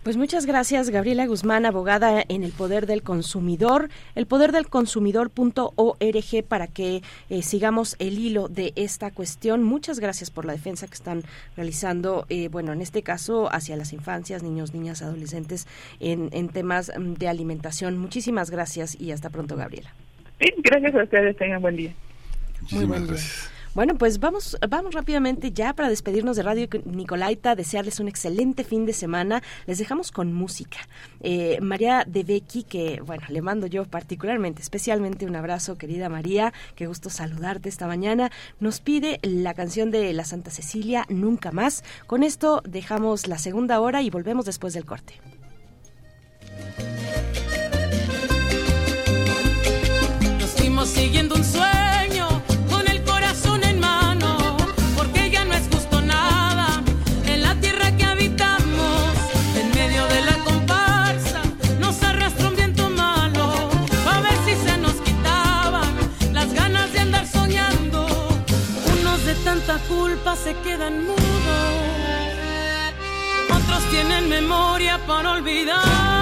Pues 0.07 0.15
muchas 0.15 0.45
gracias, 0.45 0.89
Gabriela 0.89 1.27
Guzmán, 1.27 1.65
abogada 1.65 2.23
en 2.29 2.45
el 2.45 2.53
Poder 2.53 2.85
del 2.85 3.03
Consumidor, 3.03 3.89
el 4.15 4.25
poder 4.25 4.53
del 4.53 4.69
consumidor.org 4.69 6.43
para 6.47 6.67
que 6.67 7.01
eh, 7.29 7.41
sigamos 7.41 7.97
el 7.99 8.17
hilo 8.17 8.47
de 8.47 8.71
esta 8.77 9.11
cuestión. 9.11 9.63
Muchas 9.63 9.99
gracias 9.99 10.31
por 10.31 10.45
la 10.45 10.53
defensa 10.53 10.87
que 10.87 10.93
están 10.93 11.23
realizando, 11.57 12.25
eh, 12.29 12.47
bueno, 12.47 12.71
en 12.71 12.81
este 12.81 13.03
caso 13.03 13.53
hacia 13.53 13.75
las 13.75 13.91
infancias, 13.91 14.43
niños, 14.43 14.73
niñas, 14.73 15.01
adolescentes 15.01 15.67
en, 15.99 16.29
en 16.31 16.47
temas 16.47 16.89
mm, 16.97 17.15
de 17.15 17.27
alimentación. 17.27 17.97
Muchísimas 17.97 18.49
gracias 18.49 18.95
y 18.97 19.11
hasta 19.11 19.29
pronto, 19.29 19.57
Gabriela. 19.57 19.93
Sí, 20.39 20.53
gracias 20.63 20.95
a 20.95 21.03
ustedes. 21.03 21.35
Tengan 21.35 21.61
buen 21.61 21.75
día. 21.75 21.93
Muy 22.71 22.85
buen 22.85 23.07
día. 23.07 23.17
Bueno, 23.73 23.95
pues 23.95 24.19
vamos, 24.19 24.57
vamos 24.67 24.93
rápidamente 24.93 25.51
ya 25.51 25.73
para 25.73 25.89
despedirnos 25.89 26.35
de 26.35 26.43
Radio 26.43 26.67
Nicolaita, 26.85 27.55
desearles 27.55 27.99
un 27.99 28.07
excelente 28.07 28.63
fin 28.63 28.85
de 28.85 28.93
semana. 28.93 29.43
Les 29.65 29.77
dejamos 29.77 30.11
con 30.11 30.33
música. 30.33 30.79
Eh, 31.21 31.59
María 31.61 32.03
de 32.07 32.23
Becky, 32.23 32.63
que 32.63 33.01
bueno, 33.05 33.23
le 33.29 33.41
mando 33.41 33.67
yo 33.67 33.85
particularmente, 33.85 34.61
especialmente 34.61 35.25
un 35.25 35.35
abrazo, 35.35 35.77
querida 35.77 36.09
María, 36.09 36.53
qué 36.75 36.87
gusto 36.87 37.09
saludarte 37.09 37.69
esta 37.69 37.87
mañana. 37.87 38.31
Nos 38.59 38.79
pide 38.79 39.19
la 39.21 39.53
canción 39.53 39.91
de 39.91 40.11
la 40.13 40.25
Santa 40.25 40.51
Cecilia, 40.51 41.05
Nunca 41.09 41.51
más. 41.51 41.83
Con 42.07 42.23
esto 42.23 42.61
dejamos 42.67 43.27
la 43.27 43.37
segunda 43.37 43.79
hora 43.79 44.01
y 44.01 44.09
volvemos 44.09 44.45
después 44.45 44.73
del 44.73 44.85
corte. 44.85 45.19
Nos 50.39 50.51
fuimos 50.51 50.89
siguiendo 50.89 51.35
un 51.35 51.43
sueño 51.43 51.76
quedan. 70.87 71.07
Otros 73.49 73.83
tienen 73.91 74.29
memoria 74.29 74.97
para 75.05 75.31
olvidar. 75.31 76.16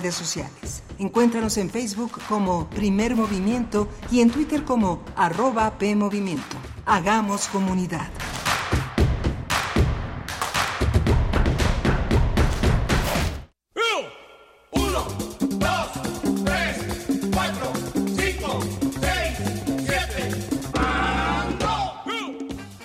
Redes 0.00 0.14
sociales. 0.14 0.84
Encuéntranos 0.98 1.56
en 1.56 1.70
Facebook 1.70 2.20
como 2.28 2.70
Primer 2.70 3.16
Movimiento 3.16 3.88
y 4.12 4.20
en 4.20 4.30
Twitter 4.30 4.64
como 4.64 5.02
arroba 5.16 5.76
PMovimiento. 5.76 6.56
Hagamos 6.86 7.48
comunidad. 7.48 8.08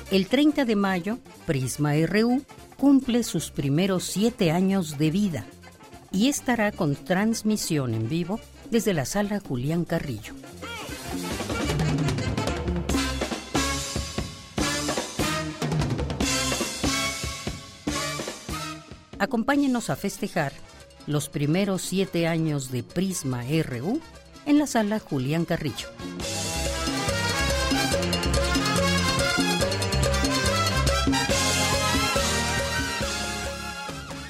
El 0.09 0.27
30 0.27 0.65
de 0.65 0.75
mayo, 0.75 1.17
Prisma 1.47 1.93
RU 2.07 2.43
cumple 2.77 3.23
sus 3.23 3.49
primeros 3.49 4.03
siete 4.03 4.51
años 4.51 4.99
de 4.99 5.09
vida 5.09 5.45
y 6.13 6.29
estará 6.29 6.71
con 6.71 6.95
transmisión 6.95 7.93
en 7.93 8.07
vivo 8.07 8.39
desde 8.71 8.93
la 8.93 9.05
sala 9.05 9.39
Julián 9.39 9.83
Carrillo. 9.83 10.33
Acompáñenos 19.19 19.89
a 19.89 19.95
festejar 19.95 20.53
los 21.07 21.29
primeros 21.29 21.81
siete 21.81 22.27
años 22.27 22.71
de 22.71 22.83
Prisma 22.83 23.43
RU 23.63 23.99
en 24.45 24.59
la 24.59 24.67
sala 24.67 24.99
Julián 24.99 25.45
Carrillo. 25.45 25.89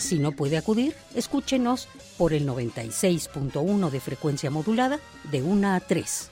Si 0.03 0.19
no 0.19 0.34
puede 0.34 0.57
acudir, 0.57 0.93
escúchenos 1.15 1.88
por 2.17 2.34
el 2.34 2.45
96.1 2.45 3.89
de 3.89 3.99
frecuencia 4.01 4.51
modulada 4.51 4.99
de 5.31 5.41
1 5.41 5.73
a 5.73 5.80
3. 5.80 6.31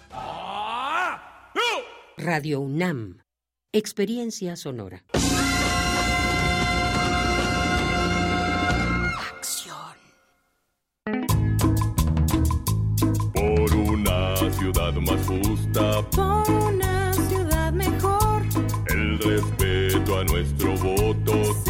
Radio 2.18 2.60
UNAM. 2.60 3.20
Experiencia 3.72 4.58
sonora. 4.58 5.06
Acción. 9.32 9.96
Por 13.34 13.74
una 13.74 14.36
ciudad 14.52 14.94
más 14.96 15.26
justa. 15.26 16.10
Por 16.10 16.52
una 16.52 17.14
ciudad 17.14 17.72
mejor. 17.72 18.44
El 18.90 19.18
respeto 19.18 20.20
a 20.20 20.24
nuestro 20.26 20.76
voto 20.76 21.61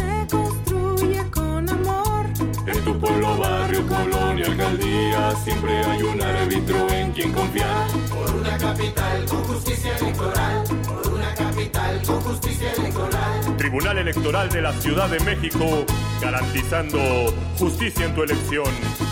en 2.64 2.84
tu 2.84 2.98
pueblo, 2.98 3.36
barrio, 3.38 3.84
colonia, 3.88 4.46
alcaldía, 4.46 5.34
siempre 5.42 5.84
hay 5.84 6.02
un 6.02 6.22
árbitro 6.22 6.88
en 6.90 7.12
quien 7.12 7.32
confiar. 7.32 7.88
Por 8.08 8.36
una 8.36 8.56
capital 8.56 9.24
con 9.26 9.44
justicia 9.44 9.96
electoral. 9.96 10.64
Por 10.84 11.12
una 11.12 11.34
capital 11.34 12.02
con 12.06 12.20
justicia 12.20 12.72
electoral. 12.72 13.56
Tribunal 13.56 13.98
Electoral 13.98 14.48
de 14.48 14.62
la 14.62 14.72
Ciudad 14.74 15.08
de 15.08 15.20
México, 15.20 15.84
garantizando 16.20 16.98
justicia 17.58 18.06
en 18.06 18.14
tu 18.14 18.22
elección. 18.22 19.11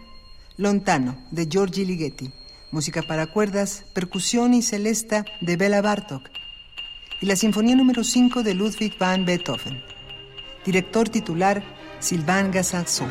Lontano 0.58 1.18
de 1.30 1.46
Giorgi 1.46 1.84
Ligeti, 1.84 2.30
música 2.70 3.02
para 3.02 3.26
cuerdas, 3.26 3.84
percusión 3.92 4.54
y 4.54 4.62
celesta 4.62 5.26
de 5.42 5.56
Bela 5.56 5.82
Bartok 5.82 6.30
y 7.20 7.26
la 7.26 7.36
Sinfonía 7.36 7.76
número 7.76 8.02
5 8.02 8.42
de 8.42 8.54
Ludwig 8.54 8.96
van 8.98 9.26
Beethoven. 9.26 9.82
Director 10.64 11.10
titular 11.10 11.62
Sylvain 11.98 12.50
Gassaxon. 12.50 13.10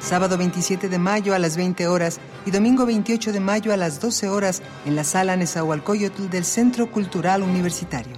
Sábado 0.00 0.38
27 0.38 0.88
de 0.88 0.98
mayo 0.98 1.34
a 1.34 1.38
las 1.38 1.58
20 1.58 1.86
horas 1.86 2.18
y 2.46 2.50
domingo 2.50 2.86
28 2.86 3.32
de 3.32 3.40
mayo 3.40 3.74
a 3.74 3.76
las 3.76 4.00
12 4.00 4.28
horas 4.28 4.62
en 4.86 4.96
la 4.96 5.04
sala 5.04 5.36
Nezahualcóyotl 5.36 6.30
del 6.30 6.46
Centro 6.46 6.90
Cultural 6.90 7.42
Universitario. 7.42 8.16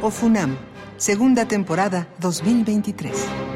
OFUNAM, 0.00 0.56
segunda 0.96 1.46
temporada 1.46 2.08
2023. 2.20 3.55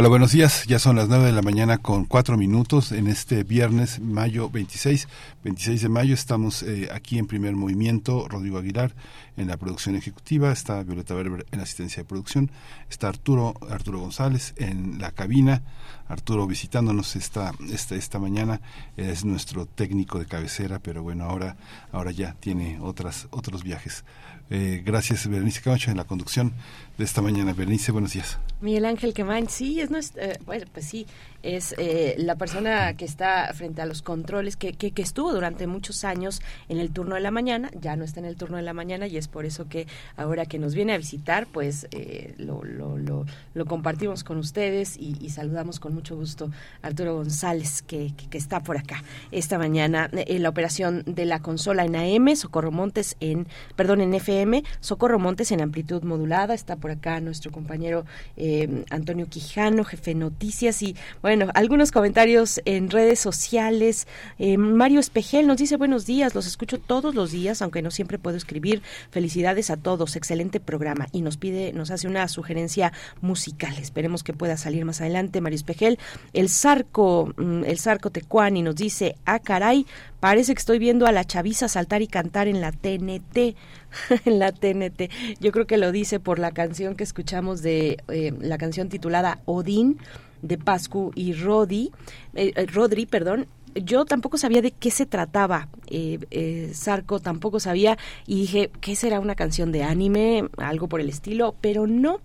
Hola, 0.00 0.08
buenos 0.08 0.32
días. 0.32 0.64
Ya 0.64 0.78
son 0.78 0.96
las 0.96 1.10
9 1.10 1.26
de 1.26 1.32
la 1.32 1.42
mañana 1.42 1.76
con 1.76 2.06
4 2.06 2.38
minutos 2.38 2.90
en 2.90 3.06
este 3.06 3.44
viernes, 3.44 4.00
mayo 4.00 4.48
26. 4.48 5.06
26 5.44 5.82
de 5.82 5.88
mayo 5.90 6.14
estamos 6.14 6.62
eh, 6.62 6.88
aquí 6.90 7.18
en 7.18 7.26
primer 7.26 7.54
movimiento. 7.54 8.26
Rodrigo 8.26 8.56
Aguilar 8.56 8.94
en 9.36 9.48
la 9.48 9.58
producción 9.58 9.96
ejecutiva, 9.96 10.52
está 10.52 10.82
Violeta 10.84 11.12
Berber 11.12 11.44
en 11.50 11.58
la 11.58 11.64
asistencia 11.64 12.02
de 12.02 12.08
producción, 12.08 12.50
está 12.88 13.08
Arturo, 13.08 13.52
Arturo 13.68 14.00
González 14.00 14.54
en 14.56 14.98
la 14.98 15.10
cabina. 15.10 15.60
Arturo 16.08 16.46
visitándonos 16.46 17.14
esta, 17.14 17.52
esta, 17.70 17.94
esta 17.94 18.18
mañana, 18.18 18.62
es 18.96 19.26
nuestro 19.26 19.66
técnico 19.66 20.18
de 20.18 20.24
cabecera, 20.24 20.78
pero 20.78 21.02
bueno, 21.02 21.24
ahora, 21.24 21.58
ahora 21.92 22.10
ya 22.10 22.32
tiene 22.40 22.78
otras, 22.80 23.28
otros 23.32 23.62
viajes. 23.62 24.04
Eh, 24.50 24.82
gracias, 24.84 25.28
Berenice 25.28 25.60
Camacho, 25.60 25.92
en 25.92 25.96
la 25.96 26.04
conducción 26.04 26.52
de 26.98 27.04
esta 27.04 27.22
mañana. 27.22 27.52
Berenice, 27.54 27.92
buenos 27.92 28.12
días. 28.12 28.38
Miguel 28.60 28.84
Ángel 28.84 29.14
Quemain, 29.14 29.48
sí, 29.48 29.80
es 29.80 29.90
nuestro, 29.90 30.22
eh, 30.22 30.38
bueno, 30.44 30.66
pues 30.72 30.86
sí, 30.86 31.06
es 31.42 31.74
eh, 31.78 32.14
la 32.18 32.36
persona 32.36 32.94
que 32.94 33.06
está 33.06 33.50
frente 33.54 33.80
a 33.80 33.86
los 33.86 34.02
controles, 34.02 34.56
que, 34.56 34.74
que, 34.74 34.90
que, 34.90 35.00
estuvo 35.00 35.32
durante 35.32 35.66
muchos 35.66 36.04
años 36.04 36.42
en 36.68 36.78
el 36.78 36.90
turno 36.90 37.14
de 37.14 37.22
la 37.22 37.30
mañana, 37.30 37.70
ya 37.80 37.96
no 37.96 38.04
está 38.04 38.20
en 38.20 38.26
el 38.26 38.36
turno 38.36 38.58
de 38.58 38.62
la 38.62 38.74
mañana 38.74 39.06
y 39.06 39.16
es 39.16 39.28
por 39.28 39.46
eso 39.46 39.68
que 39.68 39.86
ahora 40.16 40.44
que 40.44 40.58
nos 40.58 40.74
viene 40.74 40.92
a 40.92 40.98
visitar, 40.98 41.46
pues 41.46 41.88
eh, 41.92 42.34
lo, 42.36 42.62
lo, 42.64 42.98
lo, 42.98 43.24
lo, 43.54 43.64
compartimos 43.64 44.22
con 44.22 44.36
ustedes 44.36 44.98
y, 44.98 45.30
saludamos 45.30 45.80
con 45.80 45.94
mucho 45.94 46.16
gusto 46.16 46.50
a 46.82 46.88
Arturo 46.88 47.14
González, 47.14 47.82
que, 47.82 48.12
que, 48.28 48.36
está 48.36 48.62
por 48.62 48.76
acá 48.76 49.02
esta 49.30 49.58
mañana 49.58 50.10
en 50.12 50.42
la 50.42 50.48
operación 50.48 51.04
de 51.06 51.24
la 51.24 51.40
consola 51.40 51.84
en 51.84 51.96
AM, 51.96 52.34
Socorro 52.36 52.72
Montes 52.72 53.16
en, 53.20 53.46
perdón, 53.76 54.00
en 54.00 54.12
FM, 54.12 54.39
Socorro 54.80 55.18
Montes 55.18 55.52
en 55.52 55.60
amplitud 55.60 56.02
modulada, 56.02 56.54
está 56.54 56.76
por 56.76 56.90
acá 56.90 57.20
nuestro 57.20 57.52
compañero 57.52 58.04
eh, 58.36 58.84
Antonio 58.90 59.26
Quijano, 59.28 59.84
jefe 59.84 60.12
de 60.12 60.14
noticias 60.16 60.82
y 60.82 60.96
bueno, 61.22 61.48
algunos 61.54 61.92
comentarios 61.92 62.60
en 62.64 62.90
redes 62.90 63.20
sociales. 63.20 64.06
Eh, 64.38 64.56
Mario 64.56 65.00
Espejel 65.00 65.46
nos 65.46 65.58
dice 65.58 65.76
buenos 65.76 66.06
días, 66.06 66.34
los 66.34 66.46
escucho 66.46 66.78
todos 66.78 67.14
los 67.14 67.32
días, 67.32 67.62
aunque 67.62 67.82
no 67.82 67.90
siempre 67.90 68.18
puedo 68.18 68.36
escribir. 68.36 68.82
Felicidades 69.10 69.70
a 69.70 69.76
todos, 69.76 70.16
excelente 70.16 70.60
programa. 70.60 71.06
Y 71.12 71.22
nos 71.22 71.36
pide, 71.36 71.72
nos 71.72 71.90
hace 71.90 72.08
una 72.08 72.26
sugerencia 72.28 72.92
musical. 73.20 73.76
Esperemos 73.78 74.22
que 74.22 74.32
pueda 74.32 74.56
salir 74.56 74.84
más 74.84 75.00
adelante. 75.00 75.40
Mario 75.40 75.56
Espejel, 75.56 75.98
el 76.32 76.48
Zarco, 76.48 77.32
el 77.38 77.78
Zarco 77.78 78.10
Tecuani 78.10 78.62
nos 78.62 78.76
dice, 78.76 79.16
ah 79.24 79.38
caray, 79.38 79.86
parece 80.20 80.54
que 80.54 80.60
estoy 80.60 80.78
viendo 80.78 81.06
a 81.06 81.12
la 81.12 81.24
chaviza 81.24 81.68
saltar 81.68 82.02
y 82.02 82.06
cantar 82.06 82.48
en 82.48 82.60
la 82.60 82.72
TNT. 82.72 83.56
en 84.24 84.38
la 84.38 84.52
TNT. 84.52 85.10
Yo 85.40 85.52
creo 85.52 85.66
que 85.66 85.78
lo 85.78 85.92
dice 85.92 86.20
por 86.20 86.38
la 86.38 86.52
canción 86.52 86.94
que 86.94 87.04
escuchamos 87.04 87.62
de 87.62 87.98
eh, 88.08 88.32
la 88.40 88.58
canción 88.58 88.88
titulada 88.88 89.40
Odín 89.44 89.98
de 90.42 90.58
Pascu 90.58 91.12
y 91.14 91.34
Rodi, 91.34 91.92
eh, 92.34 92.66
Rodri, 92.66 93.06
perdón, 93.06 93.46
yo 93.74 94.04
tampoco 94.04 94.38
sabía 94.38 94.62
de 94.62 94.72
qué 94.72 94.90
se 94.90 95.06
trataba, 95.06 95.68
eh, 95.88 96.18
eh, 96.30 96.70
Sarco 96.74 97.20
tampoco 97.20 97.60
sabía 97.60 97.98
y 98.26 98.40
dije, 98.40 98.70
¿qué 98.80 98.96
será 98.96 99.20
una 99.20 99.34
canción 99.34 99.72
de 99.72 99.84
anime? 99.84 100.48
Algo 100.56 100.88
por 100.88 101.00
el 101.00 101.08
estilo, 101.08 101.54
pero 101.60 101.86
no. 101.86 102.20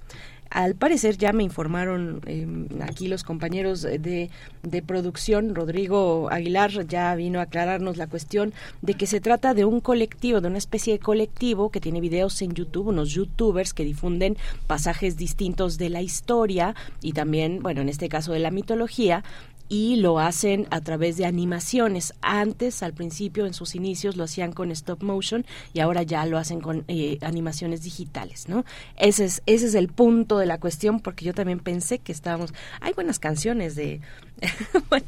Al 0.50 0.76
parecer 0.76 1.18
ya 1.18 1.34
me 1.34 1.44
informaron 1.44 2.22
eh, 2.28 2.48
aquí 2.82 3.08
los 3.08 3.24
compañeros 3.24 3.82
de, 3.82 4.30
de 4.64 4.82
producción, 4.82 5.54
Rodrigo 5.54 6.30
Aguilar 6.32 6.88
ya 6.88 7.14
vino 7.16 7.40
a 7.40 7.44
aclararnos 7.44 7.98
la 7.98 8.08
cuestión 8.08 8.54
de 8.82 8.94
que 8.94 9.08
se 9.08 9.20
trata 9.20 9.54
de 9.54 9.66
un 9.66 9.82
colectivo, 9.82 10.42
de 10.42 10.48
una 10.48 10.58
especie 10.58 10.94
de 10.94 11.00
colectivo 11.00 11.72
que 11.72 11.82
tiene 11.82 12.00
videos 12.00 12.42
en 12.42 12.54
YouTube, 12.54 12.88
unos 12.88 13.12
youtubers 13.12 13.74
que 13.74 13.84
difunden 13.84 14.38
pasajes 14.68 15.18
distintos 15.18 15.78
de 15.78 15.90
la 15.90 16.02
historia 16.02 16.76
y 17.02 17.14
también, 17.14 17.62
bueno, 17.62 17.82
en 17.82 17.90
este 17.90 18.10
caso 18.10 18.32
de 18.32 18.40
la 18.40 18.52
mitología, 18.52 19.24
y 19.68 19.96
lo 19.98 20.20
hacen 20.20 20.68
a 20.70 20.82
través 20.82 21.18
de 21.18 21.26
animaciones. 21.26 22.14
Antes, 22.22 22.84
al 22.84 22.94
principio, 22.94 23.46
en 23.46 23.54
sus 23.54 23.76
inicios, 23.76 24.16
lo 24.16 24.24
hacían 24.24 24.52
con 24.52 24.72
stop 24.72 25.02
motion 25.04 25.46
y 25.74 25.80
ahora 25.80 26.04
ya 26.04 26.26
lo 26.26 26.38
hacen 26.38 26.62
con 26.62 26.86
eh, 26.88 27.18
animaciones 27.22 27.84
digitales, 27.84 28.48
¿no? 28.48 28.66
Ese 28.98 29.26
es, 29.26 29.42
ese 29.46 29.68
es 29.68 29.76
el 29.76 29.88
punto 29.88 30.38
de 30.38 30.46
la 30.46 30.60
cuestión 30.60 31.00
porque 31.00 31.26
yo 31.26 31.34
también 31.34 31.60
pensé 31.60 32.00
que 32.00 32.12
estábamos... 32.12 32.54
Hay 32.82 32.94
buenas 32.94 33.20
canciones 33.20 33.76
de, 33.76 34.02
bueno, 34.90 35.08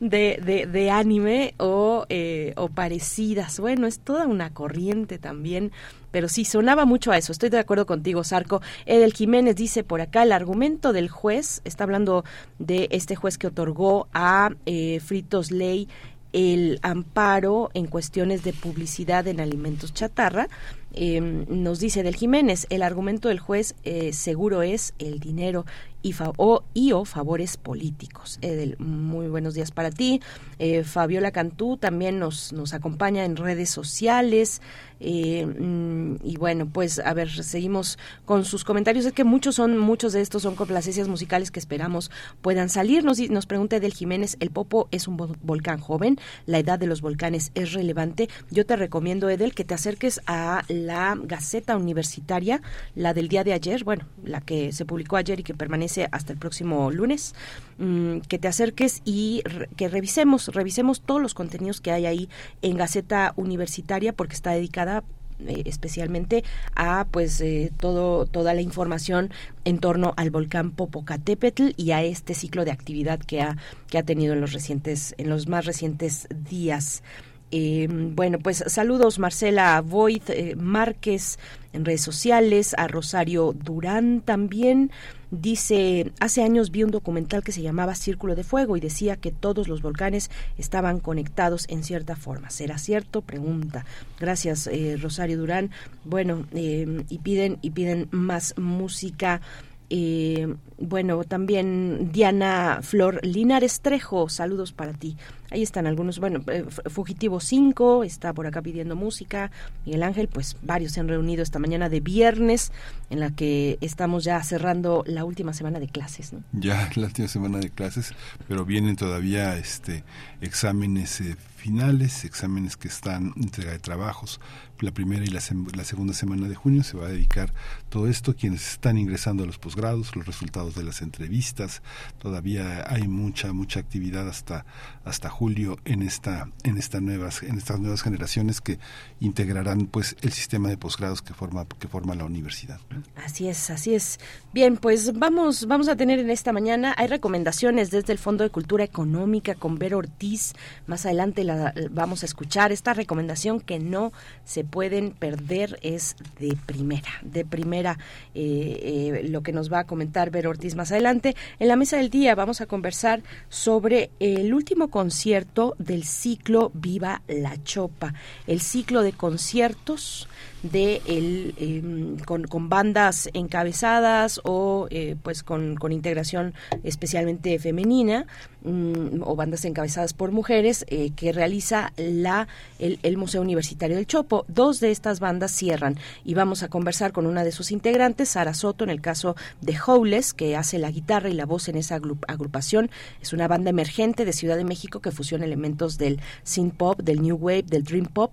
de, 0.00 0.40
de, 0.44 0.66
de, 0.66 0.90
anime 0.90 1.54
o, 1.58 2.06
eh, 2.08 2.52
o 2.56 2.68
parecidas. 2.68 3.60
Bueno, 3.60 3.86
es 3.86 3.98
toda 4.00 4.26
una 4.26 4.52
corriente 4.52 5.18
también 5.18 5.72
pero 6.10 6.28
sí 6.28 6.44
sonaba 6.44 6.84
mucho 6.84 7.12
a 7.12 7.18
eso. 7.18 7.32
Estoy 7.32 7.50
de 7.50 7.58
acuerdo 7.58 7.86
contigo, 7.86 8.24
Sarco. 8.24 8.62
Edel 8.86 9.12
Jiménez 9.12 9.56
dice 9.56 9.84
por 9.84 10.00
acá 10.00 10.22
el 10.22 10.32
argumento 10.32 10.92
del 10.92 11.08
juez, 11.08 11.60
está 11.64 11.84
hablando 11.84 12.24
de 12.58 12.88
este 12.90 13.14
juez 13.16 13.38
que 13.38 13.48
otorgó 13.48 14.08
a 14.12 14.50
eh, 14.66 15.00
Fritos 15.00 15.50
Ley 15.50 15.88
el 16.32 16.78
amparo 16.82 17.70
en 17.74 17.86
cuestiones 17.86 18.44
de 18.44 18.52
publicidad 18.52 19.26
en 19.26 19.40
alimentos 19.40 19.94
chatarra. 19.94 20.48
Eh, 20.94 21.20
nos 21.20 21.80
dice 21.80 22.02
Del 22.02 22.16
Jiménez, 22.16 22.66
el 22.70 22.82
argumento 22.82 23.28
del 23.28 23.38
juez 23.38 23.74
eh, 23.84 24.12
seguro 24.12 24.62
es 24.62 24.94
el 24.98 25.20
dinero 25.20 25.64
y, 26.02 26.92
o, 26.92 27.04
favores 27.04 27.56
políticos. 27.56 28.38
Edel, 28.40 28.76
muy 28.78 29.26
buenos 29.28 29.54
días 29.54 29.70
para 29.70 29.90
ti. 29.90 30.20
Eh, 30.58 30.84
Fabiola 30.84 31.32
Cantú 31.32 31.76
también 31.76 32.18
nos, 32.18 32.52
nos 32.52 32.72
acompaña 32.72 33.24
en 33.24 33.36
redes 33.36 33.70
sociales. 33.70 34.62
Eh, 35.00 35.46
mm, 35.46 36.16
y 36.24 36.36
bueno, 36.36 36.68
pues 36.72 36.98
a 36.98 37.14
ver, 37.14 37.30
seguimos 37.30 37.98
con 38.24 38.44
sus 38.44 38.64
comentarios. 38.64 39.06
Es 39.06 39.12
que 39.12 39.24
muchos 39.24 39.56
son, 39.56 39.76
muchos 39.76 40.12
de 40.12 40.20
estos 40.20 40.42
son 40.42 40.54
complacencias 40.54 41.08
musicales 41.08 41.50
que 41.50 41.60
esperamos 41.60 42.10
puedan 42.42 42.68
salir. 42.68 43.04
Nos, 43.04 43.18
nos 43.30 43.46
pregunta 43.46 43.80
Del 43.80 43.94
Jiménez, 43.94 44.36
¿el 44.40 44.50
Popo 44.50 44.88
es 44.92 45.08
un 45.08 45.16
volcán 45.16 45.80
joven? 45.80 46.18
¿La 46.46 46.58
edad 46.58 46.78
de 46.78 46.86
los 46.86 47.00
volcanes 47.00 47.50
es 47.54 47.72
relevante? 47.72 48.28
Yo 48.50 48.64
te 48.66 48.76
recomiendo, 48.76 49.28
Edel, 49.30 49.54
que 49.54 49.64
te 49.64 49.74
acerques 49.74 50.20
a 50.26 50.64
la 50.86 51.16
Gaceta 51.20 51.76
Universitaria, 51.76 52.62
la 52.94 53.14
del 53.14 53.28
día 53.28 53.44
de 53.44 53.52
ayer, 53.52 53.84
bueno, 53.84 54.06
la 54.22 54.40
que 54.40 54.72
se 54.72 54.84
publicó 54.84 55.16
ayer 55.16 55.40
y 55.40 55.42
que 55.42 55.54
permanece 55.54 56.08
hasta 56.12 56.32
el 56.32 56.38
próximo 56.38 56.90
lunes, 56.90 57.34
mm, 57.78 58.18
que 58.20 58.38
te 58.38 58.48
acerques 58.48 59.02
y 59.04 59.42
que 59.76 59.88
revisemos, 59.88 60.48
revisemos 60.48 61.00
todos 61.00 61.20
los 61.20 61.34
contenidos 61.34 61.80
que 61.80 61.92
hay 61.92 62.06
ahí 62.06 62.28
en 62.62 62.76
Gaceta 62.76 63.32
Universitaria 63.36 64.12
porque 64.12 64.34
está 64.34 64.52
dedicada 64.52 65.04
eh, 65.46 65.62
especialmente 65.66 66.42
a 66.74 67.06
pues 67.12 67.40
eh, 67.40 67.70
todo 67.78 68.26
toda 68.26 68.54
la 68.54 68.60
información 68.60 69.30
en 69.64 69.78
torno 69.78 70.12
al 70.16 70.30
volcán 70.30 70.72
Popocatépetl 70.72 71.74
y 71.76 71.92
a 71.92 72.02
este 72.02 72.34
ciclo 72.34 72.64
de 72.64 72.72
actividad 72.72 73.20
que 73.20 73.40
ha 73.42 73.56
que 73.88 73.98
ha 73.98 74.02
tenido 74.02 74.34
en 74.34 74.40
los 74.40 74.52
recientes 74.52 75.14
en 75.16 75.28
los 75.28 75.46
más 75.46 75.64
recientes 75.64 76.26
días 76.50 77.04
eh, 77.50 77.88
bueno, 77.90 78.38
pues 78.38 78.64
saludos 78.66 79.18
Marcela 79.18 79.80
Void 79.80 80.22
eh, 80.28 80.54
Márquez 80.56 81.38
en 81.72 81.84
redes 81.84 82.02
sociales, 82.02 82.74
a 82.78 82.88
Rosario 82.88 83.52
Durán 83.52 84.20
también. 84.20 84.90
Dice, 85.30 86.12
hace 86.20 86.42
años 86.42 86.70
vi 86.70 86.84
un 86.84 86.90
documental 86.90 87.42
que 87.42 87.52
se 87.52 87.60
llamaba 87.60 87.94
Círculo 87.94 88.34
de 88.34 88.44
Fuego 88.44 88.76
y 88.76 88.80
decía 88.80 89.16
que 89.16 89.30
todos 89.30 89.68
los 89.68 89.82
volcanes 89.82 90.30
estaban 90.56 91.00
conectados 91.00 91.66
en 91.68 91.84
cierta 91.84 92.16
forma. 92.16 92.48
¿Será 92.48 92.78
cierto? 92.78 93.20
Pregunta. 93.20 93.84
Gracias, 94.18 94.66
eh, 94.68 94.96
Rosario 94.98 95.36
Durán. 95.36 95.70
Bueno, 96.04 96.46
eh, 96.54 97.04
y 97.10 97.18
piden 97.18 97.58
y 97.60 97.70
piden 97.70 98.08
más 98.10 98.54
música. 98.56 99.42
Eh, 99.90 100.54
bueno, 100.78 101.24
también 101.24 102.12
Diana 102.12 102.80
Flor 102.82 103.24
Linares 103.24 103.80
Trejo, 103.80 104.28
saludos 104.28 104.72
para 104.72 104.92
ti. 104.92 105.16
Ahí 105.50 105.62
están 105.62 105.86
algunos, 105.86 106.18
bueno, 106.18 106.42
eh, 106.48 106.66
Fugitivo 106.90 107.40
5 107.40 108.04
está 108.04 108.34
por 108.34 108.46
acá 108.46 108.60
pidiendo 108.60 108.96
música. 108.96 109.50
Miguel 109.86 110.02
Ángel, 110.02 110.28
pues 110.28 110.56
varios 110.62 110.92
se 110.92 111.00
han 111.00 111.08
reunido 111.08 111.42
esta 111.42 111.58
mañana 111.58 111.88
de 111.88 112.00
viernes, 112.00 112.70
en 113.08 113.20
la 113.20 113.30
que 113.30 113.78
estamos 113.80 114.24
ya 114.24 114.42
cerrando 114.42 115.04
la 115.06 115.24
última 115.24 115.54
semana 115.54 115.80
de 115.80 115.88
clases. 115.88 116.32
¿no? 116.34 116.42
Ya 116.52 116.90
la 116.96 117.06
última 117.06 117.28
semana 117.28 117.58
de 117.58 117.70
clases, 117.70 118.12
pero 118.46 118.64
vienen 118.66 118.96
todavía 118.96 119.56
este 119.56 120.04
exámenes 120.42 121.20
eh, 121.22 121.36
finales, 121.56 122.24
exámenes 122.24 122.76
que 122.76 122.88
están 122.88 123.32
entrega 123.36 123.72
de 123.72 123.78
trabajos. 123.78 124.40
La 124.80 124.92
primera 124.92 125.24
y 125.24 125.28
la, 125.28 125.40
segunda 125.40 126.14
semana 126.14 126.48
de 126.48 126.54
junio 126.54 126.84
se 126.84 126.96
va 126.96 127.06
a 127.06 127.08
dedicar 127.08 127.52
todo 127.88 128.06
esto, 128.06 128.36
quienes 128.36 128.72
están 128.72 128.96
ingresando 128.96 129.42
a 129.42 129.46
los 129.46 129.58
posgrados, 129.58 130.14
los 130.14 130.26
resultados 130.26 130.74
de 130.74 130.84
las 130.84 131.02
entrevistas. 131.02 131.82
Todavía 132.18 132.84
hay 132.88 133.08
mucha, 133.08 133.52
mucha 133.52 133.80
actividad 133.80 134.28
hasta, 134.28 134.66
hasta 135.04 135.28
julio 135.28 135.78
en 135.84 136.02
esta, 136.02 136.50
en 136.62 136.78
estas 136.78 137.02
nuevas, 137.02 137.42
en 137.42 137.58
estas 137.58 137.80
nuevas 137.80 138.02
generaciones 138.02 138.60
que 138.60 138.78
integrarán 139.20 139.86
pues 139.86 140.16
el 140.20 140.32
sistema 140.32 140.68
de 140.68 140.76
posgrados 140.76 141.22
que 141.22 141.34
forma, 141.34 141.66
que 141.66 141.88
forma 141.88 142.14
la 142.14 142.24
universidad. 142.24 142.80
Así 143.16 143.48
es, 143.48 143.70
así 143.70 143.94
es. 143.94 144.20
Bien, 144.52 144.76
pues 144.76 145.18
vamos, 145.18 145.66
vamos 145.66 145.88
a 145.88 145.96
tener 145.96 146.20
en 146.20 146.30
esta 146.30 146.52
mañana, 146.52 146.94
hay 146.96 147.08
recomendaciones 147.08 147.90
desde 147.90 148.12
el 148.12 148.18
Fondo 148.18 148.44
de 148.44 148.50
Cultura 148.50 148.84
Económica 148.84 149.54
con 149.54 149.78
Vero 149.78 149.98
Ortiz. 149.98 150.54
Más 150.86 151.04
adelante 151.04 151.42
la 151.42 151.74
vamos 151.90 152.22
a 152.22 152.26
escuchar. 152.26 152.70
Esta 152.70 152.94
recomendación 152.94 153.60
que 153.60 153.78
no 153.78 154.12
se 154.44 154.67
pueden 154.70 155.10
perder 155.10 155.78
es 155.82 156.16
de 156.38 156.56
primera, 156.66 157.10
de 157.22 157.44
primera 157.44 157.98
eh, 158.34 159.20
eh, 159.24 159.28
lo 159.28 159.42
que 159.42 159.52
nos 159.52 159.72
va 159.72 159.80
a 159.80 159.84
comentar 159.84 160.30
Vero 160.30 160.50
Ortiz 160.50 160.74
más 160.74 160.92
adelante. 160.92 161.34
En 161.58 161.68
la 161.68 161.76
mesa 161.76 161.96
del 161.96 162.10
día 162.10 162.34
vamos 162.34 162.60
a 162.60 162.66
conversar 162.66 163.22
sobre 163.48 164.10
el 164.20 164.54
último 164.54 164.88
concierto 164.88 165.74
del 165.78 166.04
ciclo 166.04 166.70
Viva 166.74 167.22
la 167.28 167.62
Chopa, 167.62 168.14
el 168.46 168.60
ciclo 168.60 169.02
de 169.02 169.12
conciertos 169.12 170.27
de 170.62 171.00
el, 171.06 171.54
eh, 171.58 172.22
con, 172.24 172.44
con, 172.44 172.68
bandas 172.68 173.28
encabezadas 173.32 174.40
o 174.44 174.88
eh, 174.90 175.16
pues 175.22 175.42
con, 175.42 175.76
con, 175.76 175.92
integración 175.92 176.54
especialmente 176.82 177.58
femenina 177.58 178.26
mm, 178.62 179.22
o 179.22 179.36
bandas 179.36 179.64
encabezadas 179.64 180.12
por 180.14 180.32
mujeres 180.32 180.84
eh, 180.88 181.10
que 181.14 181.32
realiza 181.32 181.92
la 181.96 182.48
el, 182.78 182.98
el, 183.02 183.16
Museo 183.16 183.40
Universitario 183.40 183.96
del 183.96 184.06
Chopo. 184.06 184.44
Dos 184.48 184.80
de 184.80 184.90
estas 184.90 185.20
bandas 185.20 185.52
cierran 185.52 185.96
y 186.24 186.34
vamos 186.34 186.62
a 186.62 186.68
conversar 186.68 187.12
con 187.12 187.26
una 187.26 187.44
de 187.44 187.52
sus 187.52 187.70
integrantes, 187.70 188.30
Sara 188.30 188.54
Soto, 188.54 188.84
en 188.84 188.90
el 188.90 189.00
caso 189.00 189.36
de 189.60 189.76
Howless, 189.78 190.34
que 190.34 190.56
hace 190.56 190.78
la 190.78 190.90
guitarra 190.90 191.28
y 191.28 191.34
la 191.34 191.46
voz 191.46 191.68
en 191.68 191.76
esa 191.76 192.00
agrupación. 192.26 192.90
Es 193.20 193.32
una 193.32 193.48
banda 193.48 193.70
emergente 193.70 194.24
de 194.24 194.32
Ciudad 194.32 194.56
de 194.56 194.64
México 194.64 195.00
que 195.00 195.12
fusiona 195.12 195.44
elementos 195.44 195.98
del 195.98 196.20
synth 196.42 196.74
pop, 196.74 197.00
del 197.00 197.22
new 197.22 197.36
wave, 197.36 197.62
del 197.62 197.84
dream 197.84 198.06
pop 198.06 198.32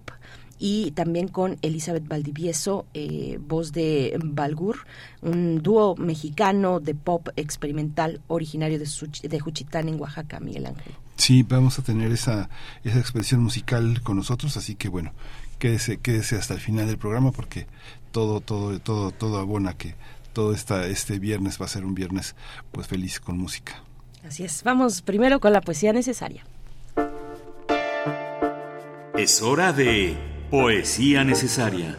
y 0.57 0.91
también 0.91 1.27
con 1.27 1.57
Elizabeth 1.61 2.07
Valdivieso, 2.07 2.85
eh, 2.93 3.39
voz 3.41 3.73
de 3.73 4.17
Balgur, 4.23 4.77
un 5.21 5.61
dúo 5.61 5.95
mexicano 5.95 6.79
de 6.79 6.95
pop 6.95 7.29
experimental 7.35 8.21
originario 8.27 8.79
de, 8.79 8.87
de 9.27 9.39
Juchitán 9.39 9.89
en 9.89 9.99
Oaxaca, 9.99 10.39
Miguel 10.39 10.67
Ángel. 10.67 10.93
Sí, 11.17 11.43
vamos 11.43 11.79
a 11.79 11.83
tener 11.83 12.11
esa, 12.11 12.49
esa 12.83 12.99
expresión 12.99 13.41
musical 13.41 14.01
con 14.01 14.17
nosotros, 14.17 14.55
así 14.57 14.75
que 14.75 14.89
bueno, 14.89 15.13
quédese, 15.59 15.97
quédese 15.97 16.35
hasta 16.35 16.53
el 16.53 16.59
final 16.59 16.87
del 16.87 16.97
programa 16.97 17.31
porque 17.31 17.67
todo, 18.11 18.41
todo, 18.41 18.79
todo, 18.79 19.11
todo 19.11 19.39
abona 19.39 19.77
que 19.77 19.95
todo 20.33 20.53
esta, 20.53 20.85
este 20.87 21.19
viernes 21.19 21.59
va 21.59 21.65
a 21.65 21.69
ser 21.69 21.85
un 21.85 21.95
viernes 21.95 22.35
pues 22.71 22.87
feliz 22.87 23.19
con 23.19 23.37
música. 23.37 23.81
Así 24.25 24.43
es, 24.43 24.63
vamos 24.63 25.01
primero 25.01 25.39
con 25.39 25.53
la 25.53 25.61
poesía 25.61 25.93
necesaria. 25.93 26.45
Es 29.17 29.41
hora 29.41 29.71
de 29.71 30.34
Poesía 30.51 31.23
necesaria. 31.23 31.97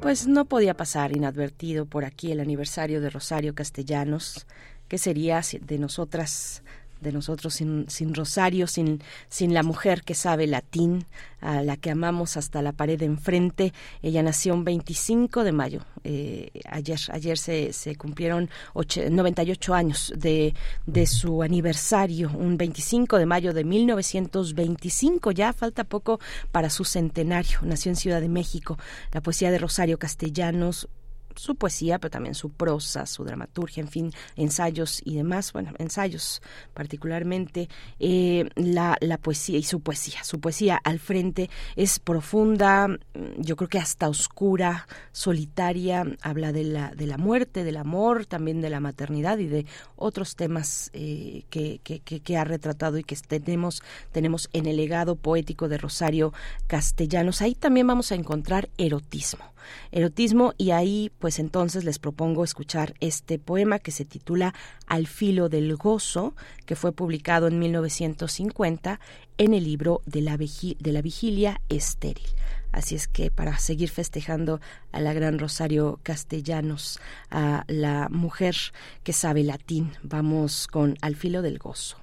Pues 0.00 0.26
no 0.26 0.46
podía 0.46 0.74
pasar 0.74 1.16
inadvertido 1.16 1.86
por 1.86 2.04
aquí 2.04 2.32
el 2.32 2.40
aniversario 2.40 3.00
de 3.00 3.08
Rosario 3.08 3.54
Castellanos. 3.54 4.44
¿Qué 4.88 4.98
sería 4.98 5.40
de 5.60 5.78
nosotras 5.78 6.64
de 7.02 7.12
nosotros 7.12 7.54
sin, 7.54 7.86
sin 7.88 8.14
Rosario, 8.14 8.66
sin, 8.66 9.02
sin 9.28 9.52
la 9.54 9.62
mujer 9.62 10.02
que 10.02 10.14
sabe 10.14 10.46
latín, 10.46 11.06
a 11.40 11.62
la 11.62 11.76
que 11.76 11.90
amamos 11.90 12.36
hasta 12.36 12.62
la 12.62 12.72
pared 12.72 12.98
de 12.98 13.06
enfrente. 13.06 13.72
Ella 14.00 14.22
nació 14.22 14.54
un 14.54 14.64
25 14.64 15.44
de 15.44 15.52
mayo. 15.52 15.84
Eh, 16.04 16.50
ayer 16.68 16.98
ayer 17.10 17.38
se, 17.38 17.72
se 17.72 17.96
cumplieron 17.96 18.48
98 18.74 19.74
años 19.74 20.12
de, 20.16 20.54
de 20.86 21.06
su 21.06 21.42
aniversario, 21.42 22.30
un 22.30 22.56
25 22.56 23.18
de 23.18 23.26
mayo 23.26 23.52
de 23.52 23.64
1925. 23.64 25.32
Ya 25.32 25.52
falta 25.52 25.84
poco 25.84 26.20
para 26.52 26.70
su 26.70 26.84
centenario. 26.84 27.58
Nació 27.62 27.90
en 27.90 27.96
Ciudad 27.96 28.20
de 28.20 28.28
México. 28.28 28.78
La 29.12 29.20
poesía 29.20 29.50
de 29.50 29.58
Rosario 29.58 29.98
Castellanos 29.98 30.88
su 31.36 31.54
poesía, 31.54 31.98
pero 31.98 32.10
también 32.10 32.34
su 32.34 32.50
prosa, 32.50 33.06
su 33.06 33.24
dramaturgia, 33.24 33.82
en 33.82 33.88
fin, 33.88 34.12
ensayos 34.36 35.00
y 35.04 35.16
demás, 35.16 35.52
bueno, 35.52 35.72
ensayos 35.78 36.42
particularmente, 36.74 37.68
eh, 37.98 38.48
la, 38.54 38.96
la 39.00 39.18
poesía 39.18 39.58
y 39.58 39.62
su 39.62 39.80
poesía, 39.80 40.24
su 40.24 40.40
poesía 40.40 40.80
al 40.82 40.98
frente 40.98 41.50
es 41.76 41.98
profunda, 41.98 42.88
mm, 42.88 42.98
yo 43.38 43.56
creo 43.56 43.68
que 43.68 43.78
hasta 43.78 44.08
oscura, 44.08 44.86
solitaria, 45.12 46.04
habla 46.22 46.52
de 46.52 46.64
la, 46.64 46.94
de 46.94 47.06
la 47.06 47.18
muerte, 47.18 47.64
del 47.64 47.76
amor, 47.76 48.26
también 48.26 48.60
de 48.60 48.70
la 48.70 48.80
maternidad 48.80 49.38
y 49.38 49.46
de 49.46 49.66
otros 49.96 50.36
temas 50.36 50.90
eh, 50.92 51.44
que, 51.50 51.80
que, 51.82 52.00
que, 52.00 52.36
ha 52.36 52.44
retratado 52.44 52.98
y 52.98 53.04
que 53.04 53.16
tenemos, 53.16 53.82
tenemos 54.10 54.48
en 54.52 54.66
el 54.66 54.76
legado 54.76 55.16
poético 55.16 55.68
de 55.68 55.78
Rosario 55.78 56.32
Castellanos. 56.66 57.42
Ahí 57.42 57.54
también 57.54 57.86
vamos 57.86 58.12
a 58.12 58.14
encontrar 58.14 58.68
erotismo 58.78 59.52
erotismo 59.90 60.54
y 60.58 60.70
ahí 60.70 61.10
pues 61.18 61.38
entonces 61.38 61.84
les 61.84 61.98
propongo 61.98 62.44
escuchar 62.44 62.94
este 63.00 63.38
poema 63.38 63.78
que 63.78 63.90
se 63.90 64.04
titula 64.04 64.54
Al 64.86 65.06
filo 65.06 65.48
del 65.48 65.76
gozo, 65.76 66.34
que 66.66 66.76
fue 66.76 66.92
publicado 66.92 67.46
en 67.48 67.58
1950 67.58 69.00
en 69.38 69.54
el 69.54 69.64
libro 69.64 70.02
de 70.06 70.20
la, 70.22 70.36
vigilia 70.36 71.60
estéril. 71.68 72.26
Así 72.70 72.94
es 72.94 73.06
que 73.06 73.30
para 73.30 73.58
seguir 73.58 73.90
festejando 73.90 74.60
a 74.92 75.00
la 75.00 75.12
gran 75.12 75.38
Rosario 75.38 76.00
Castellanos, 76.02 77.00
a 77.30 77.64
la 77.66 78.08
mujer 78.08 78.56
que 79.02 79.12
sabe 79.12 79.42
latín, 79.42 79.92
vamos 80.02 80.66
con 80.68 80.96
Al 81.02 81.16
filo 81.16 81.42
del 81.42 81.58
gozo. 81.58 81.98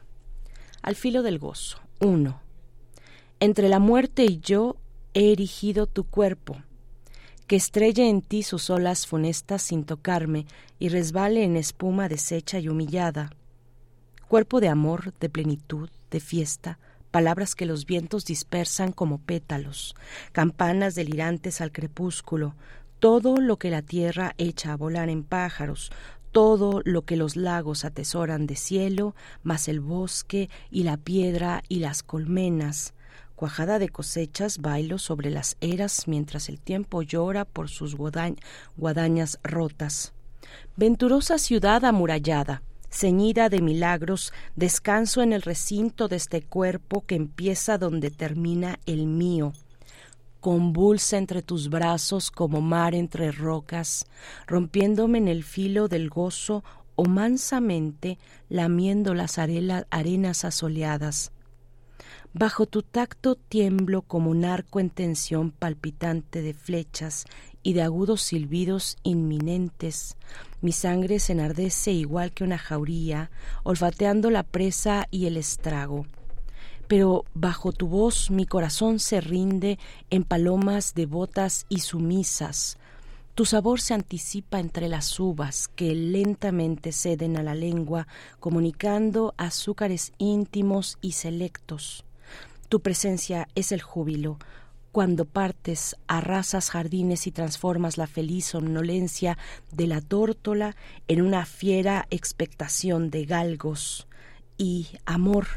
Al 0.81 0.95
filo 0.95 1.23
del 1.23 1.39
gozo. 1.39 1.79
Uno. 1.99 2.41
Entre 3.39 3.67
la 3.69 3.79
muerte 3.79 4.25
y 4.25 4.39
yo 4.39 4.77
he 5.13 5.31
erigido 5.31 5.87
tu 5.87 6.03
cuerpo 6.03 6.57
que 7.49 7.55
estrelle 7.55 8.07
en 8.07 8.21
ti 8.21 8.43
sus 8.43 8.69
olas 8.69 9.07
funestas 9.07 9.63
sin 9.63 9.83
tocarme 9.83 10.45
y 10.77 10.89
resbale 10.89 11.43
en 11.43 11.57
espuma 11.57 12.07
deshecha 12.07 12.59
y 12.59 12.69
humillada. 12.69 13.31
Cuerpo 14.27 14.59
de 14.59 14.67
amor, 14.69 15.15
de 15.19 15.29
plenitud, 15.29 15.89
de 16.11 16.19
fiesta, 16.19 16.77
palabras 17.09 17.55
que 17.55 17.65
los 17.65 17.87
vientos 17.87 18.25
dispersan 18.25 18.91
como 18.91 19.17
pétalos, 19.17 19.95
campanas 20.31 20.93
delirantes 20.93 21.59
al 21.59 21.71
crepúsculo, 21.71 22.53
todo 22.99 23.37
lo 23.37 23.57
que 23.57 23.71
la 23.71 23.81
tierra 23.81 24.35
echa 24.37 24.73
a 24.73 24.77
volar 24.77 25.09
en 25.09 25.23
pájaros, 25.23 25.91
todo 26.31 26.83
lo 26.85 27.01
que 27.01 27.15
los 27.15 27.35
lagos 27.35 27.83
atesoran 27.83 28.45
de 28.45 28.57
cielo, 28.57 29.15
más 29.41 29.67
el 29.67 29.79
bosque 29.79 30.51
y 30.69 30.83
la 30.83 30.97
piedra 30.97 31.63
y 31.67 31.79
las 31.79 32.03
colmenas, 32.03 32.93
cuajada 33.39 33.79
de 33.79 33.87
cosechas, 33.87 34.57
bailo 34.57 34.97
sobre 34.97 35.29
las 35.29 35.55
eras 35.61 36.09
mientras 36.09 36.49
el 36.49 36.59
tiempo 36.59 37.03
llora 37.03 37.45
por 37.45 37.69
sus 37.69 37.95
guadañas 37.95 39.39
rotas. 39.43 40.11
Venturosa 40.75 41.37
ciudad 41.37 41.85
amurallada, 41.85 42.63
ceñida 42.89 43.47
de 43.47 43.61
milagros, 43.61 44.33
descanso 44.57 45.21
en 45.21 45.31
el 45.31 45.41
recinto 45.41 46.09
de 46.09 46.17
este 46.17 46.41
cuerpo 46.41 47.05
que 47.05 47.15
empieza 47.15 47.77
donde 47.77 48.11
termina 48.11 48.77
el 48.85 49.05
mío. 49.05 49.53
Convulsa 50.41 51.17
entre 51.17 51.41
tus 51.41 51.69
brazos 51.69 52.31
como 52.31 52.59
mar 52.59 52.93
entre 52.93 53.31
rocas, 53.31 54.05
rompiéndome 54.47 55.17
en 55.17 55.29
el 55.29 55.45
filo 55.45 55.87
del 55.87 56.09
gozo 56.09 56.65
o 56.97 57.05
mansamente 57.05 58.17
lamiendo 58.49 59.13
las 59.13 59.37
arenas 59.37 60.43
asoleadas. 60.43 61.31
Bajo 62.33 62.67
tu 62.67 62.83
tacto 62.83 63.33
tiemblo 63.33 64.03
como 64.03 64.29
un 64.29 64.45
arco 64.45 64.79
en 64.79 64.91
tensión 64.91 65.49
palpitante 65.49 66.43
de 66.43 66.53
flechas 66.53 67.25
y 67.63 67.73
de 67.73 67.81
agudos 67.81 68.21
silbidos 68.21 68.97
inminentes. 69.01 70.15
Mi 70.61 70.71
sangre 70.71 71.17
se 71.17 71.33
enardece 71.33 71.91
igual 71.91 72.31
que 72.31 72.43
una 72.43 72.59
jauría, 72.59 73.31
olfateando 73.63 74.29
la 74.29 74.43
presa 74.43 75.07
y 75.09 75.25
el 75.25 75.37
estrago. 75.37 76.05
Pero 76.87 77.25
bajo 77.33 77.71
tu 77.71 77.87
voz 77.87 78.29
mi 78.29 78.45
corazón 78.45 78.99
se 78.99 79.21
rinde 79.21 79.79
en 80.11 80.23
palomas 80.23 80.93
devotas 80.93 81.65
y 81.67 81.79
sumisas. 81.79 82.77
Tu 83.33 83.45
sabor 83.45 83.81
se 83.81 83.95
anticipa 83.95 84.59
entre 84.59 84.87
las 84.87 85.19
uvas 85.19 85.67
que 85.67 85.95
lentamente 85.95 86.91
ceden 86.91 87.37
a 87.37 87.43
la 87.43 87.55
lengua, 87.55 88.07
comunicando 88.39 89.33
azúcares 89.37 90.13
íntimos 90.19 90.99
y 91.01 91.13
selectos. 91.13 92.05
Tu 92.69 92.81
presencia 92.81 93.47
es 93.55 93.71
el 93.71 93.81
júbilo. 93.81 94.37
Cuando 94.91 95.25
partes, 95.25 95.95
arrasas 96.07 96.69
jardines 96.69 97.25
y 97.25 97.31
transformas 97.31 97.97
la 97.97 98.05
feliz 98.05 98.45
somnolencia 98.45 99.39
de 99.71 99.87
la 99.87 100.01
tórtola 100.01 100.75
en 101.07 101.23
una 101.23 101.45
fiera 101.45 102.05
expectación 102.11 103.09
de 103.09 103.25
galgos. 103.25 104.07
Y, 104.57 104.87
amor, 105.05 105.47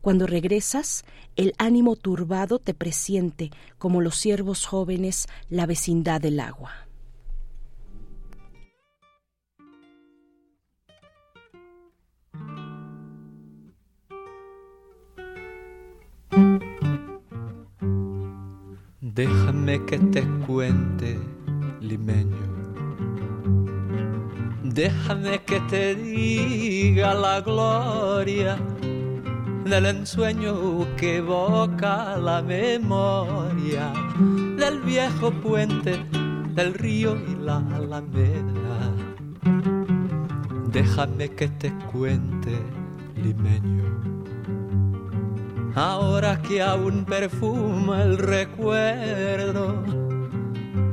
cuando 0.00 0.28
regresas, 0.28 1.04
el 1.34 1.54
ánimo 1.58 1.96
turbado 1.96 2.60
te 2.60 2.72
presiente, 2.72 3.50
como 3.78 4.00
los 4.00 4.16
ciervos 4.16 4.64
jóvenes, 4.66 5.26
la 5.48 5.66
vecindad 5.66 6.20
del 6.20 6.38
agua. 6.38 6.89
Déjame 19.14 19.84
que 19.86 19.98
te 19.98 20.22
cuente, 20.46 21.18
limeño. 21.80 22.46
Déjame 24.62 25.42
que 25.42 25.58
te 25.68 25.96
diga 25.96 27.12
la 27.14 27.40
gloria 27.40 28.56
del 29.64 29.86
ensueño 29.86 30.86
que 30.96 31.16
evoca 31.16 32.16
la 32.18 32.40
memoria 32.40 33.92
del 34.56 34.80
viejo 34.82 35.32
puente 35.32 36.04
del 36.54 36.74
río 36.74 37.16
y 37.16 37.34
la 37.34 37.58
alameda. 37.74 38.94
Déjame 40.70 41.30
que 41.30 41.48
te 41.48 41.72
cuente, 41.92 42.62
limeño 43.16 44.19
ahora 45.74 46.40
que 46.42 46.62
aún 46.62 47.04
perfuma 47.04 48.02
el 48.02 48.18
recuerdo, 48.18 49.82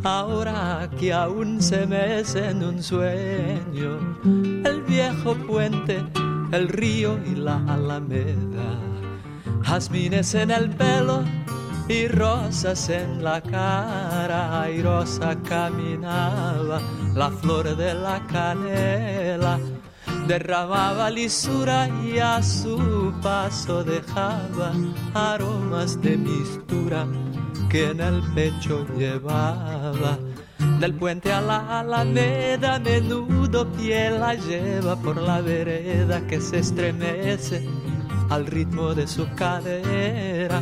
ahora 0.04 0.90
que 1.00 1.14
aún 1.14 1.62
se 1.62 1.86
mece 1.86 2.50
en 2.50 2.64
un 2.64 2.82
sueño 2.84 4.00
el 4.64 4.82
viejo 4.88 5.36
puente, 5.36 6.04
el 6.52 6.68
río 6.68 7.20
y 7.26 7.36
la 7.36 7.58
alameda, 7.68 8.80
jazmines 9.64 10.36
en 10.36 10.52
el 10.52 10.70
pelo 10.70 11.24
y 11.90 12.08
rosas 12.08 12.90
en 12.90 13.24
la 13.24 13.42
cara, 13.42 14.62
airosa 14.62 15.36
caminaba 15.44 16.82
la 17.16 17.32
flor 17.32 17.76
de 17.76 17.94
la 17.94 18.22
canela 18.28 19.60
derramaba 20.28 21.10
lisura 21.10 21.90
y 22.04 22.20
a 22.20 22.44
su 22.44 23.14
paso 23.22 23.84
dejaba 23.84 24.74
aromas 25.14 26.02
de 26.02 26.18
mistura 26.18 27.08
que 27.70 27.92
en 27.92 28.02
el 28.02 28.22
pecho 28.34 28.86
llevaba. 28.98 30.20
Del 30.80 30.94
puente 30.94 31.32
a 31.32 31.42
la 31.42 31.80
alameda, 31.80 32.78
menudo 32.80 33.72
pie 33.72 34.12
la 34.12 34.36
lleva 34.36 34.96
por 34.98 35.18
la 35.18 35.42
vereda 35.42 36.26
que 36.28 36.42
se 36.42 36.60
estremece 36.60 37.68
al 38.30 38.46
ritmo 38.46 38.94
de 38.94 39.08
su 39.08 39.28
cadera. 39.34 40.62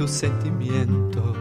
tu 0.00 0.08
sentimiento. 0.08 1.34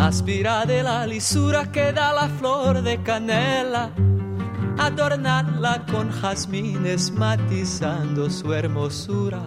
Aspira 0.00 0.66
de 0.66 0.82
la 0.82 1.06
lisura 1.06 1.70
que 1.70 1.92
da 1.92 2.12
la 2.12 2.28
flor 2.28 2.82
de 2.82 3.00
canela, 3.04 3.92
adornarla 4.76 5.86
con 5.86 6.10
jazmines 6.10 7.12
matizando 7.12 8.28
su 8.28 8.52
hermosura. 8.52 9.40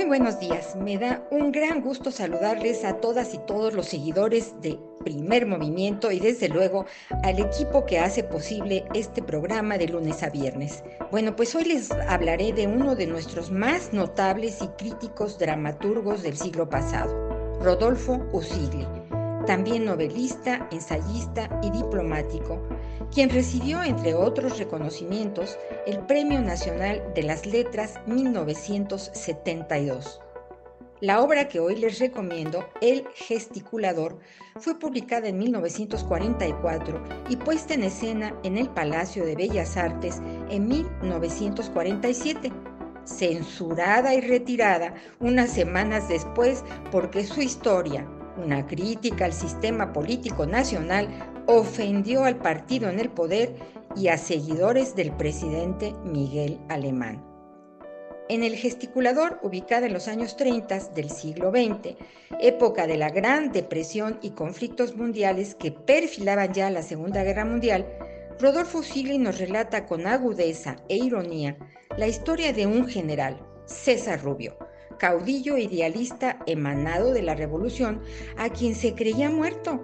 Muy 0.00 0.08
buenos 0.08 0.40
días. 0.40 0.76
Me 0.76 0.96
da 0.96 1.22
un 1.30 1.52
gran 1.52 1.82
gusto 1.82 2.10
saludarles 2.10 2.86
a 2.86 3.02
todas 3.02 3.34
y 3.34 3.38
todos 3.38 3.74
los 3.74 3.84
seguidores 3.84 4.54
de 4.62 4.78
Primer 5.04 5.44
Movimiento 5.44 6.10
y 6.10 6.18
desde 6.18 6.48
luego 6.48 6.86
al 7.22 7.38
equipo 7.38 7.84
que 7.84 7.98
hace 7.98 8.24
posible 8.24 8.86
este 8.94 9.20
programa 9.22 9.76
de 9.76 9.88
lunes 9.88 10.22
a 10.22 10.30
viernes. 10.30 10.82
Bueno, 11.10 11.36
pues 11.36 11.54
hoy 11.54 11.64
les 11.64 11.90
hablaré 11.90 12.54
de 12.54 12.66
uno 12.66 12.96
de 12.96 13.08
nuestros 13.08 13.50
más 13.50 13.92
notables 13.92 14.62
y 14.62 14.68
críticos 14.68 15.38
dramaturgos 15.38 16.22
del 16.22 16.38
siglo 16.38 16.66
pasado, 16.70 17.12
Rodolfo 17.60 18.26
Usigli, 18.32 18.86
también 19.46 19.84
novelista, 19.84 20.66
ensayista 20.70 21.60
y 21.62 21.70
diplomático, 21.70 22.60
quien 23.12 23.30
recibió, 23.30 23.82
entre 23.82 24.14
otros 24.14 24.58
reconocimientos, 24.58 25.58
el 25.86 25.98
Premio 26.00 26.40
Nacional 26.40 27.02
de 27.14 27.22
las 27.22 27.46
Letras 27.46 27.94
1972. 28.06 30.20
La 31.00 31.22
obra 31.22 31.48
que 31.48 31.60
hoy 31.60 31.76
les 31.76 31.98
recomiendo, 31.98 32.68
El 32.82 33.06
gesticulador, 33.14 34.18
fue 34.58 34.78
publicada 34.78 35.28
en 35.28 35.38
1944 35.38 37.02
y 37.30 37.36
puesta 37.36 37.72
en 37.72 37.84
escena 37.84 38.34
en 38.42 38.58
el 38.58 38.68
Palacio 38.68 39.24
de 39.24 39.34
Bellas 39.34 39.78
Artes 39.78 40.20
en 40.50 40.68
1947, 40.68 42.52
censurada 43.04 44.14
y 44.14 44.20
retirada 44.20 44.92
unas 45.20 45.50
semanas 45.50 46.06
después 46.06 46.62
porque 46.92 47.24
su 47.24 47.40
historia, 47.40 48.06
una 48.36 48.66
crítica 48.66 49.24
al 49.24 49.32
sistema 49.32 49.92
político 49.92 50.46
nacional, 50.46 51.08
ofendió 51.46 52.24
al 52.24 52.36
partido 52.36 52.88
en 52.88 53.00
el 53.00 53.10
poder 53.10 53.54
y 53.96 54.08
a 54.08 54.18
seguidores 54.18 54.94
del 54.94 55.12
presidente 55.12 55.94
Miguel 56.04 56.60
Alemán. 56.68 57.24
En 58.28 58.44
el 58.44 58.54
gesticulador, 58.54 59.40
ubicada 59.42 59.86
en 59.86 59.92
los 59.92 60.06
años 60.06 60.36
30 60.36 60.90
del 60.94 61.10
siglo 61.10 61.50
XX, 61.50 61.96
época 62.38 62.86
de 62.86 62.96
la 62.96 63.10
Gran 63.10 63.50
Depresión 63.50 64.20
y 64.22 64.30
conflictos 64.30 64.96
mundiales 64.96 65.56
que 65.56 65.72
perfilaban 65.72 66.52
ya 66.52 66.70
la 66.70 66.82
Segunda 66.82 67.24
Guerra 67.24 67.44
Mundial, 67.44 67.86
Rodolfo 68.38 68.84
Sigli 68.84 69.18
nos 69.18 69.38
relata 69.38 69.84
con 69.84 70.06
agudeza 70.06 70.76
e 70.88 70.96
ironía 70.96 71.58
la 71.96 72.06
historia 72.06 72.52
de 72.52 72.66
un 72.66 72.86
general, 72.86 73.36
César 73.66 74.22
Rubio, 74.22 74.56
caudillo 75.00 75.56
idealista 75.56 76.38
emanado 76.46 77.12
de 77.12 77.22
la 77.22 77.34
revolución, 77.34 78.02
a 78.36 78.50
quien 78.50 78.74
se 78.74 78.94
creía 78.94 79.30
muerto, 79.30 79.80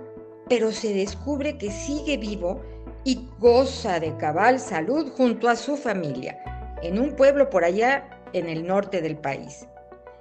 pero 0.46 0.70
se 0.72 0.92
descubre 0.92 1.56
que 1.56 1.70
sigue 1.70 2.18
vivo 2.18 2.60
y 3.02 3.26
goza 3.38 3.98
de 3.98 4.14
cabal 4.18 4.60
salud 4.60 5.10
junto 5.16 5.48
a 5.48 5.56
su 5.56 5.76
familia, 5.76 6.38
en 6.82 6.98
un 6.98 7.16
pueblo 7.16 7.48
por 7.48 7.64
allá 7.64 8.20
en 8.34 8.48
el 8.48 8.66
norte 8.66 9.00
del 9.00 9.16
país. 9.16 9.66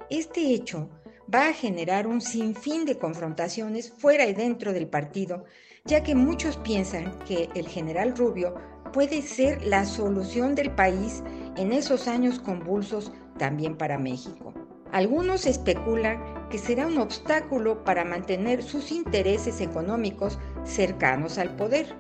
Este 0.10 0.54
hecho 0.54 0.90
va 1.34 1.50
a 1.50 1.54
generar 1.54 2.08
un 2.08 2.22
sinfín 2.22 2.86
de 2.86 2.98
confrontaciones 2.98 3.92
fuera 3.92 4.26
y 4.26 4.34
dentro 4.34 4.72
del 4.72 4.88
partido, 4.88 5.44
ya 5.84 6.04
que 6.04 6.16
muchos 6.16 6.56
piensan 6.58 7.20
que 7.28 7.50
el 7.54 7.68
general 7.68 8.16
Rubio 8.16 8.56
puede 8.94 9.22
ser 9.22 9.62
la 9.66 9.84
solución 9.84 10.56
del 10.56 10.72
país 10.72 11.22
en 11.58 11.74
esos 11.74 12.08
años 12.08 12.40
convulsos 12.40 13.12
también 13.38 13.76
para 13.78 13.98
México. 13.98 14.54
Algunos 14.96 15.46
especulan 15.46 16.48
que 16.50 16.58
será 16.58 16.88
un 16.88 17.00
obstáculo 17.00 17.84
para 17.84 18.06
mantener 18.06 18.64
sus 18.64 18.94
intereses 18.94 19.60
económicos 19.60 20.40
cercanos 20.64 21.38
al 21.38 21.54
poder. 21.58 21.94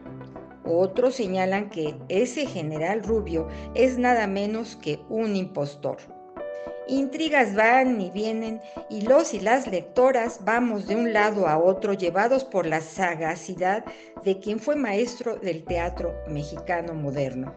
Otros 0.63 1.15
señalan 1.15 1.69
que 1.69 1.93
ese 2.07 2.45
general 2.45 3.03
Rubio 3.03 3.49
es 3.73 3.97
nada 3.97 4.27
menos 4.27 4.77
que 4.77 5.01
un 5.09 5.35
impostor. 5.35 5.97
Intrigas 6.87 7.53
van 7.53 7.99
y 7.99 8.11
vienen 8.11 8.61
y 8.89 9.01
los 9.01 9.33
y 9.33 9.41
las 9.41 9.67
lectoras 9.67 10.39
vamos 10.45 10.87
de 10.87 10.95
un 10.95 11.11
lado 11.11 11.49
a 11.49 11.57
otro 11.57 11.91
llevados 11.91 12.45
por 12.45 12.65
la 12.65 12.79
sagacidad 12.79 13.83
de 14.23 14.39
quien 14.39 14.57
fue 14.57 14.77
maestro 14.77 15.35
del 15.35 15.65
teatro 15.65 16.15
mexicano 16.29 16.93
moderno. 16.93 17.53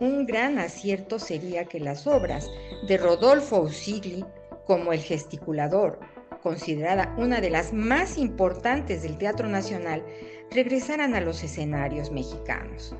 Un 0.00 0.26
gran 0.26 0.58
acierto 0.58 1.18
sería 1.18 1.64
que 1.64 1.80
las 1.80 2.06
obras 2.06 2.46
de 2.86 2.98
Rodolfo 2.98 3.60
Usigli, 3.60 4.22
como 4.70 4.92
El 4.92 5.00
gesticulador, 5.00 5.98
considerada 6.44 7.12
una 7.18 7.40
de 7.40 7.50
las 7.50 7.72
más 7.72 8.16
importantes 8.16 9.02
del 9.02 9.18
Teatro 9.18 9.48
Nacional, 9.48 10.04
regresaran 10.52 11.16
a 11.16 11.20
los 11.20 11.42
escenarios 11.42 12.12
mexicanos 12.12 12.94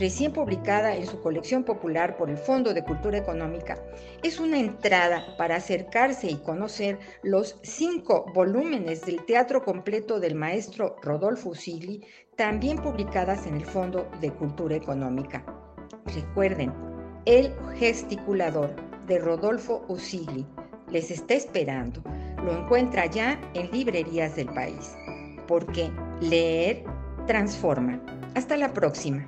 recién 0.00 0.32
publicada 0.32 0.96
en 0.96 1.06
su 1.06 1.22
colección 1.22 1.62
popular 1.62 2.16
por 2.16 2.28
el 2.28 2.36
Fondo 2.36 2.74
de 2.74 2.82
Cultura 2.82 3.18
Económica, 3.18 3.78
es 4.24 4.40
una 4.40 4.58
entrada 4.58 5.36
para 5.38 5.54
acercarse 5.54 6.26
y 6.26 6.38
conocer 6.38 6.98
los 7.22 7.56
cinco 7.62 8.26
volúmenes 8.34 9.06
del 9.06 9.24
teatro 9.24 9.64
completo 9.64 10.18
del 10.18 10.34
maestro 10.34 10.96
Rodolfo 11.02 11.50
Usigli, 11.50 12.04
también 12.34 12.78
publicadas 12.78 13.46
en 13.46 13.54
el 13.54 13.64
Fondo 13.64 14.10
de 14.20 14.32
Cultura 14.32 14.74
Económica. 14.74 15.46
Recuerden, 16.12 16.74
El 17.26 17.54
gesticulador 17.78 18.74
de 19.06 19.20
Rodolfo 19.20 19.84
Usigli 19.88 20.44
les 20.96 21.10
está 21.10 21.34
esperando. 21.34 22.00
Lo 22.42 22.58
encuentra 22.58 23.04
ya 23.04 23.38
en 23.52 23.70
librerías 23.70 24.34
del 24.34 24.46
país, 24.46 24.94
porque 25.46 25.90
leer 26.22 26.84
transforma. 27.26 28.00
Hasta 28.34 28.56
la 28.56 28.72
próxima. 28.72 29.26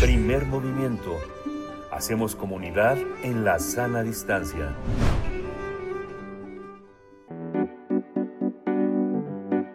Primer 0.00 0.46
movimiento. 0.46 1.18
Hacemos 1.90 2.34
comunidad 2.34 2.96
en 3.22 3.44
la 3.44 3.58
sana 3.58 4.02
distancia. 4.02 4.74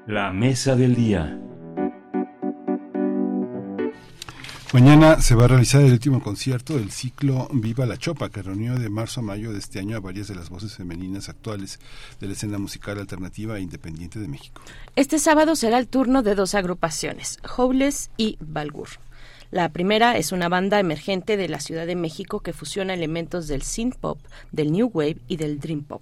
La 0.08 0.32
mesa 0.34 0.76
del 0.76 0.96
día. 0.96 1.47
Mañana 4.74 5.22
se 5.22 5.34
va 5.34 5.46
a 5.46 5.48
realizar 5.48 5.82
el 5.82 5.94
último 5.94 6.22
concierto 6.22 6.78
del 6.78 6.92
ciclo 6.92 7.48
Viva 7.54 7.86
la 7.86 7.96
Chopa, 7.96 8.30
que 8.30 8.42
reunió 8.42 8.76
de 8.76 8.90
marzo 8.90 9.22
a 9.22 9.24
mayo 9.24 9.54
de 9.54 9.60
este 9.60 9.80
año 9.80 9.96
a 9.96 10.02
varias 10.02 10.28
de 10.28 10.36
las 10.36 10.50
voces 10.50 10.76
femeninas 10.76 11.30
actuales 11.30 11.80
de 12.20 12.28
la 12.28 12.34
escena 12.34 12.60
musical 12.60 13.00
alternativa 13.00 13.58
e 13.58 13.62
independiente 13.62 14.20
de 14.20 14.28
México. 14.28 14.62
Este 14.98 15.20
sábado 15.20 15.56
será 15.56 15.78
el 15.78 15.88
turno 15.88 16.22
de 16.22 16.36
dos 16.36 16.54
agrupaciones, 16.54 17.40
Howless 17.56 18.10
y 18.18 18.38
Balgur. 18.42 18.90
La 19.52 19.70
primera 19.70 20.18
es 20.18 20.34
una 20.34 20.50
banda 20.50 20.82
emergente 20.82 21.38
de 21.38 21.48
la 21.48 21.62
Ciudad 21.62 21.88
de 21.88 21.96
México 21.96 22.42
que 22.42 22.52
fusiona 22.52 22.94
elementos 22.94 23.48
del 23.48 23.62
synth 23.62 23.96
pop, 23.96 24.20
del 24.52 24.74
new 24.74 24.92
wave 24.94 25.22
y 25.30 25.38
del 25.38 25.62
dream 25.62 25.84
pop. 25.84 26.02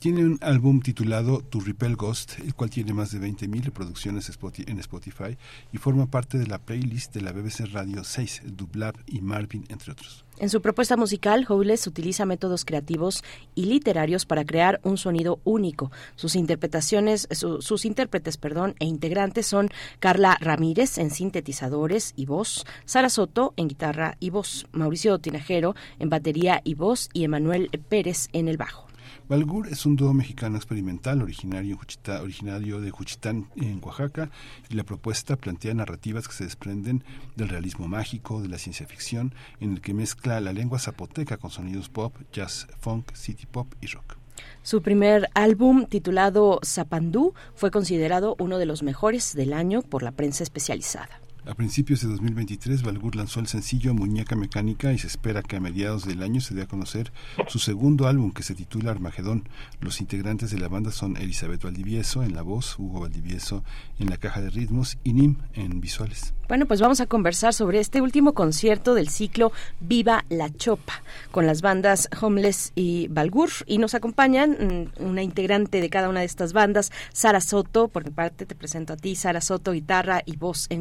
Tiene 0.00 0.24
un 0.24 0.38
álbum 0.40 0.80
titulado 0.80 1.42
To 1.42 1.60
Repel 1.60 1.94
Ghost, 1.94 2.38
el 2.38 2.54
cual 2.54 2.70
tiene 2.70 2.94
más 2.94 3.12
de 3.12 3.20
20.000 3.20 3.64
reproducciones 3.64 4.30
en 4.66 4.78
Spotify 4.78 5.36
y 5.74 5.76
forma 5.76 6.06
parte 6.06 6.38
de 6.38 6.46
la 6.46 6.58
playlist 6.58 7.12
de 7.12 7.20
la 7.20 7.32
BBC 7.32 7.70
Radio 7.70 8.02
6, 8.02 8.44
Dublab 8.46 8.94
y 9.06 9.20
Marvin, 9.20 9.66
entre 9.68 9.92
otros. 9.92 10.24
En 10.38 10.48
su 10.48 10.62
propuesta 10.62 10.96
musical, 10.96 11.44
Howless 11.46 11.86
utiliza 11.86 12.24
métodos 12.24 12.64
creativos 12.64 13.22
y 13.54 13.66
literarios 13.66 14.24
para 14.24 14.46
crear 14.46 14.80
un 14.84 14.96
sonido 14.96 15.38
único. 15.44 15.92
Sus 16.16 16.34
interpretaciones, 16.34 17.28
su, 17.32 17.60
sus 17.60 17.84
intérpretes, 17.84 18.38
perdón, 18.38 18.76
e 18.78 18.86
integrantes 18.86 19.48
son 19.48 19.68
Carla 19.98 20.38
Ramírez 20.40 20.96
en 20.96 21.10
sintetizadores 21.10 22.14
y 22.16 22.24
voz, 22.24 22.64
Sara 22.86 23.10
Soto 23.10 23.52
en 23.58 23.68
guitarra 23.68 24.16
y 24.18 24.30
voz, 24.30 24.66
Mauricio 24.72 25.18
Tinajero 25.18 25.74
en 25.98 26.08
batería 26.08 26.62
y 26.64 26.72
voz 26.72 27.10
y 27.12 27.24
Emanuel 27.24 27.68
Pérez 27.90 28.30
en 28.32 28.48
el 28.48 28.56
bajo. 28.56 28.89
Balgur 29.30 29.68
es 29.68 29.86
un 29.86 29.94
dúo 29.94 30.12
mexicano 30.12 30.56
experimental 30.56 31.22
originario, 31.22 31.78
de 32.80 32.90
Juchitán, 32.90 33.46
en 33.54 33.80
Oaxaca, 33.80 34.28
y 34.68 34.74
la 34.74 34.82
propuesta 34.82 35.36
plantea 35.36 35.72
narrativas 35.72 36.26
que 36.26 36.34
se 36.34 36.42
desprenden 36.42 37.04
del 37.36 37.48
realismo 37.48 37.86
mágico, 37.86 38.42
de 38.42 38.48
la 38.48 38.58
ciencia 38.58 38.88
ficción, 38.88 39.32
en 39.60 39.74
el 39.74 39.80
que 39.82 39.94
mezcla 39.94 40.40
la 40.40 40.52
lengua 40.52 40.80
zapoteca 40.80 41.36
con 41.36 41.52
sonidos 41.52 41.88
pop, 41.88 42.12
jazz, 42.32 42.66
funk, 42.80 43.14
city 43.14 43.46
pop 43.46 43.72
y 43.80 43.86
rock. 43.86 44.16
Su 44.64 44.82
primer 44.82 45.30
álbum, 45.34 45.86
titulado 45.86 46.58
Zapandú, 46.64 47.32
fue 47.54 47.70
considerado 47.70 48.34
uno 48.40 48.58
de 48.58 48.66
los 48.66 48.82
mejores 48.82 49.36
del 49.36 49.52
año 49.52 49.82
por 49.82 50.02
la 50.02 50.10
prensa 50.10 50.42
especializada. 50.42 51.20
A 51.50 51.54
principios 51.54 52.00
de 52.00 52.06
2023, 52.06 52.84
Balgur 52.84 53.16
lanzó 53.16 53.40
el 53.40 53.48
sencillo 53.48 53.92
Muñeca 53.92 54.36
Mecánica 54.36 54.92
y 54.92 54.98
se 54.98 55.08
espera 55.08 55.42
que 55.42 55.56
a 55.56 55.60
mediados 55.60 56.06
del 56.06 56.22
año 56.22 56.40
se 56.40 56.54
dé 56.54 56.62
a 56.62 56.68
conocer 56.68 57.12
su 57.48 57.58
segundo 57.58 58.06
álbum 58.06 58.30
que 58.30 58.44
se 58.44 58.54
titula 58.54 58.92
Armagedón. 58.92 59.48
Los 59.80 60.00
integrantes 60.00 60.52
de 60.52 60.60
la 60.60 60.68
banda 60.68 60.92
son 60.92 61.16
Elizabeth 61.16 61.64
Valdivieso 61.64 62.22
en 62.22 62.36
la 62.36 62.42
voz, 62.42 62.78
Hugo 62.78 63.00
Valdivieso 63.00 63.64
en 63.98 64.10
la 64.10 64.16
caja 64.16 64.40
de 64.40 64.50
ritmos 64.50 64.96
y 65.02 65.12
Nim 65.12 65.38
en 65.54 65.80
visuales. 65.80 66.34
Bueno, 66.50 66.66
pues 66.66 66.80
vamos 66.80 67.00
a 67.00 67.06
conversar 67.06 67.54
sobre 67.54 67.78
este 67.78 68.00
último 68.00 68.34
concierto 68.34 68.94
del 68.94 69.08
ciclo 69.08 69.52
Viva 69.78 70.24
la 70.30 70.50
Chopa 70.50 71.00
con 71.30 71.46
las 71.46 71.62
bandas 71.62 72.08
Homeless 72.20 72.72
y 72.74 73.06
Balgur 73.06 73.50
y 73.66 73.78
nos 73.78 73.94
acompañan 73.94 74.90
mm, 74.98 75.04
una 75.04 75.22
integrante 75.22 75.80
de 75.80 75.88
cada 75.88 76.08
una 76.08 76.20
de 76.20 76.26
estas 76.26 76.52
bandas, 76.52 76.90
Sara 77.12 77.40
Soto, 77.40 77.86
por 77.86 78.04
mi 78.04 78.10
parte 78.10 78.46
te 78.46 78.56
presento 78.56 78.94
a 78.94 78.96
ti, 78.96 79.14
Sara 79.14 79.40
Soto, 79.40 79.70
guitarra 79.70 80.22
y 80.26 80.38
voz 80.38 80.66
en 80.70 80.80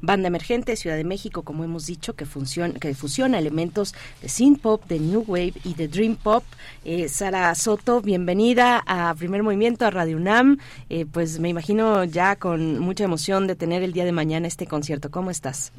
Banda 0.00 0.28
emergente 0.28 0.72
de 0.72 0.76
Ciudad 0.76 0.96
de 0.96 1.04
México, 1.04 1.42
como 1.42 1.64
hemos 1.64 1.86
dicho, 1.86 2.14
que, 2.14 2.26
funciona, 2.26 2.74
que 2.74 2.94
fusiona 2.94 3.38
elementos 3.38 3.94
de 4.22 4.28
synth 4.28 4.60
pop, 4.60 4.84
de 4.86 4.98
new 4.98 5.24
wave 5.26 5.54
y 5.64 5.74
de 5.74 5.88
dream 5.88 6.16
pop. 6.16 6.44
Eh, 6.84 7.08
Sara 7.08 7.54
Soto, 7.54 8.00
bienvenida 8.00 8.82
a 8.86 9.14
Primer 9.14 9.42
Movimiento, 9.42 9.86
a 9.86 9.90
Radio 9.90 10.16
UNAM, 10.16 10.58
eh, 10.88 11.06
pues 11.06 11.38
me 11.40 11.48
imagino 11.48 12.04
ya 12.04 12.36
con 12.36 12.78
mucha 12.78 13.04
emoción 13.04 13.46
de 13.46 13.56
tener 13.56 13.82
el 13.82 13.92
día 13.92 14.04
de 14.04 14.12
mañana 14.12 14.46
este 14.46 14.66
concierto. 14.66 15.10
¿Cómo 15.10 15.30
estás? 15.30 15.72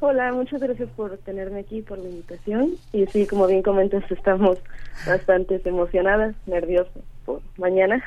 Hola, 0.00 0.30
muchas 0.32 0.60
gracias 0.60 0.90
por 0.90 1.16
tenerme 1.18 1.60
aquí, 1.60 1.80
por 1.80 1.98
la 1.98 2.08
invitación. 2.08 2.72
Y 2.92 3.06
sí, 3.06 3.26
como 3.26 3.46
bien 3.46 3.62
comentas, 3.62 4.04
estamos 4.10 4.58
bastante 5.06 5.60
emocionadas, 5.64 6.34
nerviosas 6.46 7.02
por 7.24 7.40
mañana. 7.56 8.02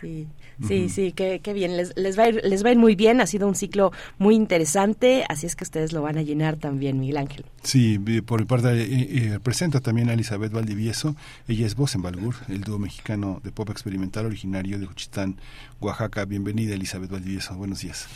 Sí, 0.00 0.28
sí, 0.66 0.88
sí, 0.88 1.12
qué, 1.12 1.40
qué 1.42 1.52
bien. 1.52 1.76
Les, 1.76 1.96
les, 1.96 2.18
va 2.18 2.24
a 2.24 2.28
ir, 2.28 2.40
les 2.44 2.64
va 2.64 2.68
a 2.68 2.72
ir 2.72 2.78
muy 2.78 2.94
bien. 2.94 3.20
Ha 3.20 3.26
sido 3.26 3.48
un 3.48 3.54
ciclo 3.54 3.92
muy 4.18 4.34
interesante, 4.34 5.24
así 5.28 5.46
es 5.46 5.56
que 5.56 5.64
ustedes 5.64 5.92
lo 5.92 6.02
van 6.02 6.18
a 6.18 6.22
llenar 6.22 6.56
también, 6.56 7.00
Miguel 7.00 7.16
Ángel. 7.16 7.44
Sí, 7.62 7.98
por 8.26 8.40
mi 8.40 8.46
parte 8.46 8.68
eh, 8.72 8.86
eh, 8.90 9.38
presento 9.42 9.80
también 9.80 10.10
a 10.10 10.14
Elizabeth 10.14 10.52
Valdivieso. 10.52 11.16
Ella 11.48 11.66
es 11.66 11.74
voz 11.74 11.94
en 11.94 12.02
Balgur, 12.02 12.34
el 12.48 12.60
dúo 12.60 12.78
mexicano 12.78 13.40
de 13.42 13.52
pop 13.52 13.70
experimental 13.70 14.26
originario 14.26 14.78
de 14.78 14.86
Juchitán, 14.86 15.36
Oaxaca. 15.80 16.24
Bienvenida, 16.24 16.74
Elizabeth 16.74 17.10
Valdivieso. 17.10 17.54
Buenos 17.54 17.80
días. 17.80 18.06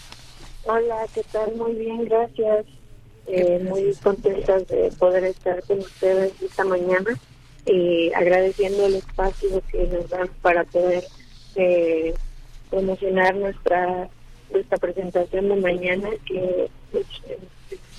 Hola, 0.65 1.07
¿qué 1.15 1.23
tal? 1.33 1.55
Muy 1.57 1.75
bien, 1.75 2.05
gracias. 2.05 2.67
Eh, 3.27 3.61
muy 3.69 3.95
contentas 4.03 4.67
de 4.69 4.91
poder 4.99 5.25
estar 5.25 5.63
con 5.65 5.81
ustedes 5.81 6.33
esta 6.41 6.65
mañana 6.65 7.19
y 7.67 8.11
agradeciendo 8.15 8.87
el 8.87 8.95
espacio 8.95 9.63
que 9.71 9.87
nos 9.87 10.09
dan 10.09 10.29
para 10.41 10.65
poder 10.65 11.05
eh, 11.55 12.15
promocionar 12.71 13.35
nuestra 13.37 14.09
nuestra 14.51 14.79
presentación 14.79 15.49
de 15.49 15.57
mañana 15.57 16.09
que 16.27 16.71
es 16.93 17.07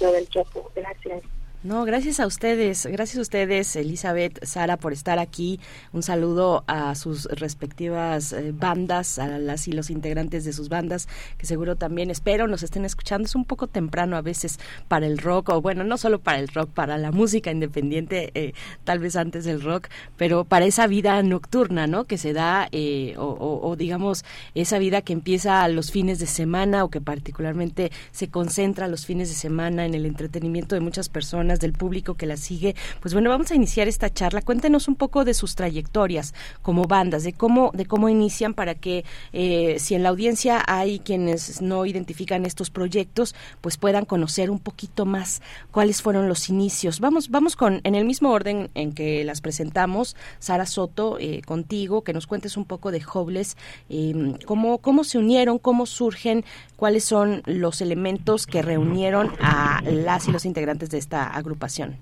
lo 0.02 0.12
del 0.12 0.28
Chopo. 0.30 0.72
Gracias. 0.76 1.22
No, 1.62 1.84
gracias 1.84 2.22
a 2.22 2.26
ustedes, 2.26 2.86
gracias 2.86 3.18
a 3.18 3.22
ustedes, 3.22 3.76
Elizabeth, 3.76 4.46
Sara, 4.46 4.78
por 4.78 4.94
estar 4.94 5.20
aquí. 5.20 5.60
Un 5.92 6.04
saludo 6.04 6.64
a 6.68 6.96
sus 6.96 7.26
respectivas 7.26 8.32
eh, 8.32 8.54
bandas, 8.54 9.20
a 9.20 9.28
las 9.40 9.68
y 9.68 9.74
los 9.74 9.90
integrantes 9.90 10.46
de 10.46 10.54
sus 10.54 10.70
bandas, 10.70 11.10
que 11.38 11.46
seguro 11.46 11.76
también 11.76 12.12
espero 12.12 12.48
nos 12.48 12.64
estén 12.64 12.86
escuchando. 12.86 13.26
Es 13.26 13.36
un 13.36 13.44
poco 13.44 13.68
temprano 13.68 14.16
a 14.16 14.22
veces 14.22 14.58
para 14.88 15.06
el 15.06 15.18
rock, 15.18 15.50
o 15.50 15.62
bueno, 15.62 15.84
no 15.84 15.98
solo 15.98 16.20
para 16.20 16.40
el 16.40 16.48
rock, 16.48 16.70
para 16.70 16.98
la 16.98 17.12
música 17.12 17.52
independiente, 17.52 18.32
eh, 18.36 18.54
tal 18.86 19.00
vez 19.00 19.18
antes 19.18 19.44
del 19.44 19.62
rock, 19.62 19.90
pero 20.16 20.46
para 20.46 20.64
esa 20.64 20.88
vida 20.88 21.22
nocturna, 21.24 21.88
¿no? 21.88 22.06
Que 22.06 22.18
se 22.18 22.32
da, 22.32 22.70
eh, 22.72 23.16
o, 23.18 23.60
o, 23.62 23.76
digamos, 23.76 24.24
esa 24.56 24.80
vida 24.80 25.02
que 25.02 25.12
empieza 25.12 25.62
a 25.62 25.68
los 25.68 25.92
fines 25.92 26.20
de 26.20 26.28
semana 26.28 26.86
o 26.86 26.90
que 26.90 27.02
particularmente 27.02 27.92
se 28.14 28.30
concentra 28.30 28.88
los 28.88 29.06
fines 29.06 29.28
de 29.28 29.36
semana 29.36 29.86
en 29.86 29.94
el 29.94 30.06
entretenimiento 30.06 30.76
de 30.76 30.80
muchas 30.80 31.10
personas 31.10 31.49
del 31.58 31.74
público 31.74 32.14
que 32.14 32.28
la 32.28 32.38
sigue. 32.38 32.76
Pues 33.00 33.16
bueno, 33.16 33.32
vamos 33.32 33.50
a 33.50 33.56
iniciar 33.56 33.88
esta 33.88 34.14
charla. 34.14 34.44
Cuéntenos 34.44 34.88
un 34.88 34.96
poco 34.96 35.26
de 35.26 35.34
sus 35.34 35.56
trayectorias 35.56 36.36
como 36.62 36.84
bandas, 36.84 37.24
de 37.24 37.34
cómo, 37.34 37.72
de 37.74 37.88
cómo 37.88 38.10
inician 38.10 38.54
para 38.54 38.76
que 38.76 39.06
eh, 39.34 39.78
si 39.80 39.96
en 39.96 40.04
la 40.04 40.10
audiencia 40.10 40.64
hay 40.68 41.00
quienes 41.00 41.62
no 41.62 41.88
identifican 41.88 42.46
estos 42.46 42.70
proyectos, 42.70 43.34
pues 43.62 43.78
puedan 43.78 44.06
conocer 44.06 44.52
un 44.52 44.60
poquito 44.60 45.06
más 45.06 45.42
cuáles 45.72 46.04
fueron 46.04 46.30
los 46.30 46.50
inicios. 46.50 47.00
Vamos, 47.00 47.30
vamos 47.30 47.56
con, 47.56 47.82
en 47.84 47.96
el 47.96 48.06
mismo 48.06 48.30
orden 48.30 48.70
en 48.76 48.94
que 48.94 49.24
las 49.24 49.42
presentamos, 49.42 50.16
Sara 50.38 50.68
Soto, 50.68 51.18
eh, 51.20 51.42
contigo, 51.46 52.04
que 52.04 52.14
nos 52.14 52.28
cuentes 52.28 52.58
un 52.58 52.66
poco 52.66 52.92
de 52.92 53.02
Jobles, 53.02 53.58
eh, 53.90 54.36
cómo, 54.46 54.80
cómo 54.80 55.04
se 55.04 55.18
unieron, 55.18 55.58
cómo 55.58 55.86
surgen, 55.86 56.44
cuáles 56.76 57.04
son 57.04 57.42
los 57.46 57.82
elementos 57.82 58.46
que 58.46 58.62
reunieron 58.62 59.32
a 59.40 59.82
las 59.84 60.28
y 60.28 60.32
los 60.32 60.46
integrantes 60.46 60.90
de 60.90 60.98
esta 60.98 61.28
agrupación. 61.40 61.98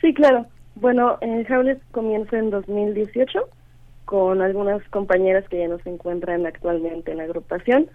Sí, 0.00 0.14
claro. 0.14 0.46
Bueno, 0.76 1.18
eh, 1.20 1.46
Howless 1.48 1.78
comienza 1.90 2.38
en 2.38 2.50
2018 2.50 3.48
con 4.04 4.42
algunas 4.42 4.82
compañeras 4.88 5.48
que 5.48 5.58
ya 5.58 5.68
no 5.68 5.78
se 5.80 5.90
encuentran 5.90 6.46
actualmente 6.46 7.12
en 7.12 7.18
la 7.18 7.24
agrupación. 7.24 7.88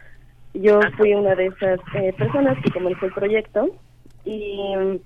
Yo 0.53 0.79
fui 0.97 1.13
una 1.13 1.35
de 1.35 1.47
esas 1.47 1.79
eh, 1.95 2.13
personas 2.17 2.57
que 2.63 2.71
comenzó 2.71 3.07
el 3.07 3.13
proyecto 3.13 3.75
y 4.23 4.75
mm, 4.75 4.99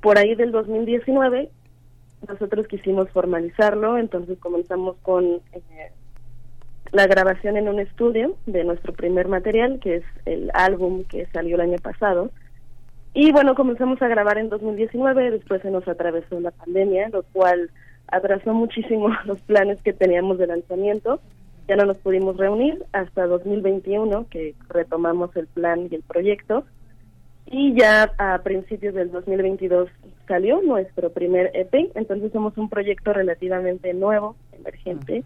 por 0.00 0.18
ahí 0.18 0.34
del 0.34 0.52
2019 0.52 1.50
nosotros 2.26 2.66
quisimos 2.66 3.10
formalizarlo, 3.10 3.96
entonces 3.98 4.38
comenzamos 4.38 4.96
con 5.02 5.24
eh, 5.52 5.92
la 6.92 7.06
grabación 7.06 7.56
en 7.56 7.68
un 7.68 7.80
estudio 7.80 8.36
de 8.46 8.64
nuestro 8.64 8.92
primer 8.92 9.28
material, 9.28 9.78
que 9.80 9.96
es 9.96 10.04
el 10.24 10.50
álbum 10.54 11.04
que 11.04 11.26
salió 11.26 11.56
el 11.56 11.62
año 11.62 11.78
pasado. 11.78 12.30
Y 13.20 13.32
bueno, 13.32 13.56
comenzamos 13.56 14.00
a 14.00 14.06
grabar 14.06 14.38
en 14.38 14.48
2019, 14.48 15.32
después 15.32 15.60
se 15.62 15.72
nos 15.72 15.88
atravesó 15.88 16.38
la 16.38 16.52
pandemia, 16.52 17.08
lo 17.08 17.24
cual 17.24 17.68
atrasó 18.06 18.54
muchísimo 18.54 19.08
los 19.24 19.40
planes 19.40 19.82
que 19.82 19.92
teníamos 19.92 20.38
de 20.38 20.46
lanzamiento. 20.46 21.20
Ya 21.66 21.74
no 21.74 21.84
nos 21.84 21.96
pudimos 21.96 22.36
reunir 22.36 22.84
hasta 22.92 23.26
2021, 23.26 24.28
que 24.30 24.54
retomamos 24.68 25.34
el 25.34 25.48
plan 25.48 25.88
y 25.90 25.96
el 25.96 26.02
proyecto. 26.02 26.62
Y 27.46 27.74
ya 27.74 28.12
a 28.18 28.38
principios 28.44 28.94
del 28.94 29.10
2022 29.10 29.88
salió 30.28 30.62
nuestro 30.62 31.10
primer 31.10 31.50
EP, 31.54 31.90
entonces 31.96 32.30
somos 32.30 32.56
un 32.56 32.68
proyecto 32.68 33.12
relativamente 33.12 33.94
nuevo, 33.94 34.36
emergente, 34.52 35.24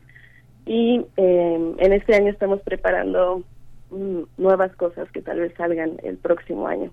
y 0.65 1.05
eh, 1.19 1.75
en 1.77 1.93
este 1.93 2.15
año 2.15 2.31
estamos 2.31 2.63
preparando 2.63 3.43
mm, 3.91 4.23
nuevas 4.39 4.75
cosas 4.77 5.13
que 5.13 5.21
tal 5.21 5.41
vez 5.41 5.53
salgan 5.59 5.99
el 6.03 6.17
próximo 6.17 6.67
año. 6.69 6.91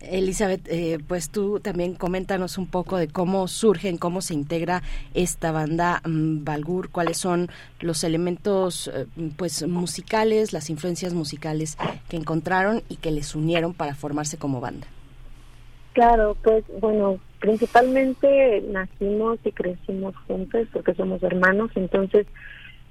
Elizabeth, 0.00 0.66
eh, 0.68 0.98
pues 1.06 1.30
tú 1.30 1.58
también 1.60 1.94
coméntanos 1.94 2.56
un 2.56 2.66
poco 2.66 2.96
de 2.98 3.08
cómo 3.08 3.48
surge, 3.48 3.96
cómo 3.98 4.20
se 4.20 4.34
integra 4.34 4.82
esta 5.14 5.50
banda 5.50 6.00
mm, 6.04 6.44
Balgur, 6.44 6.90
cuáles 6.90 7.18
son 7.18 7.48
los 7.80 8.04
elementos 8.04 8.90
eh, 8.94 9.06
pues 9.36 9.66
musicales, 9.66 10.52
las 10.52 10.70
influencias 10.70 11.14
musicales 11.14 11.76
que 12.08 12.16
encontraron 12.16 12.82
y 12.88 12.96
que 12.96 13.10
les 13.10 13.34
unieron 13.34 13.74
para 13.74 13.94
formarse 13.94 14.38
como 14.38 14.60
banda. 14.60 14.86
Claro, 15.94 16.36
pues 16.44 16.64
bueno, 16.80 17.18
principalmente 17.40 18.62
nacimos 18.70 19.40
y 19.44 19.50
crecimos 19.50 20.14
juntos 20.28 20.68
porque 20.72 20.94
somos 20.94 21.20
hermanos, 21.24 21.72
entonces 21.74 22.26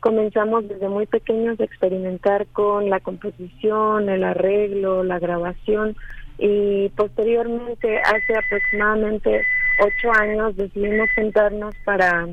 comenzamos 0.02 0.68
desde 0.68 0.90
muy 0.90 1.06
pequeños 1.06 1.58
a 1.60 1.64
experimentar 1.64 2.48
con 2.48 2.90
la 2.90 3.00
composición, 3.00 4.10
el 4.10 4.26
arreglo, 4.26 5.04
la 5.04 5.20
grabación 5.20 5.96
y 6.38 6.90
posteriormente 6.90 8.00
hace 8.00 8.36
aproximadamente 8.36 9.42
ocho 9.84 10.12
años 10.20 10.56
decidimos 10.56 11.10
sentarnos 11.16 11.76
para 11.86 12.28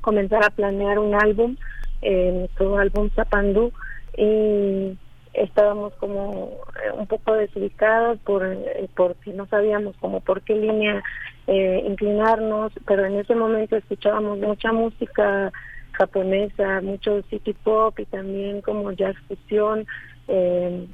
comenzar 0.00 0.44
a 0.44 0.50
planear 0.50 0.98
un 0.98 1.14
álbum, 1.14 1.56
eh, 2.02 2.48
álbum 2.78 3.10
Zapandú 3.14 3.72
y 4.16 4.96
estábamos 5.34 5.94
como 5.94 6.58
eh, 6.84 6.90
un 6.94 7.06
poco 7.06 7.34
desubicados 7.34 8.18
por 8.20 8.44
eh, 8.44 8.88
porque 8.94 9.32
no 9.32 9.46
sabíamos 9.46 9.96
como 9.96 10.20
por 10.20 10.42
qué 10.42 10.54
línea 10.54 11.02
eh, 11.46 11.84
inclinarnos, 11.86 12.72
pero 12.86 13.04
en 13.06 13.16
ese 13.16 13.34
momento 13.34 13.76
escuchábamos 13.76 14.38
mucha 14.38 14.72
música 14.72 15.52
japonesa, 15.92 16.80
mucho 16.82 17.22
city 17.30 17.52
pop 17.52 17.98
y 17.98 18.04
también 18.06 18.60
como 18.60 18.92
jazz 18.92 19.16
fusión 19.28 19.86
eh, 20.28 20.86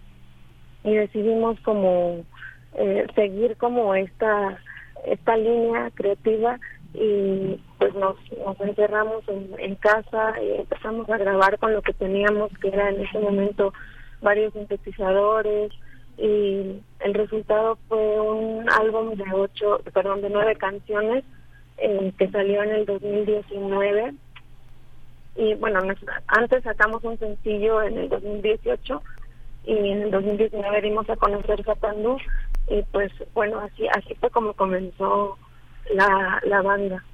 y 0.85 0.95
decidimos 0.95 1.59
como 1.61 2.25
eh, 2.75 3.07
seguir 3.15 3.57
como 3.57 3.95
esta 3.95 4.59
esta 5.07 5.37
línea 5.37 5.91
creativa 5.95 6.59
y 6.95 7.61
pues 7.79 7.95
nos, 7.95 8.17
nos 8.45 8.61
encerramos 8.61 9.23
en, 9.29 9.75
casa 9.77 10.35
y 10.43 10.61
empezamos 10.61 11.09
a 11.11 11.19
grabar 11.19 11.59
con 11.59 11.73
lo 11.73 11.83
que 11.83 11.93
teníamos 11.93 12.51
que 12.61 12.69
era 12.69 12.91
en 12.91 13.03
ese 13.03 13.19
momento 13.19 13.73
varios 14.21 14.53
sintetizadores 14.55 15.73
y 16.17 16.81
el 17.01 17.15
resultado 17.15 17.79
fue 17.89 18.21
un 18.21 18.69
álbum 18.71 19.15
de 19.15 19.25
ocho, 19.33 19.81
perdón, 19.93 20.21
de 20.21 20.31
nueve 20.31 20.57
canciones 20.57 21.25
eh, 21.77 22.13
que 22.19 22.29
salió 22.31 22.63
en 22.65 22.71
el 22.71 22.87
2019 22.87 24.15
y 25.37 25.55
bueno, 25.55 25.81
antes 26.27 26.65
sacamos 26.65 27.05
un 27.05 27.17
sencillo 27.19 27.83
en 27.83 27.99
el 27.99 28.09
2018 28.09 29.01
y 29.69 29.91
en 29.91 30.03
el 30.03 30.11
2019 30.11 30.81
dimos 30.81 31.09
a 31.11 31.17
conocer 31.17 31.63
Zapandú 31.63 32.17
y 32.69 32.83
pues 32.91 33.13
bueno, 33.35 33.61
así 33.61 33.87
así 33.89 34.15
fue 34.15 34.31
como 34.31 34.55
comenzó 34.55 35.37
la, 35.95 36.41
la 36.47 36.63
banda. 36.63 37.05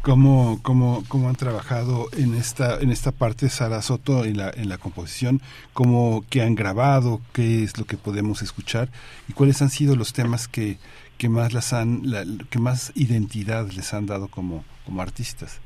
¿Cómo, 0.00 0.60
cómo, 0.62 1.02
cómo 1.08 1.28
han 1.28 1.34
trabajado 1.34 2.06
en 2.16 2.34
esta, 2.34 2.78
en 2.80 2.90
esta 2.90 3.12
parte 3.12 3.50
Sara 3.50 3.82
Soto 3.82 4.24
en 4.24 4.38
la, 4.38 4.50
en 4.50 4.68
la 4.70 4.78
composición? 4.78 5.42
¿Cómo, 5.74 6.24
¿Qué 6.30 6.42
han 6.42 6.54
grabado? 6.54 7.20
¿Qué 7.32 7.64
es 7.64 7.76
lo 7.76 7.84
que 7.84 7.96
podemos 7.96 8.40
escuchar? 8.40 8.88
¿Y 9.28 9.32
cuáles 9.34 9.60
han 9.60 9.70
sido 9.70 9.96
los 9.96 10.14
temas 10.14 10.48
que, 10.48 10.78
que 11.18 11.28
más 11.28 11.52
las 11.52 11.72
han, 11.72 12.02
la, 12.04 12.24
que 12.48 12.58
más 12.58 12.92
identidad 12.94 13.68
les 13.70 13.92
han 13.92 14.06
dado 14.06 14.28
como, 14.28 14.64
como 14.86 15.02
artistas? 15.02 15.60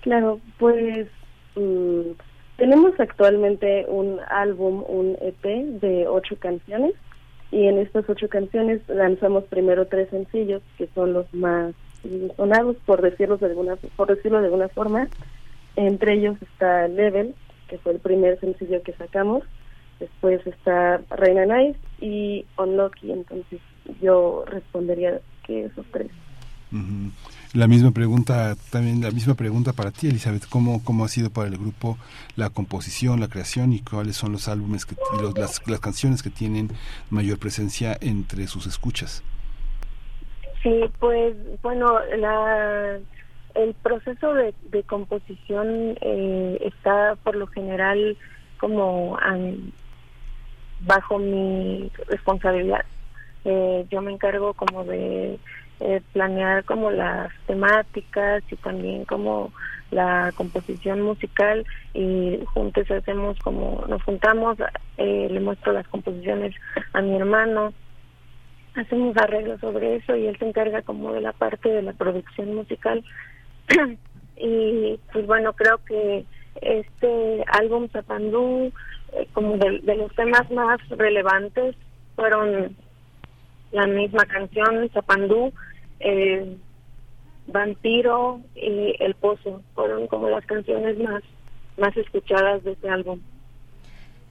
Claro, 0.00 0.40
pues 0.58 1.08
mm, 1.56 2.12
tenemos 2.58 2.98
actualmente 2.98 3.86
un 3.88 4.18
álbum, 4.28 4.84
un 4.88 5.16
EP 5.20 5.44
de 5.80 6.08
ocho 6.08 6.36
canciones 6.40 6.92
y 7.52 7.66
en 7.66 7.78
estas 7.78 8.10
ocho 8.10 8.28
canciones 8.28 8.80
lanzamos 8.88 9.44
primero 9.44 9.86
tres 9.86 10.10
sencillos 10.10 10.60
que 10.76 10.88
son 10.88 11.12
los 11.12 11.32
más 11.32 11.72
sonados 12.36 12.76
por 12.84 13.00
decirlo 13.00 13.36
de 13.38 13.46
alguna 13.46 13.76
por 13.96 14.08
decirlo 14.08 14.40
de 14.40 14.46
alguna 14.46 14.68
forma. 14.68 15.08
Entre 15.76 16.14
ellos 16.14 16.36
está 16.42 16.88
Level 16.88 17.34
que 17.68 17.78
fue 17.78 17.92
el 17.92 18.00
primer 18.00 18.40
sencillo 18.40 18.82
que 18.82 18.92
sacamos. 18.94 19.44
Después 20.00 20.44
está 20.44 21.00
Reina 21.10 21.46
Nice 21.46 21.78
y 22.00 22.44
Unlucky 22.58 23.12
entonces 23.12 23.60
yo 24.02 24.44
respondería 24.46 25.20
que 25.44 25.66
esos 25.66 25.86
tres 25.92 26.10
La 27.54 27.66
misma 27.66 27.92
pregunta, 27.92 28.54
también 28.70 29.00
la 29.00 29.10
misma 29.10 29.34
pregunta 29.34 29.72
para 29.72 29.90
ti, 29.90 30.08
Elizabeth, 30.08 30.46
¿cómo, 30.48 30.84
cómo 30.84 31.04
ha 31.04 31.08
sido 31.08 31.30
para 31.30 31.48
el 31.48 31.56
grupo 31.56 31.96
la 32.36 32.50
composición, 32.50 33.20
la 33.20 33.28
creación 33.28 33.72
y 33.72 33.80
cuáles 33.80 34.16
son 34.16 34.32
los 34.32 34.48
álbumes 34.48 34.84
que, 34.84 34.94
y 34.94 35.22
los, 35.22 35.36
las, 35.38 35.80
canciones 35.80 36.22
que 36.22 36.28
tienen 36.28 36.68
mayor 37.08 37.38
presencia 37.38 37.96
entre 38.00 38.46
sus 38.48 38.66
escuchas? 38.66 39.22
Sí, 40.62 40.84
pues 40.98 41.34
bueno, 41.62 41.98
la, 42.18 42.98
el 43.54 43.74
proceso 43.82 44.34
de, 44.34 44.52
composición 44.84 45.96
eh, 46.00 46.58
está 46.60 47.16
por 47.22 47.34
lo 47.34 47.46
general 47.46 48.16
como 48.58 49.18
bajo 50.80 51.18
mi 51.18 51.90
responsabilidad. 52.08 52.84
Eh, 53.44 53.86
yo 53.90 54.02
me 54.02 54.12
encargo 54.12 54.52
como 54.54 54.84
de 54.84 55.38
eh, 55.80 56.02
planear 56.12 56.64
como 56.64 56.90
las 56.90 57.32
temáticas 57.46 58.42
y 58.50 58.56
también 58.56 59.04
como 59.04 59.52
la 59.90 60.32
composición 60.36 61.00
musical 61.02 61.64
y 61.94 62.40
juntos 62.52 62.90
hacemos 62.90 63.38
como 63.38 63.84
nos 63.88 64.02
juntamos, 64.02 64.58
eh, 64.98 65.28
le 65.30 65.40
muestro 65.40 65.72
las 65.72 65.88
composiciones 65.88 66.54
a 66.92 67.00
mi 67.00 67.16
hermano 67.16 67.72
hacemos 68.80 69.16
arreglos 69.16 69.60
sobre 69.60 69.96
eso 69.96 70.16
y 70.16 70.26
él 70.26 70.38
se 70.38 70.46
encarga 70.46 70.82
como 70.82 71.12
de 71.12 71.20
la 71.20 71.32
parte 71.32 71.68
de 71.68 71.82
la 71.82 71.92
producción 71.92 72.54
musical. 72.54 73.04
Y 74.40 75.00
pues 75.12 75.26
bueno 75.26 75.52
creo 75.54 75.80
que 75.84 76.24
este 76.62 77.44
álbum 77.48 77.88
Zapandú 77.88 78.72
eh, 79.14 79.26
como 79.32 79.56
de, 79.56 79.80
de, 79.80 79.96
los 79.96 80.14
temas 80.14 80.48
más 80.52 80.78
relevantes 80.90 81.74
fueron 82.14 82.76
la 83.72 83.88
misma 83.88 84.24
canción 84.26 84.88
Zapandú 84.90 85.52
eh, 86.00 86.56
Vampiro 87.46 88.40
y 88.54 88.94
El 89.00 89.14
Pozo 89.14 89.62
fueron 89.74 90.06
como 90.06 90.28
las 90.28 90.44
canciones 90.46 90.98
más 90.98 91.22
más 91.78 91.96
escuchadas 91.96 92.64
de 92.64 92.72
este 92.72 92.88
álbum 92.90 93.20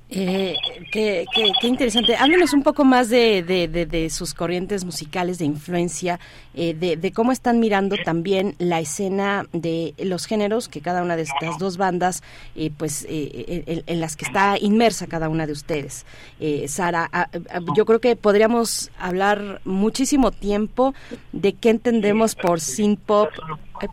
eh, 0.10 0.56
qué, 0.92 1.26
qué, 1.34 1.52
qué, 1.60 1.68
interesante. 1.68 2.16
Háblenos 2.16 2.54
un 2.54 2.64
poco 2.64 2.86
más 2.86 3.10
de, 3.10 3.44
de, 3.44 3.68
de, 3.68 3.86
de 3.86 4.10
sus 4.10 4.34
corrientes 4.34 4.86
musicales, 4.86 5.38
de 5.38 5.46
influencia, 5.46 6.20
eh, 6.54 6.74
de, 6.74 7.12
cómo 7.12 7.32
están 7.32 7.60
mirando 7.60 7.98
también 8.06 8.56
la 8.58 8.80
escena 8.80 9.46
de 9.52 9.94
los 9.98 10.26
géneros 10.26 10.70
que 10.70 10.82
cada 10.82 11.04
una 11.04 11.18
de 11.18 11.24
estas 11.24 11.58
dos 11.58 11.78
bandas, 11.78 12.24
eh, 12.56 12.72
pues, 12.76 13.06
eh, 13.10 13.64
en, 13.68 13.84
en, 13.86 14.00
las 14.00 14.16
que 14.16 14.26
está 14.26 14.58
inmersa 14.60 15.08
cada 15.08 15.28
una 15.28 15.46
de 15.46 15.52
ustedes. 15.52 16.06
Eh, 16.40 16.68
Sara, 16.68 17.10
a, 17.12 17.24
a, 17.24 17.30
yo 17.76 17.86
creo 17.86 18.00
que 18.00 18.16
podríamos 18.16 18.92
hablar 18.98 19.62
muchísimo 19.66 20.32
tiempo 20.32 20.94
de 21.34 21.54
qué 21.54 21.70
entendemos 21.70 22.36
por 22.36 22.62
synth 22.62 23.00
pop, 23.00 23.30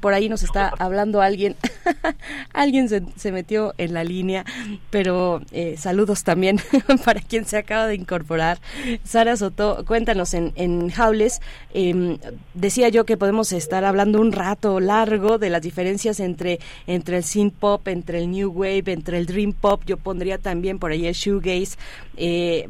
por 0.00 0.14
ahí 0.14 0.28
nos 0.28 0.42
está 0.42 0.72
hablando 0.78 1.20
alguien, 1.20 1.56
alguien 2.52 2.88
se, 2.88 3.32
metió 3.32 3.74
en 3.78 3.94
la 3.94 4.04
línea, 4.04 4.44
pero 4.90 5.42
eh, 5.52 5.76
saludos 5.76 6.24
también 6.24 6.60
para 7.04 7.20
quien 7.20 7.44
se 7.44 7.56
acaba 7.56 7.86
de 7.86 7.96
incorporar. 7.96 8.60
Sara 9.04 9.36
Soto, 9.36 9.84
cuéntanos 9.86 10.34
en, 10.34 10.52
en 10.56 10.90
Jaules, 10.90 11.40
eh, 11.72 12.18
decía 12.54 12.88
yo 12.88 13.04
que 13.04 13.16
podemos 13.16 13.52
estar 13.52 13.84
hablando 13.84 14.20
un 14.20 14.32
rato 14.32 14.80
largo 14.80 15.38
de 15.38 15.50
las 15.50 15.62
diferencias 15.62 16.20
entre, 16.20 16.60
entre 16.86 17.18
el 17.18 17.24
synth 17.24 17.54
pop, 17.54 17.86
entre 17.88 18.18
el 18.18 18.30
new 18.30 18.50
wave, 18.50 18.84
entre 18.86 19.18
el 19.18 19.26
dream 19.26 19.52
pop, 19.52 19.82
yo 19.86 19.96
pondría 19.96 20.38
también 20.38 20.78
por 20.78 20.92
ahí 20.92 21.06
el 21.06 21.14
shoegaze, 21.14 21.76
eh, 22.16 22.68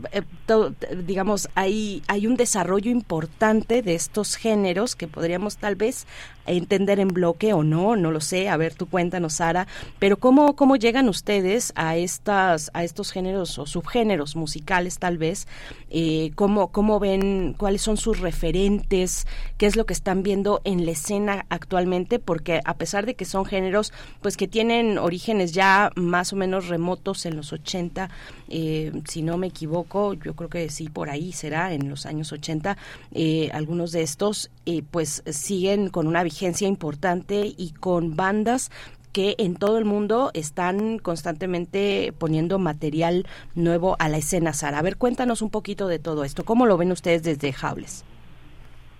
digamos, 1.04 1.48
hay, 1.54 2.02
hay 2.08 2.26
un 2.26 2.36
desarrollo 2.36 2.90
importante 2.90 3.82
de 3.82 3.94
estos 3.94 4.36
géneros 4.36 4.96
que 4.96 5.08
podríamos 5.08 5.56
tal 5.58 5.76
vez 5.76 6.06
entender 6.46 7.00
en 7.00 7.08
bloque 7.08 7.52
o 7.52 7.62
no, 7.62 7.96
no 7.96 8.10
lo 8.10 8.20
sé, 8.20 8.48
a 8.48 8.56
ver, 8.56 8.74
tú 8.74 8.86
cuéntanos, 8.86 9.34
Sara, 9.34 9.66
pero 9.98 10.16
¿cómo, 10.18 10.56
cómo 10.56 10.76
llegan 10.76 11.08
ustedes 11.08 11.72
a, 11.76 11.96
estas, 11.96 12.70
a 12.74 12.84
estos 12.84 13.10
géneros 13.10 13.58
o 13.58 13.66
subgéneros 13.66 14.36
musicales 14.36 14.98
tal 14.98 15.18
vez? 15.18 15.46
Eh, 15.90 16.32
¿cómo, 16.34 16.68
¿Cómo 16.68 16.98
ven, 17.00 17.54
cuáles 17.56 17.82
son 17.82 17.96
sus 17.96 18.20
referentes? 18.20 19.26
¿Qué 19.58 19.66
es 19.66 19.76
lo 19.76 19.86
que 19.86 19.92
están 19.92 20.22
viendo 20.22 20.60
en 20.64 20.84
la 20.84 20.92
escena 20.92 21.46
actualmente? 21.48 22.18
Porque 22.18 22.60
a 22.64 22.74
pesar 22.74 23.06
de 23.06 23.14
que 23.14 23.24
son 23.24 23.44
géneros 23.44 23.92
pues 24.20 24.36
que 24.36 24.48
tienen 24.48 24.98
orígenes 24.98 25.52
ya 25.52 25.90
más 25.96 26.32
o 26.32 26.36
menos 26.36 26.68
remotos 26.68 27.26
en 27.26 27.36
los 27.36 27.52
80, 27.52 28.10
eh, 28.48 28.92
si 29.08 29.22
no 29.22 29.38
me 29.38 29.48
equivoco, 29.48 30.14
yo 30.14 30.34
creo 30.34 30.48
que 30.48 30.68
sí, 30.70 30.88
por 30.88 31.10
ahí 31.10 31.32
será, 31.32 31.72
en 31.72 31.88
los 31.88 32.06
años 32.06 32.32
80, 32.32 32.76
eh, 33.12 33.50
algunos 33.52 33.92
de 33.92 34.02
estos 34.02 34.50
pues 34.90 35.22
siguen 35.26 35.88
con 35.88 36.06
una 36.06 36.22
vigencia 36.22 36.66
importante 36.68 37.52
y 37.56 37.72
con 37.72 38.16
bandas 38.16 38.70
que 39.12 39.36
en 39.38 39.54
todo 39.54 39.78
el 39.78 39.84
mundo 39.84 40.30
están 40.34 40.98
constantemente 40.98 42.12
poniendo 42.18 42.58
material 42.58 43.26
nuevo 43.54 43.96
a 44.00 44.08
la 44.08 44.16
escena, 44.16 44.52
Sara. 44.52 44.80
A 44.80 44.82
ver, 44.82 44.96
cuéntanos 44.96 45.40
un 45.40 45.50
poquito 45.50 45.86
de 45.86 46.00
todo 46.00 46.24
esto. 46.24 46.44
¿Cómo 46.44 46.66
lo 46.66 46.76
ven 46.76 46.90
ustedes 46.90 47.22
desde 47.22 47.52
Jables? 47.52 48.04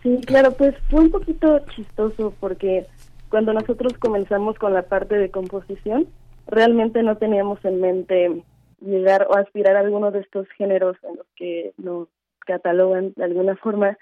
Sí, 0.05 0.20
claro, 0.25 0.52
pues 0.52 0.75
fue 0.89 1.01
un 1.01 1.10
poquito 1.10 1.59
chistoso 1.75 2.33
porque 2.39 2.86
cuando 3.28 3.52
nosotros 3.52 3.94
comenzamos 3.99 4.57
con 4.57 4.73
la 4.73 4.83
parte 4.83 5.17
de 5.17 5.31
composición, 5.31 6.07
realmente 6.47 7.02
no 7.02 7.17
teníamos 7.17 7.65
en 7.65 7.81
mente 7.81 8.43
llegar 8.81 9.26
o 9.28 9.36
aspirar 9.36 9.75
a 9.76 9.81
alguno 9.81 10.12
de 10.12 10.20
estos 10.20 10.47
géneros 10.57 10.97
en 11.02 11.17
los 11.17 11.26
que 11.34 11.73
nos 11.78 12.07
catalogan 12.47 13.15
de 13.17 13.25
alguna 13.25 13.57
forma. 13.57 13.99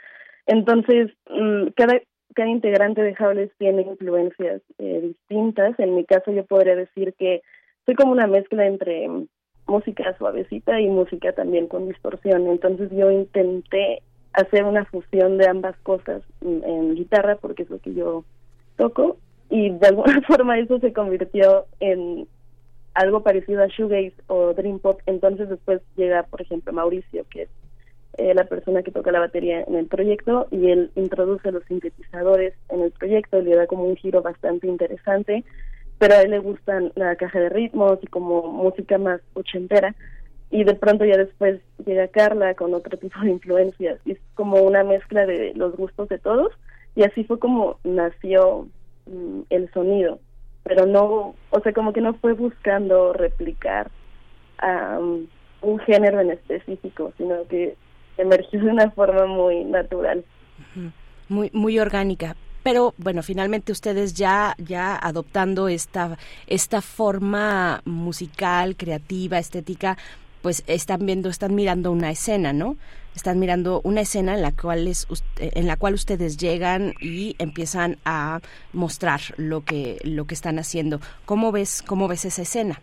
Entonces, 0.46 1.10
mm, 1.30 1.68
cada, 1.76 2.00
cada 2.34 2.48
integrante 2.48 3.02
de 3.02 3.14
Jables 3.14 3.50
tiene 3.58 3.82
influencias 3.82 4.62
eh, 4.78 5.00
distintas. 5.02 5.78
En 5.78 5.94
mi 5.94 6.04
caso, 6.04 6.32
yo 6.32 6.44
podría 6.44 6.76
decir 6.76 7.14
que 7.18 7.42
soy 7.86 7.94
como 7.94 8.12
una 8.12 8.26
mezcla 8.26 8.66
entre 8.66 9.08
música 9.66 10.16
suavecita 10.18 10.80
y 10.80 10.88
música 10.88 11.32
también 11.32 11.68
con 11.68 11.88
distorsión. 11.88 12.46
Entonces, 12.48 12.90
yo 12.90 13.10
intenté 13.10 14.02
hacer 14.32 14.64
una 14.64 14.84
fusión 14.86 15.38
de 15.38 15.48
ambas 15.48 15.76
cosas 15.82 16.22
mm, 16.40 16.64
en 16.64 16.94
guitarra, 16.94 17.36
porque 17.36 17.62
es 17.62 17.70
lo 17.70 17.78
que 17.78 17.94
yo 17.94 18.24
toco, 18.76 19.18
y 19.50 19.70
de 19.70 19.86
alguna 19.86 20.20
forma 20.26 20.58
eso 20.58 20.78
se 20.80 20.92
convirtió 20.92 21.66
en 21.80 22.26
algo 22.94 23.22
parecido 23.22 23.62
a 23.62 23.68
shoegaze 23.68 24.14
o 24.26 24.52
dream 24.54 24.78
pop. 24.78 25.00
Entonces, 25.06 25.48
después 25.48 25.80
llega, 25.96 26.24
por 26.24 26.42
ejemplo, 26.42 26.72
Mauricio, 26.72 27.24
que 27.30 27.42
es 27.42 27.48
eh, 28.18 28.34
la 28.34 28.44
persona 28.44 28.82
que 28.82 28.90
toca 28.90 29.10
la 29.10 29.20
batería 29.20 29.64
en 29.66 29.74
el 29.74 29.86
proyecto 29.86 30.46
y 30.50 30.70
él 30.70 30.90
introduce 30.96 31.50
los 31.50 31.64
sintetizadores 31.64 32.54
en 32.68 32.82
el 32.82 32.90
proyecto 32.90 33.38
y 33.38 33.44
le 33.44 33.56
da 33.56 33.66
como 33.66 33.84
un 33.84 33.96
giro 33.96 34.20
bastante 34.20 34.66
interesante, 34.66 35.44
pero 35.98 36.14
a 36.14 36.22
él 36.22 36.32
le 36.32 36.38
gustan 36.38 36.92
la 36.94 37.16
caja 37.16 37.40
de 37.40 37.48
ritmos 37.48 37.98
y 38.02 38.06
como 38.08 38.42
música 38.42 38.98
más 38.98 39.20
ochentera 39.32 39.94
y 40.50 40.64
de 40.64 40.74
pronto 40.74 41.06
ya 41.06 41.16
después 41.16 41.60
llega 41.86 42.06
Carla 42.08 42.54
con 42.54 42.74
otro 42.74 42.98
tipo 43.00 43.18
de 43.20 43.30
influencias 43.30 43.98
y 44.04 44.12
es 44.12 44.18
como 44.34 44.60
una 44.62 44.84
mezcla 44.84 45.26
de 45.26 45.54
los 45.54 45.74
gustos 45.74 46.08
de 46.08 46.18
todos 46.18 46.52
y 46.94 47.04
así 47.04 47.24
fue 47.24 47.38
como 47.38 47.78
nació 47.82 48.68
mm, 49.06 49.40
el 49.48 49.72
sonido 49.72 50.20
pero 50.62 50.84
no 50.84 51.34
o 51.50 51.60
sea 51.62 51.72
como 51.72 51.92
que 51.92 52.02
no 52.02 52.14
fue 52.14 52.34
buscando 52.34 53.12
replicar 53.14 53.90
un 55.62 55.78
género 55.80 56.20
en 56.20 56.30
específico 56.30 57.12
sino 57.16 57.42
que 57.48 57.74
emergió 58.18 58.60
de 58.60 58.70
una 58.70 58.90
forma 58.90 59.26
muy 59.26 59.64
natural. 59.64 60.24
Muy, 61.28 61.50
muy 61.52 61.78
orgánica. 61.78 62.36
Pero 62.62 62.94
bueno, 62.96 63.22
finalmente 63.22 63.72
ustedes 63.72 64.14
ya, 64.14 64.54
ya 64.58 64.96
adoptando 64.96 65.68
esta, 65.68 66.16
esta 66.46 66.80
forma 66.80 67.82
musical, 67.84 68.76
creativa, 68.76 69.38
estética, 69.38 69.96
pues 70.42 70.62
están 70.66 71.06
viendo, 71.06 71.28
están 71.28 71.54
mirando 71.54 71.90
una 71.90 72.10
escena, 72.10 72.52
¿no? 72.52 72.76
Están 73.14 73.38
mirando 73.38 73.80
una 73.84 74.00
escena 74.00 74.34
en 74.34 74.42
la 74.42 74.52
cual 74.52 74.88
es, 74.88 75.06
en 75.38 75.66
la 75.66 75.76
cual 75.76 75.94
ustedes 75.94 76.36
llegan 76.36 76.94
y 77.00 77.36
empiezan 77.38 77.98
a 78.04 78.40
mostrar 78.72 79.20
lo 79.36 79.64
que 79.64 79.98
lo 80.04 80.26
que 80.26 80.34
están 80.34 80.58
haciendo. 80.58 81.00
¿Cómo 81.24 81.52
ves 81.52 81.82
cómo 81.82 82.08
ves 82.08 82.24
esa 82.24 82.42
escena? 82.42 82.80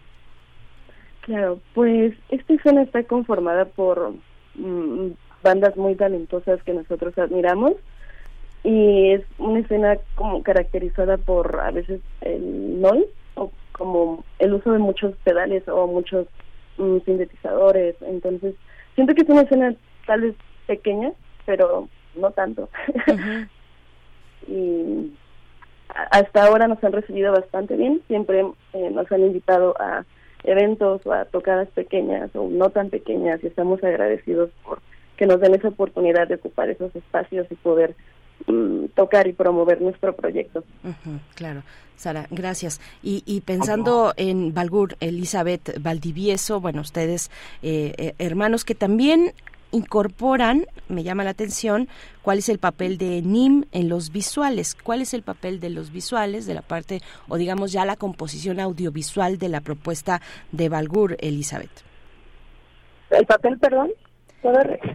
Claro, 1.21 1.59
pues 1.73 2.13
esta 2.29 2.53
escena 2.53 2.83
está 2.83 3.03
conformada 3.03 3.65
por 3.65 4.13
Mm, 4.59 5.11
bandas 5.41 5.77
muy 5.77 5.95
talentosas 5.95 6.61
que 6.63 6.73
nosotros 6.73 7.17
admiramos. 7.17 7.73
Y 8.63 9.11
es 9.13 9.21
una 9.37 9.59
escena 9.59 9.97
como 10.15 10.43
caracterizada 10.43 11.17
por 11.17 11.59
a 11.61 11.71
veces 11.71 12.01
el 12.21 12.81
noise 12.81 13.07
o 13.35 13.51
como 13.71 14.25
el 14.37 14.53
uso 14.53 14.73
de 14.73 14.79
muchos 14.79 15.15
pedales 15.23 15.65
o 15.69 15.87
muchos 15.87 16.27
mm, 16.77 16.97
sintetizadores. 17.05 17.95
Entonces 18.01 18.55
siento 18.95 19.15
que 19.15 19.21
es 19.21 19.29
una 19.29 19.41
escena 19.41 19.73
tal 20.05 20.21
vez 20.21 20.35
pequeña 20.67 21.13
pero 21.45 21.87
no 22.15 22.31
tanto. 22.31 22.69
Y 24.47 25.13
hasta 26.11 26.45
ahora 26.45 26.67
nos 26.67 26.83
han 26.83 26.93
recibido 26.93 27.31
bastante 27.33 27.75
bien. 27.75 28.01
Siempre 28.07 28.43
eh, 28.73 28.89
nos 28.89 29.11
han 29.11 29.21
invitado 29.21 29.75
a 29.79 30.05
eventos 30.43 31.05
o 31.05 31.13
a 31.13 31.25
tocadas 31.25 31.67
pequeñas 31.69 32.29
o 32.35 32.47
no 32.49 32.69
tan 32.69 32.89
pequeñas 32.89 33.43
y 33.43 33.47
estamos 33.47 33.83
agradecidos 33.83 34.49
por 34.63 34.81
que 35.17 35.27
nos 35.27 35.41
den 35.41 35.53
esa 35.53 35.67
oportunidad 35.67 36.29
de 36.29 36.35
ocupar 36.35 36.69
esos 36.69 36.95
espacios 36.95 37.45
y 37.49 37.55
poder 37.55 37.93
mm, 38.47 38.85
tocar 38.95 39.27
y 39.27 39.33
promover 39.33 39.81
nuestro 39.81 40.15
proyecto. 40.15 40.63
claro. 41.35 41.61
Sara, 41.97 42.27
gracias. 42.31 42.79
Y, 43.03 43.23
y 43.25 43.41
pensando 43.41 44.13
en 44.15 44.53
Balgur, 44.53 44.95
Elizabeth 45.01 45.81
Valdivieso, 45.81 46.61
bueno, 46.61 46.79
ustedes 46.79 47.29
eh, 47.61 47.93
eh, 47.97 48.13
hermanos 48.19 48.63
que 48.63 48.73
también 48.73 49.33
incorporan, 49.71 50.65
me 50.87 51.03
llama 51.03 51.23
la 51.23 51.31
atención, 51.31 51.87
cuál 52.21 52.39
es 52.39 52.49
el 52.49 52.59
papel 52.59 52.97
de 52.97 53.21
NIM 53.21 53.65
en 53.71 53.89
los 53.89 54.11
visuales, 54.11 54.75
cuál 54.75 55.01
es 55.01 55.13
el 55.13 55.23
papel 55.23 55.59
de 55.59 55.69
los 55.69 55.91
visuales, 55.91 56.45
de 56.45 56.53
la 56.53 56.61
parte, 56.61 57.01
o 57.27 57.37
digamos 57.37 57.71
ya 57.71 57.85
la 57.85 57.95
composición 57.95 58.59
audiovisual 58.59 59.37
de 59.37 59.49
la 59.49 59.61
propuesta 59.61 60.21
de 60.51 60.69
Balgur, 60.69 61.17
Elizabeth. 61.19 61.83
¿El 63.09 63.25
papel, 63.25 63.57
perdón? 63.57 63.91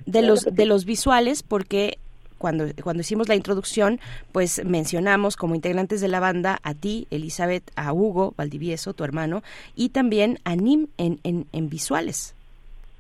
De 0.07 0.23
los, 0.23 0.45
de 0.51 0.67
los 0.67 0.85
visuales, 0.85 1.43
porque 1.43 1.99
cuando, 2.39 2.67
cuando 2.83 3.03
hicimos 3.03 3.29
la 3.29 3.35
introducción, 3.35 4.01
pues 4.33 4.65
mencionamos 4.65 5.37
como 5.37 5.55
integrantes 5.55 6.01
de 6.01 6.09
la 6.09 6.21
banda 6.21 6.59
a 6.63 6.75
ti, 6.75 7.07
Elizabeth, 7.11 7.71
a 7.77 7.93
Hugo 7.93 8.35
Valdivieso, 8.37 8.95
tu 8.95 9.05
hermano, 9.05 9.43
y 9.75 9.91
también 9.91 10.39
a 10.45 10.57
Nim 10.57 10.89
en, 10.97 11.21
en, 11.25 11.47
en 11.53 11.69
visuales. 11.69 12.35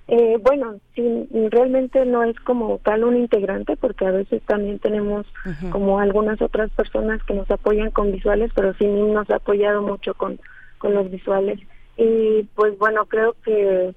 Eh, 0.06 0.38
bueno, 0.42 0.80
sí, 0.94 1.26
realmente 1.50 2.04
no 2.04 2.24
es 2.24 2.38
como 2.40 2.78
tal 2.78 3.04
un 3.04 3.16
integrante 3.16 3.74
porque 3.76 4.06
a 4.06 4.10
veces 4.10 4.42
también 4.42 4.78
tenemos 4.78 5.26
como 5.70 5.98
algunas 5.98 6.42
otras 6.42 6.70
personas 6.72 7.22
que 7.24 7.32
nos 7.32 7.50
apoyan 7.50 7.90
con 7.90 8.12
visuales, 8.12 8.50
pero 8.54 8.74
sí 8.74 8.86
nos 8.86 9.28
ha 9.30 9.36
apoyado 9.36 9.80
mucho 9.80 10.12
con, 10.14 10.38
con 10.78 10.92
los 10.94 11.10
visuales. 11.10 11.58
Y 11.96 12.42
pues 12.54 12.76
bueno, 12.78 13.06
creo 13.06 13.34
que 13.44 13.94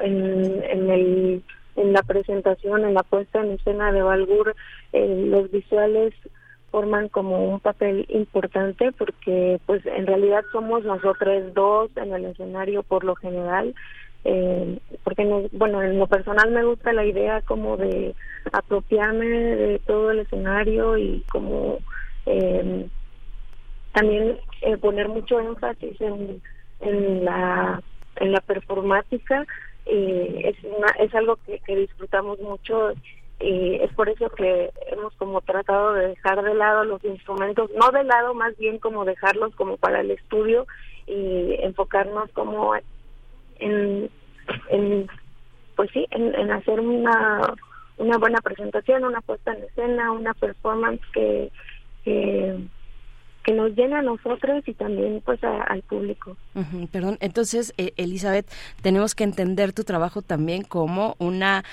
en, 0.00 0.62
en, 0.64 0.90
el, 0.90 1.42
en 1.76 1.92
la 1.92 2.02
presentación, 2.02 2.84
en 2.84 2.92
la 2.92 3.02
puesta 3.02 3.40
en 3.40 3.52
escena 3.52 3.92
de 3.92 4.02
Valgur, 4.02 4.54
eh, 4.92 5.24
los 5.26 5.50
visuales 5.50 6.12
forman 6.70 7.08
como 7.08 7.48
un 7.48 7.60
papel 7.60 8.04
importante 8.10 8.92
porque 8.92 9.58
pues 9.64 9.86
en 9.86 10.06
realidad 10.06 10.44
somos 10.52 10.84
nosotros 10.84 11.54
dos 11.54 11.90
en 11.96 12.12
el 12.12 12.26
escenario 12.26 12.82
por 12.82 13.04
lo 13.04 13.14
general 13.14 13.74
eh, 14.28 14.80
porque 15.04 15.24
bueno 15.52 15.80
en 15.82 16.00
lo 16.00 16.08
personal 16.08 16.50
me 16.50 16.64
gusta 16.64 16.92
la 16.92 17.04
idea 17.04 17.42
como 17.42 17.76
de 17.76 18.12
apropiarme 18.52 19.24
de 19.28 19.78
todo 19.78 20.10
el 20.10 20.18
escenario 20.18 20.98
y 20.98 21.22
como 21.30 21.78
eh, 22.26 22.88
también 23.92 24.36
poner 24.80 25.08
mucho 25.08 25.38
énfasis 25.38 26.00
en, 26.00 26.42
en 26.80 27.24
la 27.24 27.80
en 28.16 28.32
la 28.32 28.40
performática 28.40 29.46
es 29.84 30.56
una, 30.64 30.88
es 30.98 31.14
algo 31.14 31.36
que, 31.46 31.60
que 31.60 31.76
disfrutamos 31.76 32.40
mucho 32.40 32.94
y 33.38 33.76
es 33.76 33.92
por 33.92 34.08
eso 34.08 34.28
que 34.30 34.72
hemos 34.88 35.14
como 35.14 35.40
tratado 35.40 35.92
de 35.92 36.08
dejar 36.08 36.42
de 36.42 36.54
lado 36.54 36.82
los 36.82 37.04
instrumentos 37.04 37.70
no 37.76 37.92
de 37.92 38.02
lado 38.02 38.34
más 38.34 38.56
bien 38.56 38.78
como 38.78 39.04
dejarlos 39.04 39.54
como 39.54 39.76
para 39.76 40.00
el 40.00 40.10
estudio 40.10 40.66
y 41.06 41.54
enfocarnos 41.60 42.28
como 42.32 42.74
en, 43.60 44.10
en 44.70 45.06
pues 45.76 45.90
sí, 45.92 46.06
en, 46.10 46.50
hacer 46.50 46.80
una, 46.80 47.54
una 47.98 48.18
buena 48.18 48.40
presentación, 48.40 49.04
una 49.04 49.20
puesta 49.20 49.52
en 49.52 49.64
escena, 49.64 50.10
una 50.10 50.32
performance 50.34 51.02
que, 51.12 51.52
que 52.02 52.58
que 53.46 53.52
nos 53.52 53.76
llena 53.76 54.00
a 54.00 54.02
nosotros 54.02 54.64
y 54.66 54.74
también 54.74 55.22
pues 55.24 55.38
al 55.44 55.80
público. 55.82 56.36
perdón, 56.90 57.16
entonces 57.20 57.72
eh, 57.78 57.92
Elizabeth, 57.96 58.50
tenemos 58.82 59.14
que 59.14 59.22
entender 59.22 59.72
tu 59.72 59.84
trabajo 59.84 60.20
también 60.20 60.64
como 60.64 61.14
una 61.20 61.64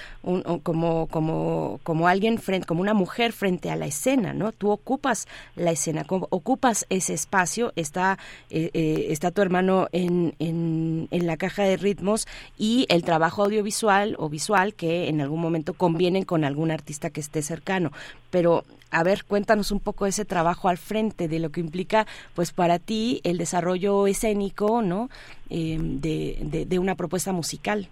como 0.61 1.07
como 1.07 1.79
como 1.81 2.07
alguien 2.07 2.37
frente 2.37 2.67
como 2.67 2.81
una 2.81 2.93
mujer 2.93 3.33
frente 3.33 3.71
a 3.71 3.75
la 3.75 3.87
escena, 3.87 4.33
¿no? 4.33 4.51
Tú 4.51 4.69
ocupas 4.69 5.27
la 5.55 5.71
escena, 5.71 6.05
ocupas 6.07 6.85
ese 6.91 7.15
espacio, 7.15 7.73
está 7.75 8.19
eh, 8.51 8.69
eh, 8.75 9.07
está 9.09 9.31
tu 9.31 9.41
hermano 9.41 9.87
en, 9.93 10.35
en, 10.37 11.07
en 11.09 11.25
la 11.25 11.37
caja 11.37 11.63
de 11.63 11.77
ritmos 11.77 12.27
y 12.55 12.85
el 12.89 13.03
trabajo 13.03 13.45
audiovisual 13.45 14.15
o 14.19 14.29
visual 14.29 14.75
que 14.75 15.09
en 15.09 15.21
algún 15.21 15.41
momento 15.41 15.73
convienen 15.73 16.23
con 16.23 16.43
algún 16.43 16.69
artista 16.69 17.09
que 17.09 17.19
esté 17.19 17.41
cercano, 17.41 17.91
pero 18.29 18.63
a 18.93 19.03
ver, 19.03 19.25
cuéntanos 19.25 19.71
un 19.71 19.79
poco 19.79 20.05
ese 20.05 20.23
trabajo 20.23 20.69
al 20.69 20.77
frente 20.77 21.27
de 21.27 21.39
lo 21.39 21.49
que 21.49 21.59
implica, 21.59 22.05
pues 22.35 22.53
para 22.53 22.79
ti, 22.79 23.21
el 23.23 23.37
desarrollo 23.37 24.05
escénico, 24.07 24.81
¿no? 24.81 25.09
Eh, 25.49 25.77
de, 25.79 26.65
de, 26.67 26.79
una 26.79 26.95
propuesta 26.95 27.31
musical. 27.31 27.87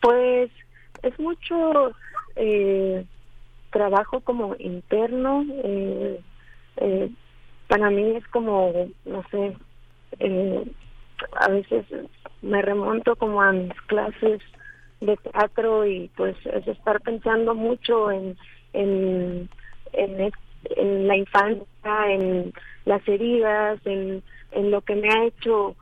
Pues 0.00 0.50
es 1.02 1.18
mucho 1.18 1.92
eh, 2.36 3.04
trabajo 3.70 4.20
como 4.20 4.54
interno, 4.58 5.44
eh, 5.64 6.20
para 7.68 7.90
mí 7.90 8.10
es 8.16 8.26
como, 8.28 8.72
no 9.04 9.24
sé, 9.30 9.56
eh, 10.18 10.64
a 11.32 11.48
veces 11.48 11.84
me 12.42 12.62
remonto 12.62 13.16
como 13.16 13.40
a 13.42 13.52
mis 13.52 13.80
clases 13.82 14.40
de 15.00 15.16
teatro 15.16 15.86
y 15.86 16.10
pues 16.16 16.36
es 16.46 16.66
estar 16.68 17.00
pensando 17.00 17.54
mucho 17.54 18.10
en, 18.10 18.36
en, 18.76 19.48
en, 19.92 20.32
en 20.76 21.08
la 21.08 21.16
infancia, 21.16 21.66
en 22.08 22.52
las 22.84 23.06
heridas, 23.08 23.80
en, 23.84 24.22
en 24.52 24.70
lo 24.70 24.80
que 24.80 24.94
me 24.96 25.08
ha 25.08 25.24
hecho 25.24 25.76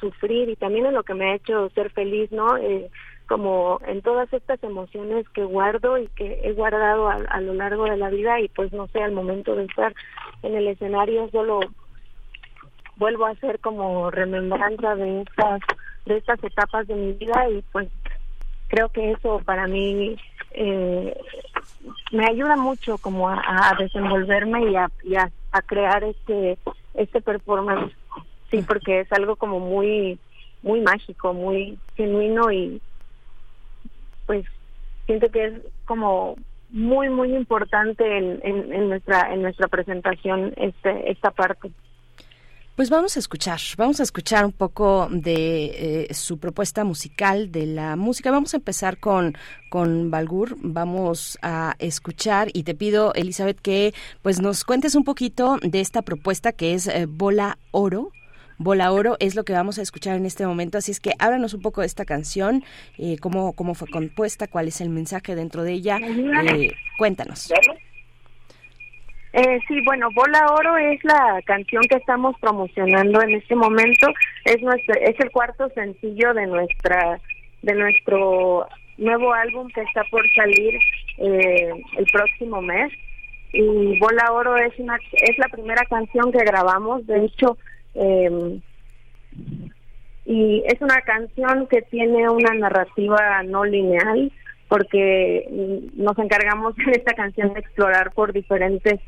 sufrir 0.00 0.48
y 0.48 0.56
también 0.56 0.86
en 0.86 0.94
lo 0.94 1.02
que 1.02 1.14
me 1.14 1.30
ha 1.30 1.34
hecho 1.34 1.70
ser 1.70 1.90
feliz, 1.90 2.30
¿no? 2.32 2.56
Eh, 2.56 2.90
como 3.28 3.80
en 3.86 4.02
todas 4.02 4.32
estas 4.32 4.62
emociones 4.62 5.28
que 5.30 5.42
guardo 5.44 5.98
y 5.98 6.06
que 6.08 6.40
he 6.44 6.52
guardado 6.52 7.08
a, 7.08 7.14
a, 7.14 7.40
lo 7.40 7.54
largo 7.54 7.84
de 7.84 7.96
la 7.96 8.08
vida 8.08 8.40
y 8.40 8.48
pues 8.48 8.72
no 8.72 8.86
sé, 8.88 9.02
al 9.02 9.12
momento 9.12 9.56
de 9.56 9.64
estar 9.64 9.92
en 10.42 10.54
el 10.54 10.68
escenario 10.68 11.28
solo 11.30 11.60
vuelvo 12.96 13.26
a 13.26 13.30
hacer 13.30 13.58
como 13.60 14.10
remembranza 14.10 14.94
de 14.94 15.22
estas 15.22 15.60
de 16.06 16.18
estas 16.18 16.42
etapas 16.44 16.86
de 16.86 16.94
mi 16.94 17.12
vida 17.14 17.50
y 17.50 17.62
pues 17.72 17.88
creo 18.68 18.88
que 18.88 19.12
eso 19.12 19.40
para 19.44 19.66
mí 19.66 20.16
eh, 20.52 21.16
me 22.12 22.26
ayuda 22.26 22.56
mucho 22.56 22.98
como 22.98 23.28
a, 23.28 23.40
a 23.46 23.74
desenvolverme 23.78 24.70
y, 24.70 24.76
a, 24.76 24.90
y 25.02 25.16
a, 25.16 25.30
crear 25.66 26.04
este 26.04 26.58
este 26.94 27.22
performance. 27.22 27.94
Sí 28.50 28.62
porque 28.62 29.00
es 29.00 29.12
algo 29.12 29.36
como 29.36 29.58
muy 29.58 30.18
muy 30.62 30.80
mágico 30.80 31.32
muy 31.32 31.78
genuino 31.96 32.52
y 32.52 32.80
pues 34.26 34.44
siento 35.06 35.30
que 35.30 35.46
es 35.46 35.54
como 35.86 36.36
muy 36.70 37.08
muy 37.08 37.34
importante 37.34 38.18
en, 38.18 38.40
en, 38.42 38.72
en 38.72 38.88
nuestra 38.90 39.32
en 39.32 39.42
nuestra 39.42 39.68
presentación 39.68 40.52
este 40.56 41.10
esta 41.10 41.30
parte 41.30 41.70
pues 42.76 42.90
vamos 42.90 43.16
a 43.16 43.20
escuchar, 43.20 43.58
vamos 43.78 44.00
a 44.00 44.02
escuchar 44.02 44.44
un 44.44 44.52
poco 44.52 45.08
de 45.10 46.04
eh, 46.10 46.14
su 46.14 46.38
propuesta 46.38 46.84
musical, 46.84 47.50
de 47.50 47.64
la 47.64 47.96
música. 47.96 48.30
Vamos 48.30 48.52
a 48.52 48.58
empezar 48.58 48.98
con, 48.98 49.34
con 49.70 50.10
Balgur, 50.10 50.58
vamos 50.60 51.38
a 51.40 51.74
escuchar 51.78 52.50
y 52.52 52.64
te 52.64 52.74
pido, 52.74 53.14
Elizabeth, 53.14 53.58
que 53.60 53.94
pues 54.20 54.42
nos 54.42 54.62
cuentes 54.64 54.94
un 54.94 55.04
poquito 55.04 55.56
de 55.62 55.80
esta 55.80 56.02
propuesta 56.02 56.52
que 56.52 56.74
es 56.74 56.86
eh, 56.86 57.06
Bola 57.08 57.58
Oro. 57.70 58.12
Bola 58.58 58.92
Oro 58.92 59.16
es 59.20 59.34
lo 59.34 59.44
que 59.44 59.54
vamos 59.54 59.78
a 59.78 59.82
escuchar 59.82 60.16
en 60.16 60.26
este 60.26 60.46
momento, 60.46 60.76
así 60.76 60.90
es 60.92 61.00
que 61.00 61.14
háblanos 61.18 61.54
un 61.54 61.62
poco 61.62 61.80
de 61.80 61.86
esta 61.86 62.04
canción, 62.04 62.62
eh, 62.98 63.16
cómo, 63.18 63.54
cómo 63.54 63.74
fue 63.74 63.88
compuesta, 63.88 64.48
cuál 64.48 64.68
es 64.68 64.82
el 64.82 64.90
mensaje 64.90 65.34
dentro 65.34 65.62
de 65.62 65.72
ella, 65.72 65.98
eh, 65.98 66.72
cuéntanos. 66.98 67.50
Eh, 69.38 69.60
sí, 69.68 69.82
bueno, 69.84 70.08
Bola 70.14 70.46
Oro 70.58 70.78
es 70.78 70.98
la 71.04 71.42
canción 71.44 71.82
que 71.90 71.98
estamos 71.98 72.34
promocionando 72.40 73.20
en 73.20 73.34
este 73.34 73.54
momento. 73.54 74.06
Es 74.46 74.62
nuestro, 74.62 74.94
es 74.94 75.14
el 75.20 75.30
cuarto 75.30 75.68
sencillo 75.74 76.32
de 76.32 76.46
nuestra, 76.46 77.20
de 77.60 77.74
nuestro 77.74 78.66
nuevo 78.96 79.34
álbum 79.34 79.68
que 79.74 79.82
está 79.82 80.04
por 80.10 80.22
salir 80.34 80.80
eh, 81.18 81.70
el 81.98 82.06
próximo 82.10 82.62
mes. 82.62 82.90
Y 83.52 83.98
Bola 83.98 84.32
Oro 84.32 84.56
es 84.56 84.72
una, 84.78 84.96
es 85.12 85.36
la 85.36 85.48
primera 85.48 85.84
canción 85.84 86.32
que 86.32 86.42
grabamos. 86.42 87.06
De 87.06 87.26
hecho, 87.26 87.58
eh, 87.94 88.58
y 90.24 90.62
es 90.66 90.80
una 90.80 91.02
canción 91.02 91.66
que 91.66 91.82
tiene 91.82 92.26
una 92.30 92.54
narrativa 92.54 93.42
no 93.42 93.66
lineal 93.66 94.32
porque 94.68 95.46
nos 95.94 96.18
encargamos 96.18 96.74
en 96.86 96.88
esta 96.88 97.12
canción 97.12 97.52
de 97.52 97.60
explorar 97.60 98.12
por 98.12 98.32
diferentes 98.32 98.98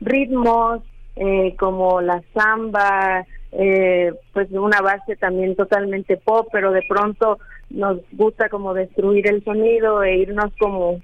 ritmos 0.00 0.82
eh, 1.16 1.54
como 1.58 2.00
la 2.00 2.22
samba, 2.34 3.26
eh, 3.52 4.12
pues 4.32 4.50
una 4.52 4.80
base 4.80 5.16
también 5.16 5.56
totalmente 5.56 6.16
pop, 6.16 6.48
pero 6.52 6.70
de 6.72 6.82
pronto 6.88 7.38
nos 7.70 7.98
gusta 8.12 8.48
como 8.48 8.74
destruir 8.74 9.26
el 9.26 9.42
sonido 9.44 10.02
e 10.02 10.18
irnos 10.18 10.52
como 10.58 11.00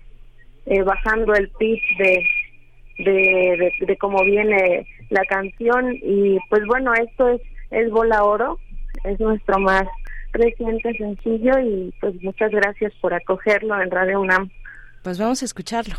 eh, 0.66 0.82
bajando 0.82 1.34
el 1.34 1.48
pitch 1.50 1.82
de, 1.98 2.26
de, 2.98 3.12
de, 3.12 3.72
de 3.86 3.96
cómo 3.98 4.22
viene 4.24 4.86
la 5.10 5.24
canción 5.28 5.94
y 6.02 6.38
pues 6.48 6.62
bueno, 6.66 6.92
esto 6.94 7.28
es, 7.28 7.40
es 7.70 7.90
Bola 7.90 8.24
Oro, 8.24 8.58
es 9.04 9.18
nuestro 9.20 9.58
más 9.58 9.84
reciente 10.32 10.92
sencillo 10.96 11.58
y 11.60 11.94
pues 12.00 12.14
muchas 12.22 12.50
gracias 12.50 12.92
por 13.00 13.14
acogerlo 13.14 13.80
en 13.80 13.90
Radio 13.90 14.20
UNAM. 14.20 14.50
Pues 15.02 15.18
vamos 15.18 15.42
a 15.42 15.44
escucharlo. 15.44 15.96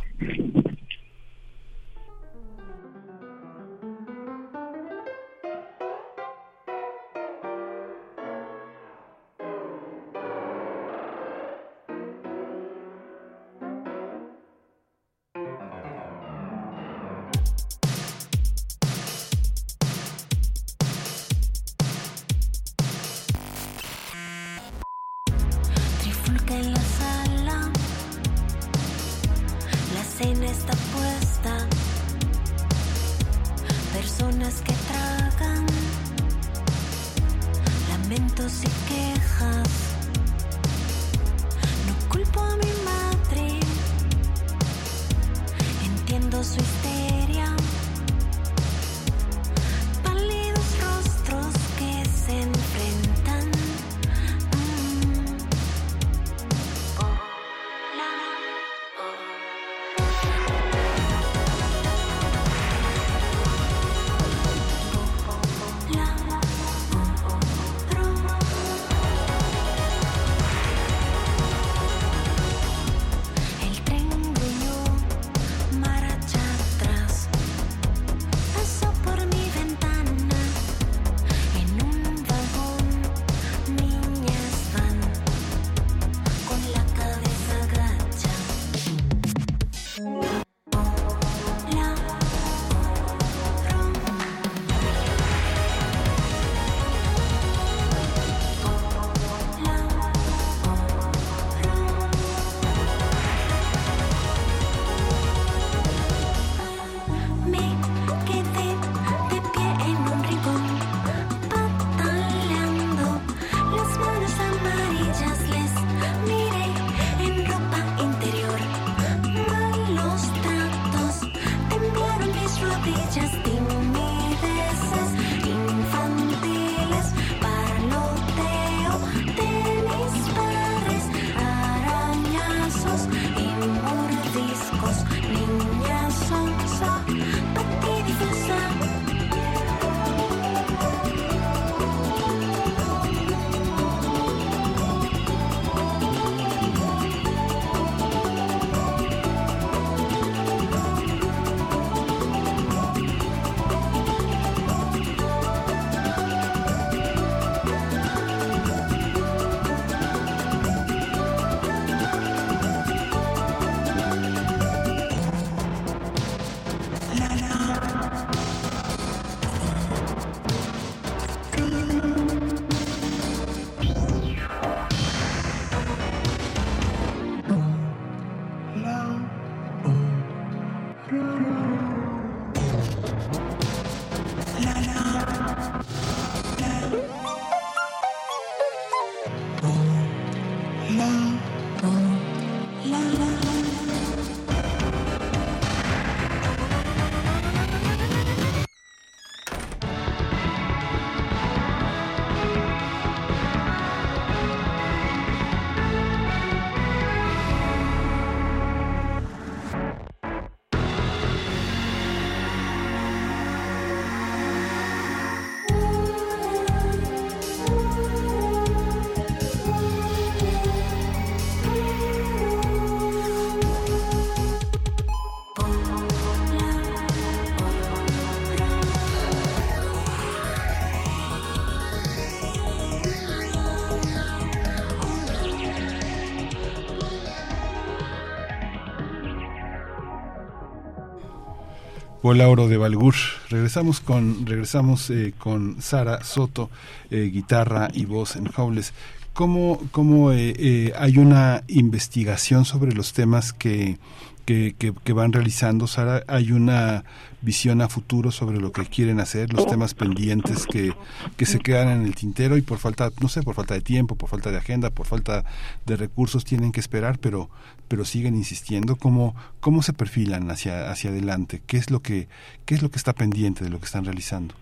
Hola 242.27 242.49
Oro 242.49 242.67
de 242.67 242.77
Balgur. 242.77 243.13
Regresamos 243.51 243.99
con 243.99 244.47
regresamos 244.47 245.11
eh, 245.11 245.35
con 245.37 245.79
Sara 245.79 246.23
Soto, 246.23 246.71
eh, 247.11 247.29
guitarra 247.31 247.89
y 247.93 248.05
voz 248.05 248.35
en 248.35 248.49
Howles. 248.57 248.93
¿Cómo, 249.33 249.79
cómo 249.91 250.31
eh, 250.31 250.91
hay 250.97 251.19
una 251.19 251.63
investigación 251.67 252.65
sobre 252.65 252.93
los 252.93 253.13
temas 253.13 253.53
que, 253.53 253.99
que, 254.45 254.75
que, 254.77 255.13
van 255.13 255.33
realizando, 255.33 255.87
Sara? 255.87 256.23
¿Hay 256.27 256.51
una 256.51 257.03
visión 257.41 257.81
a 257.81 257.89
futuro 257.89 258.31
sobre 258.31 258.59
lo 258.59 258.71
que 258.71 258.85
quieren 258.85 259.19
hacer, 259.19 259.51
los 259.51 259.65
temas 259.65 259.93
pendientes 259.93 260.67
que, 260.67 260.93
que 261.35 261.45
se 261.45 261.59
quedan 261.59 261.89
en 261.89 262.05
el 262.05 262.15
tintero 262.15 262.55
y 262.57 262.61
por 262.61 262.77
falta, 262.77 263.09
no 263.21 263.27
sé, 263.27 263.41
por 263.41 263.55
falta 263.55 263.73
de 263.73 263.81
tiempo, 263.81 264.15
por 264.15 264.29
falta 264.29 264.51
de 264.51 264.57
agenda, 264.57 264.91
por 264.91 265.07
falta 265.07 265.43
de 265.85 265.95
recursos 265.95 266.45
tienen 266.45 266.71
que 266.71 266.79
esperar, 266.79 267.17
pero, 267.19 267.49
pero 267.87 268.05
siguen 268.05 268.35
insistiendo? 268.35 268.95
¿Cómo, 268.95 269.35
cómo 269.59 269.81
se 269.81 269.93
perfilan 269.93 270.49
hacia, 270.51 270.91
hacia 270.91 271.09
adelante? 271.09 271.61
¿Qué 271.65 271.77
es, 271.77 271.89
lo 271.89 272.01
que, 272.01 272.27
¿Qué 272.65 272.75
es 272.75 272.83
lo 272.83 272.89
que 272.89 272.97
está 272.97 273.13
pendiente 273.13 273.63
de 273.63 273.71
lo 273.71 273.79
que 273.79 273.85
están 273.85 274.05
realizando? 274.05 274.53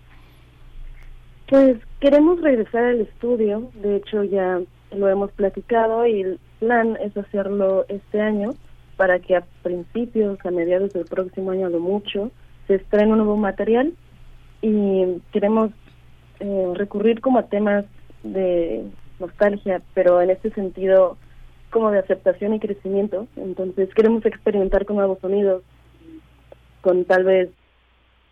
Pues 1.49 1.77
queremos 1.99 2.41
regresar 2.41 2.85
al 2.85 3.01
estudio, 3.01 3.69
de 3.75 3.97
hecho 3.97 4.23
ya 4.23 4.61
lo 4.95 5.09
hemos 5.09 5.31
platicado 5.31 6.07
y 6.07 6.21
el 6.21 6.39
plan 6.59 6.97
es 7.01 7.15
hacerlo 7.17 7.85
este 7.89 8.21
año 8.21 8.53
para 8.97 9.19
que 9.19 9.35
a 9.35 9.43
principios, 9.61 10.38
a 10.45 10.51
mediados 10.51 10.93
del 10.93 11.05
próximo 11.05 11.51
año, 11.51 11.69
lo 11.69 11.80
mucho, 11.80 12.31
se 12.67 12.75
estrene 12.75 13.11
un 13.11 13.17
nuevo 13.17 13.38
material 13.38 13.93
y 14.61 15.22
queremos 15.31 15.72
eh, 16.39 16.72
recurrir 16.75 17.22
como 17.22 17.39
a 17.39 17.47
temas 17.47 17.85
de 18.23 18.85
nostalgia, 19.19 19.81
pero 19.93 20.22
en 20.22 20.30
este 20.30 20.51
sentido 20.51 21.17
como 21.69 21.91
de 21.91 21.99
aceptación 21.99 22.53
y 22.53 22.59
crecimiento. 22.59 23.27
Entonces 23.35 23.93
queremos 23.93 24.25
experimentar 24.25 24.85
con 24.85 24.97
nuevos 24.97 25.19
sonidos, 25.19 25.63
con 26.81 27.05
tal 27.05 27.23
vez 27.23 27.49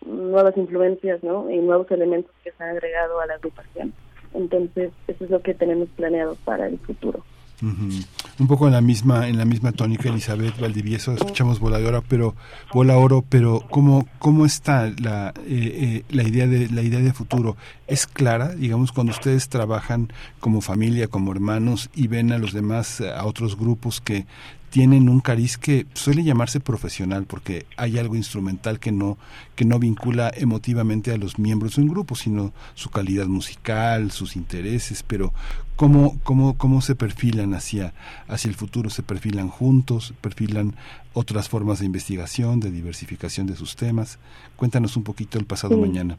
nuevas 0.06 0.56
influencias, 0.56 1.22
¿no? 1.22 1.50
Y 1.50 1.58
nuevos 1.58 1.90
elementos 1.90 2.32
que 2.42 2.52
se 2.52 2.62
han 2.62 2.70
agregado 2.70 3.20
a 3.20 3.26
la 3.26 3.34
agrupación. 3.34 3.92
Entonces, 4.34 4.92
eso 5.08 5.24
es 5.24 5.30
lo 5.30 5.42
que 5.42 5.54
tenemos 5.54 5.88
planeado 5.90 6.36
para 6.44 6.66
el 6.66 6.78
futuro. 6.78 7.24
Un 7.62 8.46
poco 8.48 8.66
en 8.66 8.72
la 8.72 8.80
misma 8.80 9.28
en 9.28 9.38
la 9.38 9.44
misma 9.44 9.70
tónica 9.70 10.08
Elizabeth 10.08 10.58
Valdivieso 10.58 11.12
escuchamos 11.12 11.60
voladora 11.60 12.00
pero 12.00 12.34
bola 12.74 12.96
oro 12.96 13.24
pero 13.28 13.64
cómo 13.70 14.08
cómo 14.18 14.44
está 14.46 14.90
la 14.98 15.32
eh, 15.46 16.02
eh, 16.02 16.04
la 16.10 16.24
idea 16.24 16.48
de 16.48 16.68
la 16.70 16.82
idea 16.82 16.98
de 16.98 17.12
futuro 17.12 17.56
es 17.86 18.08
clara 18.08 18.48
digamos 18.48 18.90
cuando 18.90 19.12
ustedes 19.12 19.48
trabajan 19.48 20.12
como 20.40 20.60
familia 20.60 21.06
como 21.06 21.30
hermanos 21.30 21.88
y 21.94 22.08
ven 22.08 22.32
a 22.32 22.38
los 22.38 22.52
demás 22.52 23.00
a 23.00 23.24
otros 23.26 23.56
grupos 23.56 24.00
que 24.00 24.26
tienen 24.72 25.10
un 25.10 25.20
cariz 25.20 25.58
que 25.58 25.86
suele 25.92 26.24
llamarse 26.24 26.58
profesional 26.58 27.26
porque 27.26 27.66
hay 27.76 27.98
algo 27.98 28.16
instrumental 28.16 28.80
que 28.80 28.90
no 28.90 29.18
que 29.54 29.66
no 29.66 29.78
vincula 29.78 30.32
emotivamente 30.34 31.12
a 31.12 31.18
los 31.18 31.38
miembros 31.38 31.76
de 31.76 31.82
un 31.82 31.88
grupo 31.88 32.16
sino 32.16 32.54
su 32.74 32.88
calidad 32.88 33.26
musical 33.26 34.10
sus 34.10 34.34
intereses 34.34 35.04
pero 35.06 35.32
cómo 35.76 36.16
cómo 36.22 36.56
cómo 36.56 36.80
se 36.80 36.94
perfilan 36.94 37.54
hacia 37.54 37.92
hacia 38.28 38.48
el 38.48 38.54
futuro 38.54 38.90
se 38.90 39.02
perfilan 39.02 39.48
juntos 39.48 40.14
perfilan 40.20 40.74
otras 41.14 41.48
formas 41.48 41.80
de 41.80 41.86
investigación 41.86 42.60
de 42.60 42.70
diversificación 42.70 43.46
de 43.46 43.56
sus 43.56 43.76
temas 43.76 44.18
cuéntanos 44.56 44.96
un 44.96 45.04
poquito 45.04 45.38
el 45.38 45.44
pasado 45.44 45.76
mañana. 45.76 46.16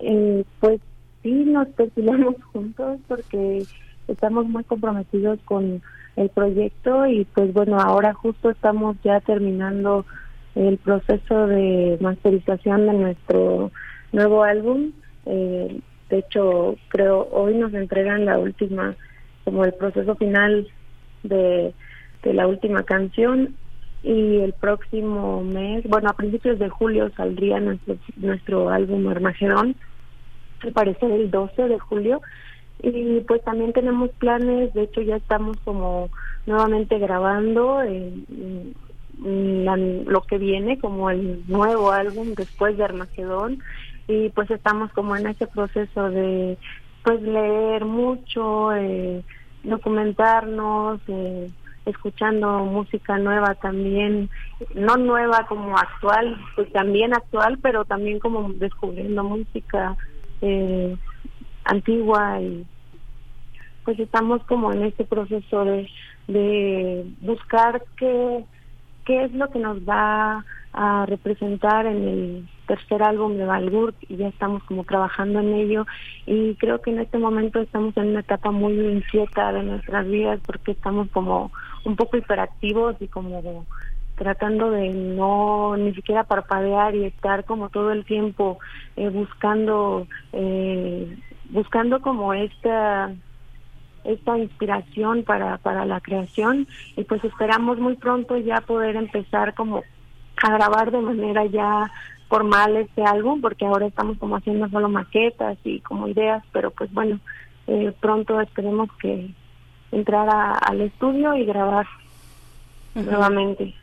Eh, 0.00 0.44
pues 0.60 0.80
sí 1.22 1.32
nos 1.46 1.68
perfilamos 1.68 2.36
juntos 2.52 3.00
porque 3.08 3.64
estamos 4.06 4.46
muy 4.46 4.64
comprometidos 4.64 5.38
con 5.44 5.82
el 6.16 6.28
proyecto 6.30 7.06
y 7.06 7.24
pues 7.26 7.52
bueno, 7.52 7.78
ahora 7.78 8.12
justo 8.14 8.50
estamos 8.50 8.96
ya 9.04 9.20
terminando 9.20 10.04
el 10.54 10.78
proceso 10.78 11.46
de 11.46 11.98
masterización 12.00 12.86
de 12.86 12.92
nuestro 12.92 13.70
nuevo 14.12 14.42
álbum. 14.42 14.92
Eh, 15.26 15.80
de 16.10 16.18
hecho, 16.18 16.76
creo 16.88 17.28
hoy 17.30 17.54
nos 17.54 17.74
entregan 17.74 18.24
la 18.24 18.38
última, 18.38 18.96
como 19.44 19.64
el 19.64 19.74
proceso 19.74 20.14
final 20.14 20.66
de, 21.22 21.74
la 22.22 22.46
última 22.46 22.82
canción 22.82 23.56
y 24.02 24.38
el 24.38 24.52
próximo 24.52 25.42
mes, 25.42 25.84
bueno, 25.84 26.08
a 26.08 26.14
principios 26.14 26.58
de 26.58 26.68
julio 26.68 27.10
saldría 27.16 27.58
nuestro, 27.60 27.96
nuestro 28.16 28.70
álbum 28.70 29.08
Armagedón, 29.08 29.76
al 30.60 30.72
parecer 30.72 31.10
el 31.10 31.30
12 31.30 31.68
de 31.68 31.78
julio, 31.78 32.20
y 32.82 33.20
pues 33.20 33.42
también 33.42 33.72
tenemos 33.72 34.10
planes, 34.18 34.72
de 34.74 34.82
hecho 34.82 35.00
ya 35.00 35.16
estamos 35.16 35.56
como 35.64 36.10
nuevamente 36.46 36.98
grabando 36.98 37.82
lo 39.20 40.20
que 40.22 40.38
viene 40.38 40.78
como 40.78 41.10
el 41.10 41.42
nuevo 41.48 41.90
álbum 41.90 42.34
después 42.34 42.76
de 42.76 42.84
Armagedón 42.84 43.62
y 44.08 44.30
pues 44.30 44.50
estamos 44.50 44.90
como 44.92 45.14
en 45.14 45.28
ese 45.28 45.46
proceso 45.46 46.10
de 46.10 46.58
pues 47.04 47.22
leer 47.22 47.84
mucho, 47.84 48.72
eh, 48.72 49.22
documentarnos, 49.62 51.00
eh, 51.08 51.50
escuchando 51.84 52.64
música 52.64 53.18
nueva 53.18 53.54
también, 53.54 54.30
no 54.74 54.96
nueva 54.96 55.46
como 55.46 55.76
actual, 55.76 56.36
pues 56.56 56.72
también 56.72 57.14
actual, 57.14 57.58
pero 57.62 57.84
también 57.84 58.18
como 58.18 58.50
descubriendo 58.54 59.24
música 59.24 59.96
eh, 60.40 60.96
antigua 61.64 62.40
y 62.40 62.66
pues 63.84 63.98
estamos 64.00 64.42
como 64.44 64.72
en 64.72 64.84
este 64.84 65.04
proceso 65.04 65.64
de, 65.64 65.88
de 66.26 67.06
buscar 67.20 67.82
qué, 67.96 68.44
qué 69.08 69.24
es 69.24 69.32
lo 69.32 69.48
que 69.48 69.58
nos 69.58 69.78
va 69.88 70.44
a 70.74 71.06
representar 71.06 71.86
en 71.86 72.08
el 72.08 72.48
tercer 72.66 73.02
álbum 73.02 73.38
de 73.38 73.46
Valgur 73.46 73.94
y 74.06 74.16
ya 74.16 74.28
estamos 74.28 74.62
como 74.64 74.84
trabajando 74.84 75.40
en 75.40 75.54
ello 75.54 75.86
y 76.26 76.54
creo 76.56 76.82
que 76.82 76.90
en 76.90 77.00
este 77.00 77.16
momento 77.16 77.58
estamos 77.58 77.96
en 77.96 78.08
una 78.08 78.20
etapa 78.20 78.50
muy 78.50 78.74
incierta 78.74 79.50
de 79.50 79.62
nuestras 79.62 80.06
vidas 80.06 80.40
porque 80.44 80.72
estamos 80.72 81.08
como 81.10 81.50
un 81.86 81.96
poco 81.96 82.18
hiperactivos 82.18 82.96
y 83.00 83.08
como 83.08 83.64
tratando 84.16 84.70
de 84.70 84.90
no 84.90 85.74
ni 85.78 85.94
siquiera 85.94 86.24
parpadear 86.24 86.94
y 86.94 87.06
estar 87.06 87.46
como 87.46 87.70
todo 87.70 87.90
el 87.92 88.04
tiempo 88.04 88.58
eh, 88.96 89.08
buscando 89.08 90.06
eh, 90.34 91.16
buscando 91.48 92.02
como 92.02 92.34
esta 92.34 93.10
esta 94.08 94.38
inspiración 94.38 95.22
para 95.22 95.58
para 95.58 95.84
la 95.84 96.00
creación. 96.00 96.66
Y 96.96 97.04
pues 97.04 97.22
esperamos 97.24 97.78
muy 97.78 97.96
pronto 97.96 98.36
ya 98.38 98.60
poder 98.60 98.96
empezar 98.96 99.54
como 99.54 99.82
a 100.42 100.50
grabar 100.52 100.90
de 100.90 101.00
manera 101.00 101.44
ya 101.46 101.90
formal 102.28 102.76
este 102.76 103.02
álbum 103.04 103.40
porque 103.40 103.64
ahora 103.66 103.86
estamos 103.86 104.18
como 104.18 104.36
haciendo 104.36 104.68
solo 104.68 104.88
maquetas 104.88 105.58
y 105.64 105.80
como 105.80 106.08
ideas 106.08 106.44
pero 106.52 106.70
pues 106.70 106.92
bueno 106.92 107.18
eh, 107.66 107.92
pronto 108.00 108.40
esperemos 108.40 108.88
que 109.00 109.30
entrar 109.92 110.28
al 110.60 110.80
estudio 110.80 111.34
y 111.36 111.44
grabar 111.44 111.86
nuevamente. 112.94 113.74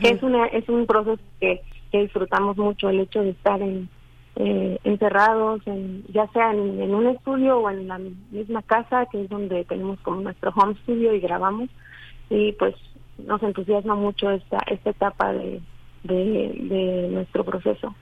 Es 0.00 0.22
una 0.22 0.46
es 0.46 0.68
un 0.68 0.86
proceso 0.86 1.22
que, 1.40 1.62
disfrutamos 1.92 2.56
mucho 2.56 2.88
el 2.88 3.00
hecho 3.00 3.22
de 3.22 3.30
estar 3.30 3.60
en 3.60 3.88
eh, 4.36 4.78
encerrados 4.84 5.60
en, 5.66 6.04
ya 6.12 6.26
sea 6.28 6.52
en, 6.52 6.94
un 6.94 7.06
estudio 7.06 7.58
o 7.58 7.70
en 7.70 7.88
la 7.88 7.98
misma 8.30 8.62
casa 8.62 9.06
que 9.06 9.22
es 9.22 9.28
donde 9.28 9.64
tenemos 9.64 10.00
como 10.00 10.20
nuestro 10.20 10.52
home 10.54 10.74
studio 10.82 11.14
y 11.14 11.20
grabamos. 11.20 11.68
Y 12.30 12.52
pues 12.52 12.74
nos 13.18 13.42
entusiasma 13.42 13.94
mucho 13.94 14.30
esta 14.30 14.58
esta 14.66 14.90
etapa 14.90 15.32
de, 15.32 15.60
de 16.04 17.08
nuestro 17.10 17.44
proceso 17.44 17.94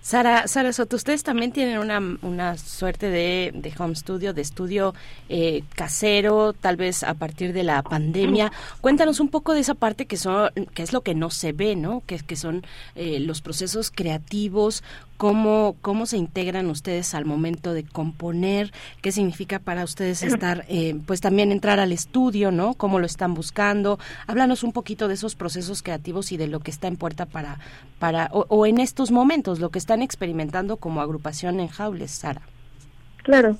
Sara, 0.00 0.46
Sara 0.46 0.72
Soto, 0.72 0.96
ustedes 0.96 1.22
también 1.22 1.52
tienen 1.52 1.78
una, 1.78 2.00
una 2.22 2.58
suerte 2.58 3.08
de, 3.08 3.52
de, 3.54 3.72
home 3.78 3.94
studio, 3.94 4.34
de 4.34 4.42
estudio 4.42 4.94
eh, 5.28 5.62
casero, 5.74 6.52
tal 6.52 6.76
vez 6.76 7.02
a 7.02 7.14
partir 7.14 7.52
de 7.52 7.62
la 7.62 7.82
pandemia. 7.82 8.52
Cuéntanos 8.80 9.20
un 9.20 9.28
poco 9.28 9.54
de 9.54 9.60
esa 9.60 9.74
parte 9.74 10.06
que 10.06 10.16
son, 10.16 10.50
que 10.74 10.82
es 10.82 10.92
lo 10.92 11.02
que 11.02 11.14
no 11.14 11.30
se 11.30 11.52
ve, 11.52 11.76
¿no? 11.76 12.02
Que, 12.06 12.18
que 12.18 12.36
son 12.36 12.64
eh, 12.94 13.20
los 13.20 13.40
procesos 13.40 13.90
creativos, 13.90 14.82
cómo, 15.22 15.76
cómo 15.82 16.06
se 16.06 16.16
integran 16.16 16.68
ustedes 16.68 17.14
al 17.14 17.26
momento 17.26 17.74
de 17.74 17.84
componer, 17.84 18.72
qué 19.02 19.12
significa 19.12 19.60
para 19.60 19.84
ustedes 19.84 20.20
estar, 20.24 20.64
eh, 20.66 20.98
pues 21.06 21.20
también 21.20 21.52
entrar 21.52 21.78
al 21.78 21.92
estudio, 21.92 22.50
¿no? 22.50 22.74
Cómo 22.74 22.98
lo 22.98 23.06
están 23.06 23.32
buscando. 23.32 24.00
Háblanos 24.26 24.64
un 24.64 24.72
poquito 24.72 25.06
de 25.06 25.14
esos 25.14 25.36
procesos 25.36 25.80
creativos 25.84 26.32
y 26.32 26.36
de 26.38 26.48
lo 26.48 26.58
que 26.58 26.72
está 26.72 26.88
en 26.88 26.96
puerta 26.96 27.26
para, 27.26 27.60
para 28.00 28.30
o, 28.32 28.66
en 28.66 28.80
estos 28.80 29.11
momentos, 29.12 29.60
lo 29.60 29.70
que 29.70 29.78
están 29.78 30.02
experimentando 30.02 30.76
como 30.76 31.00
agrupación 31.00 31.60
en 31.60 31.68
Jaules, 31.68 32.10
Sara. 32.10 32.42
Claro, 33.22 33.56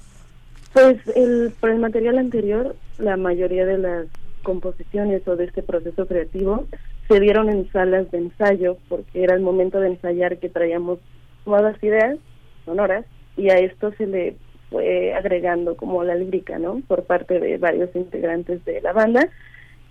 pues 0.73 0.97
el, 1.15 1.53
por 1.61 1.71
el 1.71 1.79
material 1.79 2.19
anterior, 2.19 2.75
la 2.99 3.17
mayoría 3.17 3.65
de 3.67 3.79
las 3.79 4.07
composiciones 4.43 5.27
o 5.29 5.37
de 5.37 5.45
este 5.45 5.63
proceso 5.63 6.07
creativo 6.07 6.67
se 7.09 7.21
dieron 7.21 7.49
en 7.49 7.71
salas 7.71 8.11
de 8.11 8.19
ensayo 8.19 8.77
porque 8.89 9.23
era 9.23 9.35
el 9.35 9.43
momento 9.43 9.81
de 9.81 9.89
ensayar 9.89 10.39
que 10.39 10.49
traíamos 10.49 10.99
nuevas 11.47 11.83
ideas 11.83 12.19
sonoras 12.65 13.05
y 13.37 13.51
a 13.51 13.59
esto 13.59 13.93
se 13.93 14.07
le 14.07 14.37
fue 14.71 15.15
agregando 15.15 15.77
como 15.77 16.03
la 16.03 16.15
lírica, 16.15 16.59
¿no? 16.59 16.81
Por 16.89 17.05
parte 17.05 17.39
de 17.39 17.59
varios 17.59 17.95
integrantes 17.95 18.65
de 18.65 18.81
la 18.81 18.93
banda 18.93 19.29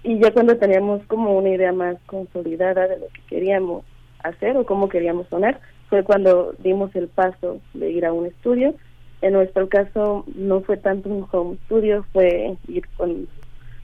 y 0.04 0.20
ya 0.20 0.32
cuando 0.32 0.58
teníamos 0.58 1.04
como 1.06 1.38
una 1.38 1.50
idea 1.50 1.72
más 1.72 1.98
consolidada 2.08 2.88
de 2.88 2.98
lo 2.98 3.08
que 3.08 3.22
queríamos 3.30 3.86
hacer 4.24 4.58
o 4.58 4.66
cómo 4.66 4.90
queríamos 4.90 5.28
sonar, 5.28 5.60
fue 5.90 6.04
cuando 6.04 6.54
dimos 6.60 6.96
el 6.96 7.08
paso 7.08 7.60
de 7.74 7.92
ir 7.92 8.06
a 8.06 8.14
un 8.14 8.26
estudio. 8.26 8.76
En 9.22 9.34
nuestro 9.34 9.70
caso 9.70 10.26
no 10.36 10.62
fue 10.62 10.78
tanto 10.78 11.10
un 11.10 11.28
home 11.32 11.58
studio, 11.66 12.06
fue 12.14 12.56
ir 12.68 12.88
con 12.98 13.28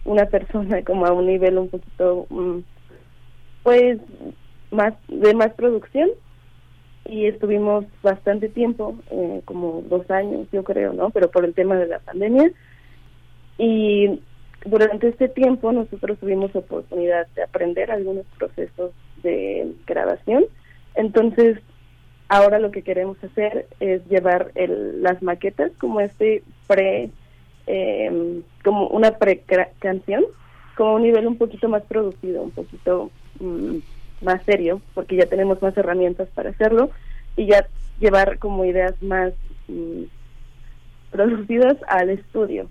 una 0.05 0.25
persona 0.25 0.81
como 0.85 1.05
a 1.05 1.13
un 1.13 1.27
nivel 1.27 1.57
un 1.57 1.69
poquito, 1.69 2.25
mm, 2.29 2.59
pues, 3.63 3.99
más 4.71 4.93
de 5.07 5.33
más 5.33 5.53
producción 5.53 6.09
y 7.09 7.25
estuvimos 7.25 7.85
bastante 8.03 8.49
tiempo, 8.49 8.95
eh, 9.11 9.41
como 9.45 9.81
dos 9.89 10.09
años 10.11 10.47
yo 10.51 10.63
creo, 10.63 10.93
¿no? 10.93 11.09
Pero 11.09 11.31
por 11.31 11.45
el 11.45 11.53
tema 11.53 11.75
de 11.75 11.87
la 11.87 11.99
pandemia. 11.99 12.51
Y 13.57 14.19
durante 14.65 15.09
este 15.09 15.29
tiempo 15.29 15.71
nosotros 15.71 16.17
tuvimos 16.19 16.55
oportunidad 16.55 17.27
de 17.35 17.43
aprender 17.43 17.91
algunos 17.91 18.25
procesos 18.37 18.91
de 19.23 19.71
grabación. 19.85 20.45
Entonces, 20.95 21.59
ahora 22.29 22.59
lo 22.59 22.71
que 22.71 22.81
queremos 22.81 23.21
hacer 23.23 23.67
es 23.79 24.05
llevar 24.07 24.51
el, 24.55 25.01
las 25.01 25.21
maquetas 25.21 25.71
como 25.77 25.99
este 25.99 26.43
pre, 26.67 27.09
eh, 27.67 28.41
como 28.63 28.87
una 28.87 29.11
pre-canción, 29.11 30.25
como 30.75 30.95
un 30.95 31.03
nivel 31.03 31.27
un 31.27 31.37
poquito 31.37 31.69
más 31.69 31.83
producido, 31.83 32.43
un 32.43 32.51
poquito 32.51 33.11
mm, 33.39 33.77
más 34.21 34.43
serio, 34.43 34.81
porque 34.93 35.15
ya 35.15 35.25
tenemos 35.27 35.61
más 35.61 35.77
herramientas 35.77 36.27
para 36.33 36.49
hacerlo 36.49 36.89
y 37.35 37.47
ya 37.47 37.67
llevar 37.99 38.37
como 38.39 38.65
ideas 38.65 39.01
más 39.01 39.33
mm, 39.67 40.03
producidas 41.11 41.77
al 41.87 42.09
estudio. 42.09 42.67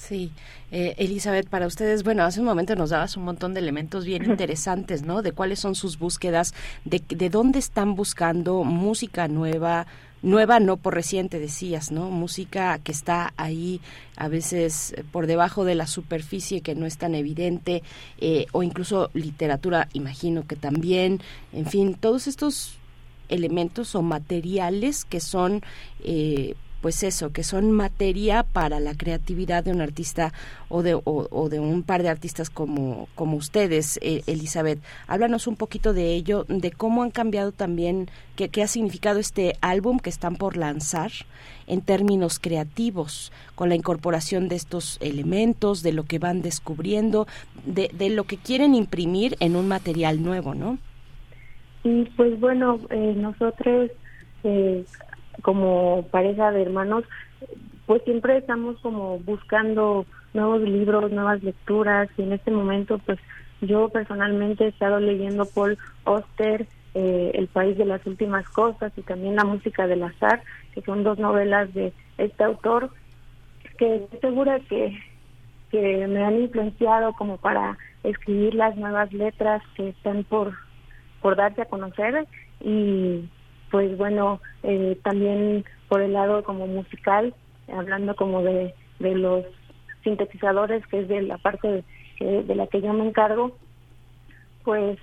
Sí, 0.00 0.32
eh, 0.72 0.94
Elizabeth, 0.96 1.48
para 1.48 1.66
ustedes, 1.66 2.04
bueno, 2.04 2.24
hace 2.24 2.40
un 2.40 2.46
momento 2.46 2.74
nos 2.74 2.88
dabas 2.88 3.18
un 3.18 3.24
montón 3.24 3.52
de 3.52 3.60
elementos 3.60 4.06
bien 4.06 4.24
interesantes, 4.24 5.02
¿no? 5.02 5.20
De 5.20 5.32
cuáles 5.32 5.60
son 5.60 5.74
sus 5.74 5.98
búsquedas, 5.98 6.54
de, 6.86 7.02
de 7.06 7.28
dónde 7.28 7.58
están 7.58 7.94
buscando 7.94 8.64
música 8.64 9.28
nueva, 9.28 9.86
nueva 10.22 10.58
no 10.58 10.78
por 10.78 10.94
reciente 10.94 11.38
decías, 11.38 11.92
¿no? 11.92 12.10
Música 12.10 12.78
que 12.78 12.92
está 12.92 13.34
ahí 13.36 13.82
a 14.16 14.28
veces 14.28 14.94
eh, 14.96 15.04
por 15.12 15.26
debajo 15.26 15.66
de 15.66 15.74
la 15.74 15.86
superficie 15.86 16.62
que 16.62 16.74
no 16.74 16.86
es 16.86 16.96
tan 16.96 17.14
evidente 17.14 17.82
eh, 18.18 18.46
o 18.52 18.62
incluso 18.62 19.10
literatura, 19.12 19.88
imagino 19.92 20.46
que 20.46 20.56
también, 20.56 21.20
en 21.52 21.66
fin, 21.66 21.94
todos 21.94 22.26
estos 22.26 22.78
elementos 23.28 23.94
o 23.94 24.00
materiales 24.00 25.04
que 25.04 25.20
son 25.20 25.62
eh, 26.02 26.54
pues 26.80 27.02
eso, 27.02 27.32
que 27.32 27.42
son 27.42 27.72
materia 27.72 28.42
para 28.42 28.80
la 28.80 28.94
creatividad 28.94 29.64
de 29.64 29.72
un 29.72 29.80
artista 29.80 30.32
o 30.68 30.82
de, 30.82 30.98
o, 31.04 31.48
de 31.48 31.60
un 31.60 31.82
par 31.82 32.02
de 32.02 32.08
artistas 32.08 32.50
como, 32.50 33.08
como 33.14 33.36
ustedes, 33.36 33.98
eh, 34.02 34.22
Elizabeth. 34.26 34.80
Háblanos 35.06 35.46
un 35.46 35.56
poquito 35.56 35.92
de 35.92 36.14
ello, 36.14 36.44
de 36.48 36.70
cómo 36.70 37.02
han 37.02 37.10
cambiado 37.10 37.52
también, 37.52 38.08
qué, 38.36 38.48
qué 38.48 38.62
ha 38.62 38.66
significado 38.66 39.18
este 39.18 39.56
álbum 39.60 39.98
que 39.98 40.10
están 40.10 40.36
por 40.36 40.56
lanzar 40.56 41.10
en 41.66 41.82
términos 41.82 42.38
creativos, 42.38 43.32
con 43.54 43.68
la 43.68 43.74
incorporación 43.74 44.48
de 44.48 44.56
estos 44.56 44.98
elementos, 45.00 45.82
de 45.82 45.92
lo 45.92 46.04
que 46.04 46.18
van 46.18 46.42
descubriendo, 46.42 47.26
de, 47.64 47.90
de 47.92 48.10
lo 48.10 48.24
que 48.24 48.36
quieren 48.36 48.74
imprimir 48.74 49.36
en 49.40 49.54
un 49.54 49.68
material 49.68 50.22
nuevo, 50.22 50.54
¿no? 50.54 50.78
Y 51.84 52.04
pues 52.16 52.38
bueno, 52.40 52.78
eh, 52.90 53.14
nosotros 53.16 53.90
eh, 54.44 54.84
como 55.40 56.06
pareja 56.10 56.50
de 56.50 56.62
hermanos, 56.62 57.04
pues 57.86 58.02
siempre 58.04 58.36
estamos 58.38 58.78
como 58.80 59.18
buscando 59.18 60.06
nuevos 60.32 60.60
libros, 60.62 61.10
nuevas 61.10 61.42
lecturas 61.42 62.08
y 62.16 62.22
en 62.22 62.32
este 62.32 62.50
momento 62.50 62.98
pues 62.98 63.18
yo 63.60 63.88
personalmente 63.88 64.64
he 64.64 64.68
estado 64.68 65.00
leyendo 65.00 65.44
Paul 65.44 65.76
Oster, 66.04 66.66
eh, 66.94 67.32
El 67.34 67.48
País 67.48 67.76
de 67.76 67.84
las 67.84 68.04
Últimas 68.06 68.48
Cosas 68.48 68.92
y 68.96 69.02
también 69.02 69.36
La 69.36 69.44
Música 69.44 69.86
del 69.86 70.02
Azar, 70.02 70.42
que 70.72 70.82
son 70.82 71.04
dos 71.04 71.18
novelas 71.18 71.72
de 71.74 71.92
este 72.18 72.44
autor 72.44 72.90
que 73.76 73.96
estoy 73.96 74.20
segura 74.20 74.60
que, 74.68 74.98
que 75.70 76.06
me 76.06 76.24
han 76.24 76.40
influenciado 76.40 77.12
como 77.14 77.38
para 77.38 77.78
escribir 78.04 78.54
las 78.54 78.76
nuevas 78.76 79.12
letras 79.12 79.62
que 79.74 79.88
están 79.88 80.24
por, 80.24 80.54
por 81.20 81.36
darse 81.36 81.62
a 81.62 81.66
conocer 81.66 82.26
y 82.60 83.28
pues 83.70 83.96
bueno, 83.96 84.40
eh, 84.62 84.98
también 85.02 85.64
por 85.88 86.00
el 86.00 86.12
lado 86.12 86.42
como 86.44 86.66
musical, 86.66 87.34
hablando 87.72 88.14
como 88.16 88.42
de, 88.42 88.74
de 88.98 89.14
los 89.14 89.44
sintetizadores, 90.02 90.86
que 90.86 91.00
es 91.00 91.08
de 91.08 91.22
la 91.22 91.38
parte 91.38 91.84
de, 92.20 92.42
de 92.42 92.54
la 92.54 92.66
que 92.66 92.80
yo 92.80 92.92
me 92.92 93.06
encargo, 93.06 93.56
pues 94.64 94.98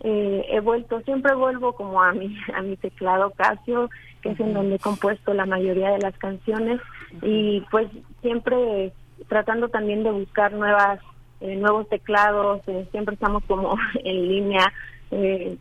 eh, 0.00 0.46
he 0.50 0.60
vuelto, 0.60 1.00
siempre 1.02 1.34
vuelvo 1.34 1.72
como 1.74 2.02
a 2.02 2.12
mi, 2.12 2.36
a 2.54 2.62
mi 2.62 2.76
teclado 2.76 3.30
Casio, 3.30 3.90
que 4.22 4.30
es 4.30 4.40
en 4.40 4.54
donde 4.54 4.76
he 4.76 4.78
compuesto 4.78 5.34
la 5.34 5.46
mayoría 5.46 5.90
de 5.90 5.98
las 5.98 6.16
canciones, 6.18 6.80
y 7.22 7.60
pues 7.70 7.88
siempre 8.22 8.92
tratando 9.28 9.68
también 9.68 10.02
de 10.02 10.10
buscar 10.10 10.52
nuevas 10.52 11.00
eh, 11.40 11.56
nuevos 11.56 11.88
teclados, 11.88 12.62
eh, 12.68 12.86
siempre 12.90 13.14
estamos 13.14 13.44
como 13.44 13.76
en 14.04 14.28
línea 14.28 14.72
eh, 15.10 15.58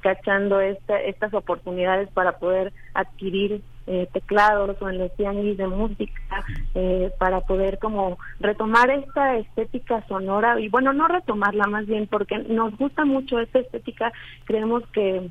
cachando 0.00 0.60
esta, 0.60 1.00
estas 1.00 1.32
oportunidades 1.34 2.08
para 2.10 2.38
poder 2.38 2.72
adquirir 2.94 3.62
eh, 3.86 4.08
teclados 4.12 4.80
o 4.80 4.88
en 4.88 4.98
los 4.98 5.14
tianguis 5.16 5.56
de 5.56 5.66
música 5.66 6.44
eh, 6.74 7.10
para 7.18 7.40
poder 7.40 7.78
como 7.78 8.18
retomar 8.38 8.90
esta 8.90 9.36
estética 9.36 10.04
sonora 10.06 10.60
y 10.60 10.68
bueno 10.68 10.92
no 10.92 11.08
retomarla 11.08 11.66
más 11.66 11.86
bien 11.86 12.06
porque 12.06 12.38
nos 12.38 12.76
gusta 12.76 13.04
mucho 13.04 13.40
esta 13.40 13.58
estética 13.58 14.12
creemos 14.44 14.86
que 14.92 15.28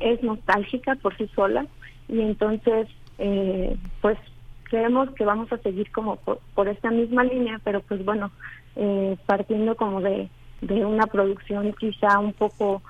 es 0.00 0.22
nostálgica 0.22 0.96
por 0.96 1.16
sí 1.16 1.30
sola 1.34 1.66
y 2.08 2.20
entonces 2.20 2.88
eh, 3.18 3.76
pues 4.00 4.18
creemos 4.64 5.10
que 5.12 5.24
vamos 5.24 5.52
a 5.52 5.58
seguir 5.58 5.90
como 5.92 6.16
por, 6.16 6.40
por 6.54 6.68
esta 6.68 6.90
misma 6.90 7.24
línea 7.24 7.60
pero 7.64 7.80
pues 7.80 8.04
bueno 8.04 8.32
eh, 8.76 9.16
partiendo 9.26 9.76
como 9.76 10.00
de 10.00 10.28
de 10.60 10.84
una 10.84 11.06
producción 11.06 11.74
quizá 11.78 12.18
un 12.18 12.32
poco 12.32 12.82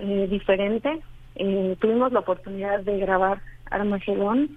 eh, 0.00 0.26
diferente. 0.28 1.00
Eh, 1.36 1.76
tuvimos 1.80 2.12
la 2.12 2.20
oportunidad 2.20 2.80
de 2.80 2.98
grabar 2.98 3.40
Armagedón, 3.70 4.50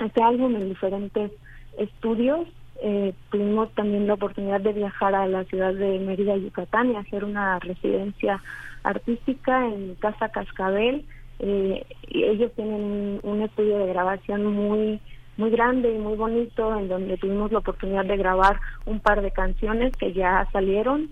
este 0.00 0.22
álbum 0.22 0.56
en 0.56 0.68
diferentes 0.68 1.30
estudios. 1.78 2.48
Eh, 2.82 3.12
tuvimos 3.30 3.70
también 3.74 4.06
la 4.06 4.14
oportunidad 4.14 4.60
de 4.60 4.72
viajar 4.72 5.14
a 5.14 5.26
la 5.26 5.44
ciudad 5.44 5.74
de 5.74 5.98
Mérida, 5.98 6.36
Yucatán 6.36 6.92
y 6.92 6.96
hacer 6.96 7.24
una 7.24 7.58
residencia 7.58 8.42
artística 8.82 9.66
en 9.66 9.94
Casa 9.96 10.30
Cascabel. 10.30 11.04
Eh, 11.40 11.84
ellos 12.08 12.52
tienen 12.56 13.20
un 13.22 13.42
estudio 13.42 13.78
de 13.78 13.92
grabación 13.92 14.46
muy 14.46 15.00
muy 15.36 15.50
grande 15.50 15.90
y 15.94 15.98
muy 15.98 16.16
bonito 16.16 16.76
en 16.78 16.88
donde 16.88 17.16
tuvimos 17.16 17.50
la 17.50 17.60
oportunidad 17.60 18.04
de 18.04 18.18
grabar 18.18 18.60
un 18.84 19.00
par 19.00 19.22
de 19.22 19.30
canciones 19.30 19.96
que 19.96 20.12
ya 20.12 20.46
salieron 20.52 21.08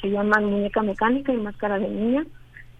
se 0.00 0.10
llaman 0.10 0.46
Muñeca 0.46 0.82
Mecánica 0.82 1.32
y 1.32 1.36
Máscara 1.36 1.78
de 1.78 1.88
Niña 1.88 2.24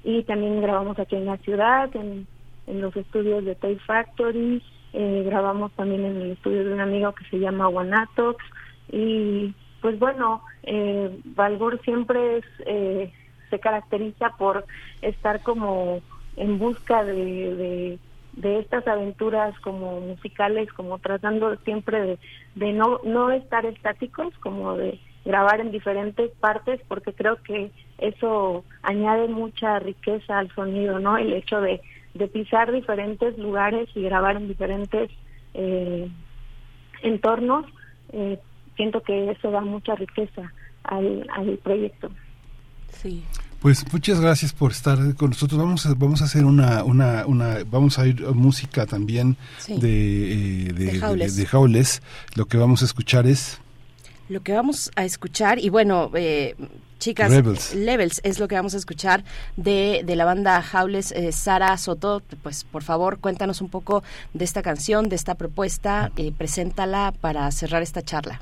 y 0.04 0.22
también 0.24 0.60
grabamos 0.62 0.98
aquí 0.98 1.16
en 1.16 1.26
la 1.26 1.36
ciudad, 1.38 1.94
en, 1.94 2.26
en 2.66 2.80
los 2.80 2.96
estudios 2.96 3.44
de 3.44 3.54
Tay 3.54 3.76
Factory, 3.76 4.62
eh, 4.92 5.22
grabamos 5.24 5.72
también 5.72 6.04
en 6.04 6.16
el 6.16 6.30
estudio 6.32 6.64
de 6.64 6.74
un 6.74 6.80
amigo 6.80 7.12
que 7.12 7.24
se 7.26 7.38
llama 7.38 7.66
Guanatox 7.66 8.44
y 8.90 9.54
pues 9.80 9.98
bueno, 9.98 10.42
eh, 10.64 11.16
Valgor 11.24 11.80
siempre 11.82 12.38
es, 12.38 12.44
eh, 12.66 13.12
se 13.50 13.58
caracteriza 13.60 14.30
por 14.36 14.64
estar 15.00 15.42
como 15.42 16.00
en 16.36 16.58
busca 16.58 17.04
de, 17.04 17.14
de, 17.14 17.98
de, 18.34 18.58
estas 18.58 18.86
aventuras 18.86 19.58
como 19.60 20.00
musicales, 20.00 20.72
como 20.72 20.98
tratando 20.98 21.56
siempre 21.58 22.00
de, 22.00 22.18
de 22.56 22.72
no, 22.72 23.00
no 23.04 23.30
estar 23.30 23.64
estáticos, 23.66 24.36
como 24.38 24.76
de 24.76 24.98
grabar 25.24 25.60
en 25.60 25.70
diferentes 25.70 26.30
partes 26.40 26.80
porque 26.88 27.12
creo 27.12 27.36
que 27.42 27.70
eso 28.00 28.64
añade 28.82 29.28
mucha 29.28 29.78
riqueza 29.78 30.38
al 30.38 30.52
sonido, 30.54 30.98
¿no? 30.98 31.16
El 31.18 31.32
hecho 31.32 31.60
de, 31.60 31.80
de 32.14 32.26
pisar 32.28 32.72
diferentes 32.72 33.36
lugares 33.38 33.88
y 33.94 34.02
grabar 34.02 34.36
en 34.36 34.48
diferentes 34.48 35.10
eh, 35.54 36.08
entornos, 37.02 37.66
eh, 38.12 38.38
siento 38.76 39.02
que 39.02 39.30
eso 39.30 39.50
da 39.50 39.60
mucha 39.60 39.94
riqueza 39.94 40.52
al, 40.84 41.26
al 41.32 41.58
proyecto. 41.58 42.10
Sí. 42.92 43.22
Pues 43.60 43.84
muchas 43.92 44.18
gracias 44.20 44.54
por 44.54 44.70
estar 44.72 44.96
con 45.16 45.30
nosotros. 45.30 45.60
Vamos 45.60 45.84
a, 45.84 45.92
vamos 45.94 46.22
a 46.22 46.24
hacer 46.24 46.46
una, 46.46 46.82
una, 46.82 47.26
una 47.26 47.58
vamos 47.70 47.98
a 47.98 48.06
ir 48.06 48.22
música 48.34 48.86
también 48.86 49.36
Sí. 49.58 49.78
de, 49.78 50.32
eh, 50.68 50.72
de, 50.72 50.84
De 50.86 50.98
Jaules. 50.98 51.36
de 51.36 51.46
Jaules. 51.46 52.02
Lo 52.36 52.46
que 52.46 52.56
vamos 52.56 52.80
a 52.80 52.86
escuchar 52.86 53.26
es 53.26 53.60
Lo 54.31 54.44
que 54.44 54.52
vamos 54.52 54.92
a 54.94 55.05
escuchar, 55.05 55.59
y 55.59 55.70
bueno, 55.70 56.09
eh, 56.15 56.55
chicas, 57.00 57.34
Rebels. 57.34 57.75
Levels 57.75 58.20
es 58.23 58.39
lo 58.39 58.47
que 58.47 58.55
vamos 58.55 58.75
a 58.75 58.76
escuchar 58.76 59.25
de, 59.57 60.02
de 60.05 60.15
la 60.15 60.25
banda 60.25 60.62
Jaules. 60.62 61.10
Eh, 61.10 61.33
Sara 61.33 61.76
Soto, 61.76 62.23
pues 62.41 62.62
por 62.62 62.84
favor, 62.84 63.18
cuéntanos 63.18 63.60
un 63.60 63.68
poco 63.68 64.05
de 64.33 64.44
esta 64.44 64.62
canción, 64.62 65.09
de 65.09 65.17
esta 65.17 65.34
propuesta, 65.34 66.12
eh, 66.17 66.31
preséntala 66.31 67.12
para 67.20 67.50
cerrar 67.50 67.83
esta 67.83 68.02
charla. 68.02 68.41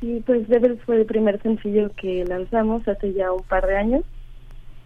Sí, 0.00 0.22
pues 0.24 0.48
Devils 0.48 0.80
fue 0.86 0.98
el 0.98 1.06
primer 1.06 1.42
sencillo 1.42 1.90
que 2.00 2.24
lanzamos 2.24 2.86
hace 2.86 3.12
ya 3.14 3.32
un 3.32 3.42
par 3.42 3.66
de 3.66 3.76
años. 3.76 4.04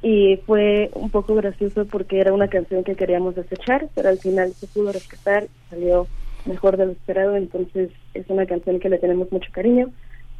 y 0.02 0.38
fue 0.46 0.90
un 0.94 1.10
poco 1.10 1.34
gracioso 1.36 1.84
porque 1.86 2.18
era 2.18 2.32
una 2.32 2.48
canción 2.48 2.82
que 2.82 2.96
queríamos 2.96 3.36
desechar, 3.36 3.88
pero 3.94 4.08
al 4.08 4.18
final 4.18 4.52
se 4.52 4.66
pudo 4.66 4.90
rescatar, 4.90 5.46
salió 5.70 6.08
mejor 6.46 6.76
de 6.76 6.86
lo 6.86 6.92
esperado, 6.92 7.36
entonces 7.36 7.90
es 8.14 8.28
una 8.28 8.46
canción 8.46 8.80
que 8.80 8.88
le 8.88 8.98
tenemos 8.98 9.30
mucho 9.30 9.50
cariño, 9.52 9.90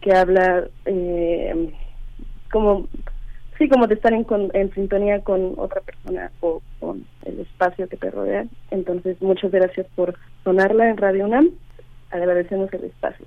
que 0.01 0.13
habla 0.13 0.69
eh, 0.85 1.73
como, 2.51 2.89
sí, 3.59 3.69
como 3.69 3.87
de 3.87 3.95
estar 3.95 4.13
en, 4.13 4.27
en 4.53 4.75
sintonía 4.75 5.21
con 5.21 5.55
otra 5.57 5.81
persona 5.81 6.31
o 6.41 6.61
con 6.81 7.05
el 7.25 7.41
espacio 7.41 7.89
que 7.89 7.97
te 7.97 8.11
rodea. 8.11 8.47
Entonces, 8.71 9.21
muchas 9.23 9.51
gracias 9.51 9.87
por 9.95 10.17
sonarla 10.45 10.91
en 10.91 10.97
Radio 10.97 11.27
UNAM, 11.27 11.51
agradecemos 12.11 12.73
el 12.73 12.85
espacio. 12.85 13.27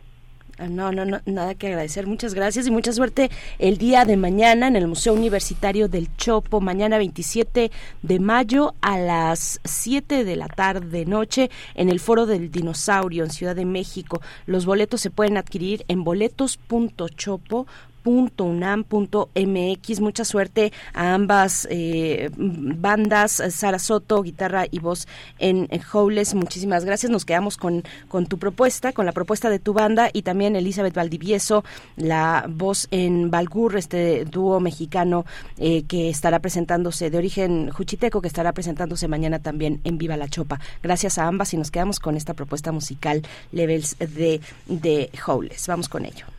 Ah, 0.57 0.67
no, 0.67 0.91
no, 0.93 1.03
no, 1.03 1.19
nada 1.25 1.53
que 1.55 1.67
agradecer. 1.67 2.07
Muchas 2.07 2.33
gracias 2.33 2.65
y 2.65 2.71
mucha 2.71 2.93
suerte 2.93 3.29
el 3.59 3.77
día 3.77 4.05
de 4.05 4.15
mañana 4.15 4.67
en 4.67 4.77
el 4.77 4.87
Museo 4.87 5.13
Universitario 5.13 5.89
del 5.89 6.15
Chopo, 6.15 6.61
mañana 6.61 6.97
27 6.97 7.71
de 8.01 8.19
mayo 8.19 8.73
a 8.81 8.97
las 8.97 9.59
7 9.65 10.23
de 10.23 10.35
la 10.37 10.47
tarde 10.47 11.05
noche 11.05 11.51
en 11.73 11.89
el 11.89 11.99
Foro 11.99 12.25
del 12.25 12.51
Dinosaurio 12.51 13.25
en 13.25 13.31
Ciudad 13.31 13.55
de 13.55 13.65
México. 13.65 14.21
Los 14.45 14.65
boletos 14.65 15.01
se 15.01 15.09
pueden 15.09 15.35
adquirir 15.37 15.83
en 15.89 16.05
boletos.chopo 16.05 17.67
.unam.mx. 18.05 19.99
Mucha 19.99 20.23
suerte 20.23 20.71
a 20.93 21.13
ambas 21.13 21.67
eh, 21.69 22.29
bandas, 22.37 23.43
Sara 23.49 23.79
Soto, 23.79 24.21
guitarra 24.21 24.65
y 24.69 24.79
voz 24.79 25.07
en, 25.39 25.67
Howles. 25.91 26.35
Muchísimas 26.35 26.85
gracias. 26.85 27.11
Nos 27.11 27.25
quedamos 27.25 27.57
con, 27.57 27.83
con 28.07 28.27
tu 28.27 28.37
propuesta, 28.37 28.93
con 28.93 29.05
la 29.05 29.11
propuesta 29.11 29.49
de 29.49 29.59
tu 29.59 29.73
banda 29.73 30.09
y 30.13 30.21
también 30.21 30.55
Elizabeth 30.55 30.93
Valdivieso, 30.93 31.65
la 31.97 32.45
voz 32.47 32.87
en 32.91 33.31
Balgur, 33.31 33.75
este 33.75 34.25
dúo 34.25 34.59
mexicano 34.59 35.25
eh, 35.57 35.83
que 35.83 36.09
estará 36.09 36.39
presentándose 36.39 37.09
de 37.09 37.17
origen 37.17 37.71
juchiteco, 37.71 38.21
que 38.21 38.27
estará 38.27 38.53
presentándose 38.53 39.07
mañana 39.07 39.39
también 39.39 39.81
en 39.83 39.97
Viva 39.97 40.17
la 40.17 40.27
Chopa. 40.27 40.59
Gracias 40.83 41.17
a 41.17 41.25
ambas 41.27 41.53
y 41.53 41.57
nos 41.57 41.71
quedamos 41.71 41.99
con 41.99 42.15
esta 42.15 42.33
propuesta 42.33 42.71
musical 42.71 43.23
Levels 43.51 43.97
de, 43.99 44.41
de 44.67 45.09
Howles. 45.25 45.67
Vamos 45.67 45.89
con 45.89 46.05
ello. 46.05 46.34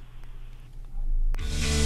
Thank 1.39 1.81
you. 1.81 1.85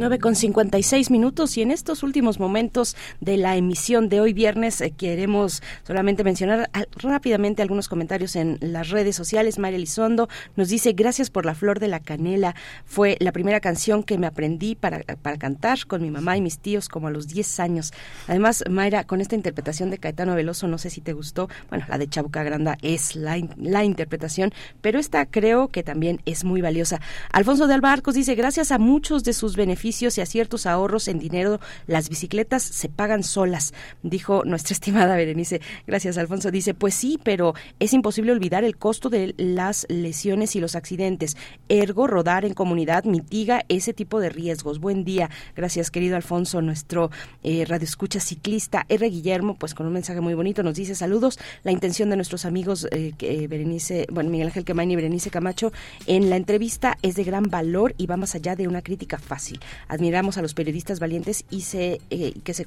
9 0.00 0.18
con 0.18 0.34
56 0.34 1.10
minutos 1.10 1.58
y 1.58 1.62
en 1.62 1.70
estos 1.70 2.02
últimos 2.02 2.40
momentos 2.40 2.96
de 3.20 3.36
la 3.36 3.56
emisión 3.56 4.08
de 4.08 4.22
hoy 4.22 4.32
viernes 4.32 4.80
eh, 4.80 4.92
queremos 4.96 5.62
solamente 5.82 6.24
mencionar 6.24 6.70
rápidamente 6.96 7.60
algunos 7.60 7.86
comentarios 7.86 8.34
en 8.34 8.56
las 8.62 8.88
redes 8.88 9.14
sociales. 9.14 9.58
María 9.58 9.76
Elizondo 9.76 10.30
nos 10.56 10.70
dice 10.70 10.94
gracias 10.94 11.28
por 11.28 11.44
la 11.44 11.54
flor 11.54 11.80
de 11.80 11.88
la 11.88 12.00
canela. 12.00 12.54
Fue 12.86 13.18
la 13.20 13.30
primera 13.30 13.60
canción 13.60 14.02
que 14.02 14.16
me 14.16 14.26
aprendí 14.26 14.74
para, 14.74 15.00
para 15.20 15.36
cantar 15.36 15.86
con 15.86 16.00
mi 16.00 16.10
mamá 16.10 16.34
y 16.38 16.40
mis 16.40 16.58
tíos 16.60 16.88
como 16.88 17.08
a 17.08 17.10
los 17.10 17.28
10 17.28 17.60
años. 17.60 17.92
Además, 18.26 18.64
Mayra, 18.70 19.04
con 19.04 19.20
esta 19.20 19.34
interpretación 19.34 19.90
de 19.90 19.98
Caetano 19.98 20.34
Veloso, 20.34 20.66
no 20.66 20.78
sé 20.78 20.88
si 20.88 21.02
te 21.02 21.12
gustó. 21.12 21.50
Bueno, 21.68 21.84
la 21.90 21.98
de 21.98 22.08
Chabuca 22.08 22.42
Granda 22.42 22.78
es 22.80 23.16
la, 23.16 23.38
la 23.58 23.84
interpretación, 23.84 24.50
pero 24.80 24.98
esta 24.98 25.26
creo 25.26 25.68
que 25.68 25.82
también 25.82 26.22
es 26.24 26.42
muy 26.42 26.62
valiosa. 26.62 27.02
Alfonso 27.32 27.66
de 27.66 27.74
Albarcos 27.74 28.14
dice 28.14 28.34
gracias 28.34 28.72
a 28.72 28.78
muchos 28.78 29.24
de 29.24 29.34
sus 29.34 29.56
beneficios 29.56 29.89
y 29.90 30.20
a 30.20 30.26
ciertos 30.26 30.66
ahorros 30.66 31.08
en 31.08 31.18
dinero, 31.18 31.58
las 31.86 32.08
bicicletas 32.08 32.62
se 32.62 32.88
pagan 32.88 33.24
solas, 33.24 33.74
dijo 34.02 34.44
nuestra 34.44 34.72
estimada 34.74 35.16
Berenice. 35.16 35.60
Gracias, 35.86 36.16
Alfonso. 36.16 36.50
Dice, 36.50 36.74
pues 36.74 36.94
sí, 36.94 37.18
pero 37.22 37.54
es 37.80 37.92
imposible 37.92 38.32
olvidar 38.32 38.62
el 38.62 38.76
costo 38.76 39.10
de 39.10 39.34
las 39.36 39.86
lesiones 39.88 40.54
y 40.54 40.60
los 40.60 40.76
accidentes. 40.76 41.36
Ergo, 41.68 42.06
rodar 42.06 42.44
en 42.44 42.54
comunidad 42.54 43.04
mitiga 43.04 43.64
ese 43.68 43.92
tipo 43.92 44.20
de 44.20 44.30
riesgos. 44.30 44.78
Buen 44.78 45.04
día. 45.04 45.28
Gracias, 45.56 45.90
querido 45.90 46.16
Alfonso, 46.16 46.62
nuestro 46.62 47.10
eh, 47.42 47.64
radioescucha 47.66 48.20
ciclista. 48.20 48.86
R. 48.88 49.10
Guillermo, 49.10 49.56
pues 49.56 49.74
con 49.74 49.86
un 49.86 49.92
mensaje 49.92 50.20
muy 50.20 50.34
bonito, 50.34 50.62
nos 50.62 50.76
dice 50.76 50.94
saludos. 50.94 51.38
La 51.64 51.72
intención 51.72 52.10
de 52.10 52.16
nuestros 52.16 52.44
amigos 52.44 52.86
eh, 52.92 53.12
eh, 53.18 53.46
Berenice, 53.48 54.06
bueno, 54.10 54.30
Miguel 54.30 54.48
Ángel 54.48 54.64
Quemain 54.64 54.90
y 54.90 54.96
Berenice 54.96 55.30
Camacho 55.30 55.72
en 56.06 56.30
la 56.30 56.36
entrevista 56.36 56.96
es 57.02 57.16
de 57.16 57.24
gran 57.24 57.44
valor 57.44 57.94
y 57.98 58.06
va 58.06 58.16
más 58.16 58.34
allá 58.34 58.56
de 58.56 58.68
una 58.68 58.82
crítica 58.82 59.18
fácil. 59.18 59.60
Admiramos 59.88 60.38
a 60.38 60.42
los 60.42 60.54
periodistas 60.54 61.00
valientes 61.00 61.44
y 61.50 61.62
se, 61.62 62.00
eh, 62.10 62.34
que 62.44 62.54
se 62.54 62.66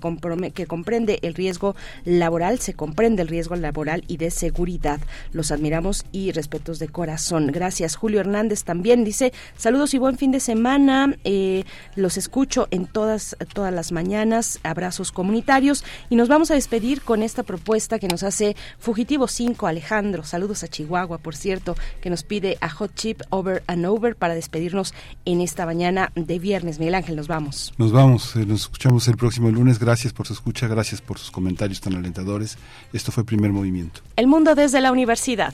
que 0.54 0.68
comprende 0.68 1.20
el 1.22 1.34
riesgo 1.34 1.76
laboral, 2.06 2.60
se 2.60 2.74
comprende 2.74 3.22
el 3.22 3.28
riesgo 3.28 3.56
laboral 3.56 4.04
y 4.08 4.18
de 4.18 4.32
seguridad. 4.32 5.00
Los 5.32 5.52
admiramos 5.52 6.06
y 6.12 6.32
respetos 6.32 6.80
de 6.80 6.88
corazón. 6.88 7.48
Gracias. 7.48 7.96
Julio 7.96 8.20
Hernández 8.20 8.64
también 8.64 9.04
dice 9.04 9.34
saludos 9.58 9.94
y 9.94 9.98
buen 9.98 10.18
fin 10.18 10.32
de 10.32 10.40
semana. 10.40 11.16
Eh, 11.24 11.64
los 11.96 12.18
escucho 12.18 12.68
en 12.72 12.86
todas, 12.86 13.36
todas 13.54 13.74
las 13.74 13.92
mañanas. 13.92 14.60
Abrazos 14.64 15.12
comunitarios 15.12 15.84
y 16.10 16.16
nos 16.16 16.28
vamos 16.28 16.52
a 16.52 16.56
despedir 16.56 17.02
con 17.02 17.24
esta 17.24 17.44
propuesta 17.44 18.00
que 18.00 18.08
nos 18.08 18.24
hace 18.24 18.56
Fugitivo 18.80 19.28
5 19.28 19.68
Alejandro. 19.68 20.24
Saludos 20.24 20.64
a 20.64 20.68
Chihuahua, 20.68 21.18
por 21.18 21.36
cierto, 21.36 21.76
que 22.02 22.10
nos 22.10 22.24
pide 22.24 22.58
a 22.62 22.70
Hot 22.70 22.94
Chip 22.96 23.22
Over 23.30 23.64
and 23.68 23.86
Over 23.86 24.16
para 24.16 24.36
despedirnos 24.36 24.94
en 25.26 25.42
esta 25.42 25.66
mañana 25.66 26.12
de 26.16 26.40
viernes. 26.40 26.80
Miguel 26.80 26.93
Ángel, 26.96 27.16
nos 27.16 27.28
vamos. 27.28 27.74
Nos 27.78 27.92
vamos, 27.92 28.36
eh, 28.36 28.46
nos 28.46 28.62
escuchamos 28.62 29.08
el 29.08 29.18
próximo 29.18 29.50
lunes. 29.50 29.80
Gracias 29.80 30.14
por 30.14 30.28
su 30.28 30.34
escucha, 30.34 30.68
gracias 30.68 31.02
por 31.02 31.18
sus 31.18 31.32
comentarios 31.32 31.82
tan 31.82 31.96
alentadores. 31.96 32.58
Esto 32.92 33.12
fue 33.12 33.24
Primer 33.24 33.52
Movimiento. 33.52 34.02
El 34.16 34.28
mundo 34.28 34.56
desde 34.56 34.82
la 34.82 34.92
universidad. 34.92 35.54